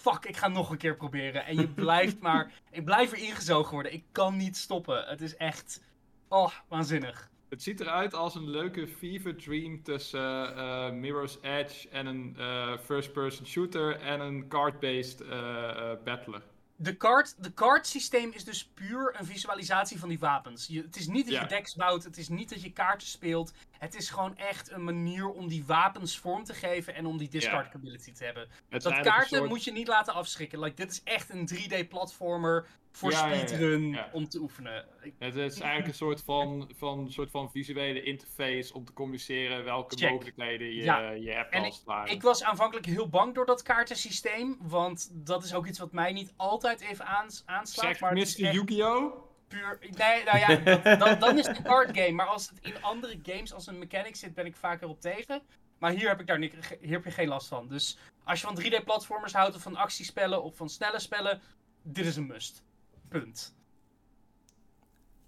Fuck, 0.00 0.24
ik 0.24 0.36
ga 0.36 0.48
nog 0.48 0.70
een 0.70 0.78
keer 0.78 0.96
proberen. 0.96 1.44
En 1.44 1.56
je 1.56 1.68
blijft 1.84 2.20
maar, 2.20 2.52
ik 2.70 2.84
blijf 2.84 3.12
er 3.12 3.18
ingezogen 3.18 3.72
worden. 3.72 3.92
Ik 3.92 4.04
kan 4.12 4.36
niet 4.36 4.56
stoppen. 4.56 5.04
Het 5.04 5.20
is 5.20 5.36
echt, 5.36 5.82
oh, 6.28 6.52
waanzinnig. 6.68 7.28
Het 7.48 7.62
ziet 7.62 7.80
eruit 7.80 8.14
als 8.14 8.34
een 8.34 8.50
leuke 8.50 8.86
fever 8.86 9.36
dream 9.36 9.82
tussen 9.82 10.56
eh, 10.56 10.90
Mirror's 10.90 11.38
Edge 11.42 11.88
en 11.88 12.06
een 12.06 12.34
eh, 12.38 12.72
first-person 12.84 13.46
shooter 13.46 14.00
en 14.00 14.20
een 14.20 14.48
card-based 14.48 15.20
eh, 15.20 15.90
eh, 15.90 15.98
battler. 16.04 16.42
De 16.76 16.96
card, 16.96 17.42
de 17.42 17.54
card 17.54 17.86
systeem 17.86 18.30
is 18.32 18.44
dus 18.44 18.64
puur 18.64 19.14
een 19.18 19.26
visualisatie 19.26 19.98
van 19.98 20.08
die 20.08 20.18
wapens. 20.18 20.66
Je, 20.66 20.82
het 20.82 20.96
is 20.96 21.06
niet 21.06 21.30
dat 21.30 21.40
je 21.40 21.46
decks 21.46 21.74
bouwt, 21.74 22.04
het 22.04 22.16
is 22.16 22.28
niet 22.28 22.48
dat 22.48 22.62
je 22.62 22.72
kaarten 22.72 23.08
speelt. 23.08 23.52
Het 23.80 23.94
is 23.94 24.10
gewoon 24.10 24.36
echt 24.36 24.70
een 24.70 24.84
manier 24.84 25.28
om 25.28 25.48
die 25.48 25.64
wapens 25.66 26.18
vorm 26.18 26.44
te 26.44 26.54
geven 26.54 26.94
en 26.94 27.06
om 27.06 27.18
die 27.18 27.28
discard 27.28 27.66
Ja. 27.66 27.72
ability 27.78 28.12
te 28.12 28.24
hebben. 28.24 28.48
Het 28.68 28.82
Dat 28.82 28.92
kaarten 29.00 29.36
soort- 29.38 29.48
moet 29.48 29.64
je 29.64 29.72
niet 29.72 29.88
laten 29.88 30.14
afschrikken. 30.14 30.58
Like, 30.60 30.76
dit 30.76 30.90
is 30.90 31.02
echt 31.04 31.30
een 31.30 31.46
3D-platformer 31.46 32.66
voor 32.92 33.10
Ja, 33.10 33.16
speedrun 33.34 33.88
Ja. 33.90 34.08
om 34.12 34.28
te 34.28 34.38
oefenen. 34.38 34.86
Ik- 35.02 35.14
Het 35.18 35.34
is 35.36 35.60
eigenlijk 35.60 35.86
een 35.86 35.94
soort 36.06 36.22
van, 36.22 36.70
van, 36.76 37.10
soort 37.12 37.30
van 37.30 37.50
visuele 37.50 38.02
interface 38.02 38.74
om 38.74 38.84
te 38.84 38.92
communiceren 38.92 39.64
welke 39.64 39.96
Check. 39.96 40.10
mogelijkheden 40.10 40.66
je, 40.74 40.82
je 41.22 41.30
hebt 41.30 41.52
En 41.52 41.64
als 41.64 41.82
ware. 41.84 42.10
Ik 42.10 42.22
was 42.22 42.42
aanvankelijk 42.42 42.86
heel 42.86 43.08
bang 43.08 43.34
door 43.34 43.46
dat 43.46 43.62
kaartensysteem, 43.62 44.56
want 44.60 45.10
dat 45.12 45.44
is 45.44 45.54
ook 45.54 45.66
iets 45.66 45.78
wat 45.78 45.92
mij 45.92 46.12
niet 46.12 46.32
altijd 46.36 46.80
even 46.80 47.06
aans 47.06 47.42
aanslaat. 47.46 47.86
Zeg 47.86 48.00
maar 48.00 48.12
Mr. 48.12 48.20
echt 48.20 48.36
Yu-Gi-Oh! 48.36 49.28
Puur... 49.50 49.78
Nee, 49.80 50.24
nou 50.24 50.38
ja, 50.38 50.56
dat, 50.84 51.00
dat- 51.00 51.20
dan 51.20 51.38
is 51.38 51.46
het 51.46 51.56
een 51.56 51.62
card 51.62 51.96
game. 51.98 52.12
Maar 52.12 52.26
als 52.26 52.48
het 52.48 52.58
in 52.60 52.82
andere 52.82 53.18
games 53.22 53.52
als 53.52 53.66
een 53.66 53.78
mechanic 53.78 54.16
zit, 54.16 54.34
ben 54.34 54.46
ik 54.46 54.56
vaker 54.56 54.88
op 54.88 55.00
tegen. 55.00 55.42
Maar 55.78 55.90
hier 55.90 56.08
heb, 56.08 56.20
ik 56.20 56.26
daar 56.26 56.38
ni- 56.38 56.52
ge- 56.60 56.78
hier 56.80 56.92
heb 56.92 57.04
je 57.04 57.10
geen 57.10 57.28
last 57.28 57.48
van. 57.48 57.68
Dus 57.68 57.98
als 58.24 58.40
je 58.40 58.46
van 58.46 58.60
3D-platformers 58.62 59.32
houdt, 59.32 59.54
of 59.56 59.62
van 59.62 59.76
actiespellen, 59.76 60.42
of 60.42 60.56
van 60.56 60.68
snelle 60.68 60.98
spellen, 60.98 61.40
dit 61.82 62.06
is 62.06 62.16
een 62.16 62.26
must. 62.26 62.62
Punt. 63.08 63.54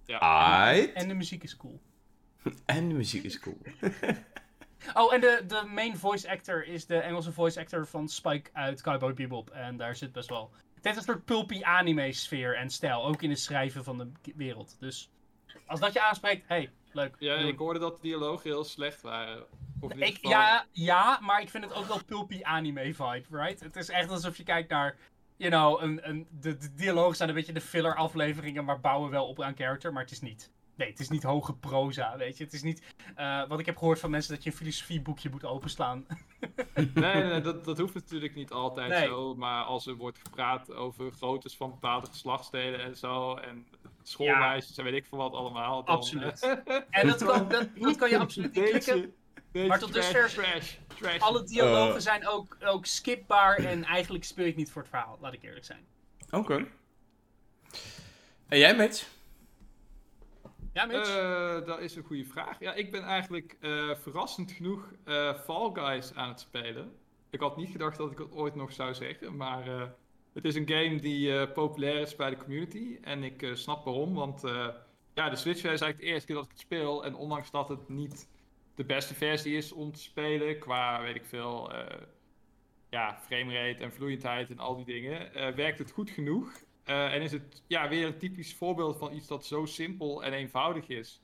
Aight. 0.07 0.93
En 0.93 1.09
de 1.09 1.15
muziek 1.15 1.43
is 1.43 1.57
cool. 1.57 1.81
En 2.67 2.89
de 2.89 2.95
muziek 2.95 3.25
is 3.25 3.39
cool. 3.39 3.59
Oh, 4.95 5.15
en 5.15 5.21
de, 5.21 5.45
de 5.47 5.63
main 5.75 5.97
voice 5.97 6.31
actor 6.31 6.67
is 6.67 6.87
de 6.87 6.97
Engelse 6.99 7.33
voice 7.33 7.61
actor 7.61 7.87
van 7.87 8.09
Spike 8.09 8.51
uit 8.53 8.81
Cowboy 8.83 9.15
Bebop. 9.15 9.51
En 9.51 9.77
daar 9.77 9.97
zit 9.97 10.13
best 10.13 10.29
wel... 10.29 10.51
Het 10.83 10.95
heeft 10.95 11.09
een 11.09 11.15
soort 11.15 11.25
pulpy 11.25 11.63
anime 11.63 12.13
sfeer 12.13 12.57
en 12.57 12.71
stijl. 12.71 13.05
Ook 13.05 13.23
in 13.23 13.31
het 13.31 13.39
schrijven 13.39 13.85
van 13.85 13.99
de 13.99 14.33
wereld. 14.37 14.77
Dus 14.81 15.11
als 15.67 15.81
dat 15.81 15.93
je 15.93 16.03
aanspreekt, 16.03 16.49
hey, 16.49 16.71
leuk. 16.93 17.17
Ja, 17.19 17.39
Doen. 17.39 17.49
ik 17.49 17.59
hoorde 17.59 17.79
dat 17.79 17.95
de 17.95 18.09
dialogen 18.09 18.51
heel 18.51 18.65
slecht 18.65 19.01
waren. 19.01 19.45
Of 19.81 19.93
Ik, 19.93 20.19
ja, 20.21 20.67
ja, 20.71 21.19
maar 21.21 21.41
ik 21.41 21.51
vind 21.51 21.65
het 21.65 21.75
ook 21.75 21.87
wel 21.87 22.05
pulpy 22.05 22.43
anime 22.43 22.95
vibe, 22.95 23.25
right? 23.31 23.61
Het 23.61 23.77
is 23.77 23.89
echt 23.89 24.11
alsof 24.11 24.37
je 24.37 24.43
kijkt 24.43 24.69
naar, 24.69 24.97
you 25.37 25.51
know, 25.51 25.83
een, 25.83 26.09
een, 26.09 26.27
de, 26.31 26.57
de 26.57 26.75
dialogen 26.75 27.17
zijn 27.17 27.29
een 27.29 27.35
beetje 27.35 27.53
de 27.53 27.61
filler 27.61 27.95
afleveringen, 27.95 28.65
maar 28.65 28.81
bouwen 28.81 29.11
wel 29.11 29.27
op 29.27 29.43
aan 29.43 29.57
character, 29.57 29.93
maar 29.93 30.03
het 30.03 30.13
is 30.13 30.21
niet. 30.21 30.51
Nee, 30.83 30.91
het 30.91 31.01
is 31.01 31.09
niet 31.09 31.23
hoge 31.23 31.55
proza, 31.55 32.17
weet 32.17 32.37
je. 32.39 32.45
Het 32.45 32.53
is 32.53 32.63
niet, 32.63 32.83
eh, 33.15 33.49
wat 33.49 33.59
ik 33.59 33.67
heb 33.67 33.77
gehoord 33.77 33.99
van 34.01 34.11
mensen, 34.11 34.35
dat 34.35 34.45
je 34.45 34.51
een 34.51 34.57
filosofieboekje 34.57 35.31
moet 35.31 35.45
openslaan. 35.45 36.07
Nee, 36.75 36.91
nee, 36.95 37.23
nee, 37.25 37.41
dat, 37.41 37.65
dat 37.65 37.79
hoeft 37.79 37.95
natuurlijk 37.95 38.35
niet 38.35 38.51
altijd 38.51 38.89
Nee. 38.89 39.07
zo. 39.07 39.35
Maar 39.35 39.65
als 39.65 39.87
er 39.87 39.95
wordt 39.95 40.19
gepraat 40.23 40.73
over 40.73 41.13
groottes 41.13 41.57
van 41.57 41.71
bepaalde 41.71 42.07
geslachtsdelen 42.07 42.81
en 42.81 42.97
zo. 42.97 43.35
En 43.37 43.67
schoolmeisjes 44.03 44.79
en 44.79 44.85
weet 44.85 44.95
ik 44.95 45.07
veel 45.07 45.19
wat 45.19 45.33
allemaal. 45.33 45.85
Dan, 45.85 45.95
Absoluut. 45.95 46.43
eh, 46.43 46.77
En 47.01 47.07
dat 47.07 47.25
kan, 47.25 47.49
dat, 47.49 47.69
dat 47.75 47.97
kan 47.97 48.11
je 48.11 48.19
absoluut 48.19 48.55
niet 48.55 48.69
klikken. 48.69 49.15
Deze, 49.53 49.69
Maar 49.69 49.79
tot 49.79 49.93
dusver- 49.93 50.31
trash, 50.31 50.75
trash. 50.99 51.19
Alle 51.21 51.45
dialogen 51.45 51.95
Eh. 51.95 52.01
zijn 52.01 52.29
ook, 52.29 52.57
ook 52.65 52.87
skipbaar 52.87 53.57
en 53.57 53.85
eigenlijk 53.85 54.25
speel 54.25 54.45
je 54.45 54.51
het 54.51 54.59
niet 54.59 54.71
voor 54.71 54.83
het 54.83 54.91
verhaal, 54.91 55.19
laat 55.21 55.33
ik 55.33 55.43
eerlijk 55.43 55.65
zijn. 55.65 55.85
Oké. 56.31 56.67
En 58.49 58.59
jij, 58.59 58.77
Mitch? 58.77 59.07
Ja, 60.73 60.85
Mitch? 60.85 61.17
Eh, 61.17 61.67
dat 61.67 61.81
is 61.81 61.97
een 61.97 62.05
goede 62.05 62.25
vraag. 62.25 62.61
Ja, 62.61 62.75
ik 62.75 62.91
ben 62.91 63.03
eigenlijk 63.03 63.57
eh, 63.61 63.95
verrassend 63.95 64.53
genoeg 64.53 64.93
eh, 65.05 65.35
Fall 65.35 65.71
Guys 65.73 66.15
aan 66.15 66.29
het 66.29 66.41
spelen. 66.41 66.93
Ik 67.31 67.41
had 67.41 67.57
niet 67.57 67.71
gedacht 67.71 67.97
dat 67.97 68.13
ik 68.13 68.19
het 68.19 68.33
ooit 68.33 68.55
nog 68.55 68.73
zou 68.73 68.95
zeggen, 68.95 69.37
maar 69.37 69.95
het 70.33 70.45
is 70.45 70.55
een 70.55 70.69
game 70.69 71.01
die 71.01 71.49
populair 71.49 72.01
is 72.01 72.17
bij 72.17 72.31
de 72.31 72.37
community. 72.37 72.99
En 73.03 73.23
ik 73.23 73.51
snap 73.53 73.85
waarom, 73.85 74.15
want 74.15 74.43
ja, 75.15 75.31
de 75.31 75.37
Switch 75.37 75.59
is 75.59 75.65
eigenlijk 75.65 75.99
de 75.99 76.05
eerste 76.05 76.27
keer 76.27 76.37
dat 76.37 76.45
ik 76.45 76.51
het 76.51 76.61
speel. 76.61 77.05
En 77.05 77.15
ondanks 77.15 77.51
dat 77.51 77.69
het 77.69 77.89
niet 77.89 78.29
de 78.75 78.85
beste 78.85 79.15
versie 79.15 79.57
is 79.57 79.73
om 79.73 79.93
te 79.93 80.01
spelen, 80.01 80.59
qua 80.59 81.03
weet 81.03 81.15
ik 81.15 81.25
veel, 81.25 81.73
eh, 81.73 82.01
ja, 82.91 83.19
framerate 83.27 83.83
en 83.83 83.93
vloeiendheid 83.93 84.51
en 84.51 84.59
al 84.59 84.77
die 84.77 84.85
dingen, 84.85 85.33
werkt 85.57 85.79
het 85.79 85.91
goed 85.91 86.11
genoeg. 86.11 86.53
Eh, 86.85 87.15
en 87.15 87.23
is 87.23 87.33
het 87.33 87.63
ja, 87.67 87.89
weer 87.89 88.07
een 88.07 88.19
typisch 88.19 88.55
voorbeeld 88.55 88.99
van 88.99 89.13
iets 89.13 89.27
dat 89.27 89.47
zo 89.47 89.65
simpel 89.65 90.25
en 90.25 90.33
eenvoudig 90.33 90.89
is. 90.89 91.21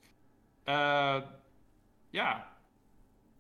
Eh, 0.65 1.23
ja, 2.11 2.57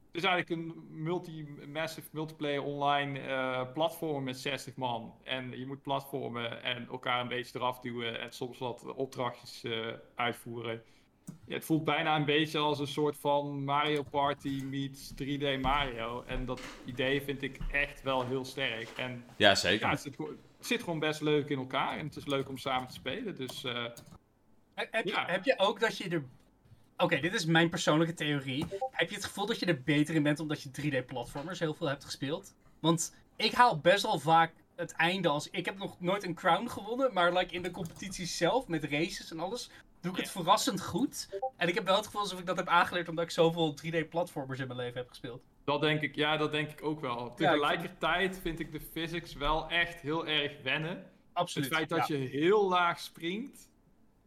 het 0.07 0.16
is 0.16 0.24
eigenlijk 0.24 0.51
een 0.51 0.86
multi 0.89 1.49
massive 1.73 2.09
multiplayer 2.12 2.62
online 2.62 3.20
eh, 3.20 3.73
platform 3.73 4.24
met 4.24 4.39
60 4.39 4.77
man. 4.77 5.15
En 5.23 5.59
je 5.59 5.66
moet 5.66 5.82
platformen 5.82 6.62
en 6.62 6.89
elkaar 6.89 7.20
een 7.20 7.28
beetje 7.28 7.59
eraf 7.59 7.81
duwen 7.81 8.20
en 8.20 8.32
soms 8.32 8.59
wat 8.59 8.95
opdrachtjes 8.95 9.65
uitvoeren. 10.15 10.82
Ja, 11.45 11.55
het 11.55 11.65
voelt 11.65 11.85
bijna 11.85 12.16
een 12.16 12.24
beetje 12.24 12.59
als 12.59 12.78
een 12.78 12.86
soort 12.86 13.16
van 13.16 13.65
Mario 13.65 14.03
Party 14.03 14.62
meets 14.65 15.12
3D 15.23 15.61
Mario. 15.61 16.23
En 16.27 16.45
dat 16.45 16.61
idee 16.85 17.23
vind 17.23 17.43
ik 17.43 17.59
echt 17.73 18.03
wel 18.03 18.27
heel 18.27 18.45
sterk. 18.45 18.89
En 18.97 19.24
Ja, 19.36 19.55
zeker. 19.55 19.86
ja, 19.86 19.90
het 19.90 20.16
het 20.59 20.66
zit 20.66 20.82
gewoon 20.82 20.98
best 20.98 21.20
leuk 21.20 21.48
in 21.48 21.59
elkaar 21.59 21.98
en 21.98 22.06
het 22.06 22.16
is 22.16 22.26
leuk 22.26 22.48
om 22.48 22.59
samen 22.59 22.89
te 22.89 22.94
spelen. 22.94 23.36
Dus 23.36 23.64
eh, 23.64 23.85
He- 24.74 24.86
Heb 24.90 25.05
je, 25.05 25.12
heb 25.26 25.44
je 25.44 25.55
ook 25.59 25.80
dat 25.80 25.97
je 25.98 26.09
er. 26.09 26.24
Oké, 26.97 27.20
dit 27.20 27.35
is 27.35 27.44
mijn 27.44 27.68
persoonlijke 27.68 28.14
theorie. 28.14 28.64
Heb 28.90 29.09
je 29.09 29.14
het 29.14 29.24
gevoel 29.24 29.47
dat 29.47 29.59
je 29.59 29.66
er 29.66 29.82
beter 29.82 30.14
in 30.14 30.22
bent 30.22 30.40
omdat 30.40 30.62
je 30.62 30.70
3D-platformers 30.70 31.59
heel 31.59 31.74
veel 31.74 31.86
hebt 31.89 32.05
gespeeld? 32.05 32.55
Want 32.80 33.14
ik 33.36 33.52
haal 33.52 33.78
best 33.78 34.02
wel 34.02 34.18
vaak 34.18 34.52
het 34.76 34.93
einde 34.93 35.28
als. 35.28 35.51
Ik 35.51 35.64
heb 35.64 35.78
nog 35.78 36.01
nooit 36.01 36.24
een 36.24 36.35
crown 36.35 36.68
gewonnen, 36.68 37.12
maar 37.12 37.32
like 37.32 37.55
in 37.55 37.62
de 37.62 37.70
competitie 37.70 38.26
zelf 38.26 38.66
met 38.68 38.85
races 38.85 39.30
en 39.30 39.40
alles. 39.40 39.70
Doe 40.01 40.12
ik 40.12 40.18
het 40.18 40.30
verrassend 40.30 40.82
goed. 40.82 41.28
En 41.56 41.68
ik 41.68 41.74
heb 41.74 41.85
wel 41.85 41.97
het 41.97 42.05
gevoel 42.05 42.20
alsof 42.20 42.39
ik 42.39 42.47
dat 42.47 42.56
heb 42.56 42.68
aangeleerd 42.68 43.09
omdat 43.09 43.24
ik 43.24 43.30
zoveel 43.30 43.74
3D-platformers 43.85 44.59
in 44.60 44.66
mijn 44.66 44.78
leven 44.78 44.97
heb 44.98 45.09
gespeeld. 45.09 45.43
Dat 45.69 45.81
denk 45.81 46.01
ik, 46.01 46.15
ja, 46.15 46.36
dat 46.36 46.53
denk 46.53 46.70
ik 46.70 46.82
ook 46.85 47.01
wel. 47.01 47.35
Tegelijkertijd 47.35 48.39
vind 48.39 48.61
ik 48.61 48.73
de 48.73 48.81
physics 48.81 49.35
wel 49.35 49.69
echt 49.70 50.01
heel 50.01 50.27
erg 50.27 50.62
wennen. 50.62 51.05
Absoluut. 51.32 51.69
Het 51.69 51.77
feit 51.77 51.89
dat 51.89 52.07
je 52.07 52.16
heel 52.16 52.69
laag 52.69 52.99
springt. 53.01 53.69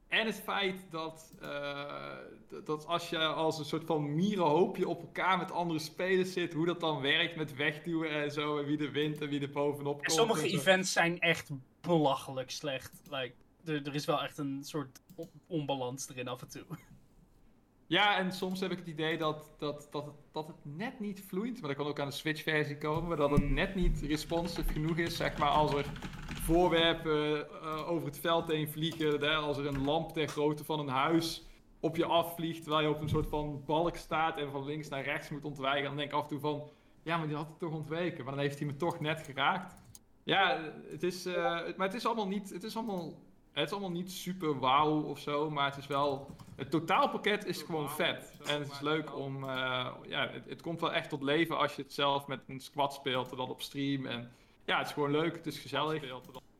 En 0.07 0.25
het 0.25 0.41
feit 0.43 0.85
dat, 0.89 1.33
eh, 1.41 2.17
dat- 2.63 2.85
als 2.85 3.09
je 3.09 3.17
als 3.25 3.59
een 3.59 3.65
soort 3.65 3.85
van 3.85 4.15
mierenhoopje 4.15 4.87
op 4.87 5.01
elkaar 5.01 5.37
met 5.37 5.51
andere 5.51 5.79
spelers 5.79 6.33
zit, 6.33 6.53
hoe 6.53 6.65
dat 6.65 6.79
dan 6.79 7.01
werkt 7.01 7.35
met 7.35 7.55
wegduwen 7.55 8.09
en 8.09 8.31
zo, 8.31 8.57
en 8.57 8.65
wie 8.65 8.77
er 8.85 8.91
wint 8.91 9.21
en 9.21 9.29
wie 9.29 9.41
er 9.41 9.49
bovenop 9.51 9.93
komt. 9.93 10.05
En 10.05 10.11
sommige 10.11 10.41
en 10.47 10.49
events 10.53 10.91
zijn 10.91 11.19
echt 11.19 11.49
belachelijk 11.81 12.51
slecht. 12.51 13.01
Like, 13.09 13.33
er, 13.65 13.85
er 13.87 13.95
is 13.95 14.05
wel 14.05 14.21
echt 14.23 14.37
een 14.37 14.63
soort 14.63 14.99
on- 15.15 15.29
onbalans 15.47 16.09
erin 16.09 16.27
af 16.27 16.41
en 16.41 16.49
toe. 16.49 16.63
Ja, 17.91 18.17
en 18.17 18.31
soms 18.31 18.59
heb 18.59 18.71
ik 18.71 18.77
het 18.77 18.87
idee 18.87 19.17
dat, 19.17 19.51
dat, 19.57 19.87
dat, 19.91 20.05
het, 20.05 20.15
dat 20.31 20.47
het 20.47 20.55
net 20.61 20.99
niet 20.99 21.23
vloeit. 21.27 21.59
Maar 21.59 21.69
dat 21.69 21.77
kan 21.77 21.87
ook 21.87 21.99
aan 21.99 22.07
de 22.07 22.13
Switch-versie 22.13 22.77
komen. 22.77 23.07
Maar 23.07 23.17
dat 23.17 23.31
het 23.31 23.49
net 23.49 23.75
niet 23.75 24.01
responsive 24.01 24.71
genoeg 24.71 24.97
is. 24.97 25.15
Zeg 25.15 25.37
maar 25.37 25.49
als 25.49 25.73
er 25.73 25.85
voorwerpen 26.41 27.49
eh, 27.49 27.89
over 27.89 28.07
het 28.07 28.19
veld 28.19 28.47
heen 28.47 28.69
vliegen. 28.69 29.21
Hè, 29.21 29.33
als 29.35 29.57
er 29.57 29.65
een 29.65 29.83
lamp 29.83 30.13
ter 30.13 30.27
grootte 30.27 30.63
van 30.63 30.79
een 30.79 30.87
huis 30.87 31.45
op 31.79 31.95
je 31.95 32.05
afvliegt. 32.05 32.61
Terwijl 32.61 32.87
je 32.87 32.95
op 32.95 33.01
een 33.01 33.09
soort 33.09 33.27
van 33.27 33.63
balk 33.65 33.95
staat 33.95 34.37
en 34.37 34.51
van 34.51 34.65
links 34.65 34.89
naar 34.89 35.03
rechts 35.03 35.29
moet 35.29 35.45
ontwijken. 35.45 35.83
Dan 35.83 35.95
denk 35.95 36.09
ik 36.09 36.15
af 36.15 36.23
en 36.23 36.29
toe 36.29 36.39
van... 36.39 36.69
Ja, 37.03 37.17
maar 37.17 37.27
die 37.27 37.35
had 37.35 37.47
het 37.47 37.59
toch 37.59 37.73
ontweken. 37.73 38.23
Maar 38.23 38.33
dan 38.33 38.43
heeft 38.43 38.59
hij 38.59 38.67
me 38.67 38.75
toch 38.75 38.99
net 38.99 39.21
geraakt. 39.21 39.75
Ja, 40.23 40.59
het 40.89 41.03
is, 41.03 41.25
eh, 41.25 41.33
maar 41.77 41.87
het 41.87 41.93
is 41.93 42.05
allemaal 42.05 42.27
niet... 42.27 42.49
Het 42.49 42.63
is 42.63 42.75
allemaal, 42.75 43.13
het 43.53 43.65
is 43.65 43.71
allemaal 43.71 43.91
niet 43.91 44.11
super 44.11 44.59
wauw 44.59 45.01
of 45.01 45.19
zo. 45.19 45.49
Maar 45.49 45.65
het 45.65 45.77
is 45.77 45.87
wel... 45.87 46.35
Het 46.55 46.71
totaalpakket 46.71 47.45
is 47.45 47.61
gewoon 47.61 47.89
vet. 47.89 48.33
En 48.45 48.59
het 48.59 48.71
is 48.71 48.79
leuk 48.79 49.17
om. 49.17 49.43
eh, 49.43 49.87
ja, 50.07 50.27
het, 50.29 50.45
het 50.49 50.61
komt 50.61 50.81
wel 50.81 50.93
echt 50.93 51.09
tot 51.09 51.21
leven 51.23 51.57
als 51.57 51.75
je 51.75 51.81
het 51.81 51.93
zelf 51.93 52.27
met 52.27 52.39
een 52.47 52.59
squad 52.59 52.93
speelt 52.93 53.31
en 53.31 53.37
dan 53.37 53.49
op 53.49 53.61
stream. 53.61 54.05
En 54.05 54.31
ja, 54.65 54.77
het 54.77 54.87
is 54.87 54.93
gewoon 54.93 55.11
leuk, 55.11 55.35
het 55.35 55.45
is 55.47 55.59
gezellig. 55.59 56.03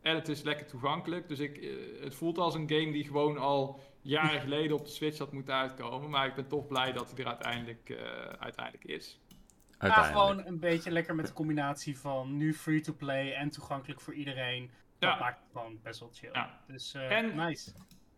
En 0.01 0.15
het 0.15 0.27
is 0.27 0.41
lekker 0.41 0.65
toegankelijk. 0.65 1.27
Dus 1.27 1.39
ik, 1.39 1.57
eh, 1.57 1.69
het 2.03 2.15
voelt 2.15 2.37
als 2.37 2.53
een 2.55 2.69
game 2.69 2.91
die 2.91 3.03
gewoon 3.03 3.37
al 3.37 3.79
jaren 4.01 4.41
geleden 4.47 4.77
op 4.77 4.85
de 4.85 4.91
Switch 4.91 5.17
had 5.17 5.31
moeten 5.31 5.53
uitkomen. 5.53 6.09
Maar 6.09 6.27
ik 6.27 6.35
ben 6.35 6.47
toch 6.47 6.67
blij 6.67 6.91
dat 6.91 7.11
hij 7.11 7.19
er 7.19 7.27
uiteindelijk, 7.29 7.89
eh, 7.89 7.97
uiteindelijk 8.39 8.85
is. 8.85 9.19
Ja, 9.27 9.87
Uiteindelijk. 9.87 10.29
gewoon 10.29 10.47
een 10.47 10.59
beetje 10.59 10.91
lekker 10.91 11.15
met 11.15 11.27
de 11.27 11.33
combinatie 11.33 11.99
van 11.99 12.37
nu 12.37 12.53
free-to-play 12.53 13.33
en 13.33 13.49
toegankelijk 13.49 14.01
voor 14.01 14.13
iedereen. 14.13 14.71
Dat 15.01 15.09
Ja. 15.09 15.19
maakt 15.19 15.39
het 15.39 15.47
gewoon 15.53 15.79
best 15.83 15.99
wel 15.99 16.09
chill. 16.13 16.29
Ja. 16.33 16.59
Dus 16.67 16.93
eh, 16.93 17.17
En- 17.17 17.35
nice. 17.35 17.71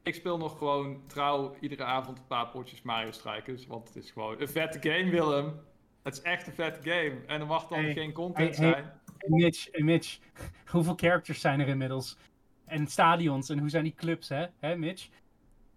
Ik 0.03 0.15
speel 0.15 0.37
nog 0.37 0.57
gewoon 0.57 1.01
trouw 1.07 1.55
iedere 1.59 1.83
avond 1.83 2.17
een 2.17 2.27
paar 2.27 2.47
potjes 2.47 2.81
Mario 2.81 3.11
Strikers. 3.11 3.67
Want 3.67 3.87
het 3.87 3.95
is 4.03 4.11
gewoon 4.11 4.41
een 4.41 4.47
vette 4.49 4.89
game, 4.89 5.09
Willem. 5.09 5.59
Het 6.03 6.13
is 6.13 6.21
echt 6.21 6.47
een 6.47 6.53
vette 6.53 6.89
game. 6.89 7.21
En 7.27 7.39
er 7.41 7.45
mag 7.47 7.67
dan 7.67 7.79
Hey, 7.79 7.93
geen 7.93 8.11
content 8.13 8.57
hey, 8.57 8.67
hey. 8.69 8.73
zijn. 8.83 9.01
Mitch, 9.41 9.67
Mitch, 9.71 10.19
hoeveel 10.71 10.93
characters 10.95 11.41
zijn 11.41 11.59
er 11.59 11.67
inmiddels? 11.67 12.17
En 12.65 12.87
stadions, 12.87 13.49
en 13.49 13.59
hoe 13.59 13.69
zijn 13.69 13.83
die 13.83 13.95
clubs, 13.95 14.29
hè? 14.29 14.45
Hè, 14.59 14.77
Mitch? 14.77 15.09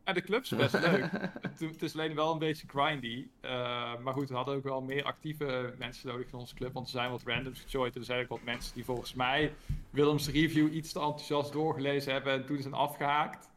Ja, 0.07 0.13
de 0.13 0.23
club 0.23 0.43
is 0.43 0.49
best 0.49 0.81
leuk. 0.89 1.11
Het, 1.41 1.61
het 1.61 1.83
is 1.83 1.95
alleen 1.95 2.15
wel 2.15 2.33
een 2.33 2.39
beetje 2.39 2.67
grindy. 2.69 3.27
eh, 3.41 3.99
maar 3.99 4.13
goed, 4.13 4.29
we 4.29 4.35
hadden 4.35 4.55
ook 4.55 4.65
wel 4.65 4.81
meer 4.81 5.05
actieve 5.05 5.75
mensen 5.79 6.09
nodig 6.09 6.27
in 6.27 6.39
onze 6.39 6.55
club. 6.55 6.73
Want 6.73 6.87
er 6.87 6.93
zijn 6.93 7.11
wat 7.11 7.23
randoms 7.25 7.61
gejoined. 7.61 7.95
En 7.95 8.01
er 8.01 8.07
zijn 8.07 8.23
ook 8.23 8.29
wat 8.29 8.43
mensen 8.43 8.75
die 8.75 8.85
volgens 8.85 9.15
mij 9.15 9.55
Willems 9.91 10.29
review 10.29 10.75
iets 10.75 10.93
te 10.93 11.01
enthousiast 11.01 11.53
doorgelezen 11.53 12.13
hebben. 12.13 12.33
En 12.33 12.47
toen 12.47 12.63
zijn 12.63 12.75
afgehaakt. 12.75 13.49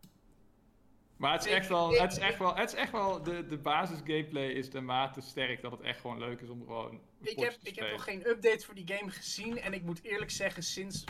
Maar 1.18 1.32
het 1.32 1.46
is 1.46 1.52
echt 1.52 1.70
wel, 1.70 1.92
het 1.92 2.12
is 2.12 2.18
echt 2.18 2.40
wel, 2.40 2.56
het 2.56 2.74
is 2.74 2.80
echt 2.80 2.92
wel 2.92 3.24
de, 3.24 3.48
de 3.48 3.58
basis 3.58 3.98
gameplay 3.98 4.48
is 4.48 4.70
de 4.70 4.82
mate 4.82 5.22
sterk 5.22 5.62
dat 5.62 5.72
het 5.72 5.82
echt 5.82 6.00
gewoon 6.00 6.20
leuk 6.20 6.42
is 6.42 6.50
om 6.50 6.64
gewoon 6.66 7.00
Ik 7.22 7.40
heb, 7.40 7.52
te 7.52 7.70
ik 7.70 7.76
heb 7.76 7.92
nog 7.92 8.04
geen 8.04 8.28
update 8.28 8.66
voor 8.66 8.76
die 8.76 8.88
game 8.88 9.12
gezien. 9.12 9.60
En 9.60 9.74
ik 9.74 9.84
moet 9.84 10.04
eerlijk 10.04 10.32
zeggen, 10.32 10.64
sinds 10.64 11.04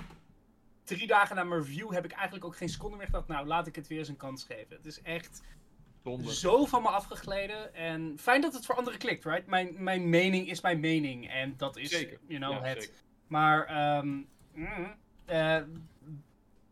drie 0.96 1.08
dagen 1.08 1.36
na 1.36 1.44
mijn 1.44 1.62
review 1.62 1.92
heb 1.92 2.06
ik 2.06 2.12
eigenlijk 2.12 2.46
ook 2.46 2.56
geen 2.58 2.70
seconde 2.70 2.98
meer 2.98 3.06
gedacht. 3.06 3.28
Nou, 3.28 3.48
laat 3.48 3.68
ik 3.68 3.76
het 3.76 3.88
weer 3.88 4.00
eens 4.00 4.08
een 4.08 4.18
kans 4.18 4.44
geven. 4.44 4.76
Het 4.76 4.86
is 4.86 5.02
echt 5.02 5.42
Zonde. 6.04 6.34
zo 6.36 6.66
van 6.66 6.82
me 6.82 6.88
afgegleden. 6.88 7.74
En 7.74 8.16
fijn 8.20 8.42
dat 8.42 8.54
het 8.54 8.66
voor 8.66 8.76
anderen 8.76 9.00
klikt, 9.00 9.24
right? 9.26 9.48
Mijn, 9.48 9.84
mijn 9.84 10.10
mening 10.10 10.50
is 10.50 10.62
mijn 10.62 10.80
mening. 10.80 11.30
En 11.30 11.54
dat 11.58 11.78
is, 11.78 11.90
Zeker. 11.90 12.20
you 12.28 12.40
know, 12.40 12.52
Ja, 12.54 12.62
het. 12.70 12.84
zeker. 12.84 12.98
Maar 13.28 13.74
mm, 14.06 14.28
eh, 15.26 15.62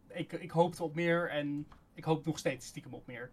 ik, 0.07 0.31
ik 0.33 0.51
hoopte 0.51 0.83
op 0.83 0.95
meer 0.95 1.29
en 1.29 1.67
ik 1.93 2.03
hoop 2.03 2.25
nog 2.25 2.37
steeds 2.37 2.65
stiekem 2.67 2.93
op 2.93 3.07
meer. 3.07 3.31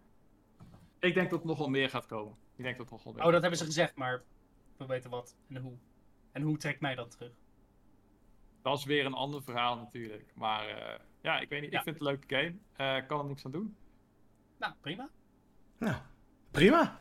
Ik 0.99 1.13
denk 1.13 1.29
dat 1.29 1.39
er 1.41 1.47
nog 1.47 1.57
wel 1.57 1.69
meer 1.69 1.89
gaat 1.89 2.05
komen. 2.05 2.35
Ik 2.55 2.63
denk 2.63 2.77
dat 2.77 2.89
nog 2.89 3.03
wel 3.03 3.13
meer 3.13 3.23
Oh, 3.25 3.31
dat 3.31 3.41
hebben 3.41 3.59
ze 3.59 3.65
gezegd, 3.65 3.95
maar 3.95 4.23
we 4.77 4.85
weten 4.85 5.09
wat 5.09 5.35
en 5.49 5.61
hoe. 5.61 5.73
En 6.31 6.41
hoe 6.41 6.57
trekt 6.57 6.79
mij 6.79 6.95
dat 6.95 7.11
terug? 7.11 7.31
Dat 8.65 8.77
is 8.77 8.85
weer 8.85 9.05
een 9.05 9.13
ander 9.13 9.43
verhaal 9.43 9.75
natuurlijk. 9.75 10.23
Maar 10.33 10.67
eh, 10.67 10.99
ja, 11.21 11.39
ik 11.39 11.49
weet 11.49 11.61
niet. 11.61 11.71
Ja. 11.71 11.77
Ik 11.77 11.83
vind 11.83 11.99
het 11.99 12.07
een 12.07 12.11
leuke 12.13 12.35
game. 12.35 12.55
Eh, 12.91 12.97
Ik 12.97 13.07
kan 13.07 13.19
er 13.19 13.25
niks 13.25 13.45
aan 13.45 13.51
doen. 13.51 13.75
Nou, 14.59 14.73
prima. 14.81 15.09
Nou, 15.77 15.95
prima. 16.51 16.99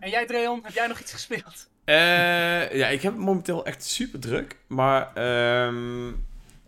En 0.00 0.10
jij, 0.10 0.26
Dreon, 0.26 0.60
heb 0.62 0.72
jij 0.72 0.86
nog 0.86 1.00
iets 1.00 1.12
gespeeld? 1.12 1.68
Eh, 1.84 2.74
ja, 2.76 2.86
ik 2.88 3.02
heb 3.02 3.12
het 3.12 3.22
momenteel 3.22 3.64
echt 3.64 3.84
super 3.84 4.20
druk. 4.20 4.58
Maar 4.66 5.14
ehm, 5.14 6.08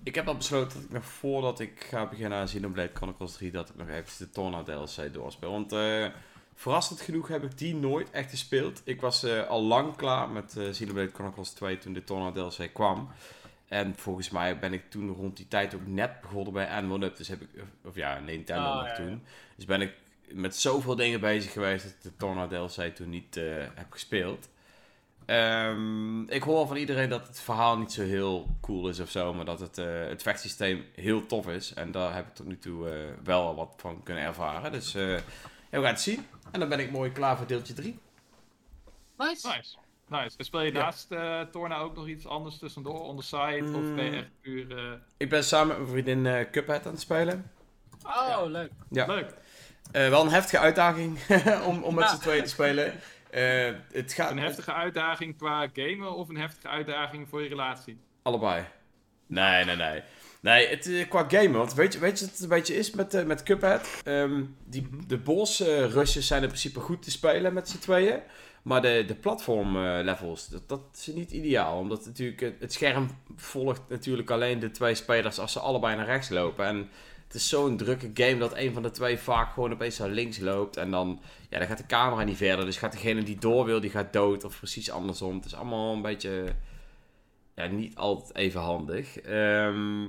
ik 0.03 0.15
heb 0.15 0.29
al 0.29 0.37
besloten 0.37 0.75
dat 0.77 0.85
ik 0.87 0.93
nog 0.93 1.05
voordat 1.05 1.61
ik 1.61 1.85
ga 1.91 2.07
beginnen 2.07 2.39
aan 2.39 2.45
Xenoblade 2.47 2.91
Chronicles 2.95 3.33
3... 3.33 3.51
dat 3.51 3.69
ik 3.69 3.77
nog 3.77 3.89
even 3.89 4.13
de 4.19 4.31
Torna 4.31 4.63
DLC 4.63 5.13
doorspeel. 5.13 5.51
Want 5.51 5.73
eh, 5.73 6.07
verrassend 6.55 7.01
genoeg 7.01 7.29
heb 7.29 7.43
ik 7.45 7.59
die 7.59 7.75
nooit 7.75 8.11
echt 8.11 8.31
gespeeld. 8.31 8.83
Ik 8.85 9.01
was 9.01 9.23
eh, 9.23 9.47
al 9.47 9.63
lang 9.63 9.97
klaar 9.97 10.29
met 10.29 10.57
eh 10.57 10.71
Xenoblade 10.71 11.11
Chronicles 11.15 11.51
2 11.51 11.79
toen 11.79 11.93
de 11.93 12.05
Torna 12.05 12.31
DLC 12.33 12.73
kwam. 12.73 13.09
En 13.69 13.95
volgens 13.97 14.31
mij 14.31 14.59
ben 14.59 14.73
ik 14.73 14.91
toen 14.91 15.15
rond 15.15 15.37
die 15.37 15.49
tijd 15.49 15.75
ook 15.75 15.87
net 15.87 16.21
begonnen 16.21 16.53
bij 16.53 16.83
N1 16.83 17.03
Up. 17.03 17.17
Dus 17.17 17.29
heb 17.29 17.41
ik, 17.41 17.49
of 17.85 17.95
ja, 17.95 18.19
Nintendo 18.19 18.63
Ah, 18.63 18.75
nog 18.75 18.85
ja, 18.85 18.89
ja. 18.89 18.95
toen. 18.95 19.23
Dus 19.57 19.65
ben 19.65 19.81
ik 19.81 19.93
met 20.29 20.57
zoveel 20.57 20.97
dingen 20.97 21.21
bezig 21.21 21.53
geweest 21.53 21.85
dat 21.85 21.93
ik 21.93 22.03
de 22.03 22.17
Torna 22.17 22.47
DLC 22.47 22.95
toen 22.95 23.11
niet 23.11 23.37
eh, 23.37 23.45
heb 23.75 23.87
gespeeld. 23.93 24.49
Ehm, 25.27 26.23
ik 26.23 26.43
hoor 26.43 26.67
van 26.67 26.77
iedereen 26.77 27.09
dat 27.09 27.27
het 27.27 27.41
verhaal 27.41 27.79
niet 27.79 27.93
zo 27.93 28.03
heel 28.03 28.47
cool 28.61 28.89
is 28.89 29.01
of 29.01 29.11
zo, 29.11 29.35
maar 29.35 29.45
dat 29.45 29.61
het, 29.61 29.79
eh, 29.79 30.07
het 30.07 30.23
vechtsysteem 30.23 30.85
heel 30.95 31.27
tof 31.27 31.49
is. 31.49 31.75
En 31.75 31.91
daar 31.91 32.15
heb 32.15 32.27
ik 32.27 32.35
tot 32.35 32.47
nu 32.47 32.59
toe 32.59 32.91
eh, 32.91 32.99
wel 33.25 33.55
wat 33.55 33.75
van 33.77 34.03
kunnen 34.03 34.25
ervaren. 34.25 34.73
Dus 34.73 34.95
eh, 34.95 35.11
ja, 35.11 35.23
we 35.71 35.77
gaan 35.77 35.85
het 35.85 36.01
zien. 36.01 36.27
En 36.53 36.61
dan 36.61 36.69
ben 36.69 36.79
ik 36.81 36.91
mooi 36.91 37.13
klaar 37.13 37.37
voor 37.37 37.47
deeltje 37.47 37.75
3. 37.75 37.99
Nice. 39.17 39.49
Nice. 39.49 39.77
Nice. 40.09 40.35
En 40.39 40.45
speel 40.45 40.61
je 40.63 40.73
Ja. 40.73 40.79
naast 40.79 41.11
eh 41.13 41.41
Torna 41.41 41.79
ook 41.79 41.97
nog 41.97 42.07
iets 42.09 42.27
anders 42.27 42.59
tussendoor, 42.59 43.01
on 43.01 43.17
the 43.17 43.23
side? 43.23 43.65
Of 43.65 43.95
ben 43.95 44.05
je 44.05 44.17
echt 44.17 44.31
puur... 44.41 44.77
eh, 44.79 44.93
Ik 45.17 45.29
ben 45.29 45.45
samen 45.45 45.67
met 45.69 45.77
mijn 45.77 45.89
vriendin 45.91 46.27
eh, 46.27 46.51
Cuphead 46.51 46.87
aan 46.87 46.93
het 46.93 47.01
spelen. 47.01 47.51
Oh, 48.07 48.43
leuk. 48.47 48.71
Ja. 48.91 49.07
Leuk. 49.07 49.35
Eh, 49.93 50.09
wel 50.09 50.23
een 50.23 50.31
heftige 50.31 50.59
uitdaging 50.59 51.19
om, 51.69 51.83
om 51.83 51.95
met 51.95 52.05
Ja. 52.05 52.11
z'n 52.11 52.21
tweeën 52.21 52.43
te 52.43 52.49
spelen. 52.51 52.93
Eh, 53.31 53.71
het 53.93 54.13
gaat 54.13 54.31
Een 54.31 54.39
heftige 54.39 54.73
uitdaging 54.73 55.37
qua 55.37 55.69
gamen 55.73 56.13
of 56.15 56.29
een 56.29 56.37
heftige 56.37 56.69
uitdaging 56.69 57.29
voor 57.29 57.43
je 57.43 57.49
relatie? 57.49 57.99
Allebei. 58.23 58.65
Nee, 59.27 59.65
nee, 59.65 59.77
nee. 59.77 60.03
Nee, 60.41 60.69
het, 60.69 61.07
qua 61.09 61.25
gamen, 61.29 61.53
want 61.53 61.75
weet 61.75 61.93
je, 61.93 61.99
weet 61.99 62.19
je 62.19 62.25
wat 62.25 62.35
het 62.35 62.43
een 62.43 62.49
beetje 62.49 62.75
is 62.77 62.91
met, 62.91 63.15
eh, 63.15 63.25
met 63.25 63.43
Cuphead? 63.43 64.01
Ehm, 64.05 64.43
die, 64.65 64.83
Mhm. 64.91 65.07
de 65.07 65.19
boss 65.19 65.61
rushes 65.61 66.27
zijn 66.27 66.43
in 66.43 66.49
principe 66.49 66.81
goed 66.81 67.03
te 67.03 67.11
spelen 67.11 67.53
met 67.53 67.69
z'n 67.69 67.79
tweeën. 67.79 68.21
Maar 68.67 68.83
de, 68.83 69.05
de 69.07 69.15
platform 69.15 69.77
eh, 69.77 69.99
levels, 70.03 70.49
dat, 70.49 70.69
dat 70.69 70.81
is 70.95 71.07
niet 71.07 71.31
ideaal. 71.31 71.79
Omdat 71.79 72.07
natuurlijk 72.07 72.61
het, 72.61 72.73
scherm 72.73 73.09
volgt 73.37 73.83
natuurlijk 73.89 74.31
alleen 74.31 74.59
de 74.59 74.71
twee 74.71 74.95
spelers 74.95 75.39
als 75.39 75.53
ze 75.53 75.61
allebei 75.61 75.97
naar 75.97 76.07
rechts 76.07 76.29
lopen. 76.29 76.67
En 76.67 76.89
het 77.27 77.35
is 77.35 77.49
zo'n 77.49 77.77
drukke 77.77 78.11
game 78.15 78.39
dat 78.39 78.57
een 78.57 78.73
van 78.73 78.83
de 78.83 78.91
twee 78.91 79.19
vaak 79.19 79.53
gewoon 79.53 79.73
opeens 79.73 79.99
naar 79.99 80.09
links 80.09 80.39
loopt. 80.39 80.77
En 80.77 80.91
dan, 80.91 81.21
ja, 81.51 81.59
dan 81.59 81.67
gaat 81.67 81.79
de 81.79 81.87
camera 81.87 82.23
niet 82.23 82.37
verder. 82.37 82.65
Dus 82.65 82.77
gaat 82.77 82.93
degene 82.93 83.23
die 83.23 83.39
door 83.39 83.65
wil, 83.65 83.81
die 83.81 83.91
gaat 83.91 84.13
dood. 84.13 84.45
Of 84.45 84.59
precies 84.59 84.91
andersom. 84.91 85.35
Het 85.35 85.45
is 85.45 85.55
allemaal 85.55 85.93
een 85.93 86.03
beetje 86.03 86.55
ja, 87.55 87.67
niet 87.67 87.97
altijd 87.97 88.37
even 88.37 88.61
handig. 88.61 89.19
Ehm, 89.21 90.09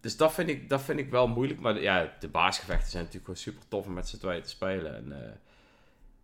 dus 0.00 0.16
dat 0.16 0.34
vind, 0.34 0.48
ik, 0.48 0.68
dat 0.68 0.82
vind 0.82 0.98
ik 0.98 1.10
wel 1.10 1.28
moeilijk. 1.28 1.60
Maar 1.60 1.80
ja, 1.80 2.12
de 2.20 2.28
baasgevechten 2.28 2.90
zijn 2.90 3.04
natuurlijk 3.04 3.24
gewoon 3.24 3.54
super 3.54 3.68
tof 3.68 3.86
om 3.86 3.92
met 3.92 4.08
z'n 4.08 4.18
tweeën 4.18 4.42
te 4.42 4.48
spelen. 4.48 4.96
En 4.96 5.12
eh, 5.12 5.32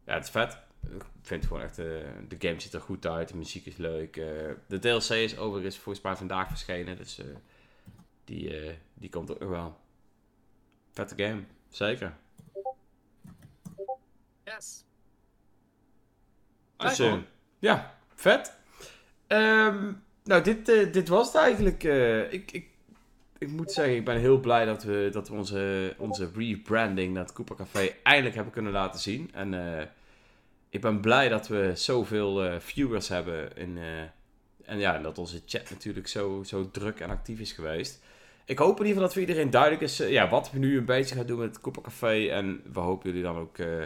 ja, 0.06 0.14
het 0.14 0.24
is 0.24 0.30
vet. 0.30 0.68
Ik 0.88 1.04
vind 1.22 1.46
gewoon 1.46 1.62
echt, 1.62 1.78
eh, 1.78 1.84
de 2.28 2.36
game 2.38 2.60
ziet 2.60 2.72
er 2.72 2.80
goed 2.80 3.06
uit. 3.06 3.28
De 3.28 3.36
muziek 3.36 3.66
is 3.66 3.76
leuk. 3.76 4.16
eh, 4.16 4.24
de 4.66 4.78
DLC 4.78 5.08
is 5.10 5.38
overigens 5.38 5.78
volgens 5.78 6.04
mij 6.04 6.16
vandaag 6.16 6.48
verschenen. 6.48 6.96
Dus 6.96 7.18
eh, 7.18 7.26
die, 8.24 8.78
die 8.94 9.10
komt 9.10 9.30
ook 9.30 9.38
nog 9.40 9.48
wel. 9.48 9.76
Vette 10.90 11.24
game, 11.24 11.42
zeker. 11.68 12.16
Yes. 14.44 14.84
Dus, 16.76 17.02
ja, 17.58 17.98
vet. 18.14 18.58
Ehm, 19.26 19.92
nou, 20.24 20.42
dit, 20.42 20.66
dit 20.66 21.08
was 21.08 21.26
het 21.26 21.36
eigenlijk. 21.36 21.82
ik, 22.32 22.52
ik, 22.52 22.70
ik 23.40 23.50
moet 23.50 23.72
zeggen, 23.72 23.96
ik 23.96 24.04
ben 24.04 24.18
heel 24.18 24.40
blij 24.40 24.64
dat 24.64 24.82
we, 24.82 25.08
dat 25.12 25.28
we 25.28 25.34
onze, 25.34 25.94
onze 25.98 26.30
rebranding 26.34 27.12
naar 27.14 27.22
het 27.22 27.32
Cooper 27.32 27.56
Café 27.56 27.88
eindelijk 28.02 28.34
hebben 28.34 28.52
kunnen 28.52 28.72
laten 28.72 29.00
zien. 29.00 29.30
En 29.32 29.78
eh, 29.78 29.86
ik 30.70 30.80
ben 30.80 31.00
blij 31.00 31.28
dat 31.28 31.48
we 31.48 31.72
zoveel 31.74 32.44
eh, 32.44 32.60
viewers 32.60 33.08
hebben. 33.08 33.56
In, 33.56 33.78
eh, 33.78 34.00
en 34.64 34.78
ja, 34.78 34.98
dat 34.98 35.18
onze 35.18 35.42
chat 35.46 35.70
natuurlijk 35.70 36.08
zo, 36.08 36.42
zo 36.42 36.70
druk 36.70 37.00
en 37.00 37.10
actief 37.10 37.40
is 37.40 37.52
geweest. 37.52 38.02
Ik 38.50 38.58
hoop 38.58 38.80
in 38.80 38.86
ieder 38.86 38.86
geval 38.86 39.02
dat 39.02 39.12
voor 39.12 39.20
iedereen 39.20 39.50
duidelijk 39.50 39.82
is 39.82 40.00
eh, 40.00 40.10
ja, 40.10 40.28
wat 40.28 40.50
we 40.50 40.58
nu 40.58 40.78
een 40.78 40.84
beetje 40.84 41.14
gaan 41.14 41.26
doen 41.26 41.38
met 41.38 41.48
het 41.48 41.60
Cooper 41.60 41.82
Café. 41.82 42.28
En 42.28 42.62
we 42.72 42.80
hopen 42.80 43.08
jullie 43.08 43.24
dan 43.24 43.36
ook 43.36 43.58
eh, 43.58 43.80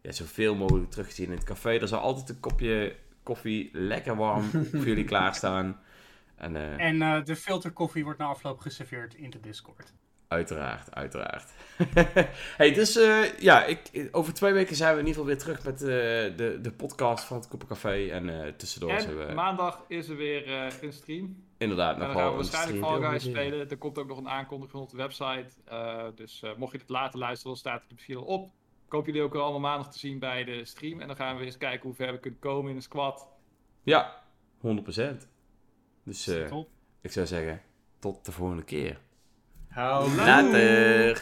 ja, 0.00 0.12
zoveel 0.12 0.54
mogelijk 0.54 0.90
terug 0.90 1.08
te 1.08 1.14
zien 1.14 1.26
in 1.26 1.36
het 1.36 1.44
café. 1.44 1.78
Er 1.78 1.88
zal 1.88 2.00
altijd 2.00 2.28
een 2.28 2.40
kopje 2.40 2.96
koffie 3.22 3.70
lekker 3.72 4.16
warm 4.16 4.42
voor 4.72 4.86
jullie 4.86 5.04
klaarstaan. 5.04 5.80
En 6.36 6.56
eh, 6.56 6.86
En 6.86 7.02
eh, 7.02 7.24
de 7.24 7.36
filterkoffie 7.36 8.04
wordt 8.04 8.18
na 8.18 8.26
afloop 8.26 8.58
geserveerd 8.58 9.14
in 9.14 9.30
de 9.30 9.40
Discord. 9.40 9.92
Uiteraard, 10.28 10.94
uiteraard. 10.94 11.52
hey, 12.56 12.72
dus 12.72 12.96
eh, 12.96 13.38
ja, 13.38 13.64
ik, 13.64 14.08
over 14.10 14.34
twee 14.34 14.52
weken 14.52 14.76
zijn 14.76 14.94
we 14.94 15.00
in 15.00 15.06
ieder 15.06 15.22
geval 15.22 15.36
weer 15.36 15.42
terug 15.42 15.64
met 15.64 15.82
eh, 15.82 15.88
de, 16.36 16.58
de 16.62 16.72
podcast 16.72 17.24
van 17.24 17.36
het 17.36 17.48
Cooper 17.48 17.68
Café. 17.68 18.08
En 18.08 18.44
eh, 18.44 18.52
tussendoor 18.52 19.00
zijn 19.00 19.18
En 19.18 19.26
we 19.26 19.34
maandag 19.34 19.84
is 19.88 20.08
er 20.08 20.16
weer 20.16 20.48
een 20.82 20.92
stream. 20.92 21.44
inderdaad 21.58 21.92
En 21.92 21.98
nog 21.98 22.06
dan 22.06 22.16
gaan 22.16 22.24
wel 22.24 22.30
we 22.30 22.36
waarschijnlijk 22.36 22.84
Fall 22.84 23.00
Guys 23.00 23.24
spelen. 23.24 23.70
Er 23.70 23.78
komt 23.78 23.98
ook 23.98 24.08
nog 24.08 24.18
een 24.18 24.28
aankondiging 24.28 24.82
op 24.82 24.90
de 24.90 24.96
website. 24.96 25.46
Eh, 25.64 26.06
dus 26.14 26.42
eh, 26.42 26.50
mocht 26.56 26.72
je 26.72 26.78
het 26.78 26.88
later 26.88 27.18
luisteren, 27.18 27.52
dan 27.52 27.60
staat 27.60 27.80
het 27.80 27.88
er 27.88 27.94
misschien 27.94 28.16
al 28.16 28.22
op. 28.22 28.50
Ik 28.86 28.92
hoop 28.92 29.06
jullie 29.06 29.22
ook 29.22 29.34
allemaal 29.34 29.60
maandag 29.60 29.92
te 29.92 29.98
zien 29.98 30.18
bij 30.18 30.44
de 30.44 30.64
stream. 30.64 31.00
En 31.00 31.06
dan 31.06 31.16
gaan 31.16 31.36
we 31.36 31.44
eens 31.44 31.56
kijken 31.56 31.82
hoe 31.82 31.94
ver 31.94 32.12
we 32.12 32.18
kunnen 32.18 32.40
komen 32.40 32.70
in 32.70 32.76
een 32.76 32.82
squad. 32.82 33.28
Ja, 33.82 34.22
100%. 34.58 35.28
Dus 36.02 36.26
eh, 36.26 36.52
ik 37.00 37.12
zou 37.12 37.26
zeggen, 37.26 37.62
tot 37.98 38.24
de 38.24 38.32
volgende 38.32 38.64
keer. 38.64 39.00
Hou 39.76 40.08
Later! 40.16 41.20